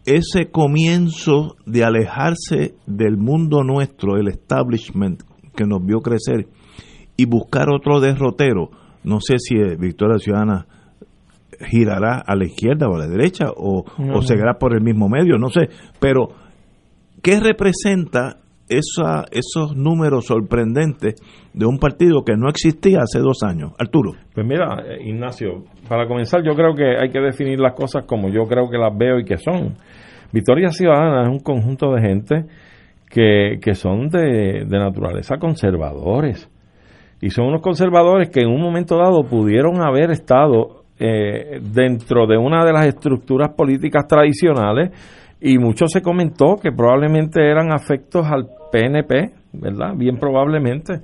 ese 0.05 0.51
comienzo 0.53 1.57
de 1.67 1.83
alejarse 1.83 2.77
del 2.87 3.17
mundo 3.17 3.65
nuestro, 3.65 4.17
el 4.17 4.29
establishment 4.29 5.23
que 5.57 5.65
nos 5.65 5.85
vio 5.85 6.01
crecer, 6.01 6.47
y 7.17 7.27
buscar 7.27 7.69
otro 7.71 8.01
derrotero. 8.01 8.71
No 9.05 9.21
sé 9.21 9.39
si 9.39 9.57
Victoria 9.79 10.19
Ciudadana 10.19 10.67
girará 11.61 12.23
a 12.27 12.37
la 12.37 12.45
izquierda 12.45 12.89
o 12.89 12.97
a 12.97 12.99
la 12.99 13.07
derecha 13.07 13.47
o, 13.57 13.85
o 13.99 14.23
seguirá 14.23 14.55
por 14.55 14.75
el 14.75 14.83
mismo 14.83 15.09
medio, 15.09 15.39
no 15.39 15.49
sé. 15.49 15.69
Pero, 16.01 16.29
¿qué 17.23 17.41
representa 17.41 18.39
esa, 18.69 19.25
esos 19.31 19.77
números 19.77 20.27
sorprendentes 20.27 21.15
de 21.55 21.67
un 21.67 21.79
partido 21.79 22.25
que 22.25 22.37
no 22.37 22.49
existía 22.49 23.01
hace 23.01 23.21
dos 23.21 23.43
años? 23.43 23.73
Arturo. 23.79 24.13
Pues 24.35 24.47
mira, 24.47 24.83
eh, 24.87 25.09
Ignacio, 25.09 25.65
para 25.89 26.07
comenzar 26.07 26.43
yo 26.45 26.55
creo 26.55 26.75
que 26.75 26.97
hay 27.01 27.11
que 27.11 27.21
definir 27.21 27.61
las 27.61 27.75
cosas 27.75 28.05
como 28.07 28.29
yo 28.29 28.45
creo 28.45 28.69
que 28.69 28.79
las 28.79 28.97
veo 28.97 29.19
y 29.19 29.25
que 29.25 29.39
son. 29.39 29.75
Victoria 30.33 30.71
Ciudadana 30.71 31.23
es 31.23 31.29
un 31.29 31.41
conjunto 31.41 31.93
de 31.95 32.03
gente 32.03 32.45
que, 33.09 33.59
que 33.63 33.75
son 33.75 34.09
de, 34.09 34.65
de 34.67 34.79
naturaleza 34.79 35.37
conservadores. 35.39 36.51
Y 37.27 37.31
son 37.31 37.47
unos 37.47 37.61
conservadores 37.61 38.31
que 38.31 38.43
en 38.43 38.49
un 38.49 38.61
momento 38.61 38.97
dado 38.97 39.25
pudieron 39.25 39.83
haber 39.83 40.13
estado 40.13 40.85
eh, 40.97 41.59
dentro 41.61 42.25
de 42.29 42.39
una 42.39 42.65
de 42.65 42.73
las 42.73 42.87
estructuras 42.87 43.53
políticas 43.53 44.07
tradicionales 44.07 44.93
y 45.41 45.59
mucho 45.59 45.89
se 45.89 46.03
comentó 46.03 46.55
que 46.55 46.71
probablemente 46.71 47.41
eran 47.43 47.73
afectos 47.73 48.25
al 48.31 48.47
PNP, 48.71 49.33
¿verdad? 49.55 49.95
Bien 49.97 50.19
probablemente. 50.19 51.01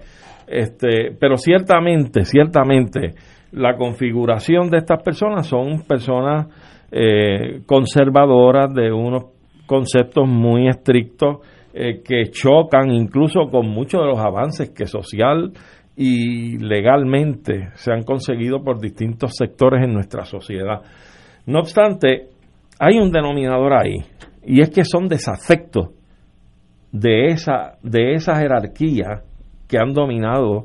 Este, 0.46 1.10
pero 1.18 1.36
ciertamente, 1.36 2.24
ciertamente, 2.24 3.14
la 3.50 3.76
configuración 3.76 4.70
de 4.70 4.78
estas 4.78 5.02
personas 5.02 5.48
son 5.48 5.82
personas 5.88 6.46
eh, 6.92 7.62
conservadoras 7.66 8.72
de 8.72 8.92
unos 8.92 9.24
conceptos 9.66 10.28
muy 10.28 10.68
estrictos 10.68 11.38
eh, 11.74 12.00
que 12.04 12.30
chocan 12.30 12.90
incluso 12.92 13.48
con 13.50 13.66
muchos 13.66 14.02
de 14.02 14.06
los 14.06 14.18
avances 14.18 14.70
que 14.70 14.86
social 14.86 15.52
y 15.96 16.58
legalmente 16.58 17.70
se 17.74 17.92
han 17.92 18.02
conseguido 18.02 18.62
por 18.62 18.80
distintos 18.80 19.32
sectores 19.36 19.84
en 19.84 19.92
nuestra 19.92 20.24
sociedad. 20.24 20.80
No 21.46 21.60
obstante, 21.60 22.28
hay 22.78 22.98
un 22.98 23.10
denominador 23.10 23.74
ahí, 23.74 23.96
y 24.44 24.60
es 24.60 24.70
que 24.70 24.84
son 24.84 25.08
desafectos 25.08 25.90
de 26.90 27.26
esa, 27.26 27.78
de 27.82 28.14
esa 28.14 28.36
jerarquía 28.36 29.22
que 29.68 29.78
han 29.78 29.92
dominado 29.92 30.64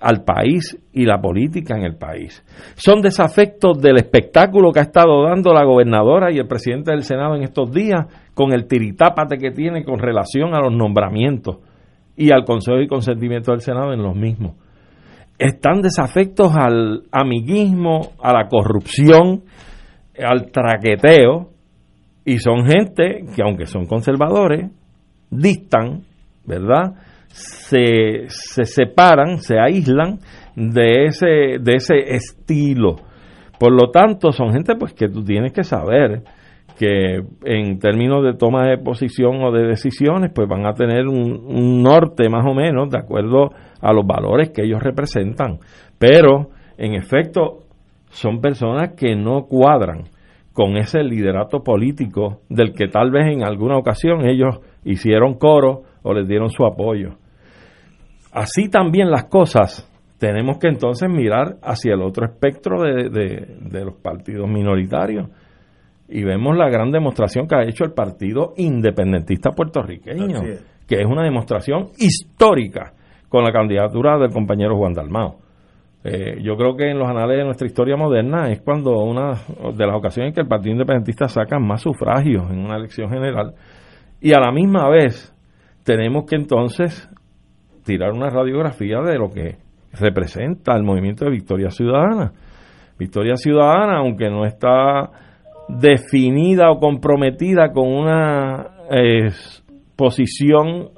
al 0.00 0.24
país 0.24 0.78
y 0.92 1.04
la 1.04 1.20
política 1.20 1.76
en 1.76 1.84
el 1.84 1.96
país. 1.96 2.44
Son 2.76 3.00
desafectos 3.00 3.80
del 3.80 3.96
espectáculo 3.96 4.70
que 4.70 4.80
ha 4.80 4.82
estado 4.82 5.24
dando 5.24 5.52
la 5.52 5.64
gobernadora 5.64 6.30
y 6.30 6.38
el 6.38 6.46
presidente 6.46 6.90
del 6.90 7.02
Senado 7.02 7.34
en 7.34 7.42
estos 7.42 7.70
días 7.72 8.06
con 8.34 8.52
el 8.52 8.66
tiritápate 8.66 9.38
que 9.38 9.52
tiene 9.52 9.84
con 9.84 9.98
relación 9.98 10.54
a 10.54 10.60
los 10.60 10.72
nombramientos 10.72 11.58
y 12.16 12.32
al 12.32 12.44
Consejo 12.44 12.80
y 12.80 12.88
Consentimiento 12.88 13.52
del 13.52 13.60
Senado 13.60 13.92
en 13.92 14.02
los 14.02 14.16
mismos. 14.16 14.54
Están 15.38 15.82
desafectos 15.82 16.52
al 16.56 17.02
amiguismo, 17.12 18.12
a 18.22 18.32
la 18.32 18.48
corrupción, 18.48 19.42
al 20.18 20.50
traqueteo, 20.50 21.50
y 22.24 22.38
son 22.38 22.66
gente 22.66 23.24
que 23.34 23.42
aunque 23.42 23.66
son 23.66 23.86
conservadores, 23.86 24.70
distan, 25.30 26.02
¿verdad? 26.46 26.94
Se, 27.28 28.24
se 28.28 28.64
separan, 28.64 29.38
se 29.38 29.58
aíslan 29.60 30.18
de 30.56 31.04
ese, 31.04 31.58
de 31.60 31.74
ese 31.74 31.96
estilo. 32.14 32.96
Por 33.58 33.72
lo 33.72 33.90
tanto, 33.90 34.32
son 34.32 34.52
gente 34.52 34.74
pues 34.76 34.94
que 34.94 35.08
tú 35.08 35.22
tienes 35.22 35.52
que 35.52 35.64
saber 35.64 36.22
que 36.78 37.22
en 37.44 37.78
términos 37.78 38.22
de 38.22 38.34
toma 38.34 38.66
de 38.68 38.78
posición 38.78 39.42
o 39.42 39.50
de 39.50 39.66
decisiones, 39.66 40.30
pues 40.34 40.48
van 40.48 40.66
a 40.66 40.74
tener 40.74 41.06
un, 41.08 41.82
norte 41.82 42.28
más 42.28 42.44
o 42.46 42.54
menos 42.54 42.90
de 42.90 42.98
acuerdo 42.98 43.50
a 43.80 43.92
los 43.92 44.06
valores 44.06 44.50
que 44.50 44.62
ellos 44.62 44.82
representan. 44.82 45.58
Pero, 45.98 46.50
en 46.76 46.94
efecto, 46.94 47.64
son 48.10 48.40
personas 48.40 48.92
que 48.94 49.16
no 49.16 49.46
cuadran 49.46 50.04
con 50.52 50.76
ese 50.76 51.02
liderato 51.02 51.62
político 51.62 52.40
del 52.48 52.72
que 52.72 52.88
tal 52.88 53.10
vez 53.10 53.26
en 53.26 53.42
alguna 53.42 53.76
ocasión 53.76 54.26
ellos 54.26 54.58
hicieron 54.84 55.34
coro 55.34 55.82
o 56.02 56.14
les 56.14 56.28
dieron 56.28 56.50
su 56.50 56.64
apoyo. 56.64 57.16
Así 58.32 58.68
también 58.68 59.10
las 59.10 59.24
cosas, 59.24 59.90
tenemos 60.18 60.58
que 60.58 60.68
entonces 60.68 61.08
mirar 61.08 61.56
hacia 61.62 61.94
el 61.94 62.02
otro 62.02 62.26
espectro 62.26 62.82
de, 62.82 63.08
de 63.08 63.84
los 63.84 63.94
partidos 63.96 64.48
minoritarios 64.48 65.28
y 66.08 66.22
vemos 66.22 66.56
la 66.56 66.68
gran 66.68 66.90
demostración 66.90 67.46
que 67.46 67.56
ha 67.56 67.62
hecho 67.64 67.84
el 67.84 67.92
Partido 67.92 68.52
Independentista 68.56 69.50
Puertorriqueño, 69.50 70.40
que 70.86 71.00
es 71.00 71.06
una 71.06 71.24
demostración 71.24 71.90
histórica 71.98 72.92
con 73.28 73.44
la 73.44 73.52
candidatura 73.52 74.18
del 74.18 74.30
compañero 74.30 74.76
Juan 74.76 74.92
Dalmao. 74.92 75.38
Eh, 76.04 76.38
yo 76.40 76.56
creo 76.56 76.76
que 76.76 76.88
en 76.88 76.98
los 76.98 77.08
anales 77.08 77.38
de 77.38 77.44
nuestra 77.44 77.66
historia 77.66 77.96
moderna 77.96 78.50
es 78.52 78.60
cuando 78.60 78.92
una 78.98 79.32
de 79.32 79.86
las 79.86 79.96
ocasiones 79.96 80.30
en 80.30 80.34
que 80.34 80.40
el 80.42 80.46
Partido 80.46 80.72
Independentista 80.72 81.26
saca 81.26 81.58
más 81.58 81.82
sufragios 81.82 82.48
en 82.50 82.58
una 82.58 82.76
elección 82.76 83.10
general 83.10 83.54
y 84.20 84.32
a 84.32 84.38
la 84.38 84.52
misma 84.52 84.88
vez 84.88 85.34
tenemos 85.82 86.24
que 86.26 86.36
entonces 86.36 87.10
tirar 87.84 88.12
una 88.12 88.30
radiografía 88.30 89.00
de 89.00 89.18
lo 89.18 89.30
que 89.30 89.56
representa 89.92 90.76
el 90.76 90.84
movimiento 90.84 91.24
de 91.24 91.32
Victoria 91.32 91.70
Ciudadana. 91.70 92.32
Victoria 92.98 93.36
Ciudadana, 93.36 93.98
aunque 93.98 94.30
no 94.30 94.44
está 94.44 95.10
definida 95.68 96.70
o 96.70 96.78
comprometida 96.78 97.72
con 97.72 97.88
una 97.88 98.68
eh, 98.90 99.30
posición 99.96 100.90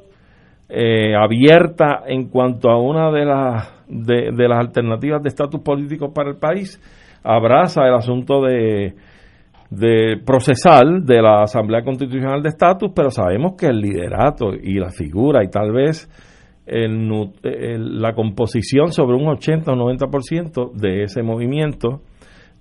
eh, 0.69 1.15
abierta 1.15 2.03
en 2.07 2.28
cuanto 2.28 2.70
a 2.70 2.81
una 2.81 3.11
de 3.11 3.24
las 3.24 3.78
de, 3.89 4.49
las 4.49 4.59
alternativas 4.59 5.23
de 5.23 5.31
estatus 5.31 5.62
político 5.62 6.12
para 6.12 6.28
el 6.28 6.36
país 6.36 6.78
abraza 7.23 7.86
el 7.86 7.95
asunto 7.95 8.43
de, 8.43 8.95
de 9.70 10.19
procesal 10.24 11.05
de 11.05 11.23
la 11.23 11.43
Asamblea 11.43 11.82
Constitucional 11.82 12.43
de 12.43 12.51
Estatus, 12.51 12.93
pero 12.95 13.11
sabemos 13.11 13.55
que 13.59 13.66
el 13.66 13.81
liderato 13.81 14.53
y 14.55 14.74
la 14.74 14.90
figura 14.90 15.43
y 15.43 15.49
tal 15.49 15.73
vez 15.73 16.09
la 16.70 18.12
composición 18.12 18.93
sobre 18.93 19.16
un 19.16 19.27
80 19.27 19.73
o 19.73 19.74
90% 19.74 20.73
de 20.74 21.05
ese 21.05 21.23
movimiento 21.23 22.03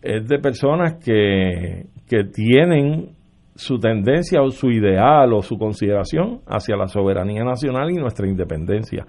es 0.01 0.25
de 0.27 0.39
personas 0.39 0.95
que, 1.03 1.87
que 2.07 2.23
tienen 2.23 3.17
su 3.55 3.79
tendencia 3.79 4.41
o 4.41 4.51
su 4.51 4.69
ideal 4.69 5.33
o 5.33 5.41
su 5.41 5.57
consideración 5.57 6.41
hacia 6.47 6.77
la 6.77 6.87
soberanía 6.87 7.43
nacional 7.43 7.89
y 7.91 7.95
nuestra 7.95 8.27
independencia. 8.27 9.05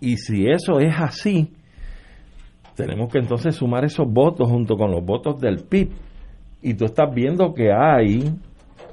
Y 0.00 0.18
si 0.18 0.46
eso 0.46 0.78
es 0.78 0.94
así, 0.98 1.52
tenemos 2.76 3.10
que 3.10 3.18
entonces 3.18 3.56
sumar 3.56 3.84
esos 3.84 4.06
votos 4.06 4.48
junto 4.48 4.76
con 4.76 4.90
los 4.90 5.04
votos 5.04 5.40
del 5.40 5.64
PIB. 5.68 5.90
Y 6.62 6.74
tú 6.74 6.84
estás 6.84 7.12
viendo 7.14 7.54
que 7.54 7.72
hay 7.72 8.24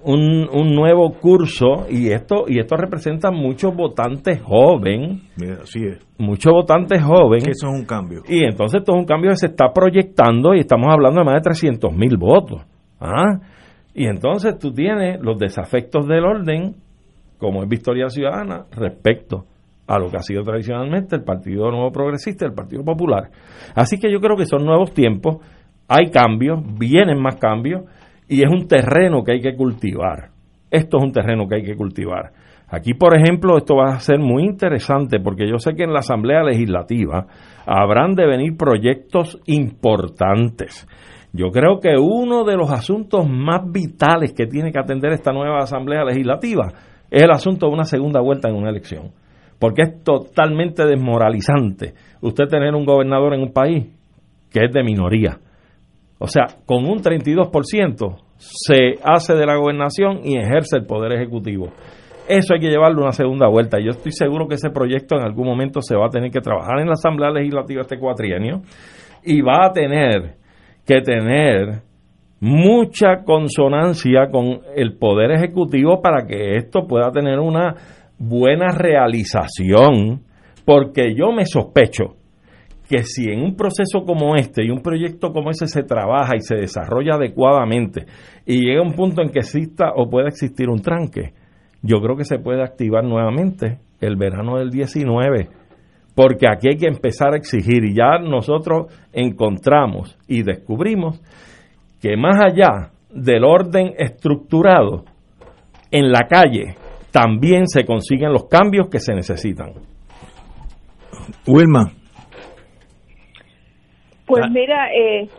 un, 0.03 0.47
un 0.51 0.75
nuevo 0.75 1.11
curso 1.13 1.85
y 1.89 2.09
esto 2.09 2.45
y 2.47 2.59
esto 2.59 2.77
representa 2.77 3.31
muchos 3.31 3.75
votantes 3.75 4.41
jóvenes. 4.41 5.21
Así 5.61 5.79
es. 5.83 5.99
Muchos 6.17 6.53
votantes 6.53 7.03
jóvenes. 7.03 7.49
Eso 7.49 7.67
es 7.67 7.79
un 7.79 7.85
cambio. 7.85 8.21
Y 8.27 8.45
entonces 8.45 8.79
esto 8.79 8.93
es 8.93 8.99
un 8.99 9.05
cambio 9.05 9.31
que 9.31 9.37
se 9.37 9.47
está 9.47 9.73
proyectando 9.73 10.53
y 10.53 10.59
estamos 10.59 10.87
hablando 10.91 11.19
de 11.19 11.25
más 11.25 11.35
de 11.35 11.41
300 11.41 11.93
mil 11.93 12.17
votos. 12.17 12.61
¿Ah? 13.03 13.39
Y 13.93 14.07
entonces 14.07 14.57
tú 14.57 14.71
tienes 14.71 15.19
los 15.21 15.37
desafectos 15.37 16.07
del 16.07 16.23
orden, 16.23 16.75
como 17.37 17.61
es 17.61 17.69
Victoria 17.69 18.07
Ciudadana, 18.07 18.65
respecto 18.71 19.45
a 19.85 19.99
lo 19.99 20.09
que 20.09 20.17
ha 20.17 20.21
sido 20.21 20.43
tradicionalmente 20.43 21.17
el 21.17 21.23
Partido 21.23 21.69
Nuevo 21.69 21.91
Progresista 21.91 22.45
y 22.45 22.47
el 22.47 22.53
Partido 22.53 22.83
Popular. 22.83 23.29
Así 23.75 23.99
que 23.99 24.09
yo 24.09 24.19
creo 24.19 24.37
que 24.37 24.45
son 24.45 24.65
nuevos 24.65 24.93
tiempos, 24.93 25.37
hay 25.89 26.09
cambios, 26.09 26.61
vienen 26.79 27.21
más 27.21 27.35
cambios 27.35 27.83
y 28.29 28.41
es 28.41 28.49
un 28.49 28.67
terreno 28.67 29.21
que 29.23 29.33
hay 29.33 29.41
que 29.41 29.55
cultivar. 29.55 30.29
Esto 30.71 30.97
es 30.97 31.03
un 31.03 31.11
terreno 31.11 31.47
que 31.47 31.57
hay 31.57 31.63
que 31.63 31.75
cultivar. 31.75 32.31
Aquí, 32.69 32.93
por 32.93 33.15
ejemplo, 33.15 33.57
esto 33.57 33.75
va 33.75 33.93
a 33.93 33.99
ser 33.99 34.17
muy 34.17 34.45
interesante 34.45 35.19
porque 35.19 35.47
yo 35.47 35.59
sé 35.59 35.75
que 35.75 35.83
en 35.83 35.93
la 35.93 35.99
Asamblea 35.99 36.41
Legislativa 36.41 37.27
habrán 37.67 38.15
de 38.15 38.25
venir 38.25 38.57
proyectos 38.57 39.39
importantes. 39.45 40.87
Yo 41.35 41.49
creo 41.49 41.79
que 41.79 41.95
uno 41.97 42.43
de 42.43 42.55
los 42.55 42.71
asuntos 42.71 43.27
más 43.27 43.61
vitales 43.71 44.33
que 44.33 44.45
tiene 44.45 44.71
que 44.71 44.77
atender 44.77 45.11
esta 45.13 45.33
nueva 45.33 45.63
Asamblea 45.63 46.03
Legislativa 46.03 46.71
es 47.09 47.23
el 47.23 47.31
asunto 47.31 47.65
de 47.65 47.73
una 47.73 47.85
segunda 47.85 48.21
vuelta 48.21 48.49
en 48.49 48.55
una 48.55 48.69
elección. 48.69 49.11
Porque 49.57 49.81
es 49.81 50.03
totalmente 50.03 50.85
desmoralizante 50.85 51.95
usted 52.21 52.45
tener 52.45 52.75
un 52.75 52.85
gobernador 52.85 53.33
en 53.33 53.41
un 53.41 53.51
país 53.51 53.87
que 54.51 54.65
es 54.65 54.71
de 54.71 54.83
minoría. 54.83 55.39
O 56.19 56.27
sea, 56.27 56.45
con 56.67 56.85
un 56.85 56.99
32% 56.99 58.15
se 58.37 58.99
hace 59.03 59.33
de 59.33 59.45
la 59.47 59.55
gobernación 59.55 60.19
y 60.23 60.37
ejerce 60.37 60.77
el 60.77 60.85
poder 60.85 61.13
ejecutivo. 61.13 61.71
Eso 62.27 62.53
hay 62.53 62.59
que 62.59 62.69
llevarlo 62.69 62.99
a 62.99 63.05
una 63.05 63.11
segunda 63.11 63.47
vuelta. 63.47 63.79
Yo 63.79 63.89
estoy 63.89 64.11
seguro 64.11 64.47
que 64.47 64.55
ese 64.55 64.69
proyecto 64.69 65.15
en 65.15 65.23
algún 65.23 65.47
momento 65.47 65.81
se 65.81 65.95
va 65.95 66.05
a 66.05 66.09
tener 66.09 66.29
que 66.29 66.41
trabajar 66.41 66.79
en 66.79 66.87
la 66.87 66.93
Asamblea 66.93 67.31
Legislativa 67.31 67.81
este 67.81 67.97
cuatrienio 67.97 68.61
y 69.23 69.41
va 69.41 69.65
a 69.65 69.71
tener 69.71 70.42
que 70.85 71.01
tener 71.01 71.81
mucha 72.39 73.23
consonancia 73.23 74.29
con 74.29 74.59
el 74.75 74.97
poder 74.97 75.31
ejecutivo 75.31 76.01
para 76.01 76.25
que 76.25 76.57
esto 76.57 76.85
pueda 76.87 77.11
tener 77.11 77.39
una 77.39 77.75
buena 78.19 78.67
realización, 78.69 80.23
porque 80.65 81.15
yo 81.15 81.31
me 81.31 81.45
sospecho 81.45 82.17
que 82.89 83.03
si 83.03 83.29
en 83.29 83.41
un 83.41 83.55
proceso 83.55 84.03
como 84.05 84.35
este 84.35 84.65
y 84.65 84.69
un 84.69 84.81
proyecto 84.81 85.31
como 85.31 85.51
ese 85.51 85.67
se 85.67 85.83
trabaja 85.83 86.35
y 86.35 86.41
se 86.41 86.55
desarrolla 86.55 87.15
adecuadamente 87.15 88.05
y 88.45 88.65
llega 88.65 88.81
un 88.81 88.93
punto 88.93 89.21
en 89.21 89.29
que 89.29 89.39
exista 89.39 89.93
o 89.95 90.09
pueda 90.09 90.27
existir 90.27 90.69
un 90.69 90.81
tranque, 90.81 91.33
yo 91.81 92.01
creo 92.01 92.15
que 92.17 92.25
se 92.25 92.39
puede 92.39 92.61
activar 92.61 93.03
nuevamente 93.03 93.79
el 93.99 94.15
verano 94.17 94.57
del 94.57 94.69
19, 94.69 95.47
porque 96.15 96.47
aquí 96.47 96.67
hay 96.69 96.77
que 96.77 96.87
empezar 96.87 97.33
a 97.33 97.37
exigir 97.37 97.83
y 97.85 97.95
ya 97.95 98.19
nosotros 98.19 98.87
encontramos 99.11 100.17
y 100.27 100.43
descubrimos 100.43 101.21
que 102.01 102.17
más 102.17 102.37
allá 102.43 102.91
del 103.09 103.43
orden 103.43 103.93
estructurado, 103.97 105.05
en 105.91 106.11
la 106.11 106.27
calle 106.27 106.75
también 107.11 107.67
se 107.67 107.85
consiguen 107.85 108.33
los 108.33 108.45
cambios 108.45 108.89
que 108.89 108.99
se 108.99 109.13
necesitan. 109.13 109.73
Wilma. 111.47 111.91
Pues 114.25 114.49
mira, 114.49 114.87
eh, 114.91 115.29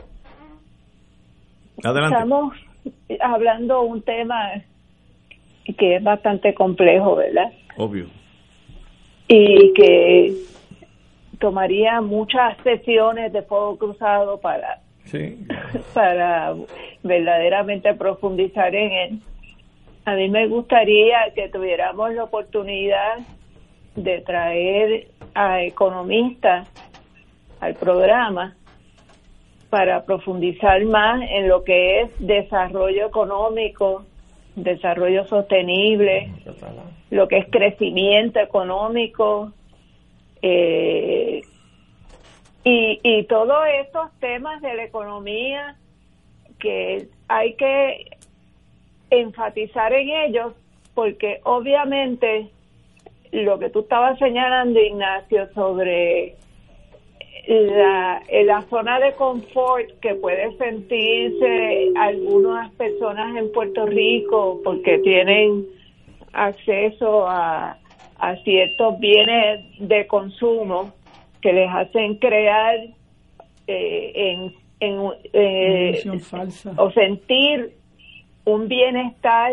Adelante. 1.83 2.15
estamos 2.15 2.55
hablando 3.21 3.83
un 3.83 4.03
tema 4.03 4.37
que 5.77 5.97
es 5.97 6.05
bastante 6.05 6.55
complejo, 6.55 7.17
¿verdad? 7.17 7.51
Obvio. 7.77 8.07
Y 9.27 9.73
que 9.73 10.33
tomaría 11.45 12.01
muchas 12.01 12.57
sesiones 12.63 13.31
de 13.31 13.43
fuego 13.43 13.77
cruzado 13.77 14.41
para, 14.41 14.81
Sí. 15.05 15.47
para 15.93 16.55
verdaderamente 17.03 17.93
profundizar 17.93 18.75
en 18.75 18.93
él. 18.93 19.19
A 20.07 20.15
mí 20.15 20.31
me 20.31 20.47
gustaría 20.49 21.19
que 21.35 21.51
tuviéramos 21.51 22.15
la 22.15 22.25
oportunidad 22.25 23.19
de 23.95 24.23
traer 24.23 25.09
a 25.35 25.61
economistas 25.61 26.67
al 27.61 27.75
programa 27.75 28.57
para 29.69 30.03
profundizar 30.07 30.83
más 30.87 31.21
en 31.29 31.47
lo 31.47 31.63
que 31.63 32.01
es 32.01 32.27
desarrollo 32.27 33.09
económico, 33.09 34.07
desarrollo 34.57 35.27
sostenible, 35.27 36.33
lo 37.11 37.29
que 37.29 37.37
es 37.37 37.47
crecimiento 37.51 38.41
económico 38.41 39.53
eh, 40.47 41.41
y, 42.65 43.01
y 43.03 43.25
todos 43.25 43.65
estos 43.81 44.11
temas 44.21 44.61
de 44.61 44.75
la 44.75 44.85
economía 44.85 45.77
que 46.59 47.09
hay 47.29 47.55
que 47.55 48.11
enfatizar 49.09 49.95
en 49.95 50.11
ellos 50.11 50.53
porque 50.95 51.41
obviamente 51.45 52.51
lo 53.33 53.59
que 53.59 53.71
tú 53.71 53.81
estabas 53.81 54.19
señalando 54.19 54.79
Ignacio 54.81 55.49
sobre 55.55 56.37
la, 57.49 58.23
la 58.45 58.63
zona 58.69 59.01
de 59.01 59.15
confort 59.15 59.99
que 60.03 60.15
puede 60.17 60.55
sentirse 60.59 61.91
algunas 61.97 62.71
personas 62.75 63.35
en 63.35 63.51
Puerto 63.51 63.87
Rico 63.87 64.61
porque 64.63 64.99
tienen 64.99 65.65
acceso 66.35 67.27
a, 67.27 67.79
a 68.31 68.37
ciertos 68.43 68.99
bienes 68.99 69.61
de 69.79 70.07
consumo 70.07 70.93
que 71.43 71.53
les 71.53 71.69
hacen 71.71 72.17
crear 72.17 72.77
eh, 73.67 74.13
en, 74.15 74.55
en 74.81 75.13
eh, 75.33 76.19
falsa. 76.21 76.73
o 76.77 76.91
sentir 76.93 77.75
un 78.45 78.69
bienestar 78.69 79.53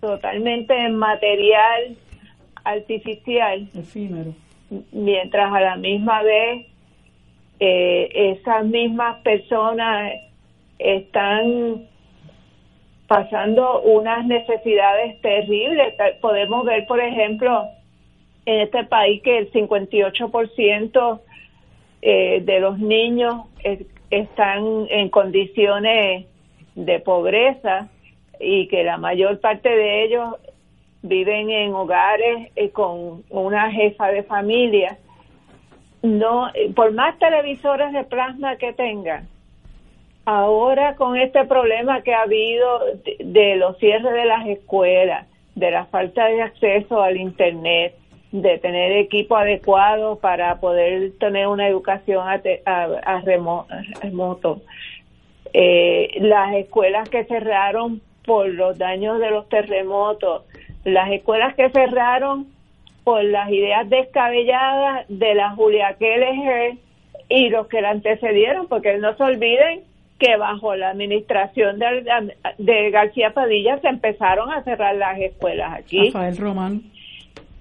totalmente 0.00 0.88
material 0.90 1.96
artificial 2.64 3.68
efímero 3.74 4.34
mientras 4.92 5.52
a 5.52 5.60
la 5.60 5.76
misma 5.76 6.22
vez 6.22 6.66
eh, 7.60 8.36
esas 8.38 8.66
mismas 8.66 9.20
personas 9.22 10.12
están 10.78 11.86
pasando 13.10 13.80
unas 13.82 14.24
necesidades 14.24 15.20
terribles. 15.20 15.94
Podemos 16.20 16.64
ver, 16.64 16.86
por 16.86 17.00
ejemplo, 17.00 17.66
en 18.46 18.60
este 18.60 18.84
país 18.84 19.20
que 19.24 19.36
el 19.38 19.50
58% 19.50 21.20
eh, 22.02 22.40
de 22.44 22.60
los 22.60 22.78
niños 22.78 23.46
es- 23.64 23.84
están 24.12 24.86
en 24.90 25.08
condiciones 25.08 26.24
de 26.76 27.00
pobreza 27.00 27.88
y 28.38 28.68
que 28.68 28.84
la 28.84 28.96
mayor 28.96 29.40
parte 29.40 29.68
de 29.68 30.04
ellos 30.04 30.36
viven 31.02 31.50
en 31.50 31.74
hogares 31.74 32.52
eh, 32.54 32.70
con 32.70 33.24
una 33.28 33.72
jefa 33.72 34.06
de 34.12 34.22
familia. 34.22 34.98
No, 36.02 36.48
eh, 36.54 36.70
por 36.76 36.92
más 36.92 37.18
televisores 37.18 37.92
de 37.92 38.04
plasma 38.04 38.54
que 38.54 38.72
tengan, 38.72 39.26
ahora 40.24 40.94
con 40.96 41.16
este 41.16 41.44
problema 41.46 42.02
que 42.02 42.14
ha 42.14 42.22
habido 42.22 42.80
de, 43.18 43.56
los 43.56 43.78
cierres 43.78 44.12
de 44.12 44.24
las 44.24 44.46
escuelas, 44.46 45.26
de 45.54 45.70
la 45.70 45.86
falta 45.86 46.26
de 46.26 46.42
acceso 46.42 47.02
al 47.02 47.16
internet, 47.16 47.94
de 48.32 48.58
tener 48.58 48.92
equipo 48.92 49.36
adecuado 49.36 50.16
para 50.20 50.60
poder 50.60 51.12
tener 51.18 51.48
una 51.48 51.66
educación 51.66 52.28
a, 52.28 52.38
te- 52.40 52.62
a- 52.64 53.20
remo- 53.24 53.66
remoto, 54.02 54.60
eh, 55.52 56.10
las 56.20 56.54
escuelas 56.54 57.08
que 57.08 57.24
cerraron 57.24 58.00
por 58.24 58.48
los 58.48 58.78
daños 58.78 59.18
de 59.18 59.30
los 59.30 59.48
terremotos, 59.48 60.44
las 60.84 61.10
escuelas 61.10 61.54
que 61.56 61.70
cerraron 61.70 62.46
por 63.02 63.24
las 63.24 63.50
ideas 63.50 63.88
descabelladas 63.90 65.06
de 65.08 65.34
la 65.34 65.50
Julia 65.50 65.96
Keller 65.98 66.74
y 67.28 67.48
los 67.48 67.66
que 67.66 67.80
la 67.80 67.90
antecedieron, 67.90 68.68
porque 68.68 68.98
no 68.98 69.16
se 69.16 69.22
olviden 69.24 69.80
que 70.20 70.36
bajo 70.36 70.76
la 70.76 70.90
administración 70.90 71.78
de, 71.78 72.34
de 72.58 72.90
García 72.90 73.32
Padilla 73.32 73.80
se 73.80 73.88
empezaron 73.88 74.52
a 74.52 74.62
cerrar 74.62 74.94
las 74.94 75.18
escuelas 75.18 75.78
aquí. 75.78 76.10
Rafael 76.10 76.36
Román. 76.36 76.82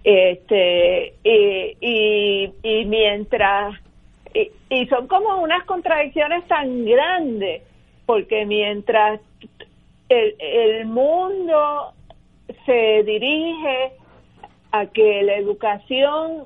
Este 0.03 1.13
y, 1.23 1.77
y, 1.81 2.53
y 2.63 2.85
mientras 2.85 3.75
y, 4.33 4.51
y 4.69 4.85
son 4.87 5.07
como 5.07 5.41
unas 5.41 5.63
contradicciones 5.63 6.45
tan 6.47 6.85
grandes 6.85 7.63
porque 8.05 8.45
mientras 8.45 9.21
el, 10.09 10.35
el 10.39 10.85
mundo 10.85 11.93
se 12.65 13.03
dirige 13.03 13.93
a 14.71 14.85
que 14.87 15.23
la 15.23 15.35
educación 15.35 16.45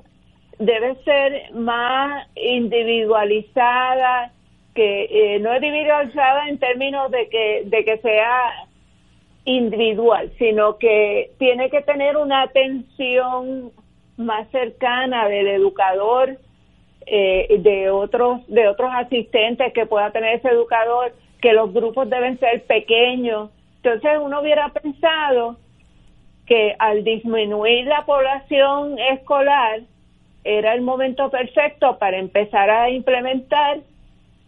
debe 0.58 0.94
ser 1.04 1.52
más 1.54 2.28
individualizada, 2.36 4.30
que 4.74 5.04
eh, 5.10 5.38
no 5.40 5.54
individualizada 5.54 6.48
en 6.48 6.58
términos 6.58 7.10
de 7.10 7.28
que, 7.28 7.62
de 7.66 7.84
que 7.84 7.98
sea 7.98 8.66
individual, 9.44 10.32
sino 10.38 10.78
que 10.78 11.30
tiene 11.38 11.70
que 11.70 11.82
tener 11.82 12.16
una 12.16 12.42
atención 12.42 13.70
más 14.16 14.48
cercana 14.50 15.28
del 15.28 15.48
educador, 15.48 16.38
eh, 17.06 17.56
de 17.60 17.90
otros 17.90 18.46
de 18.46 18.66
otros 18.66 18.90
asistentes 18.94 19.72
que 19.74 19.86
pueda 19.86 20.10
tener 20.10 20.36
ese 20.36 20.48
educador, 20.48 21.12
que 21.40 21.52
los 21.52 21.72
grupos 21.72 22.08
deben 22.08 22.38
ser 22.38 22.64
pequeños. 22.64 23.50
Entonces 23.82 24.18
uno 24.22 24.40
hubiera 24.40 24.70
pensado 24.70 25.56
que 26.46 26.74
al 26.78 27.04
disminuir 27.04 27.86
la 27.86 28.04
población 28.06 28.98
escolar 28.98 29.80
era 30.42 30.74
el 30.74 30.82
momento 30.82 31.30
perfecto 31.30 31.98
para 31.98 32.18
empezar 32.18 32.70
a 32.70 32.90
implementar 32.90 33.80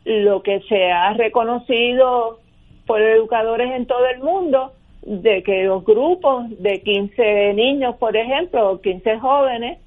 lo 0.06 0.42
que 0.42 0.60
se 0.68 0.92
ha 0.92 1.12
reconocido 1.14 2.38
por 2.86 3.02
educadores 3.02 3.72
en 3.72 3.86
todo 3.86 4.06
el 4.06 4.20
mundo, 4.20 4.72
de 5.02 5.42
que 5.42 5.64
los 5.64 5.84
grupos 5.84 6.44
de 6.60 6.80
15 6.80 7.54
niños, 7.54 7.96
por 7.96 8.16
ejemplo, 8.16 8.70
o 8.70 8.80
15 8.80 9.18
jóvenes, 9.18 9.78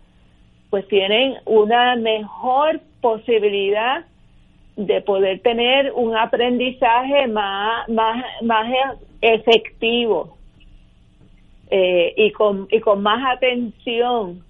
pues 0.69 0.87
tienen 0.89 1.35
una 1.45 1.95
mejor 1.95 2.81
posibilidad 3.01 4.05
de 4.75 5.01
poder 5.01 5.39
tener 5.41 5.91
un 5.93 6.15
aprendizaje 6.15 7.27
más, 7.27 7.87
más, 7.89 8.23
más 8.41 8.67
efectivo 9.21 10.37
eh, 11.69 12.13
y, 12.17 12.31
con, 12.31 12.67
y 12.71 12.79
con 12.81 13.01
más 13.01 13.37
atención 13.37 14.43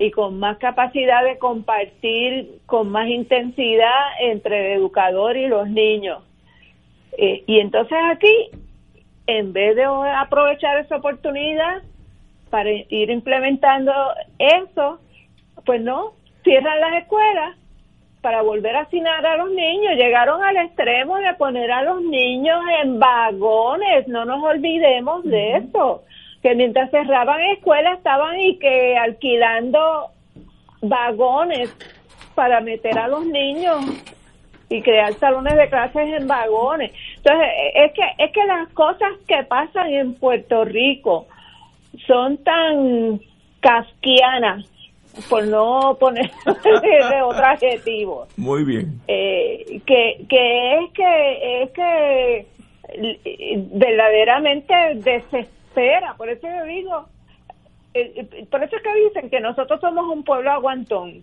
y 0.00 0.10
con 0.10 0.38
más 0.38 0.56
capacidad 0.56 1.22
de 1.22 1.38
compartir 1.38 2.58
con 2.64 2.90
más 2.90 3.06
intensidad 3.06 4.18
entre 4.20 4.72
el 4.72 4.80
educador 4.80 5.36
y 5.36 5.46
los 5.46 5.68
niños. 5.68 6.22
Eh, 7.18 7.44
y 7.46 7.60
entonces 7.60 7.98
aquí, 8.10 8.48
en 9.26 9.52
vez 9.52 9.76
de 9.76 9.84
aprovechar 9.84 10.78
esa 10.78 10.96
oportunidad 10.96 11.82
para 12.48 12.70
ir 12.70 13.10
implementando 13.10 13.92
eso, 14.38 15.00
pues 15.66 15.82
no, 15.82 16.14
cierran 16.44 16.80
las 16.80 17.02
escuelas 17.02 17.58
para 18.22 18.40
volver 18.40 18.76
a 18.76 18.80
asignar 18.80 19.26
a 19.26 19.36
los 19.36 19.50
niños. 19.50 19.96
Llegaron 19.96 20.42
al 20.42 20.56
extremo 20.56 21.18
de 21.18 21.34
poner 21.34 21.70
a 21.70 21.82
los 21.82 22.00
niños 22.00 22.58
en 22.82 22.98
vagones, 22.98 24.08
no 24.08 24.24
nos 24.24 24.42
olvidemos 24.42 25.24
de 25.24 25.56
eso 25.58 26.04
que 26.42 26.54
mientras 26.54 26.90
cerraban 26.90 27.40
escuelas 27.56 27.98
estaban 27.98 28.40
y 28.40 28.58
que 28.58 28.96
alquilando 28.96 30.10
vagones 30.80 31.74
para 32.34 32.60
meter 32.60 32.98
a 32.98 33.08
los 33.08 33.26
niños 33.26 33.84
y 34.68 34.80
crear 34.82 35.12
salones 35.14 35.56
de 35.56 35.68
clases 35.68 36.08
en 36.08 36.26
vagones. 36.26 36.92
Entonces, 37.16 37.48
es 37.74 37.92
que 37.92 38.24
es 38.24 38.32
que 38.32 38.44
las 38.44 38.68
cosas 38.70 39.12
que 39.26 39.42
pasan 39.44 39.88
en 39.92 40.14
Puerto 40.14 40.64
Rico 40.64 41.26
son 42.06 42.38
tan 42.38 43.20
casquianas, 43.60 44.64
por 45.28 45.44
no 45.44 45.96
poner 45.98 46.30
de 46.64 47.22
otro 47.22 47.44
adjetivo. 47.44 48.26
Muy 48.36 48.64
bien. 48.64 49.00
Eh, 49.08 49.80
que, 49.84 50.24
que 50.28 50.78
es 50.78 50.92
que 50.92 51.62
es 51.62 51.70
que 51.72 52.46
verdaderamente 53.72 54.74
desesperado 54.94 55.59
espera, 55.70 56.14
por 56.16 56.28
eso 56.28 56.46
yo 56.48 56.64
digo, 56.64 57.06
eh, 57.94 58.12
eh, 58.16 58.46
por 58.50 58.62
eso 58.62 58.76
es 58.76 58.82
que 58.82 58.94
dicen 58.94 59.30
que 59.30 59.40
nosotros 59.40 59.80
somos 59.80 60.06
un 60.08 60.24
pueblo 60.24 60.50
aguantón, 60.50 61.22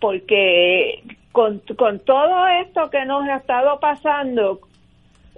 porque 0.00 1.02
con, 1.32 1.60
con 1.76 2.00
todo 2.00 2.46
esto 2.48 2.90
que 2.90 3.04
nos 3.04 3.28
ha 3.28 3.36
estado 3.36 3.78
pasando, 3.78 4.60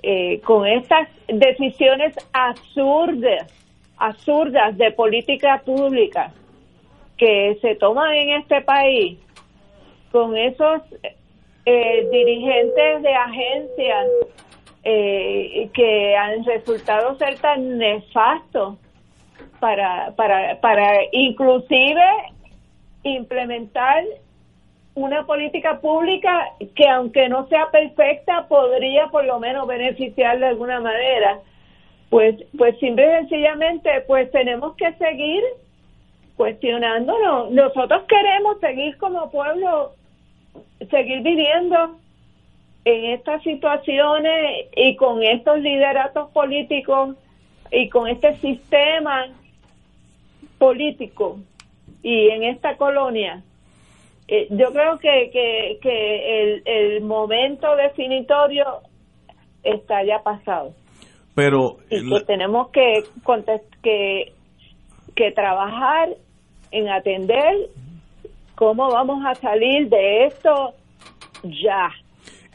eh, 0.02 0.40
con 0.42 0.66
estas 0.66 1.08
decisiones 1.26 2.14
absurdas, 2.32 3.52
absurdas 3.96 4.78
de 4.78 4.92
política 4.92 5.60
pública 5.64 6.32
que 7.16 7.58
se 7.60 7.74
toman 7.74 8.14
en 8.14 8.40
este 8.40 8.60
país, 8.62 9.18
con 10.12 10.36
esos 10.36 10.82
dirigentes 12.10 13.02
de 13.02 13.14
agencias 13.14 14.06
eh, 14.90 15.68
que 15.74 16.16
han 16.16 16.42
resultado 16.44 17.14
ser 17.18 17.38
tan 17.40 17.76
nefastos 17.76 18.78
para, 19.60 20.12
para, 20.16 20.58
para 20.62 21.00
inclusive 21.12 22.02
implementar 23.02 24.02
una 24.94 25.26
política 25.26 25.78
pública 25.80 26.52
que 26.74 26.88
aunque 26.88 27.28
no 27.28 27.46
sea 27.48 27.70
perfecta 27.70 28.48
podría 28.48 29.08
por 29.08 29.26
lo 29.26 29.38
menos 29.38 29.66
beneficiar 29.66 30.38
de 30.38 30.46
alguna 30.46 30.80
manera. 30.80 31.38
Pues 32.08 32.36
pues 32.56 32.78
simple 32.78 33.04
y 33.04 33.10
sencillamente 33.18 33.90
pues 34.06 34.30
tenemos 34.30 34.74
que 34.76 34.90
seguir 34.94 35.42
cuestionándonos. 36.34 37.50
Nosotros 37.50 38.04
queremos 38.08 38.58
seguir 38.60 38.96
como 38.96 39.30
pueblo 39.30 39.92
seguir 40.90 41.20
viviendo 41.20 41.98
en 42.88 43.12
estas 43.12 43.42
situaciones 43.42 44.66
y 44.76 44.96
con 44.96 45.22
estos 45.22 45.58
lideratos 45.60 46.30
políticos 46.30 47.16
y 47.70 47.88
con 47.88 48.08
este 48.08 48.34
sistema 48.36 49.26
político 50.58 51.38
y 52.02 52.28
en 52.28 52.44
esta 52.44 52.76
colonia, 52.76 53.42
eh, 54.28 54.46
yo 54.50 54.72
creo 54.72 54.98
que, 54.98 55.30
que, 55.32 55.78
que 55.82 56.42
el, 56.42 56.62
el, 56.64 57.00
momento 57.02 57.76
definitorio 57.76 58.64
está 59.62 60.04
ya 60.04 60.22
pasado. 60.22 60.74
Pero 61.34 61.78
y 61.90 62.08
que 62.08 62.20
tenemos 62.24 62.68
que, 62.70 63.04
que 63.82 64.32
que 65.18 65.32
trabajar 65.32 66.10
en 66.70 66.88
atender 66.88 67.70
cómo 68.54 68.88
vamos 68.88 69.24
a 69.26 69.34
salir 69.34 69.88
de 69.88 70.26
esto 70.26 70.74
ya. 71.42 71.90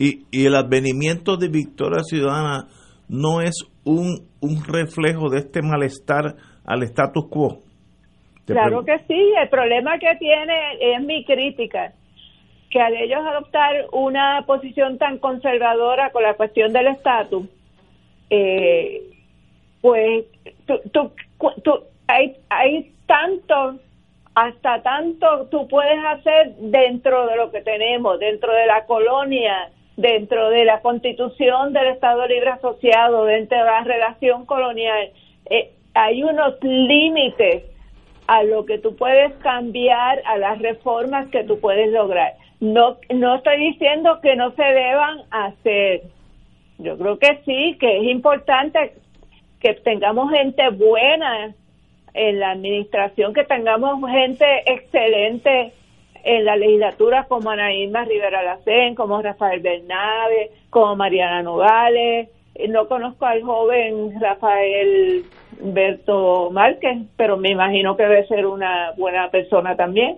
Y, 0.04 0.26
y 0.32 0.48
el 0.48 0.56
advenimiento 0.56 1.38
de 1.38 1.48
Victoria 1.48 2.04
Ciudadana 2.04 2.68
no 3.08 3.40
es 3.40 3.56
un, 3.86 4.28
un 4.42 4.62
reflejo 4.66 5.30
de 5.30 5.40
este 5.40 5.62
malestar 5.62 6.36
al 6.66 6.84
status 6.84 7.30
quo. 7.30 7.60
Claro 8.46 8.84
que 8.84 8.98
sí, 9.08 9.34
el 9.42 9.48
problema 9.48 9.98
que 10.00 10.14
tiene 10.20 10.56
es 10.82 11.02
mi 11.02 11.24
crítica, 11.24 11.94
que 12.70 12.82
al 12.82 12.94
ellos 12.98 13.22
adoptar 13.26 13.86
una 13.94 14.44
posición 14.46 14.98
tan 14.98 15.20
conservadora 15.20 16.12
con 16.12 16.24
la 16.24 16.34
cuestión 16.34 16.74
del 16.74 16.88
estatus, 16.88 17.48
eh, 18.30 19.04
pues 19.80 20.26
tú, 20.66 20.82
tú, 21.64 21.84
hay, 22.08 22.36
hay 22.50 22.92
tanto, 23.06 23.80
hasta 24.36 24.82
tanto 24.82 25.48
tú 25.50 25.66
puedes 25.70 26.00
hacer 26.06 26.56
dentro 26.58 27.26
de 27.28 27.38
lo 27.38 27.52
que 27.52 27.62
tenemos, 27.62 28.20
dentro 28.20 28.54
de 28.54 28.66
la 28.66 28.86
colonia, 28.86 29.70
dentro 29.98 30.50
de 30.50 30.66
la 30.66 30.82
constitución 30.82 31.74
del 31.74 31.88
Estado 31.88 32.26
Libre 32.28 32.52
Asociado, 32.52 33.26
dentro 33.26 33.58
de 33.58 33.64
la 33.64 33.84
relación 33.84 34.46
colonial, 34.46 35.12
eh, 35.50 35.72
hay 35.94 36.24
unos 36.24 36.56
límites 36.64 37.64
a 38.28 38.44
lo 38.44 38.66
que 38.66 38.80
tú 38.80 38.96
puedes 38.96 39.34
cambiar, 39.36 40.22
a 40.26 40.38
las 40.38 40.60
reformas 40.60 41.28
que 41.30 41.44
tú 41.44 41.60
puedes 41.60 41.92
lograr. 41.92 42.34
No, 42.60 42.98
no 43.14 43.36
estoy 43.36 43.60
diciendo 43.72 44.20
que 44.22 44.36
no 44.36 44.52
se 44.52 44.64
deban 44.64 45.22
hacer. 45.30 46.04
Yo 46.80 46.98
creo 46.98 47.20
que 47.20 47.42
sí, 47.46 47.78
que 47.80 47.98
es 47.98 48.04
importante 48.06 48.94
que 49.60 49.74
tengamos 49.76 50.32
gente 50.32 50.70
buena 50.70 51.54
en 52.14 52.40
la 52.40 52.52
administración, 52.52 53.34
que 53.34 53.44
tengamos 53.44 54.00
gente 54.10 54.46
excelente 54.66 55.74
en 56.24 56.46
la 56.46 56.56
legislatura 56.56 57.26
como 57.26 57.50
Ana 57.50 57.74
Irma 57.74 58.06
Rivera 58.06 58.42
Lacén, 58.42 58.96
como 58.96 59.22
Rafael 59.22 59.60
Bernabe, 59.60 60.52
como 60.70 60.96
Mariana 60.96 61.44
Nogales. 61.44 62.30
Eh, 62.56 62.68
no 62.70 62.88
conozco 62.88 63.26
al 63.26 63.44
joven 63.44 64.20
Rafael 64.22 65.26
Berto 65.60 66.50
Márquez, 66.52 66.98
pero 67.18 67.38
me 67.38 67.50
imagino 67.52 67.98
que 67.98 68.04
debe 68.04 68.28
ser 68.28 68.46
una 68.46 68.92
buena 68.98 69.30
persona 69.30 69.76
también. 69.76 70.18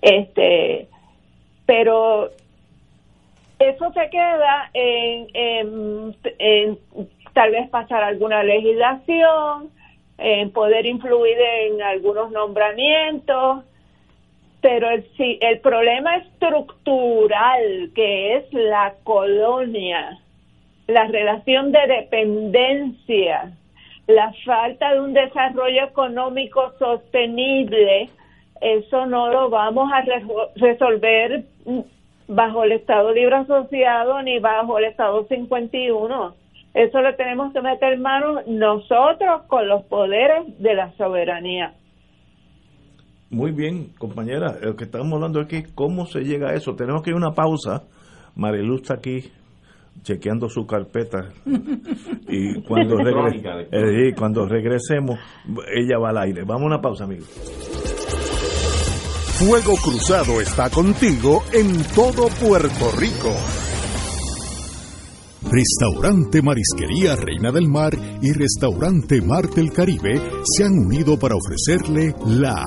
Este, 0.00 0.88
pero 1.66 2.30
eso 3.58 3.92
se 3.92 4.10
queda 4.10 4.70
en, 4.72 6.16
tal 7.32 7.50
vez 7.50 7.68
pasar 7.70 8.04
alguna 8.04 8.42
legislación, 8.42 9.70
en 10.18 10.50
poder 10.52 10.86
influir 10.86 11.36
en 11.38 11.82
algunos 11.82 12.30
nombramientos, 12.30 13.64
pero 14.64 14.88
el, 14.88 15.04
el 15.18 15.60
problema 15.60 16.16
estructural 16.16 17.90
que 17.94 18.36
es 18.36 18.52
la 18.54 18.94
colonia 19.04 20.18
la 20.86 21.04
relación 21.04 21.72
de 21.72 21.86
dependencia, 21.86 23.52
la 24.06 24.32
falta 24.44 24.92
de 24.92 25.00
un 25.00 25.14
desarrollo 25.14 25.84
económico 25.84 26.72
sostenible, 26.78 28.10
eso 28.60 29.06
no 29.06 29.30
lo 29.30 29.48
vamos 29.48 29.90
a 29.92 30.04
resolver 30.56 31.44
bajo 32.28 32.64
el 32.64 32.72
Estado 32.72 33.12
Libre 33.12 33.36
Asociado 33.36 34.22
ni 34.22 34.38
bajo 34.38 34.78
el 34.78 34.84
Estado 34.84 35.26
51. 35.26 36.34
Eso 36.74 37.00
le 37.00 37.12
tenemos 37.12 37.52
que 37.52 37.60
meter 37.60 37.98
mano 37.98 38.40
nosotros 38.46 39.42
con 39.46 39.68
los 39.68 39.82
poderes 39.84 40.58
de 40.58 40.74
la 40.74 40.92
soberanía. 40.92 41.72
Muy 43.34 43.50
bien, 43.50 43.90
compañera, 43.98 44.56
lo 44.62 44.76
que 44.76 44.84
estamos 44.84 45.12
hablando 45.12 45.40
aquí, 45.40 45.64
¿cómo 45.74 46.06
se 46.06 46.20
llega 46.20 46.50
a 46.50 46.54
eso? 46.54 46.76
Tenemos 46.76 47.02
que 47.02 47.10
ir 47.10 47.14
a 47.14 47.16
una 47.16 47.32
pausa. 47.32 47.82
Mariluz 48.36 48.82
está 48.82 48.94
aquí 48.94 49.24
chequeando 50.04 50.48
su 50.48 50.64
carpeta 50.64 51.30
y 52.28 52.62
cuando, 52.68 52.96
eh, 53.00 54.14
cuando 54.16 54.46
regresemos 54.46 55.18
ella 55.66 55.98
va 55.98 56.10
al 56.10 56.18
aire. 56.18 56.44
Vamos 56.44 56.62
a 56.62 56.66
una 56.66 56.80
pausa, 56.80 57.04
amigos. 57.04 57.26
Fuego 59.38 59.74
Cruzado 59.82 60.40
está 60.40 60.70
contigo 60.70 61.42
en 61.52 61.82
todo 61.92 62.28
Puerto 62.40 62.92
Rico. 62.96 63.63
Restaurante 65.50 66.42
Marisquería 66.42 67.16
Reina 67.16 67.52
del 67.52 67.68
Mar 67.68 67.96
y 68.20 68.32
Restaurante 68.32 69.20
Mar 69.20 69.48
del 69.50 69.72
Caribe 69.72 70.20
se 70.44 70.64
han 70.64 70.78
unido 70.78 71.18
para 71.18 71.36
ofrecerle 71.36 72.14
la 72.26 72.64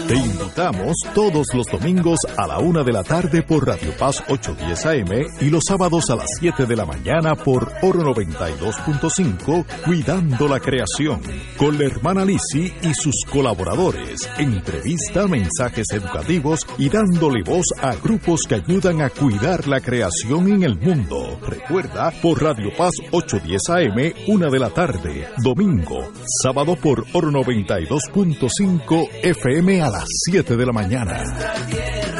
Te 0.07 0.15
invitamos 0.15 0.97
todos 1.15 1.47
los 1.55 1.66
domingos 1.66 2.19
a 2.37 2.47
la 2.47 2.59
una 2.59 2.82
de 2.82 2.93
la 2.93 3.03
tarde 3.03 3.43
por 3.43 3.66
Radio 3.66 3.97
Paz 3.97 4.23
810 4.51 4.87
AM 4.87 5.27
y 5.41 5.51
los 5.51 5.65
sábados 5.67 6.11
a 6.11 6.17
las 6.17 6.27
7 6.39 6.67
de 6.67 6.77
la 6.77 6.85
mañana 6.85 7.35
por 7.35 7.73
Oro 7.83 8.15
92.5 8.15 9.65
Cuidando 9.85 10.49
la 10.49 10.61
Creación 10.61 11.21
con 11.57 11.79
la 11.79 11.85
hermana 11.85 12.25
Lisi 12.25 12.73
y 12.83 12.95
sus 12.95 13.25
colaboradores. 13.31 14.29
Entrevista, 14.39 15.27
mensajes 15.27 15.87
educativos 15.93 16.67
y 16.79 16.89
dándole 16.89 17.43
voz 17.43 17.67
a 17.81 17.95
grupos 17.97 18.43
que 18.49 18.57
ayudan 18.57 19.03
a 19.03 19.11
cuidar 19.11 19.69
la 19.69 19.81
creación 19.81 20.49
en 20.49 20.63
el 20.63 20.79
mundo. 20.79 21.39
Recuerda 21.47 22.11
por 22.23 22.43
Radio 22.43 22.71
Paz 22.77 22.93
810 23.11 23.61
AM, 23.71 24.35
una 24.35 24.49
de 24.49 24.59
la 24.59 24.71
tarde, 24.71 25.29
domingo, 25.43 26.11
sábado 26.43 26.77
por 26.77 27.05
Oro 27.13 27.31
92.5 27.31 29.09
FM 29.23 29.83
a 29.83 29.91
las 29.91 30.07
7 30.27 30.57
de 30.57 30.67
la 30.67 30.73
mañana. 30.73 32.20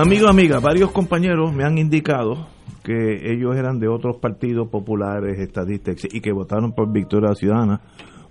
Amigo, 0.00 0.28
amiga, 0.28 0.60
varios 0.60 0.92
compañeros 0.92 1.52
me 1.52 1.64
han 1.64 1.76
indicado 1.76 2.46
que 2.84 3.32
ellos 3.32 3.56
eran 3.56 3.80
de 3.80 3.88
otros 3.88 4.18
partidos 4.18 4.68
populares, 4.68 5.40
estadistas, 5.40 5.96
y 6.14 6.20
que 6.20 6.30
votaron 6.30 6.72
por 6.72 6.92
Victoria 6.92 7.34
Ciudadana 7.34 7.80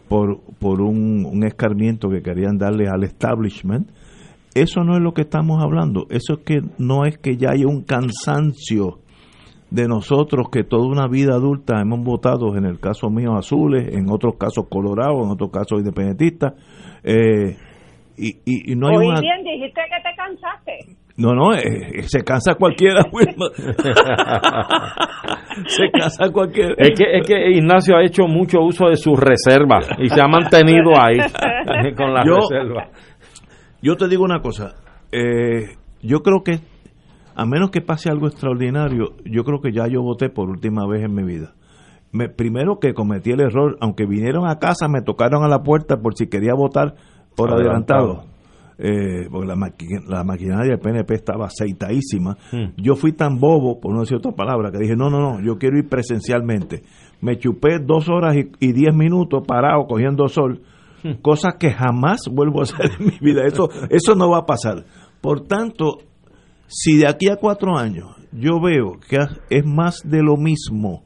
por, 0.07 0.39
por 0.59 0.79
un, 0.79 1.25
un 1.25 1.43
escarmiento 1.45 2.07
que 2.07 2.21
querían 2.21 2.57
darle 2.57 2.87
al 2.87 3.03
establishment. 3.03 3.89
Eso 4.55 4.85
no 4.85 4.95
es 4.95 5.01
lo 5.01 5.13
que 5.13 5.23
estamos 5.23 5.61
hablando. 5.61 6.07
Eso 6.09 6.35
es 6.35 6.39
que 6.45 6.61
no 6.77 7.03
es 7.03 7.17
que 7.17 7.35
ya 7.35 7.49
haya 7.51 7.67
un 7.67 7.83
cansancio 7.83 8.99
de 9.69 9.89
nosotros 9.89 10.47
que 10.49 10.63
toda 10.63 10.87
una 10.87 11.09
vida 11.09 11.33
adulta 11.33 11.81
hemos 11.81 11.99
votado, 11.99 12.55
en 12.55 12.63
el 12.63 12.79
caso 12.79 13.09
mío 13.09 13.35
azules, 13.35 13.93
en 13.93 14.09
otros 14.09 14.35
casos 14.39 14.67
colorados, 14.69 15.21
en 15.21 15.31
otros 15.31 15.51
casos 15.51 15.79
independentistas. 15.79 16.53
Eh, 17.03 17.57
y, 18.15 18.37
y, 18.45 18.71
y 18.71 18.75
no 18.77 18.87
hay 18.87 19.05
una... 19.05 19.19
bien, 19.19 19.43
dijiste 19.43 19.81
que 19.81 20.09
te 20.09 20.15
cansaste. 20.15 21.06
No, 21.17 21.33
no, 21.33 21.53
eh, 21.55 22.03
se 22.03 22.23
cansa 22.23 22.53
cualquiera, 22.55 23.01
Wilma. 23.11 23.47
se 25.67 25.89
cansa 25.91 26.29
cualquiera. 26.31 26.73
Es 26.77 26.91
que, 26.97 27.17
es 27.17 27.27
que 27.27 27.51
Ignacio 27.51 27.95
ha 27.97 28.03
hecho 28.03 28.27
mucho 28.27 28.59
uso 28.61 28.87
de 28.89 28.95
sus 28.95 29.19
reservas 29.19 29.87
y 29.97 30.09
se 30.09 30.21
ha 30.21 30.27
mantenido 30.27 30.91
ahí 30.99 31.17
con 31.97 32.13
las 32.13 32.25
Yo- 32.25 32.47
reservas. 32.49 32.89
Yo 33.81 33.95
te 33.95 34.07
digo 34.07 34.23
una 34.23 34.41
cosa, 34.41 34.73
eh, 35.11 35.75
yo 36.01 36.21
creo 36.21 36.41
que 36.43 36.59
a 37.35 37.45
menos 37.45 37.69
que 37.69 37.81
pase 37.81 38.09
algo 38.09 38.27
extraordinario, 38.27 39.13
yo 39.23 39.43
creo 39.43 39.61
que 39.61 39.71
ya 39.71 39.87
yo 39.87 40.01
voté 40.01 40.29
por 40.29 40.49
última 40.49 40.87
vez 40.87 41.03
en 41.03 41.13
mi 41.13 41.23
vida. 41.23 41.53
Me, 42.11 42.27
primero 42.29 42.79
que 42.79 42.93
cometí 42.95 43.31
el 43.31 43.41
error, 43.41 43.77
aunque 43.81 44.05
vinieron 44.07 44.47
a 44.49 44.57
casa, 44.57 44.87
me 44.87 45.01
tocaron 45.01 45.43
a 45.43 45.47
la 45.47 45.61
puerta 45.61 45.97
por 45.97 46.15
si 46.15 46.27
quería 46.27 46.53
votar 46.55 46.95
por 47.35 47.53
Adelantado. 47.53 48.03
adelantado. 48.21 48.36
Eh, 48.79 49.27
porque 49.31 49.47
la, 49.47 49.55
maqui- 49.55 50.03
la 50.07 50.23
maquinaria 50.23 50.71
del 50.73 50.79
PNP 50.79 51.15
estaba 51.15 51.47
aceitadísima. 51.47 52.37
Hmm. 52.51 52.73
Yo 52.77 52.95
fui 52.95 53.11
tan 53.13 53.39
bobo, 53.39 53.79
por 53.79 53.93
no 53.93 54.01
decir 54.01 54.17
otra 54.17 54.31
palabra, 54.33 54.71
que 54.71 54.77
dije, 54.77 54.95
no, 54.95 55.09
no, 55.09 55.19
no, 55.19 55.39
yo 55.43 55.57
quiero 55.57 55.77
ir 55.79 55.87
presencialmente. 55.89 56.83
Me 57.21 57.37
chupé 57.39 57.79
dos 57.79 58.07
horas 58.09 58.35
y, 58.35 58.51
y 58.59 58.73
diez 58.73 58.93
minutos 58.93 59.43
parado 59.47 59.87
cogiendo 59.87 60.27
sol, 60.27 60.61
cosas 61.23 61.55
que 61.59 61.71
jamás 61.71 62.19
vuelvo 62.31 62.59
a 62.59 62.63
hacer 62.63 62.91
en 62.99 63.05
mi 63.07 63.17
vida. 63.19 63.45
Eso, 63.47 63.67
eso 63.89 64.13
no 64.15 64.29
va 64.29 64.39
a 64.39 64.45
pasar. 64.45 64.85
Por 65.21 65.41
tanto, 65.47 65.97
Si 66.67 66.97
de 66.97 67.07
aquí 67.09 67.29
a 67.29 67.37
cuatro 67.37 67.77
años 67.77 68.09
yo 68.33 68.59
veo 68.61 68.99
que 69.09 69.17
es 69.49 69.65
más 69.65 70.01
de 70.03 70.21
lo 70.21 70.35
mismo, 70.37 71.03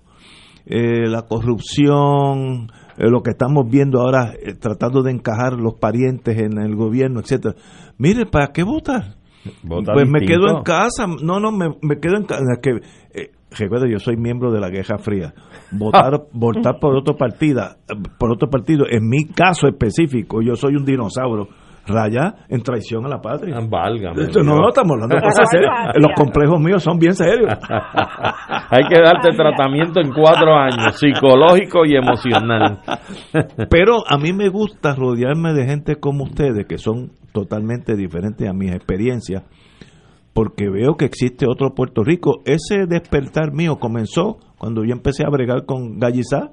eh, 0.66 1.08
la 1.08 1.22
corrupción, 1.28 2.68
eh, 3.02 3.10
lo 3.10 3.24
que 3.24 3.32
estamos 3.32 3.68
viendo 3.68 4.00
ahora, 4.00 4.34
eh, 4.40 4.54
tratando 4.54 5.02
de 5.02 5.12
encajar 5.12 5.54
los 5.54 5.74
parientes 5.74 6.38
en 6.38 6.60
el 6.60 6.76
gobierno, 6.76 7.20
etcétera. 7.20 7.56
Mire, 7.98 8.28
¿para 8.28 8.52
qué 8.54 8.62
votar? 8.62 9.16
Vota 9.64 9.94
pues 9.94 10.08
me 10.08 10.20
quedo 10.20 10.56
en 10.56 10.62
casa. 10.62 11.08
No, 11.08 11.40
no, 11.40 11.52
me, 11.52 11.70
me 11.82 12.00
quedo 12.00 12.18
en 12.18 12.26
casa. 12.26 12.44
Que, 12.62 12.80
eh, 13.20 13.32
recuerda, 13.50 13.88
yo 13.90 13.98
soy 13.98 14.18
miembro 14.18 14.52
de 14.52 14.60
la 14.60 14.70
Guerra 14.70 15.00
Fría. 15.00 15.34
Votar, 15.72 16.28
votar 16.32 16.80
por 16.80 16.96
otro 16.96 17.18
partido, 17.18 17.64
por 18.20 18.32
otro 18.32 18.52
partido, 18.52 18.86
en 18.88 19.10
mi 19.10 19.26
caso 19.26 19.68
específico, 19.68 20.44
yo 20.44 20.56
soy 20.56 20.76
un 20.76 20.86
dinosaurio. 20.86 21.48
Raya 21.86 22.36
en 22.48 22.62
traición 22.62 23.06
a 23.06 23.10
la 23.10 23.22
patria. 23.22 23.58
Válgame 23.68 24.24
Esto 24.24 24.44
no, 24.44 24.56
no, 24.56 24.70
estamos 24.70 24.92
hablando 24.94 25.16
de 25.16 25.22
cosas 25.22 25.50
serias. 25.50 25.72
Los 25.96 26.12
complejos 26.16 26.60
míos 26.60 26.84
son 26.84 27.00
bien 27.00 27.14
serios. 27.14 27.54
Hay 28.70 28.84
que 28.88 29.02
darte 29.02 29.36
tratamiento 29.36 30.00
en 30.00 30.12
cuatro 30.14 30.56
años, 30.56 30.96
psicológico 31.00 31.86
y 31.86 31.96
emocional. 31.96 32.80
Pero 33.70 33.98
a 34.08 34.18
mí 34.18 34.34
me 34.34 34.50
gusta 34.50 34.96
rodearme 34.96 35.54
de 35.54 35.66
gente 35.66 35.96
como 35.96 36.24
ustedes, 36.26 36.66
que 36.68 36.78
son 36.78 37.14
totalmente 37.32 37.96
diferentes 37.96 38.48
a 38.48 38.54
mis 38.54 38.72
experiencias, 38.74 39.44
porque 40.34 40.70
veo 40.70 40.96
que 40.96 41.06
existe 41.06 41.46
otro 41.48 41.74
Puerto 41.74 42.04
Rico. 42.04 42.42
Ese 42.46 42.86
despertar 42.88 43.54
mío 43.54 43.78
comenzó 43.78 44.38
cuando 44.58 44.84
yo 44.84 44.94
empecé 44.94 45.24
a 45.26 45.30
bregar 45.30 45.66
con 45.66 45.98
Gallizá, 45.98 46.52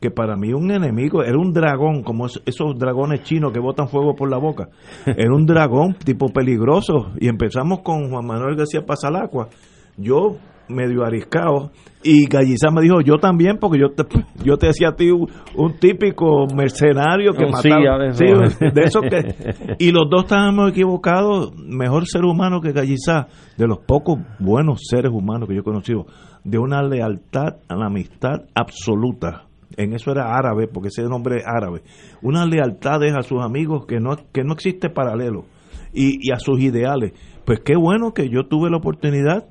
que 0.00 0.10
para 0.10 0.36
mí 0.36 0.52
un 0.52 0.70
enemigo, 0.70 1.22
era 1.24 1.36
un 1.38 1.52
dragón, 1.52 2.02
como 2.02 2.26
es- 2.26 2.40
esos 2.46 2.78
dragones 2.78 3.22
chinos 3.24 3.52
que 3.52 3.58
botan 3.60 3.88
fuego 3.88 4.14
por 4.14 4.30
la 4.30 4.38
boca. 4.38 4.68
Era 5.06 5.34
un 5.34 5.44
dragón 5.44 5.94
tipo 5.94 6.28
peligroso. 6.28 7.10
Y 7.20 7.26
empezamos 7.28 7.80
con 7.80 8.10
Juan 8.10 8.24
Manuel 8.26 8.54
García 8.56 8.86
Pasalacua. 8.86 9.48
Yo 9.96 10.36
medio 10.68 11.02
ariscado 11.02 11.70
y 12.02 12.26
Gallizá 12.26 12.70
me 12.70 12.82
dijo 12.82 13.00
yo 13.00 13.16
también 13.16 13.56
porque 13.58 13.78
yo 13.80 13.88
te, 13.92 14.04
yo 14.44 14.58
te 14.58 14.66
decía 14.66 14.90
a 14.90 14.94
ti 14.96 15.10
un, 15.10 15.26
un 15.56 15.78
típico 15.80 16.46
mercenario 16.54 17.32
que 17.32 17.46
mataba 17.46 17.98
de 18.04 18.12
Sí, 18.12 18.24
esos. 18.26 18.58
de 18.74 18.80
esos 18.82 19.02
que 19.02 19.74
y 19.78 19.90
los 19.90 20.10
dos 20.10 20.24
estábamos 20.24 20.70
equivocados 20.70 21.54
mejor 21.56 22.06
ser 22.06 22.22
humano 22.26 22.60
que 22.60 22.72
Gallizá 22.72 23.28
de 23.56 23.66
los 23.66 23.78
pocos 23.78 24.18
buenos 24.38 24.80
seres 24.90 25.10
humanos 25.10 25.48
que 25.48 25.54
yo 25.54 25.62
he 25.62 25.64
conocido 25.64 26.04
de 26.44 26.58
una 26.58 26.82
lealtad 26.82 27.56
a 27.66 27.74
la 27.74 27.86
amistad 27.86 28.42
absoluta 28.54 29.44
en 29.76 29.94
eso 29.94 30.10
era 30.10 30.36
árabe 30.36 30.66
porque 30.66 30.88
ese 30.88 31.02
nombre 31.02 31.38
es 31.38 31.44
árabe 31.46 31.82
una 32.22 32.46
lealtad 32.46 33.02
es 33.04 33.14
a 33.14 33.22
sus 33.22 33.42
amigos 33.42 33.86
que 33.86 34.00
no 34.00 34.16
que 34.32 34.42
no 34.44 34.54
existe 34.54 34.90
paralelo 34.90 35.44
y, 35.92 36.28
y 36.28 36.32
a 36.32 36.38
sus 36.38 36.60
ideales 36.60 37.12
pues 37.44 37.60
qué 37.60 37.76
bueno 37.76 38.12
que 38.12 38.28
yo 38.28 38.46
tuve 38.46 38.70
la 38.70 38.78
oportunidad 38.78 39.46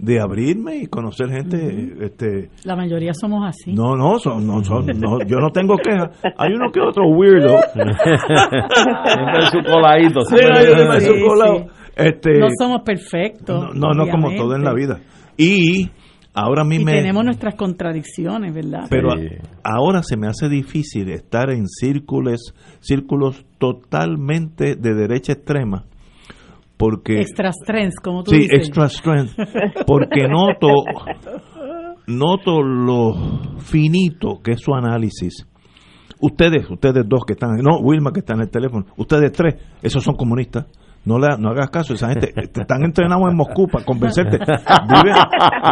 de 0.00 0.20
abrirme 0.20 0.76
y 0.76 0.86
conocer 0.86 1.28
gente 1.28 1.92
este 2.00 2.50
La 2.64 2.74
mayoría 2.74 3.12
somos 3.12 3.46
así. 3.46 3.72
no, 3.72 3.96
no, 3.96 4.18
son, 4.18 4.46
no, 4.46 4.64
son, 4.64 4.86
no, 4.86 5.18
yo 5.26 5.38
no 5.38 5.50
tengo 5.50 5.76
queja. 5.76 6.10
Hay 6.38 6.52
uno 6.54 6.70
que 6.72 6.80
otro 6.80 7.06
weirdo. 7.08 7.58
Siempre 7.74 9.46
su 9.52 9.62
coladito. 9.62 10.20
Sí, 10.22 10.36
su 11.06 11.26
colado. 11.26 11.58
sí. 11.58 11.64
Este, 11.96 12.38
no 12.38 12.48
somos 12.58 12.82
perfectos. 12.82 13.74
no, 13.74 13.90
no, 13.92 14.06
como 14.08 14.34
todo 14.34 14.54
en 14.56 14.62
la 14.64 14.72
vida. 14.72 15.00
Y 15.36 15.90
ahora 16.42 16.62
a 16.62 16.64
mí 16.64 16.76
Y 16.76 16.84
me... 16.84 16.92
tenemos 16.92 17.24
nuestras 17.24 17.54
contradicciones, 17.54 18.52
¿verdad? 18.54 18.86
Pero 18.90 19.12
a- 19.12 19.18
ahora 19.62 20.02
se 20.02 20.16
me 20.16 20.26
hace 20.26 20.48
difícil 20.48 21.10
estar 21.10 21.50
en 21.50 21.66
círculos, 21.68 22.54
círculos 22.80 23.44
totalmente 23.58 24.74
de 24.76 24.94
derecha 24.94 25.32
extrema. 25.32 25.84
Porque... 26.76 27.20
Extra 27.20 27.50
strengths, 27.52 28.00
como 28.02 28.22
tú 28.24 28.30
Sí, 28.30 28.38
dices. 28.38 28.58
extra 28.58 28.88
strength. 28.88 29.32
Porque 29.86 30.26
noto, 30.28 30.68
noto 32.06 32.62
lo 32.62 33.58
finito 33.58 34.40
que 34.42 34.52
es 34.52 34.60
su 34.60 34.74
análisis. 34.74 35.46
Ustedes, 36.20 36.68
ustedes 36.70 37.04
dos 37.08 37.24
que 37.26 37.32
están, 37.32 37.56
no, 37.58 37.78
Wilma 37.80 38.12
que 38.12 38.20
está 38.20 38.34
en 38.34 38.40
el 38.42 38.50
teléfono, 38.50 38.84
ustedes 38.96 39.32
tres, 39.32 39.54
esos 39.82 40.02
son 40.04 40.16
comunistas. 40.16 40.66
No, 41.02 41.18
le, 41.18 41.28
no 41.38 41.48
hagas 41.50 41.70
caso, 41.70 41.94
esa 41.94 42.08
gente 42.08 42.30
te 42.32 42.60
están 42.60 42.82
entrenados 42.84 43.30
en 43.30 43.36
Moscú 43.36 43.66
para 43.68 43.84
convencerte. 43.86 44.36
Viven, 44.36 45.14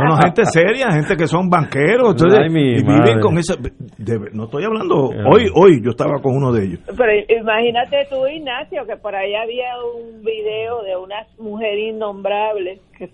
no, 0.08 0.16
gente 0.16 0.44
seria, 0.46 0.90
gente 0.90 1.16
que 1.16 1.26
son 1.26 1.50
banqueros, 1.50 2.12
entonces, 2.12 2.40
Ay, 2.44 2.48
mi 2.48 2.78
y 2.78 2.82
madre. 2.82 3.02
viven 3.04 3.20
con 3.20 3.36
esa. 3.38 3.54
de- 3.56 4.30
no 4.32 4.44
estoy 4.44 4.64
hablando, 4.64 5.10
hoy, 5.30 5.50
hoy 5.54 5.82
yo 5.84 5.90
estaba 5.90 6.20
con 6.22 6.34
uno 6.34 6.50
de 6.52 6.64
ellos. 6.64 6.80
Pero 6.86 7.40
imagínate 7.40 8.06
tú, 8.08 8.26
Ignacio, 8.26 8.86
que 8.86 8.96
por 8.96 9.14
ahí 9.14 9.34
había 9.34 9.66
un 9.84 10.22
video 10.24 10.82
de 10.82 10.96
una 10.96 11.16
mujer 11.38 11.78
innombrable 11.78 12.80
que, 12.96 13.10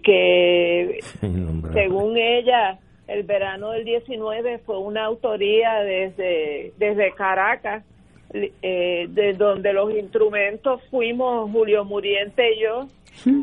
que 0.00 0.98
según 1.72 2.16
ella, 2.16 2.78
el 3.06 3.22
verano 3.24 3.70
del 3.70 3.84
19 3.84 4.58
fue 4.66 4.78
una 4.78 5.04
autoría 5.04 5.74
desde, 5.84 6.72
desde 6.78 7.12
Caracas, 7.14 7.84
eh, 8.32 9.06
de 9.08 9.32
donde 9.34 9.72
los 9.72 9.92
instrumentos 9.92 10.80
fuimos 10.90 11.50
Julio 11.50 11.84
Muriente 11.84 12.54
y 12.54 12.62
yo. 12.62 12.86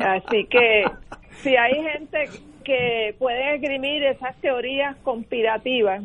Así 0.00 0.44
que 0.48 0.84
si 1.42 1.56
hay 1.56 1.74
gente 1.82 2.28
que 2.64 3.14
puede 3.18 3.54
esgrimir 3.56 4.04
esas 4.04 4.36
teorías 4.40 4.96
conspirativas, 4.98 6.02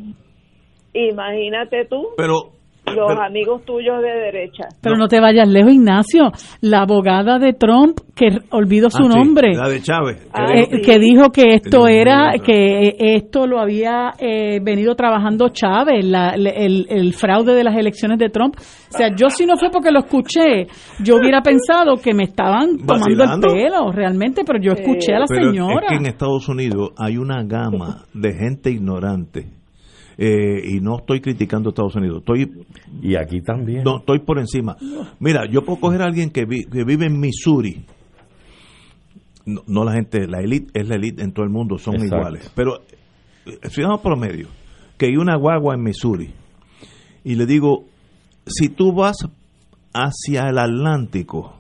imagínate 0.93 1.85
tú 1.85 2.09
Pero 2.17 2.51
los 2.87 3.07
pero- 3.07 3.21
amigos 3.23 3.63
tuyos 3.65 4.01
de 4.01 4.09
derecha. 4.09 4.65
Pero 4.81 4.95
no. 4.97 5.07
te 5.07 5.19
vayas 5.19 5.47
lejos, 5.47 5.73
Ignacio. 5.73 6.31
La 6.61 6.81
abogada 6.81 7.39
de 7.39 7.53
Trump, 7.53 7.97
que 8.15 8.27
olvido 8.51 8.89
su 8.89 9.03
Ah, 9.03 9.09
sí, 9.11 9.17
nombre, 9.17 9.53
la 9.55 9.67
de 9.69 9.81
Chávez. 9.81 10.17
que 10.23 10.29
Ah, 10.33 10.45
dijo- 10.53 10.75
eh, 10.75 10.81
que 10.81 10.99
dijo 10.99 11.29
que 11.31 11.43
esto 11.55 11.87
El- 11.87 11.95
era, 11.95 12.33
que 12.43 12.87
eh, 12.89 12.95
esto 13.15 13.47
lo 13.47 13.59
había 13.59 14.11
eh, 14.19 14.59
venido 14.61 14.95
trabajando 14.95 15.49
Chávez, 15.49 16.05
la- 16.05 16.35
le- 16.37 16.65
el, 16.65 16.85
el 16.89 17.13
fraude 17.13 17.53
de 17.55 17.63
las 17.63 17.75
elecciones 17.75 18.19
de 18.19 18.29
Trump. 18.29 18.55
O 18.57 18.97
sea, 18.97 19.09
yo 19.15 19.29
si 19.29 19.45
no 19.45 19.57
fue 19.57 19.69
porque 19.71 19.91
lo 19.91 19.99
escuché, 19.99 20.67
yo 21.03 21.15
hubiera 21.17 21.41
pensado 21.41 21.97
que 21.97 22.13
me 22.13 22.23
estaban 22.23 22.77
tomando 22.77 23.05
¿Vacilando? 23.17 23.47
el 23.49 23.53
pelo, 23.63 23.91
realmente, 23.91 24.43
pero 24.45 24.59
yo 24.61 24.71
escuché 24.73 25.13
a 25.13 25.19
la 25.19 25.25
Pero 25.27 25.51
señora. 25.51 25.87
Es 25.87 25.89
que 25.89 25.95
en 25.95 26.05
Estados 26.05 26.47
Unidos 26.47 26.91
hay 26.97 27.17
una 27.17 27.43
gama 27.43 28.03
de 28.13 28.33
gente 28.33 28.71
ignorante. 28.71 29.47
Eh, 30.17 30.61
y 30.63 30.79
no 30.79 30.97
estoy 30.99 31.19
criticando 31.21 31.69
a 31.69 31.71
Estados 31.71 31.95
Unidos, 31.95 32.19
estoy 32.19 32.51
Y 33.01 33.15
aquí 33.15 33.41
también. 33.41 33.83
no 33.83 33.97
estoy 33.97 34.19
por 34.19 34.39
encima. 34.39 34.75
Mira, 35.19 35.45
yo 35.49 35.63
puedo 35.63 35.79
coger 35.79 36.01
a 36.01 36.05
alguien 36.05 36.29
que, 36.29 36.45
vi- 36.45 36.65
que 36.65 36.83
vive 36.83 37.05
en 37.07 37.19
Missouri. 37.19 37.85
No, 39.45 39.61
no 39.67 39.83
la 39.83 39.93
gente, 39.93 40.27
la 40.27 40.39
elite 40.39 40.79
es 40.79 40.87
la 40.87 40.95
elite 40.95 41.21
en 41.21 41.31
todo 41.31 41.45
el 41.45 41.51
mundo, 41.51 41.77
son 41.77 41.95
Exacto. 41.95 42.15
iguales. 42.17 42.51
Pero 42.55 42.81
eh, 43.45 43.59
ciudadano 43.69 44.01
promedio, 44.01 44.47
que 44.97 45.07
hay 45.07 45.17
una 45.17 45.35
guagua 45.37 45.75
en 45.75 45.83
Missouri 45.83 46.31
y 47.23 47.35
le 47.35 47.45
digo, 47.45 47.85
si 48.47 48.69
tú 48.69 48.93
vas 48.93 49.17
hacia 49.93 50.49
el 50.49 50.57
Atlántico, 50.57 51.53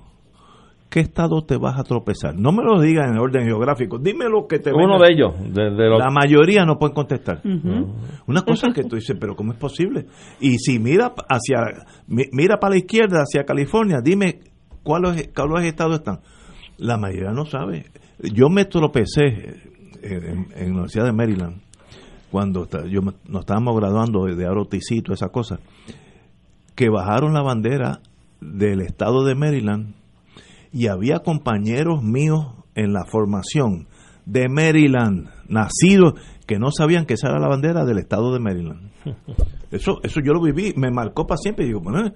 ¿qué 0.95 1.01
estado 1.01 1.41
te 1.43 1.57
vas 1.57 1.77
a 1.77 1.83
tropezar? 1.83 2.35
No 2.39 2.53
me 2.53 2.63
lo 2.63 2.79
digas 2.79 3.11
en 3.11 3.17
orden 3.17 3.43
geográfico, 3.43 3.97
dime 3.99 4.29
lo 4.29 4.47
que 4.47 4.59
te 4.59 4.71
Uno 4.71 4.97
venga. 4.97 5.05
de 5.07 5.13
ellos. 5.13 5.53
De, 5.53 5.63
de 5.71 5.89
los- 5.89 5.99
La 5.99 6.09
mayoría 6.09 6.63
no 6.63 6.77
pueden 6.79 6.95
contestar. 6.95 7.41
Una 8.25 8.43
cosa 8.43 8.69
que 8.73 8.85
tú 8.85 8.95
dices, 8.95 9.17
pero 9.19 9.35
¿cómo 9.35 9.51
es 9.51 9.57
posible? 9.59 10.05
Y 10.39 10.57
si 10.57 10.79
mira 10.79 11.13
hacia 11.27 11.85
mi- 12.07 12.29
mira 12.31 12.59
para 12.61 12.75
la 12.75 12.77
izquierda, 12.77 13.23
hacia 13.23 13.43
California, 13.43 13.97
dime 14.01 14.39
cuáles 14.83 15.29
cuáles 15.35 15.65
estados 15.67 15.95
están. 15.95 16.21
La 16.77 16.95
mayoría 16.97 17.31
no 17.31 17.45
sabe. 17.45 17.87
Yo 18.33 18.47
me 18.49 18.63
tropecé 18.63 19.57
en, 20.01 20.47
en 20.55 20.67
la 20.67 20.71
Universidad 20.75 21.03
de 21.07 21.11
Maryland 21.11 21.57
cuando 22.31 22.65
yo 22.87 23.01
me- 23.01 23.11
nos 23.27 23.41
estábamos 23.41 23.75
graduando 23.75 24.27
de, 24.27 24.35
de 24.35 24.45
Aroticito, 24.45 25.11
esa 25.11 25.27
cosa, 25.27 25.59
que 26.73 26.89
bajaron 26.89 27.33
la 27.33 27.41
bandera 27.41 27.99
del 28.39 28.79
estado 28.79 29.25
de 29.25 29.35
Maryland 29.35 29.93
y 30.75 30.87
había 30.87 31.19
compañeros 31.19 32.03
míos 32.03 32.47
en 32.75 32.91
la 32.91 33.05
formación 33.05 33.87
de 34.25 34.49
Maryland, 34.49 35.29
nacidos, 35.47 36.15
que 36.45 36.59
no 36.59 36.69
sabían 36.69 37.05
que 37.05 37.13
esa 37.13 37.29
era 37.29 37.39
la 37.39 37.47
bandera 37.47 37.85
del 37.85 37.97
estado 37.97 38.33
de 38.33 38.41
Maryland. 38.41 38.91
Eso, 39.71 39.99
eso 40.03 40.21
yo 40.23 40.31
lo 40.31 40.41
viví, 40.41 40.73
me 40.77 40.89
marcó 40.89 41.27
para 41.27 41.37
siempre. 41.37 41.65
Y 41.65 41.69
digo, 41.69 41.81
bueno, 41.81 42.11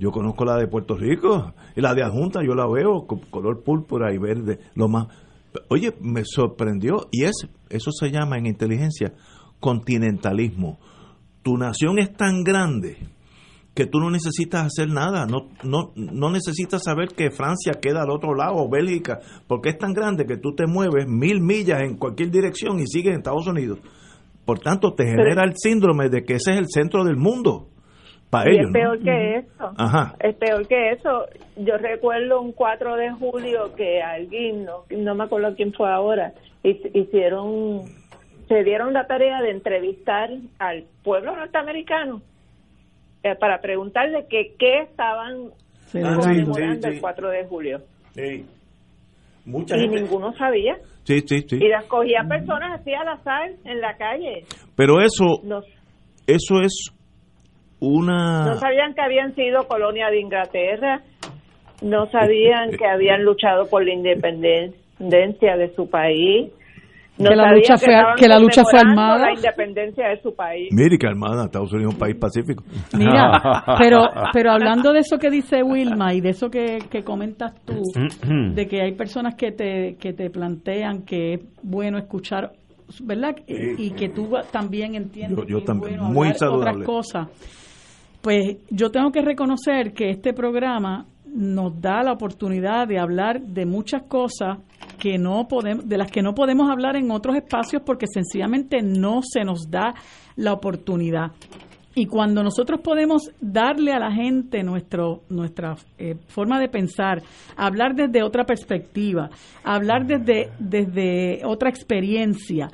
yo 0.00 0.10
conozco 0.10 0.44
la 0.44 0.56
de 0.56 0.66
Puerto 0.66 0.96
Rico 0.96 1.54
y 1.76 1.80
la 1.80 1.94
de 1.94 2.02
Adjunta, 2.02 2.40
yo 2.44 2.54
la 2.54 2.66
veo 2.66 3.06
con 3.06 3.20
color 3.30 3.62
púrpura 3.62 4.12
y 4.12 4.18
verde, 4.18 4.58
lo 4.74 4.88
más. 4.88 5.06
Oye, 5.68 5.94
me 6.00 6.24
sorprendió 6.24 7.08
y 7.12 7.24
es 7.24 7.46
eso 7.68 7.92
se 7.92 8.10
llama 8.10 8.38
en 8.38 8.46
inteligencia 8.46 9.12
continentalismo. 9.60 10.80
Tu 11.42 11.56
nación 11.56 11.98
es 11.98 12.12
tan 12.16 12.42
grande 12.42 12.96
que 13.74 13.86
tú 13.86 13.98
no 13.98 14.08
necesitas 14.10 14.66
hacer 14.66 14.88
nada, 14.88 15.26
no, 15.26 15.48
no, 15.64 15.90
no 15.96 16.30
necesitas 16.30 16.82
saber 16.84 17.08
que 17.08 17.30
Francia 17.30 17.72
queda 17.82 18.02
al 18.02 18.10
otro 18.10 18.34
lado 18.34 18.54
o 18.56 18.68
Bélgica, 18.70 19.18
porque 19.48 19.70
es 19.70 19.78
tan 19.78 19.92
grande 19.92 20.26
que 20.26 20.36
tú 20.36 20.54
te 20.54 20.66
mueves 20.66 21.06
mil 21.08 21.40
millas 21.40 21.82
en 21.82 21.96
cualquier 21.96 22.30
dirección 22.30 22.78
y 22.78 22.86
sigues 22.86 23.12
en 23.12 23.18
Estados 23.18 23.46
Unidos. 23.48 23.80
Por 24.44 24.60
tanto, 24.60 24.92
te 24.94 25.04
genera 25.06 25.42
el 25.44 25.54
síndrome 25.56 26.08
de 26.08 26.22
que 26.22 26.34
ese 26.34 26.52
es 26.52 26.58
el 26.58 26.66
centro 26.68 27.02
del 27.02 27.16
mundo. 27.16 27.66
para 28.30 28.50
Y 28.50 28.54
ellos. 28.56 28.66
es 28.66 28.72
¿no? 28.72 28.72
peor 28.72 28.98
que 29.02 29.36
eso. 29.38 29.72
Ajá. 29.76 30.14
Es 30.20 30.36
peor 30.36 30.66
que 30.68 30.90
eso. 30.92 31.24
Yo 31.56 31.76
recuerdo 31.78 32.42
un 32.42 32.52
4 32.52 32.96
de 32.96 33.10
julio 33.12 33.74
que 33.76 34.02
alguien, 34.02 34.64
no, 34.66 34.84
no 34.90 35.14
me 35.14 35.24
acuerdo 35.24 35.54
quién 35.56 35.72
fue 35.72 35.90
ahora, 35.90 36.32
hic- 36.62 36.90
hicieron, 36.94 37.82
se 38.48 38.62
dieron 38.64 38.92
la 38.92 39.06
tarea 39.06 39.40
de 39.40 39.50
entrevistar 39.50 40.30
al 40.58 40.84
pueblo 41.02 41.34
norteamericano 41.34 42.20
eh, 43.24 43.34
para 43.40 43.60
preguntarle 43.60 44.26
que 44.28 44.54
qué 44.58 44.82
estaban 44.82 45.50
Celebrando. 45.86 46.20
conmemorando 46.22 46.74
Sí, 46.74 46.82
sí, 46.82 46.88
sí. 46.90 46.94
el 46.96 47.00
4 47.00 47.30
de 47.30 47.44
julio. 47.46 47.78
Sí. 48.12 48.46
Mucha 49.46 49.76
y 49.76 49.80
gente- 49.80 50.00
ninguno 50.02 50.32
sabía. 50.34 50.76
Sí, 51.04 51.20
sí, 51.26 51.40
sí. 51.48 51.56
Y 51.60 51.68
las 51.68 51.84
cogía 51.86 52.22
personas 52.28 52.80
así 52.80 52.94
al 52.94 53.08
azar 53.08 53.50
en 53.64 53.80
la 53.80 53.96
calle. 53.96 54.44
Pero 54.76 55.00
eso, 55.02 55.40
No, 55.42 55.60
eso 56.26 56.60
es 56.62 56.90
una... 57.80 58.44
no 58.46 58.54
sabían 58.56 58.94
que 58.94 59.02
habían 59.02 59.34
sido 59.34 59.66
colonia 59.68 60.08
de 60.08 60.20
Inglaterra, 60.20 61.02
no 61.82 62.06
sabían 62.10 62.70
que 62.78 62.86
habían 62.86 63.24
luchado 63.24 63.68
por 63.68 63.84
la 63.84 63.92
independencia 63.92 65.56
de 65.58 65.74
su 65.74 65.90
país, 65.90 66.50
no 67.18 67.30
Que 67.30 67.36
la 67.36 67.52
lucha 67.52 67.76
fue- 67.76 67.94
estaban 67.94 68.16
que 68.16 68.28
la 68.28 68.38
lucha 68.38 68.62
fue 68.68 68.80
armada. 68.80 69.18
la 69.26 69.32
independencia 69.34 70.08
de 70.08 70.20
su 70.20 70.34
país. 70.34 70.68
Mire 70.72 70.98
que 70.98 71.06
Armada, 71.06 71.44
Estados 71.44 71.72
Unidos 71.72 71.92
es 71.92 71.94
un 71.94 72.00
país 72.00 72.16
pacífico. 72.16 72.64
Mira, 72.96 73.30
pero, 73.78 74.08
pero 74.32 74.50
hablando 74.52 74.92
de 74.92 75.00
eso 75.00 75.16
que 75.18 75.30
dice 75.30 75.62
Wilma 75.62 76.12
y 76.12 76.20
de 76.20 76.30
eso 76.30 76.50
que, 76.50 76.78
que 76.90 77.04
comentas 77.04 77.54
tú, 77.64 77.80
de 78.54 78.66
que 78.66 78.82
hay 78.82 78.92
personas 78.92 79.34
que 79.36 79.52
te, 79.52 79.96
que 80.00 80.12
te 80.12 80.28
plantean 80.30 81.02
que 81.02 81.34
es 81.34 81.40
bueno 81.62 81.98
escuchar, 81.98 82.50
¿verdad? 83.02 83.36
Y 83.46 83.90
que 83.92 84.08
tú 84.08 84.30
también 84.50 84.94
entiendes 84.96 85.38
Yo- 85.38 85.44
yo 85.46 85.56
que 85.56 85.60
es 85.60 85.64
también, 85.66 85.96
bueno 85.98 86.12
muy 86.12 86.34
saludable. 86.34 86.70
otras 86.70 86.86
cosas. 86.86 87.28
Pues 88.22 88.56
yo 88.70 88.90
tengo 88.90 89.10
que 89.12 89.20
reconocer 89.22 89.92
que 89.92 90.08
este 90.10 90.32
programa 90.32 91.06
nos 91.26 91.80
da 91.80 92.02
la 92.02 92.12
oportunidad 92.12 92.86
de 92.88 92.98
hablar 92.98 93.40
de 93.40 93.66
muchas 93.66 94.02
cosas 94.04 94.58
que 94.94 95.18
no 95.18 95.46
podemos, 95.48 95.88
de 95.88 95.98
las 95.98 96.10
que 96.10 96.22
no 96.22 96.34
podemos 96.34 96.70
hablar 96.70 96.96
en 96.96 97.10
otros 97.10 97.36
espacios 97.36 97.82
porque 97.84 98.06
sencillamente 98.06 98.82
no 98.82 99.20
se 99.22 99.44
nos 99.44 99.70
da 99.70 99.94
la 100.36 100.52
oportunidad. 100.52 101.32
Y 101.96 102.06
cuando 102.06 102.42
nosotros 102.42 102.80
podemos 102.80 103.30
darle 103.40 103.92
a 103.92 104.00
la 104.00 104.10
gente 104.10 104.64
nuestro, 104.64 105.22
nuestra 105.28 105.76
eh, 105.96 106.16
forma 106.26 106.58
de 106.58 106.68
pensar, 106.68 107.22
hablar 107.56 107.94
desde 107.94 108.24
otra 108.24 108.44
perspectiva, 108.44 109.30
hablar 109.62 110.04
desde, 110.04 110.50
desde 110.58 111.44
otra 111.44 111.70
experiencia, 111.70 112.68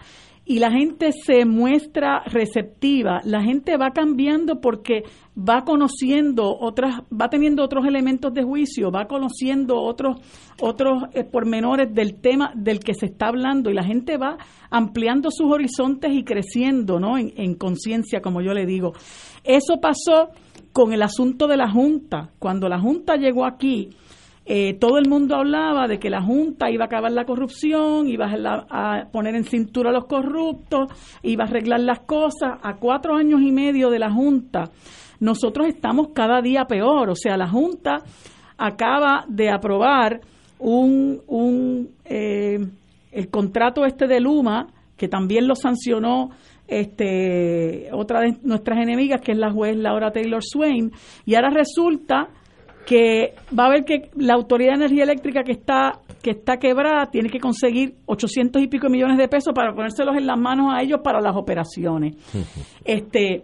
y 0.46 0.58
la 0.58 0.72
gente 0.72 1.10
se 1.12 1.44
muestra 1.44 2.22
receptiva, 2.26 3.20
la 3.24 3.42
gente 3.42 3.76
va 3.76 3.90
cambiando 3.90 4.60
porque 4.60 5.04
va 5.48 5.64
conociendo 5.64 6.56
otras, 6.58 7.02
va 7.10 7.30
teniendo 7.30 7.64
otros 7.64 7.86
elementos 7.86 8.34
de 8.34 8.42
juicio, 8.42 8.90
va 8.90 9.06
conociendo 9.06 9.80
otros, 9.80 10.18
otros 10.60 11.04
eh, 11.14 11.24
pormenores 11.24 11.94
del 11.94 12.20
tema 12.20 12.52
del 12.54 12.80
que 12.80 12.94
se 12.94 13.06
está 13.06 13.28
hablando 13.28 13.70
y 13.70 13.74
la 13.74 13.84
gente 13.84 14.18
va 14.18 14.36
ampliando 14.70 15.30
sus 15.30 15.50
horizontes 15.50 16.12
y 16.12 16.24
creciendo, 16.24 17.00
¿no? 17.00 17.16
En, 17.16 17.32
en 17.36 17.54
conciencia, 17.54 18.20
como 18.20 18.42
yo 18.42 18.52
le 18.52 18.66
digo. 18.66 18.92
Eso 19.44 19.80
pasó 19.80 20.30
con 20.72 20.92
el 20.92 21.02
asunto 21.02 21.46
de 21.46 21.56
la 21.56 21.70
Junta. 21.70 22.30
Cuando 22.38 22.68
la 22.68 22.78
Junta 22.78 23.16
llegó 23.16 23.44
aquí, 23.44 23.90
eh, 24.52 24.74
todo 24.74 24.98
el 24.98 25.08
mundo 25.08 25.36
hablaba 25.36 25.86
de 25.86 25.98
que 25.98 26.10
la 26.10 26.22
Junta 26.22 26.70
iba 26.70 26.84
a 26.84 26.86
acabar 26.86 27.12
la 27.12 27.24
corrupción, 27.24 28.08
iba 28.08 28.26
a, 28.26 28.98
a 29.00 29.10
poner 29.10 29.34
en 29.36 29.44
cintura 29.44 29.90
a 29.90 29.92
los 29.92 30.06
corruptos, 30.06 30.88
iba 31.22 31.44
a 31.44 31.46
arreglar 31.46 31.80
las 31.80 32.00
cosas. 32.00 32.58
A 32.62 32.76
cuatro 32.76 33.14
años 33.14 33.42
y 33.42 33.52
medio 33.52 33.90
de 33.90 33.98
la 33.98 34.10
Junta, 34.10 34.70
nosotros 35.20 35.68
estamos 35.68 36.08
cada 36.14 36.40
día 36.40 36.64
peor. 36.64 37.10
O 37.10 37.14
sea, 37.14 37.36
la 37.36 37.48
Junta 37.48 37.98
acaba 38.58 39.24
de 39.28 39.50
aprobar 39.50 40.20
un, 40.58 41.20
un 41.26 41.90
eh, 42.04 42.58
el 43.12 43.28
contrato 43.30 43.84
este 43.84 44.06
de 44.06 44.20
Luma, 44.20 44.66
que 44.96 45.08
también 45.08 45.46
lo 45.46 45.54
sancionó 45.54 46.30
este 46.66 47.88
otra 47.92 48.20
de 48.20 48.36
nuestras 48.42 48.78
enemigas, 48.78 49.20
que 49.20 49.32
es 49.32 49.38
la 49.38 49.50
juez 49.50 49.76
Laura 49.76 50.12
Taylor 50.12 50.42
Swain, 50.42 50.92
y 51.24 51.34
ahora 51.34 51.50
resulta 51.50 52.28
que 52.86 53.34
va 53.56 53.66
a 53.66 53.70
ver 53.70 53.84
que 53.84 54.10
la 54.16 54.34
Autoridad 54.34 54.70
de 54.72 54.84
Energía 54.84 55.04
Eléctrica 55.04 55.42
que 55.42 55.52
está 55.52 56.00
que 56.22 56.30
está 56.30 56.58
quebrada 56.58 57.10
tiene 57.10 57.30
que 57.30 57.40
conseguir 57.40 57.94
800 58.06 58.62
y 58.62 58.68
pico 58.68 58.88
millones 58.88 59.16
de 59.16 59.26
pesos 59.26 59.54
para 59.54 59.72
ponérselos 59.72 60.16
en 60.16 60.26
las 60.26 60.38
manos 60.38 60.68
a 60.72 60.82
ellos 60.82 61.00
para 61.02 61.20
las 61.20 61.34
operaciones. 61.34 62.16
Este 62.84 63.42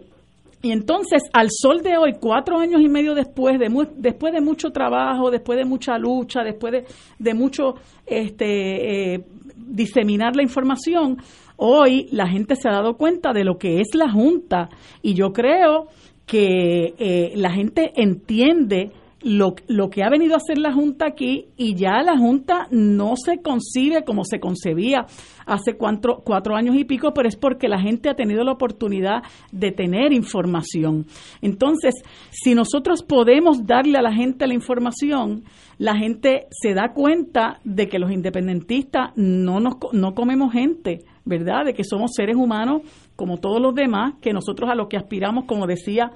y 0.61 0.71
entonces, 0.71 1.23
al 1.33 1.49
sol 1.51 1.81
de 1.81 1.97
hoy, 1.97 2.13
cuatro 2.19 2.57
años 2.57 2.81
y 2.81 2.89
medio 2.89 3.13
después 3.13 3.59
de 3.59 3.69
después 3.95 4.33
de 4.33 4.41
mucho 4.41 4.71
trabajo, 4.71 5.29
después 5.29 5.57
de 5.57 5.65
mucha 5.65 5.97
lucha, 5.99 6.43
después 6.43 6.73
de, 6.73 6.85
de 7.19 7.33
mucho 7.35 7.75
este, 8.05 9.13
eh, 9.13 9.23
diseminar 9.55 10.35
la 10.35 10.41
información, 10.41 11.17
hoy 11.57 12.07
la 12.11 12.27
gente 12.27 12.55
se 12.55 12.69
ha 12.69 12.71
dado 12.71 12.97
cuenta 12.97 13.33
de 13.33 13.43
lo 13.43 13.57
que 13.59 13.81
es 13.81 13.93
la 13.93 14.11
Junta. 14.11 14.69
Y 15.03 15.13
yo 15.13 15.31
creo 15.31 15.87
que 16.25 16.95
eh, 16.97 17.33
la 17.35 17.51
gente 17.51 17.91
entiende 17.95 18.91
lo, 19.21 19.55
lo 19.67 19.89
que 19.89 20.03
ha 20.03 20.09
venido 20.09 20.35
a 20.35 20.37
hacer 20.37 20.57
la 20.57 20.73
Junta 20.73 21.07
aquí 21.07 21.47
y 21.57 21.75
ya 21.75 22.01
la 22.03 22.17
Junta 22.17 22.67
no 22.71 23.15
se 23.15 23.41
concibe 23.41 24.03
como 24.03 24.23
se 24.23 24.39
concebía 24.39 25.05
hace 25.45 25.75
cuatro, 25.75 26.21
cuatro 26.23 26.55
años 26.55 26.75
y 26.75 26.83
pico, 26.83 27.13
pero 27.13 27.27
es 27.27 27.35
porque 27.35 27.67
la 27.67 27.79
gente 27.79 28.09
ha 28.09 28.15
tenido 28.15 28.43
la 28.43 28.51
oportunidad 28.51 29.23
de 29.51 29.71
tener 29.71 30.13
información. 30.13 31.05
Entonces, 31.41 31.95
si 32.31 32.53
nosotros 32.53 33.01
podemos 33.01 33.65
darle 33.65 33.97
a 33.97 34.01
la 34.01 34.13
gente 34.13 34.45
la 34.45 34.53
información, 34.53 35.43
la 35.79 35.95
gente 35.95 36.47
se 36.51 36.73
da 36.73 36.93
cuenta 36.93 37.59
de 37.63 37.87
que 37.87 37.99
los 37.99 38.11
independentistas 38.11 39.11
no, 39.15 39.59
nos, 39.59 39.75
no 39.93 40.13
comemos 40.13 40.51
gente, 40.51 40.99
¿verdad? 41.25 41.65
De 41.65 41.73
que 41.73 41.83
somos 41.83 42.11
seres 42.13 42.35
humanos 42.35 42.81
como 43.15 43.37
todos 43.37 43.61
los 43.61 43.73
demás, 43.73 44.13
que 44.21 44.33
nosotros 44.33 44.69
a 44.69 44.75
lo 44.75 44.87
que 44.87 44.97
aspiramos, 44.97 45.45
como 45.45 45.65
decía 45.65 46.11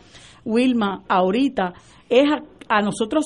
Wilma 0.46 1.04
ahorita, 1.08 1.74
es 2.10 2.30
a, 2.30 2.44
a 2.78 2.82
nosotros 2.82 3.26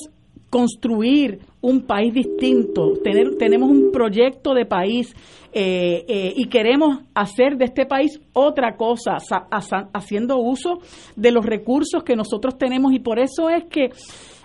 construir 0.50 1.40
un 1.60 1.82
país 1.82 2.14
distinto, 2.14 2.92
tener, 3.02 3.36
tenemos 3.36 3.68
un 3.70 3.90
proyecto 3.92 4.54
de 4.54 4.64
país 4.64 5.12
eh, 5.52 6.04
eh, 6.08 6.32
y 6.36 6.46
queremos 6.48 6.98
hacer 7.14 7.56
de 7.56 7.64
este 7.66 7.84
país 7.86 8.20
otra 8.32 8.76
cosa, 8.76 9.18
sa- 9.18 9.46
asa- 9.50 9.88
haciendo 9.92 10.38
uso 10.38 10.78
de 11.16 11.32
los 11.32 11.44
recursos 11.44 12.02
que 12.04 12.14
nosotros 12.16 12.56
tenemos. 12.58 12.92
Y 12.92 13.00
por 13.00 13.18
eso 13.18 13.50
es 13.50 13.64
que 13.64 13.90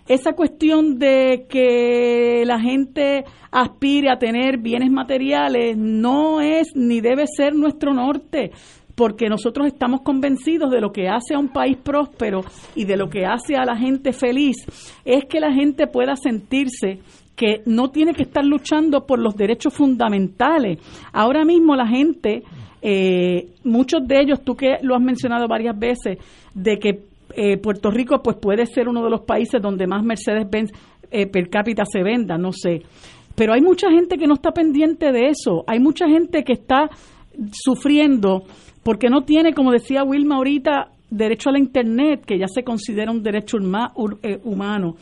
esa 0.08 0.34
cuestión 0.34 0.98
de 0.98 1.46
que 1.48 2.44
la 2.46 2.60
gente 2.60 3.24
aspire 3.52 4.10
a 4.10 4.18
tener 4.18 4.58
bienes 4.58 4.90
materiales 4.92 5.78
no 5.78 6.42
es 6.42 6.70
ni 6.76 7.00
debe 7.02 7.26
ser 7.28 7.54
nuestro 7.56 7.94
norte 7.94 8.52
porque 8.96 9.30
nosotros 9.30 9.68
estamos 9.68 10.02
convencidos 10.02 10.72
de 10.72 10.82
lo 10.82 10.92
que 10.92 11.08
hace 11.08 11.34
a 11.36 11.40
un 11.40 11.50
país 11.50 11.78
próspero 11.78 12.42
y 12.76 12.86
de 12.86 12.98
lo 12.98 13.10
que 13.10 13.26
hace 13.26 13.56
a 13.56 13.66
la 13.66 13.78
gente 13.78 14.12
feliz, 14.14 14.58
es 15.06 15.26
que 15.26 15.40
la 15.40 15.54
gente 15.54 15.88
pueda 15.88 16.16
sentirse 16.16 17.00
que 17.36 17.62
no 17.66 17.90
tiene 17.90 18.14
que 18.14 18.24
estar 18.24 18.46
luchando 18.46 19.06
por 19.06 19.20
los 19.20 19.36
derechos 19.36 19.74
fundamentales. 19.74 20.80
Ahora 21.12 21.44
mismo 21.44 21.76
la 21.76 21.88
gente, 21.88 22.44
eh, 22.82 23.48
muchos 23.64 24.08
de 24.08 24.22
ellos, 24.22 24.42
tú 24.44 24.56
que 24.56 24.78
lo 24.82 24.96
has 24.96 25.02
mencionado 25.02 25.48
varias 25.48 25.78
veces, 25.78 26.18
de 26.54 26.78
que 26.78 27.00
eh, 27.36 27.58
Puerto 27.58 27.90
Rico 27.90 28.22
pues 28.22 28.38
puede 28.38 28.66
ser 28.66 28.88
uno 28.90 29.04
de 29.04 29.10
los 29.10 29.22
países 29.22 29.62
donde 29.62 29.88
más 29.88 30.04
Mercedes-Benz 30.04 30.72
eh, 31.10 31.28
per 31.28 31.50
cápita 31.50 31.84
se 31.86 32.04
venda, 32.04 32.38
no 32.38 32.52
sé. 32.52 32.84
Pero 33.36 33.54
hay 33.54 33.62
mucha 33.62 33.90
gente 33.90 34.18
que 34.18 34.28
no 34.28 34.36
está 34.36 34.52
pendiente 34.52 35.12
de 35.12 35.30
eso. 35.30 35.64
Hay 35.66 35.80
mucha 35.80 36.08
gente 36.08 36.44
que 36.44 36.54
está 36.54 36.90
sufriendo 37.54 38.44
porque 38.84 39.10
no 39.10 39.22
tiene, 39.22 39.54
como 39.54 39.72
decía 39.72 40.04
Wilma 40.04 40.36
ahorita, 40.36 40.90
derecho 41.10 41.50
a 41.50 41.54
la 41.54 41.60
Internet, 41.60 42.24
que 42.26 42.40
ya 42.40 42.48
se 42.48 42.64
considera 42.64 43.12
un 43.12 43.22
derecho 43.22 43.58
eh, 44.24 44.40
humano, 44.44 44.96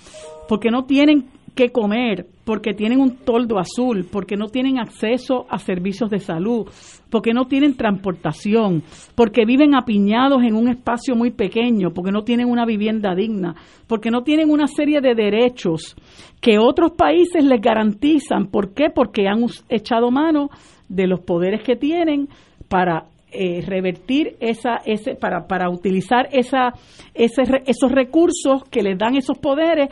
porque 0.48 0.72
no 0.72 0.86
tienen 0.86 1.26
que 1.56 1.70
comer, 1.70 2.26
porque 2.46 2.74
tienen 2.74 3.00
un 3.00 3.18
toldo 3.18 3.60
azul, 3.60 4.08
porque 4.12 4.38
no 4.38 4.48
tienen 4.48 4.80
acceso 4.80 5.46
a 5.50 5.58
servicios 5.58 6.10
de 6.10 6.20
salud, 6.20 6.68
porque 7.10 7.34
no 7.34 7.46
tienen 7.46 7.76
transportación, 7.76 8.84
porque 9.16 9.46
viven 9.46 9.76
apiñados 9.76 10.42
en 10.44 10.56
un 10.56 10.70
espacio 10.70 11.16
muy 11.16 11.32
pequeño, 11.32 11.92
porque 11.92 12.12
no 12.12 12.24
tienen 12.24 12.50
una 12.50 12.66
vivienda 12.66 13.14
digna, 13.14 13.56
porque 13.88 14.10
no 14.10 14.24
tienen 14.24 14.50
una 14.50 14.68
serie 14.68 15.02
de 15.02 15.16
derechos 15.16 15.96
que 16.40 16.58
otros 16.60 16.92
países 16.92 17.44
les 17.44 17.62
garantizan. 17.62 18.48
¿Por 18.48 18.74
qué? 18.74 18.90
Porque 18.90 19.28
han 19.28 19.46
echado 19.68 20.12
mano 20.12 20.50
de 20.88 21.08
los 21.08 21.20
poderes 21.20 21.62
que 21.64 21.76
tienen 21.76 22.30
para 22.68 23.06
eh, 23.32 23.62
revertir 23.66 24.36
esa 24.40 24.78
ese 24.86 25.16
para 25.16 25.48
para 25.48 25.70
utilizar 25.70 26.28
esa 26.32 26.74
ese 27.14 27.44
esos 27.66 27.92
recursos 27.92 28.64
que 28.70 28.82
les 28.82 28.98
dan 28.98 29.16
esos 29.16 29.38
poderes 29.38 29.90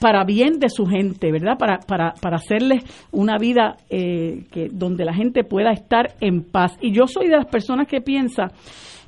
para 0.00 0.24
bien 0.24 0.58
de 0.58 0.68
su 0.68 0.86
gente, 0.86 1.32
¿verdad? 1.32 1.58
Para, 1.58 1.78
para, 1.78 2.14
para 2.20 2.36
hacerles 2.36 2.84
una 3.10 3.36
vida 3.36 3.76
eh, 3.90 4.44
que, 4.50 4.68
donde 4.70 5.04
la 5.04 5.12
gente 5.12 5.44
pueda 5.44 5.72
estar 5.72 6.14
en 6.20 6.44
paz. 6.44 6.76
Y 6.80 6.92
yo 6.92 7.06
soy 7.06 7.28
de 7.28 7.36
las 7.36 7.46
personas 7.46 7.88
que 7.88 8.00
piensa 8.00 8.48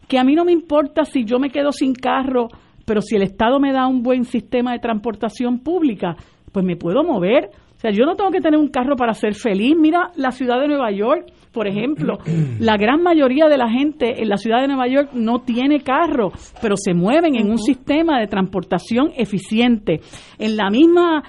que 0.09 0.19
a 0.19 0.25
mí 0.25 0.35
no 0.35 0.45
me 0.45 0.53
importa 0.53 1.05
si 1.05 1.25
yo 1.25 1.39
me 1.39 1.51
quedo 1.51 1.71
sin 1.71 1.95
carro, 1.95 2.49
pero 2.85 3.01
si 3.01 3.15
el 3.15 3.23
Estado 3.23 3.61
me 3.61 3.73
da 3.73 3.87
un 3.87 4.03
buen 4.03 4.25
sistema 4.25 4.73
de 4.73 4.81
transportación 4.81 5.61
pública, 5.61 6.17
pues 6.51 6.65
me 6.65 6.77
puedo 6.77 7.05
mover. 7.05 7.51
O 7.77 7.81
sea, 7.81 7.93
yo 7.93 8.05
no 8.05 8.17
tengo 8.17 8.31
que 8.31 8.41
tener 8.41 8.59
un 8.59 8.69
carro 8.69 8.97
para 8.97 9.15
ser 9.15 9.35
feliz. 9.35 9.77
Mira 9.79 10.11
la 10.17 10.33
ciudad 10.33 10.61
de 10.61 10.67
Nueva 10.67 10.91
York, 10.91 11.27
por 11.53 11.67
ejemplo, 11.67 12.19
la 12.59 12.77
gran 12.77 13.03
mayoría 13.03 13.47
de 13.49 13.59
la 13.59 13.69
gente 13.69 14.23
en 14.23 14.29
la 14.29 14.37
ciudad 14.37 14.61
de 14.61 14.69
Nueva 14.69 14.87
York 14.89 15.11
no 15.13 15.41
tiene 15.41 15.81
carro, 15.81 16.33
pero 16.63 16.77
se 16.77 16.95
mueven 16.95 17.35
en 17.35 17.51
un 17.51 17.59
sistema 17.59 18.21
de 18.21 18.29
transportación 18.29 19.11
eficiente. 19.17 20.01
En 20.39 20.57
la 20.57 20.71
misma 20.71 21.23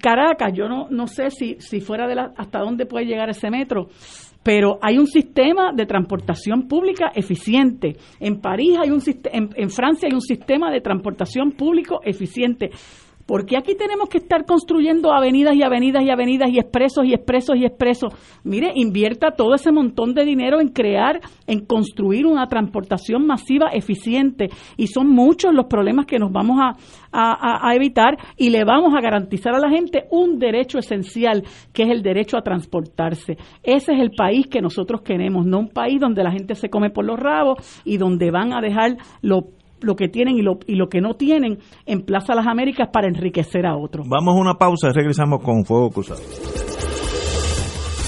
Caracas, 0.00 0.52
yo 0.52 0.68
no, 0.68 0.88
no 0.90 1.06
sé 1.06 1.30
si, 1.30 1.56
si 1.60 1.80
fuera 1.80 2.08
de 2.08 2.14
la, 2.16 2.32
hasta 2.36 2.60
dónde 2.60 2.86
puede 2.86 3.06
llegar 3.06 3.28
ese 3.28 3.50
metro, 3.50 3.88
pero 4.42 4.78
hay 4.80 4.98
un 4.98 5.06
sistema 5.06 5.72
de 5.72 5.86
transportación 5.86 6.68
pública 6.68 7.10
eficiente. 7.14 7.96
En 8.20 8.40
París 8.40 8.78
hay 8.82 8.90
un 8.90 9.02
en, 9.32 9.50
en 9.54 9.70
Francia 9.70 10.08
hay 10.08 10.14
un 10.14 10.20
sistema 10.20 10.70
de 10.70 10.80
transportación 10.80 11.52
público 11.52 12.00
eficiente. 12.04 12.70
¿Por 13.26 13.44
qué 13.44 13.56
aquí 13.56 13.74
tenemos 13.74 14.08
que 14.08 14.18
estar 14.18 14.44
construyendo 14.46 15.12
avenidas 15.12 15.56
y 15.56 15.62
avenidas 15.64 16.04
y 16.04 16.10
avenidas 16.10 16.48
y 16.50 16.60
expresos 16.60 17.04
y 17.06 17.12
expresos 17.12 17.56
y 17.56 17.64
expresos? 17.64 18.12
Mire, 18.44 18.70
invierta 18.76 19.32
todo 19.32 19.54
ese 19.54 19.72
montón 19.72 20.14
de 20.14 20.24
dinero 20.24 20.60
en 20.60 20.68
crear, 20.68 21.20
en 21.48 21.66
construir 21.66 22.24
una 22.24 22.46
transportación 22.46 23.26
masiva 23.26 23.70
eficiente. 23.72 24.48
Y 24.76 24.86
son 24.86 25.08
muchos 25.08 25.52
los 25.52 25.66
problemas 25.66 26.06
que 26.06 26.20
nos 26.20 26.30
vamos 26.30 26.60
a, 26.60 26.76
a, 27.12 27.74
evitar 27.74 28.16
y 28.36 28.50
le 28.50 28.64
vamos 28.64 28.94
a 28.94 29.00
garantizar 29.00 29.54
a 29.56 29.58
la 29.58 29.70
gente 29.70 30.04
un 30.12 30.38
derecho 30.38 30.78
esencial, 30.78 31.42
que 31.72 31.82
es 31.82 31.90
el 31.90 32.02
derecho 32.02 32.36
a 32.36 32.42
transportarse. 32.42 33.36
Ese 33.64 33.92
es 33.92 34.00
el 34.00 34.10
país 34.10 34.46
que 34.46 34.60
nosotros 34.60 35.02
queremos, 35.02 35.46
no 35.46 35.58
un 35.58 35.70
país 35.70 35.98
donde 36.00 36.22
la 36.22 36.30
gente 36.30 36.54
se 36.54 36.68
come 36.68 36.90
por 36.90 37.04
los 37.04 37.18
rabos 37.18 37.82
y 37.84 37.96
donde 37.96 38.30
van 38.30 38.52
a 38.52 38.60
dejar 38.60 38.98
lo 39.20 39.48
lo 39.80 39.96
que 39.96 40.08
tienen 40.08 40.36
y 40.36 40.42
lo, 40.42 40.58
y 40.66 40.76
lo 40.76 40.88
que 40.88 41.00
no 41.00 41.14
tienen 41.14 41.58
en 41.86 42.02
Plaza 42.02 42.34
Las 42.34 42.46
Américas 42.46 42.88
para 42.92 43.08
enriquecer 43.08 43.66
a 43.66 43.76
otros. 43.76 44.06
Vamos 44.08 44.34
a 44.36 44.40
una 44.40 44.54
pausa 44.54 44.88
y 44.88 44.92
regresamos 44.92 45.42
con 45.42 45.64
Fuego 45.64 45.90
Cruzado. 45.90 46.20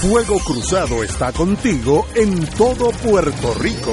Fuego 0.00 0.38
Cruzado 0.38 1.02
está 1.02 1.32
contigo 1.32 2.06
en 2.14 2.46
todo 2.56 2.90
Puerto 3.02 3.52
Rico. 3.60 3.92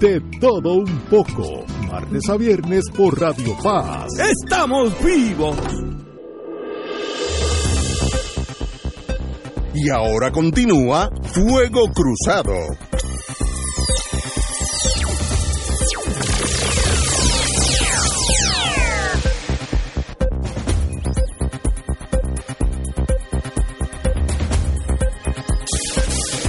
De 0.00 0.18
todo 0.40 0.76
un 0.76 1.00
poco, 1.10 1.66
martes 1.86 2.26
a 2.30 2.38
viernes 2.38 2.84
por 2.96 3.20
Radio 3.20 3.54
Paz. 3.62 4.08
¡Estamos 4.18 4.94
vivos! 5.04 5.58
Y 9.74 9.90
ahora 9.90 10.32
continúa 10.32 11.10
Fuego 11.24 11.90
Cruzado. 11.92 12.54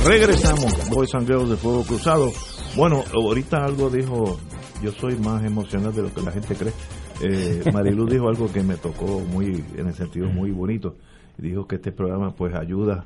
Regresamos, 0.06 0.90
Boys 0.90 1.14
and 1.16 1.28
Girls 1.28 1.50
de 1.50 1.58
Fuego 1.58 1.84
Cruzado. 1.84 2.32
Bueno, 2.76 3.04
ahorita 3.14 3.64
algo 3.66 3.90
dijo, 3.90 4.40
yo 4.82 4.92
soy 4.92 5.16
más 5.18 5.44
emocional 5.44 5.94
de 5.94 6.04
lo 6.04 6.14
que 6.14 6.22
la 6.22 6.32
gente 6.32 6.56
cree. 6.56 6.74
Eh, 7.22 7.64
Marilu 7.72 8.06
dijo 8.08 8.30
algo 8.30 8.52
que 8.52 8.64
me 8.64 8.76
tocó 8.78 9.20
muy, 9.20 9.64
en 9.78 9.88
el 9.88 9.94
sentido 9.94 10.28
muy 10.28 10.52
bonito 10.52 10.96
dijo 11.42 11.68
que 11.68 11.76
este 11.76 11.92
programa 11.92 12.32
pues 12.36 12.54
ayuda 12.54 13.06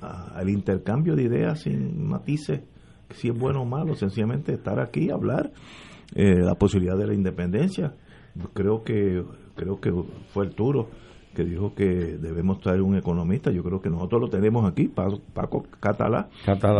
al 0.00 0.48
intercambio 0.48 1.16
de 1.16 1.24
ideas 1.24 1.62
sin 1.62 2.06
matices, 2.06 2.60
si 3.10 3.28
es 3.28 3.38
bueno 3.38 3.62
o 3.62 3.64
malo, 3.64 3.94
sencillamente 3.94 4.52
estar 4.52 4.78
aquí, 4.80 5.10
hablar, 5.10 5.50
eh, 6.14 6.36
la 6.36 6.54
posibilidad 6.54 6.96
de 6.96 7.06
la 7.06 7.14
independencia. 7.14 7.94
Creo 8.52 8.84
que 8.84 9.24
creo 9.56 9.80
que 9.80 9.90
fue 10.32 10.46
Arturo 10.46 10.88
que 11.34 11.44
dijo 11.44 11.74
que 11.74 11.84
debemos 11.84 12.60
traer 12.60 12.82
un 12.82 12.96
economista. 12.96 13.50
Yo 13.50 13.62
creo 13.62 13.80
que 13.80 13.90
nosotros 13.90 14.22
lo 14.22 14.28
tenemos 14.28 14.68
aquí, 14.70 14.88
Paco 14.88 15.64
Catalá. 15.80 16.28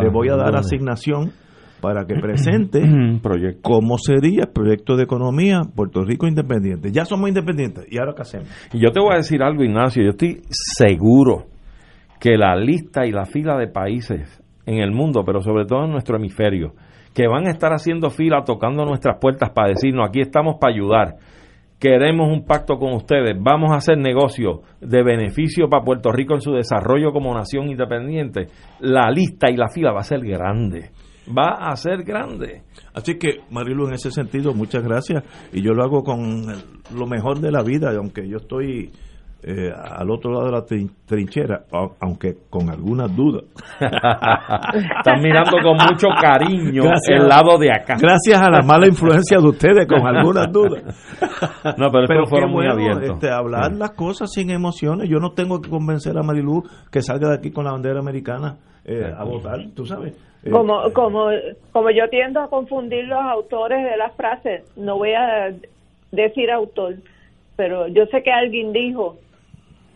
Le 0.03 0.11
voy 0.11 0.29
a 0.29 0.37
dar 0.37 0.57
asignación 0.57 1.33
para 1.81 2.05
que 2.07 2.15
presente 2.21 2.81
cómo 3.63 3.99
sería 3.99 4.43
el 4.43 4.53
proyecto 4.53 4.97
de 4.97 5.05
economía 5.05 5.63
Puerto 5.75 6.05
Rico 6.05 6.27
independiente. 6.27 6.91
Ya 6.93 7.05
somos 7.05 7.29
independientes, 7.29 7.87
¿y 7.91 7.99
ahora 7.99 8.15
qué 8.15 8.23
hacemos? 8.23 8.49
Y 8.73 8.81
yo 8.81 8.91
te 8.91 9.01
voy 9.01 9.15
a 9.15 9.17
decir 9.17 9.43
algo, 9.43 9.63
Ignacio, 9.63 10.03
yo 10.03 10.11
estoy 10.11 10.43
seguro 10.49 11.47
que 12.21 12.37
la 12.37 12.57
lista 12.57 13.07
y 13.07 13.13
la 13.13 13.27
fila 13.27 13.57
de 13.57 13.69
países 13.69 14.43
en 14.67 14.81
el 14.81 14.91
mundo, 14.91 15.23
pero 15.25 15.41
sobre 15.41 15.65
todo 15.65 15.85
en 15.85 15.93
nuestro 15.93 16.17
hemisferio, 16.17 16.75
que 17.15 17.27
van 17.27 17.47
a 17.47 17.51
estar 17.51 17.73
haciendo 17.73 18.11
fila 18.11 18.45
tocando 18.45 18.85
nuestras 18.85 19.19
puertas 19.19 19.51
para 19.51 19.69
decirnos, 19.69 20.09
aquí 20.09 20.21
estamos 20.21 20.57
para 20.61 20.75
ayudar, 20.75 21.17
queremos 21.79 22.29
un 22.29 22.45
pacto 22.45 22.77
con 22.79 22.93
ustedes, 22.93 23.37
vamos 23.39 23.71
a 23.73 23.77
hacer 23.77 23.99
negocios 23.99 24.61
de 24.81 25.03
beneficio 25.03 25.69
para 25.69 25.85
Puerto 25.85 26.11
Rico 26.11 26.35
en 26.35 26.41
su 26.41 26.53
desarrollo 26.53 27.13
como 27.13 27.35
nación 27.35 27.69
independiente, 27.69 28.49
la 28.81 29.11
lista 29.11 29.51
y 29.51 29.57
la 29.57 29.69
fila 29.69 29.93
va 29.93 30.01
a 30.01 30.05
ser 30.05 30.21
grande 30.21 30.91
va 31.37 31.71
a 31.71 31.77
ser 31.77 32.05
grande. 32.05 32.63
Así 32.95 33.19
que, 33.19 33.41
Marilu, 33.51 33.89
en 33.89 33.95
ese 33.95 34.11
sentido, 34.11 34.55
muchas 34.55 34.83
gracias. 34.83 35.23
Y 35.53 35.63
yo 35.63 35.73
lo 35.73 35.85
hago 35.85 36.03
con 36.03 36.47
lo 36.95 37.07
mejor 37.07 37.41
de 37.41 37.51
la 37.51 37.63
vida, 37.63 37.91
aunque 37.97 38.29
yo 38.29 38.39
estoy 38.39 38.91
eh, 39.43 39.71
al 39.73 40.11
otro 40.11 40.33
lado 40.33 40.47
de 40.47 40.53
la 40.53 40.65
trin- 40.67 40.91
trinchera, 41.07 41.63
aunque 42.01 42.37
con 42.51 42.69
algunas 42.71 43.15
dudas. 43.15 43.45
Están 43.81 45.21
mirando 45.23 45.59
con 45.63 45.75
mucho 45.77 46.09
cariño 46.21 46.83
Gracias. 46.85 47.21
el 47.21 47.29
lado 47.29 47.57
de 47.59 47.71
acá. 47.71 47.97
Gracias 48.01 48.41
a 48.41 48.51
la 48.51 48.63
mala 48.63 48.87
influencia 48.87 49.39
de 49.39 49.49
ustedes, 49.49 49.87
con 49.87 50.07
algunas 50.07 50.51
dudas. 50.53 50.83
No, 51.79 51.91
pero 51.91 52.07
qué 52.07 52.29
fueron 52.29 52.51
muy 52.51 52.67
bueno, 52.67 52.73
abiertos. 52.73 53.11
este, 53.15 53.31
hablar 53.31 53.73
las 53.73 53.91
cosas 53.93 54.31
sin 54.33 54.51
emociones. 54.51 55.09
Yo 55.09 55.19
no 55.19 55.33
tengo 55.33 55.61
que 55.61 55.71
convencer 55.71 56.17
a 56.19 56.23
Marilú 56.23 56.63
que 56.91 57.01
salga 57.03 57.29
de 57.29 57.37
aquí 57.37 57.51
con 57.51 57.65
la 57.65 57.73
bandera 57.73 58.01
americana 58.01 58.57
eh, 58.85 59.13
a 59.17 59.25
votar, 59.25 59.59
tú 59.75 59.85
sabes. 59.87 60.15
Eh, 60.45 60.51
Como, 60.51 60.83
como, 60.93 61.27
como 61.73 61.91
yo 61.91 62.09
tiendo 62.11 62.41
a 62.41 62.49
confundir 62.49 63.05
los 63.07 63.19
autores 63.21 63.83
de 63.85 63.97
las 63.97 64.15
frases, 64.17 64.63
no 64.77 64.97
voy 64.97 65.13
a 65.13 65.49
decir 66.13 66.51
autor, 66.51 66.95
pero 67.57 67.89
yo 67.89 68.07
sé 68.07 68.23
que 68.23 68.31
alguien 68.31 68.73
dijo, 68.73 69.17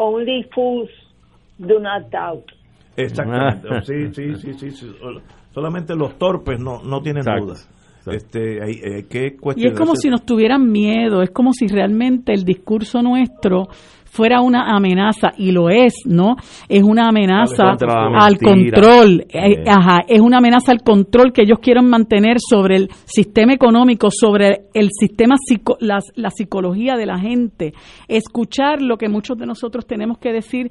only 0.02 0.48
fools 0.54 0.90
do 1.58 1.78
not 1.80 2.10
doubt. 2.10 2.44
Exactamente. 2.96 3.68
Sí, 3.82 4.12
sí, 4.12 4.34
sí, 4.36 4.52
sí, 4.54 4.70
sí. 4.70 4.86
Solamente 5.52 5.94
los 5.94 6.18
torpes 6.18 6.58
no, 6.60 6.82
no 6.82 7.00
tienen 7.00 7.20
Exacto, 7.20 7.44
dudas. 7.46 7.68
Este, 8.06 8.62
hay, 8.62 8.80
hay 8.82 9.04
que 9.04 9.36
Y 9.56 9.66
es 9.66 9.78
como 9.78 9.94
si 9.94 10.08
nos 10.08 10.24
tuvieran 10.24 10.70
miedo, 10.70 11.22
es 11.22 11.30
como 11.30 11.52
si 11.52 11.68
realmente 11.68 12.32
el 12.32 12.44
discurso 12.44 13.00
nuestro 13.00 13.68
fuera 14.14 14.43
una 14.43 14.76
amenaza, 14.76 15.32
y 15.39 15.52
lo 15.52 15.70
es, 15.70 15.94
¿no? 16.05 16.36
Es 16.68 16.82
una 16.82 17.09
amenaza 17.09 17.64
al 18.26 18.36
control, 18.39 19.24
Eh. 19.32 19.64
ajá, 19.66 20.01
es 20.06 20.20
una 20.20 20.36
amenaza 20.36 20.70
al 20.70 20.82
control 20.82 21.32
que 21.32 21.43
ellos 21.44 21.60
quieren 21.62 21.89
mantener 21.89 22.36
sobre 22.39 22.76
el 22.76 22.89
sistema 23.06 23.55
económico, 23.55 24.10
sobre 24.10 24.66
el 24.74 24.90
sistema, 24.93 25.36
psico- 25.39 25.78
la, 25.80 26.01
la 26.14 26.28
psicología 26.28 26.97
de 26.97 27.06
la 27.06 27.18
gente. 27.18 27.72
Escuchar 28.06 28.82
lo 28.82 28.98
que 28.98 29.09
muchos 29.09 29.39
de 29.39 29.47
nosotros 29.47 29.86
tenemos 29.86 30.18
que 30.18 30.30
decir 30.32 30.68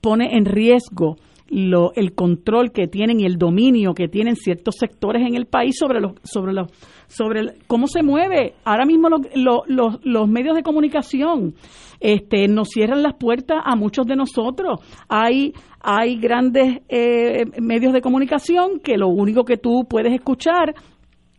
pone 0.00 0.34
en 0.38 0.46
riesgo 0.46 1.16
lo, 1.50 1.92
el 1.94 2.14
control 2.14 2.72
que 2.72 2.86
tienen 2.88 3.20
y 3.20 3.24
el 3.24 3.38
dominio 3.38 3.94
que 3.94 4.08
tienen 4.08 4.36
ciertos 4.36 4.76
sectores 4.78 5.22
en 5.26 5.34
el 5.34 5.46
país 5.46 5.76
sobre 5.78 6.00
los 6.00 6.12
sobre 6.22 6.52
los 6.52 6.70
sobre 7.08 7.54
cómo 7.66 7.86
se 7.86 8.02
mueve 8.02 8.54
ahora 8.64 8.84
mismo 8.84 9.08
los, 9.08 9.20
los- 9.66 9.98
los 10.04 10.28
medios 10.28 10.54
de 10.56 10.62
comunicación 10.62 11.54
este 12.00 12.48
nos 12.48 12.68
cierran 12.68 13.02
las 13.02 13.14
puertas 13.14 13.58
a 13.64 13.76
muchos 13.76 14.06
de 14.06 14.16
nosotros 14.16 14.80
hay 15.08 15.52
hay 15.80 16.16
grandes 16.18 16.82
eh, 16.88 17.44
medios 17.62 17.92
de 17.94 18.02
comunicación 18.02 18.78
que 18.80 18.98
lo 18.98 19.08
único 19.08 19.44
que 19.44 19.56
tú 19.56 19.86
puedes 19.88 20.12
escuchar 20.12 20.74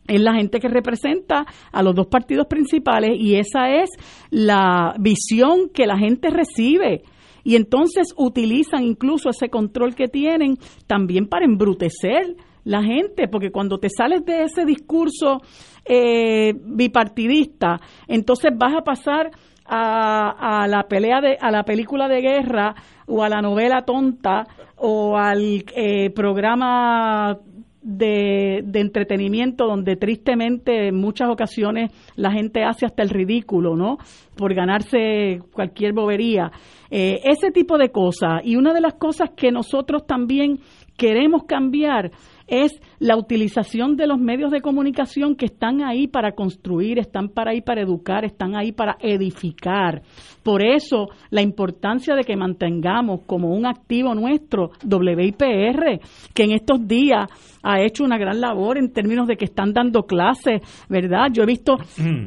es 0.07 0.19
la 0.19 0.33
gente 0.33 0.59
que 0.59 0.69
representa 0.69 1.45
a 1.71 1.83
los 1.83 1.93
dos 1.93 2.07
partidos 2.07 2.47
principales 2.47 3.11
y 3.19 3.35
esa 3.35 3.69
es 3.69 3.91
la 4.31 4.95
visión 4.99 5.69
que 5.71 5.85
la 5.85 5.99
gente 5.99 6.31
recibe. 6.31 7.03
Y 7.43 7.55
entonces 7.55 8.13
utilizan 8.17 8.83
incluso 8.83 9.29
ese 9.29 9.49
control 9.49 9.95
que 9.95 10.07
tienen 10.07 10.57
también 10.87 11.27
para 11.27 11.45
embrutecer 11.45 12.35
la 12.63 12.83
gente, 12.83 13.27
porque 13.27 13.51
cuando 13.51 13.79
te 13.79 13.89
sales 13.89 14.25
de 14.25 14.43
ese 14.43 14.65
discurso 14.65 15.41
eh, 15.85 16.53
bipartidista, 16.53 17.79
entonces 18.07 18.51
vas 18.55 18.75
a 18.75 18.83
pasar 18.83 19.31
a, 19.65 20.63
a 20.63 20.67
la 20.67 20.83
pelea 20.83 21.21
de 21.21 21.37
a 21.39 21.51
la 21.51 21.63
película 21.63 22.07
de 22.07 22.21
guerra 22.21 22.75
o 23.07 23.23
a 23.23 23.29
la 23.29 23.41
novela 23.41 23.83
tonta 23.83 24.47
o 24.77 25.17
al 25.17 25.63
eh, 25.75 26.09
programa 26.11 27.37
de, 27.81 28.61
de 28.63 28.79
entretenimiento 28.79 29.65
donde 29.65 29.95
tristemente 29.95 30.87
en 30.87 30.95
muchas 30.95 31.29
ocasiones 31.29 31.91
la 32.15 32.31
gente 32.31 32.63
hace 32.63 32.85
hasta 32.85 33.03
el 33.03 33.09
ridículo, 33.09 33.75
¿no? 33.75 33.97
Por 34.35 34.53
ganarse 34.53 35.41
cualquier 35.53 35.93
bobería. 35.93 36.51
Eh, 36.91 37.19
ese 37.23 37.51
tipo 37.51 37.77
de 37.77 37.89
cosas. 37.91 38.41
Y 38.43 38.55
una 38.55 38.73
de 38.73 38.81
las 38.81 38.95
cosas 38.95 39.31
que 39.35 39.51
nosotros 39.51 40.05
también 40.05 40.59
queremos 40.97 41.43
cambiar 41.45 42.11
es 42.49 42.81
la 42.99 43.15
utilización 43.15 43.95
de 43.95 44.07
los 44.07 44.19
medios 44.19 44.51
de 44.51 44.61
comunicación 44.61 45.35
que 45.35 45.45
están 45.45 45.83
ahí 45.83 46.07
para 46.07 46.33
construir, 46.33 46.99
están 46.99 47.29
para 47.29 47.51
ahí 47.51 47.61
para 47.61 47.81
educar, 47.81 48.25
están 48.25 48.55
ahí 48.55 48.71
para 48.71 48.97
edificar. 48.99 50.01
Por 50.43 50.61
eso 50.61 51.09
la 51.29 51.41
importancia 51.41 52.15
de 52.15 52.23
que 52.23 52.35
mantengamos 52.35 53.21
como 53.25 53.53
un 53.53 53.65
activo 53.65 54.13
nuestro 54.15 54.71
WIPR, 54.83 55.99
que 56.33 56.43
en 56.43 56.51
estos 56.51 56.87
días 56.87 57.29
ha 57.61 57.81
hecho 57.81 58.03
una 58.03 58.17
gran 58.17 58.41
labor 58.41 58.77
en 58.77 58.91
términos 58.91 59.27
de 59.27 59.35
que 59.35 59.45
están 59.45 59.73
dando 59.73 60.03
clases, 60.03 60.61
¿verdad? 60.89 61.27
Yo 61.31 61.43
he 61.43 61.45
visto 61.45 61.77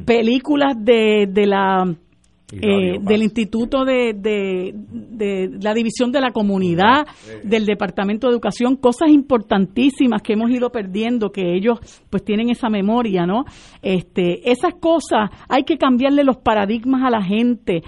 películas 0.05 0.75
de, 0.79 1.27
de 1.29 1.45
la 1.45 1.95
eh, 2.61 2.99
del 3.01 3.23
Instituto 3.23 3.85
de, 3.85 4.13
de, 4.13 4.73
de 4.73 5.49
la 5.61 5.73
División 5.73 6.11
de 6.11 6.21
la 6.21 6.31
Comunidad, 6.31 7.07
del 7.43 7.65
Departamento 7.65 8.27
de 8.27 8.33
Educación, 8.33 8.75
cosas 8.75 9.09
importantísimas 9.09 10.21
que 10.21 10.33
hemos 10.33 10.51
ido 10.51 10.69
perdiendo, 10.71 11.31
que 11.31 11.55
ellos 11.55 11.79
pues 12.09 12.23
tienen 12.23 12.49
esa 12.49 12.69
memoria, 12.69 13.25
¿no? 13.25 13.45
Este, 13.81 14.51
esas 14.51 14.75
cosas 14.75 15.29
hay 15.49 15.63
que 15.63 15.77
cambiarle 15.77 16.23
los 16.23 16.37
paradigmas 16.37 17.03
a 17.03 17.09
la 17.09 17.23
gente. 17.23 17.81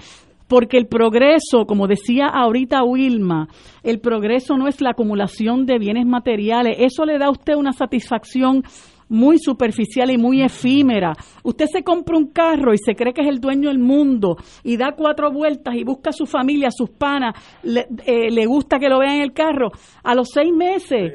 Porque 0.48 0.78
el 0.78 0.86
progreso, 0.86 1.66
como 1.66 1.88
decía 1.88 2.26
ahorita 2.26 2.84
Wilma, 2.84 3.48
el 3.82 3.98
progreso 3.98 4.56
no 4.56 4.68
es 4.68 4.80
la 4.80 4.90
acumulación 4.90 5.66
de 5.66 5.80
bienes 5.80 6.06
materiales. 6.06 6.76
Eso 6.78 7.04
le 7.04 7.18
da 7.18 7.26
a 7.26 7.30
usted 7.30 7.56
una 7.56 7.72
satisfacción 7.72 8.62
muy 9.08 9.38
superficial 9.38 10.10
y 10.10 10.18
muy 10.18 10.42
efímera. 10.42 11.12
Usted 11.42 11.66
se 11.72 11.82
compra 11.82 12.16
un 12.16 12.28
carro 12.32 12.74
y 12.74 12.78
se 12.78 12.94
cree 12.94 13.12
que 13.12 13.22
es 13.22 13.28
el 13.28 13.40
dueño 13.40 13.68
del 13.68 13.78
mundo 13.78 14.36
y 14.64 14.76
da 14.76 14.92
cuatro 14.96 15.30
vueltas 15.32 15.74
y 15.76 15.84
busca 15.84 16.10
a 16.10 16.12
su 16.12 16.26
familia, 16.26 16.68
a 16.68 16.72
sus 16.72 16.90
panas, 16.90 17.34
le, 17.62 17.86
eh, 18.04 18.30
le 18.30 18.46
gusta 18.46 18.78
que 18.78 18.88
lo 18.88 18.98
vean 18.98 19.16
en 19.16 19.22
el 19.22 19.32
carro. 19.32 19.70
A 20.02 20.14
los 20.14 20.28
seis 20.32 20.52
meses, 20.52 21.12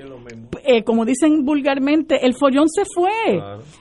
eh, 0.64 0.84
como 0.84 1.06
dicen 1.06 1.44
vulgarmente, 1.44 2.26
el 2.26 2.34
follón 2.34 2.68
se 2.70 2.84
fue. 2.94 3.10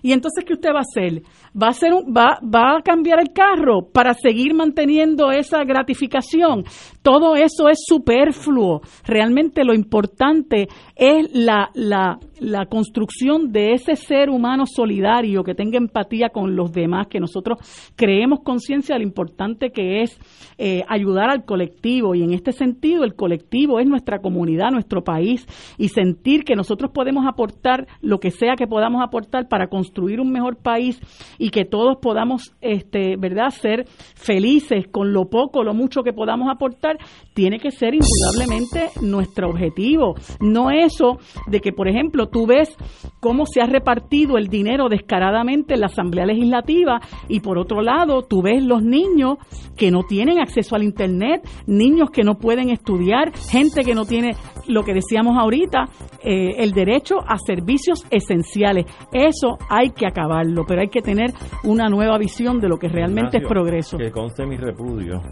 Y 0.02 0.12
entonces, 0.12 0.44
¿qué 0.44 0.54
usted 0.54 0.70
va 0.70 0.78
a 0.78 0.82
hacer? 0.82 1.22
¿Va 1.60 1.68
a, 1.68 1.70
hacer 1.70 1.92
un- 1.92 2.12
va, 2.14 2.38
¿Va 2.42 2.76
a 2.78 2.82
cambiar 2.82 3.20
el 3.20 3.32
carro 3.32 3.82
para 3.92 4.14
seguir 4.14 4.54
manteniendo 4.54 5.30
esa 5.32 5.64
gratificación? 5.64 6.64
Todo 7.02 7.34
eso 7.34 7.68
es 7.68 7.78
superfluo. 7.86 8.82
Realmente 9.04 9.64
lo 9.64 9.74
importante 9.74 10.68
es 10.94 11.34
la, 11.34 11.70
la, 11.74 12.18
la 12.40 12.66
construcción 12.66 13.52
de 13.52 13.72
ese 13.72 13.96
ser 13.96 14.28
humano 14.28 14.64
solidario 14.66 15.42
que 15.44 15.54
tenga 15.54 15.78
empatía 15.78 16.30
con 16.30 16.56
los 16.56 16.72
demás, 16.72 17.06
que 17.08 17.20
nosotros 17.20 17.58
creemos 17.96 18.40
conciencia 18.40 18.94
de 18.94 19.00
lo 19.00 19.06
importante 19.06 19.70
que 19.70 20.02
es 20.02 20.18
eh, 20.58 20.82
ayudar 20.88 21.30
al 21.30 21.44
colectivo 21.44 22.14
y 22.14 22.22
en 22.22 22.32
este 22.32 22.52
sentido 22.52 23.04
el 23.04 23.14
colectivo 23.14 23.78
es 23.80 23.86
nuestra 23.86 24.20
comunidad, 24.20 24.70
nuestro 24.70 25.02
país 25.02 25.46
y 25.78 25.88
sentir 25.88 26.44
que 26.44 26.56
nosotros 26.56 26.90
podemos 26.92 27.26
aportar 27.26 27.86
lo 28.00 28.20
que 28.20 28.30
sea 28.30 28.56
que 28.56 28.66
podamos 28.66 29.02
aportar 29.02 29.48
para 29.48 29.68
construir 29.68 30.20
un 30.20 30.30
mejor 30.30 30.56
país 30.56 31.00
y 31.38 31.50
que 31.50 31.64
todos 31.64 31.98
podamos, 32.00 32.54
este, 32.60 33.16
verdad, 33.16 33.50
ser 33.50 33.86
felices 34.14 34.86
con 34.88 35.12
lo 35.12 35.30
poco, 35.30 35.62
lo 35.62 35.74
mucho 35.74 36.02
que 36.02 36.12
podamos 36.12 36.48
aportar, 36.50 36.89
tiene 37.34 37.58
que 37.58 37.70
ser 37.70 37.94
indudablemente 37.94 38.90
nuestro 39.02 39.48
objetivo. 39.48 40.14
No 40.40 40.70
eso 40.70 41.18
de 41.46 41.60
que, 41.60 41.72
por 41.72 41.88
ejemplo, 41.88 42.28
tú 42.28 42.46
ves 42.46 42.76
cómo 43.20 43.46
se 43.46 43.60
ha 43.60 43.66
repartido 43.66 44.38
el 44.38 44.48
dinero 44.48 44.88
descaradamente 44.88 45.74
en 45.74 45.80
la 45.80 45.86
Asamblea 45.86 46.26
Legislativa 46.26 47.00
y 47.28 47.40
por 47.40 47.58
otro 47.58 47.82
lado 47.82 48.22
tú 48.22 48.42
ves 48.42 48.62
los 48.62 48.82
niños 48.82 49.38
que 49.76 49.90
no 49.90 50.02
tienen 50.02 50.40
acceso 50.40 50.76
al 50.76 50.82
Internet, 50.82 51.42
niños 51.66 52.10
que 52.10 52.22
no 52.22 52.34
pueden 52.38 52.70
estudiar, 52.70 53.32
gente 53.50 53.82
que 53.82 53.94
no 53.94 54.04
tiene 54.04 54.36
lo 54.66 54.82
que 54.84 54.94
decíamos 54.94 55.36
ahorita, 55.38 55.86
eh, 56.22 56.56
el 56.58 56.72
derecho 56.72 57.16
a 57.26 57.38
servicios 57.38 58.04
esenciales. 58.10 58.86
Eso 59.12 59.58
hay 59.68 59.90
que 59.90 60.06
acabarlo, 60.06 60.64
pero 60.66 60.80
hay 60.80 60.88
que 60.88 61.02
tener 61.02 61.32
una 61.64 61.88
nueva 61.88 62.18
visión 62.18 62.60
de 62.60 62.68
lo 62.68 62.78
que 62.78 62.88
realmente 62.88 63.38
es 63.38 63.48
progreso. 63.48 63.98
Que 63.98 64.10
conste 64.10 64.46
mi 64.46 64.56
repudio 64.56 65.22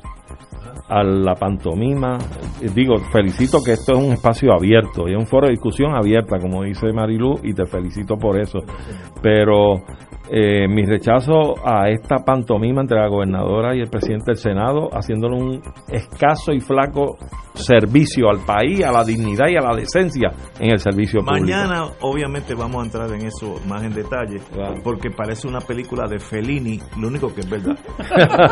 a 0.88 1.02
la 1.02 1.34
pantomima. 1.34 2.18
Digo, 2.74 2.96
felicito 3.12 3.58
que 3.64 3.72
esto 3.72 3.92
es 3.92 3.98
un 3.98 4.12
espacio 4.12 4.52
abierto 4.52 5.08
y 5.08 5.14
un 5.14 5.26
foro 5.26 5.46
de 5.46 5.52
discusión 5.52 5.94
abierta, 5.94 6.38
como 6.38 6.62
dice 6.64 6.92
Marilu, 6.92 7.40
y 7.42 7.52
te 7.52 7.66
felicito 7.66 8.16
por 8.16 8.40
eso. 8.40 8.60
Pero 9.22 9.82
eh, 10.30 10.68
mi 10.68 10.84
rechazo 10.84 11.54
a 11.64 11.88
esta 11.88 12.16
pantomima 12.24 12.82
entre 12.82 12.98
la 12.98 13.08
gobernadora 13.08 13.74
y 13.74 13.80
el 13.80 13.88
presidente 13.88 14.32
del 14.32 14.36
Senado, 14.36 14.88
haciéndole 14.92 15.36
un 15.36 15.60
escaso 15.88 16.52
y 16.52 16.60
flaco 16.60 17.16
servicio 17.54 18.28
al 18.28 18.38
país, 18.44 18.84
a 18.84 18.92
la 18.92 19.04
dignidad 19.04 19.48
y 19.48 19.56
a 19.56 19.60
la 19.60 19.74
decencia 19.74 20.30
en 20.60 20.72
el 20.72 20.78
servicio 20.78 21.20
público. 21.20 21.46
Mañana, 21.46 21.86
obviamente, 22.00 22.54
vamos 22.54 22.82
a 22.82 22.84
entrar 22.84 23.12
en 23.12 23.26
eso 23.26 23.56
más 23.66 23.82
en 23.82 23.94
detalle, 23.94 24.40
porque 24.84 25.10
parece 25.10 25.48
una 25.48 25.60
película 25.60 26.06
de 26.08 26.18
Fellini, 26.18 26.80
lo 27.00 27.08
único 27.08 27.34
que 27.34 27.40
es 27.40 27.50
verdad. 27.50 27.76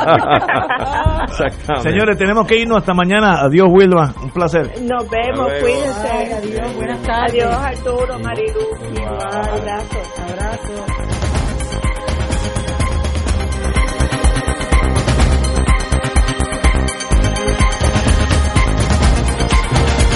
Señores, 1.80 2.16
tenemos 2.18 2.46
que 2.46 2.58
irnos 2.58 2.78
hasta 2.78 2.94
mañana. 2.94 3.40
Adiós, 3.42 3.68
Wilma. 3.70 4.14
Un 4.22 4.30
placer. 4.30 4.70
Nos 4.82 5.08
vemos, 5.08 5.52
cuídense. 5.60 6.34
Adiós, 6.34 6.74
buenas 6.76 7.02
tardes. 7.02 7.44
Adiós, 7.44 7.54
Arturo, 7.54 8.18
Marilu. 8.18 8.60
Igual, 8.94 9.48
abrazo. 9.48 9.98
Abrazo. 10.22 11.15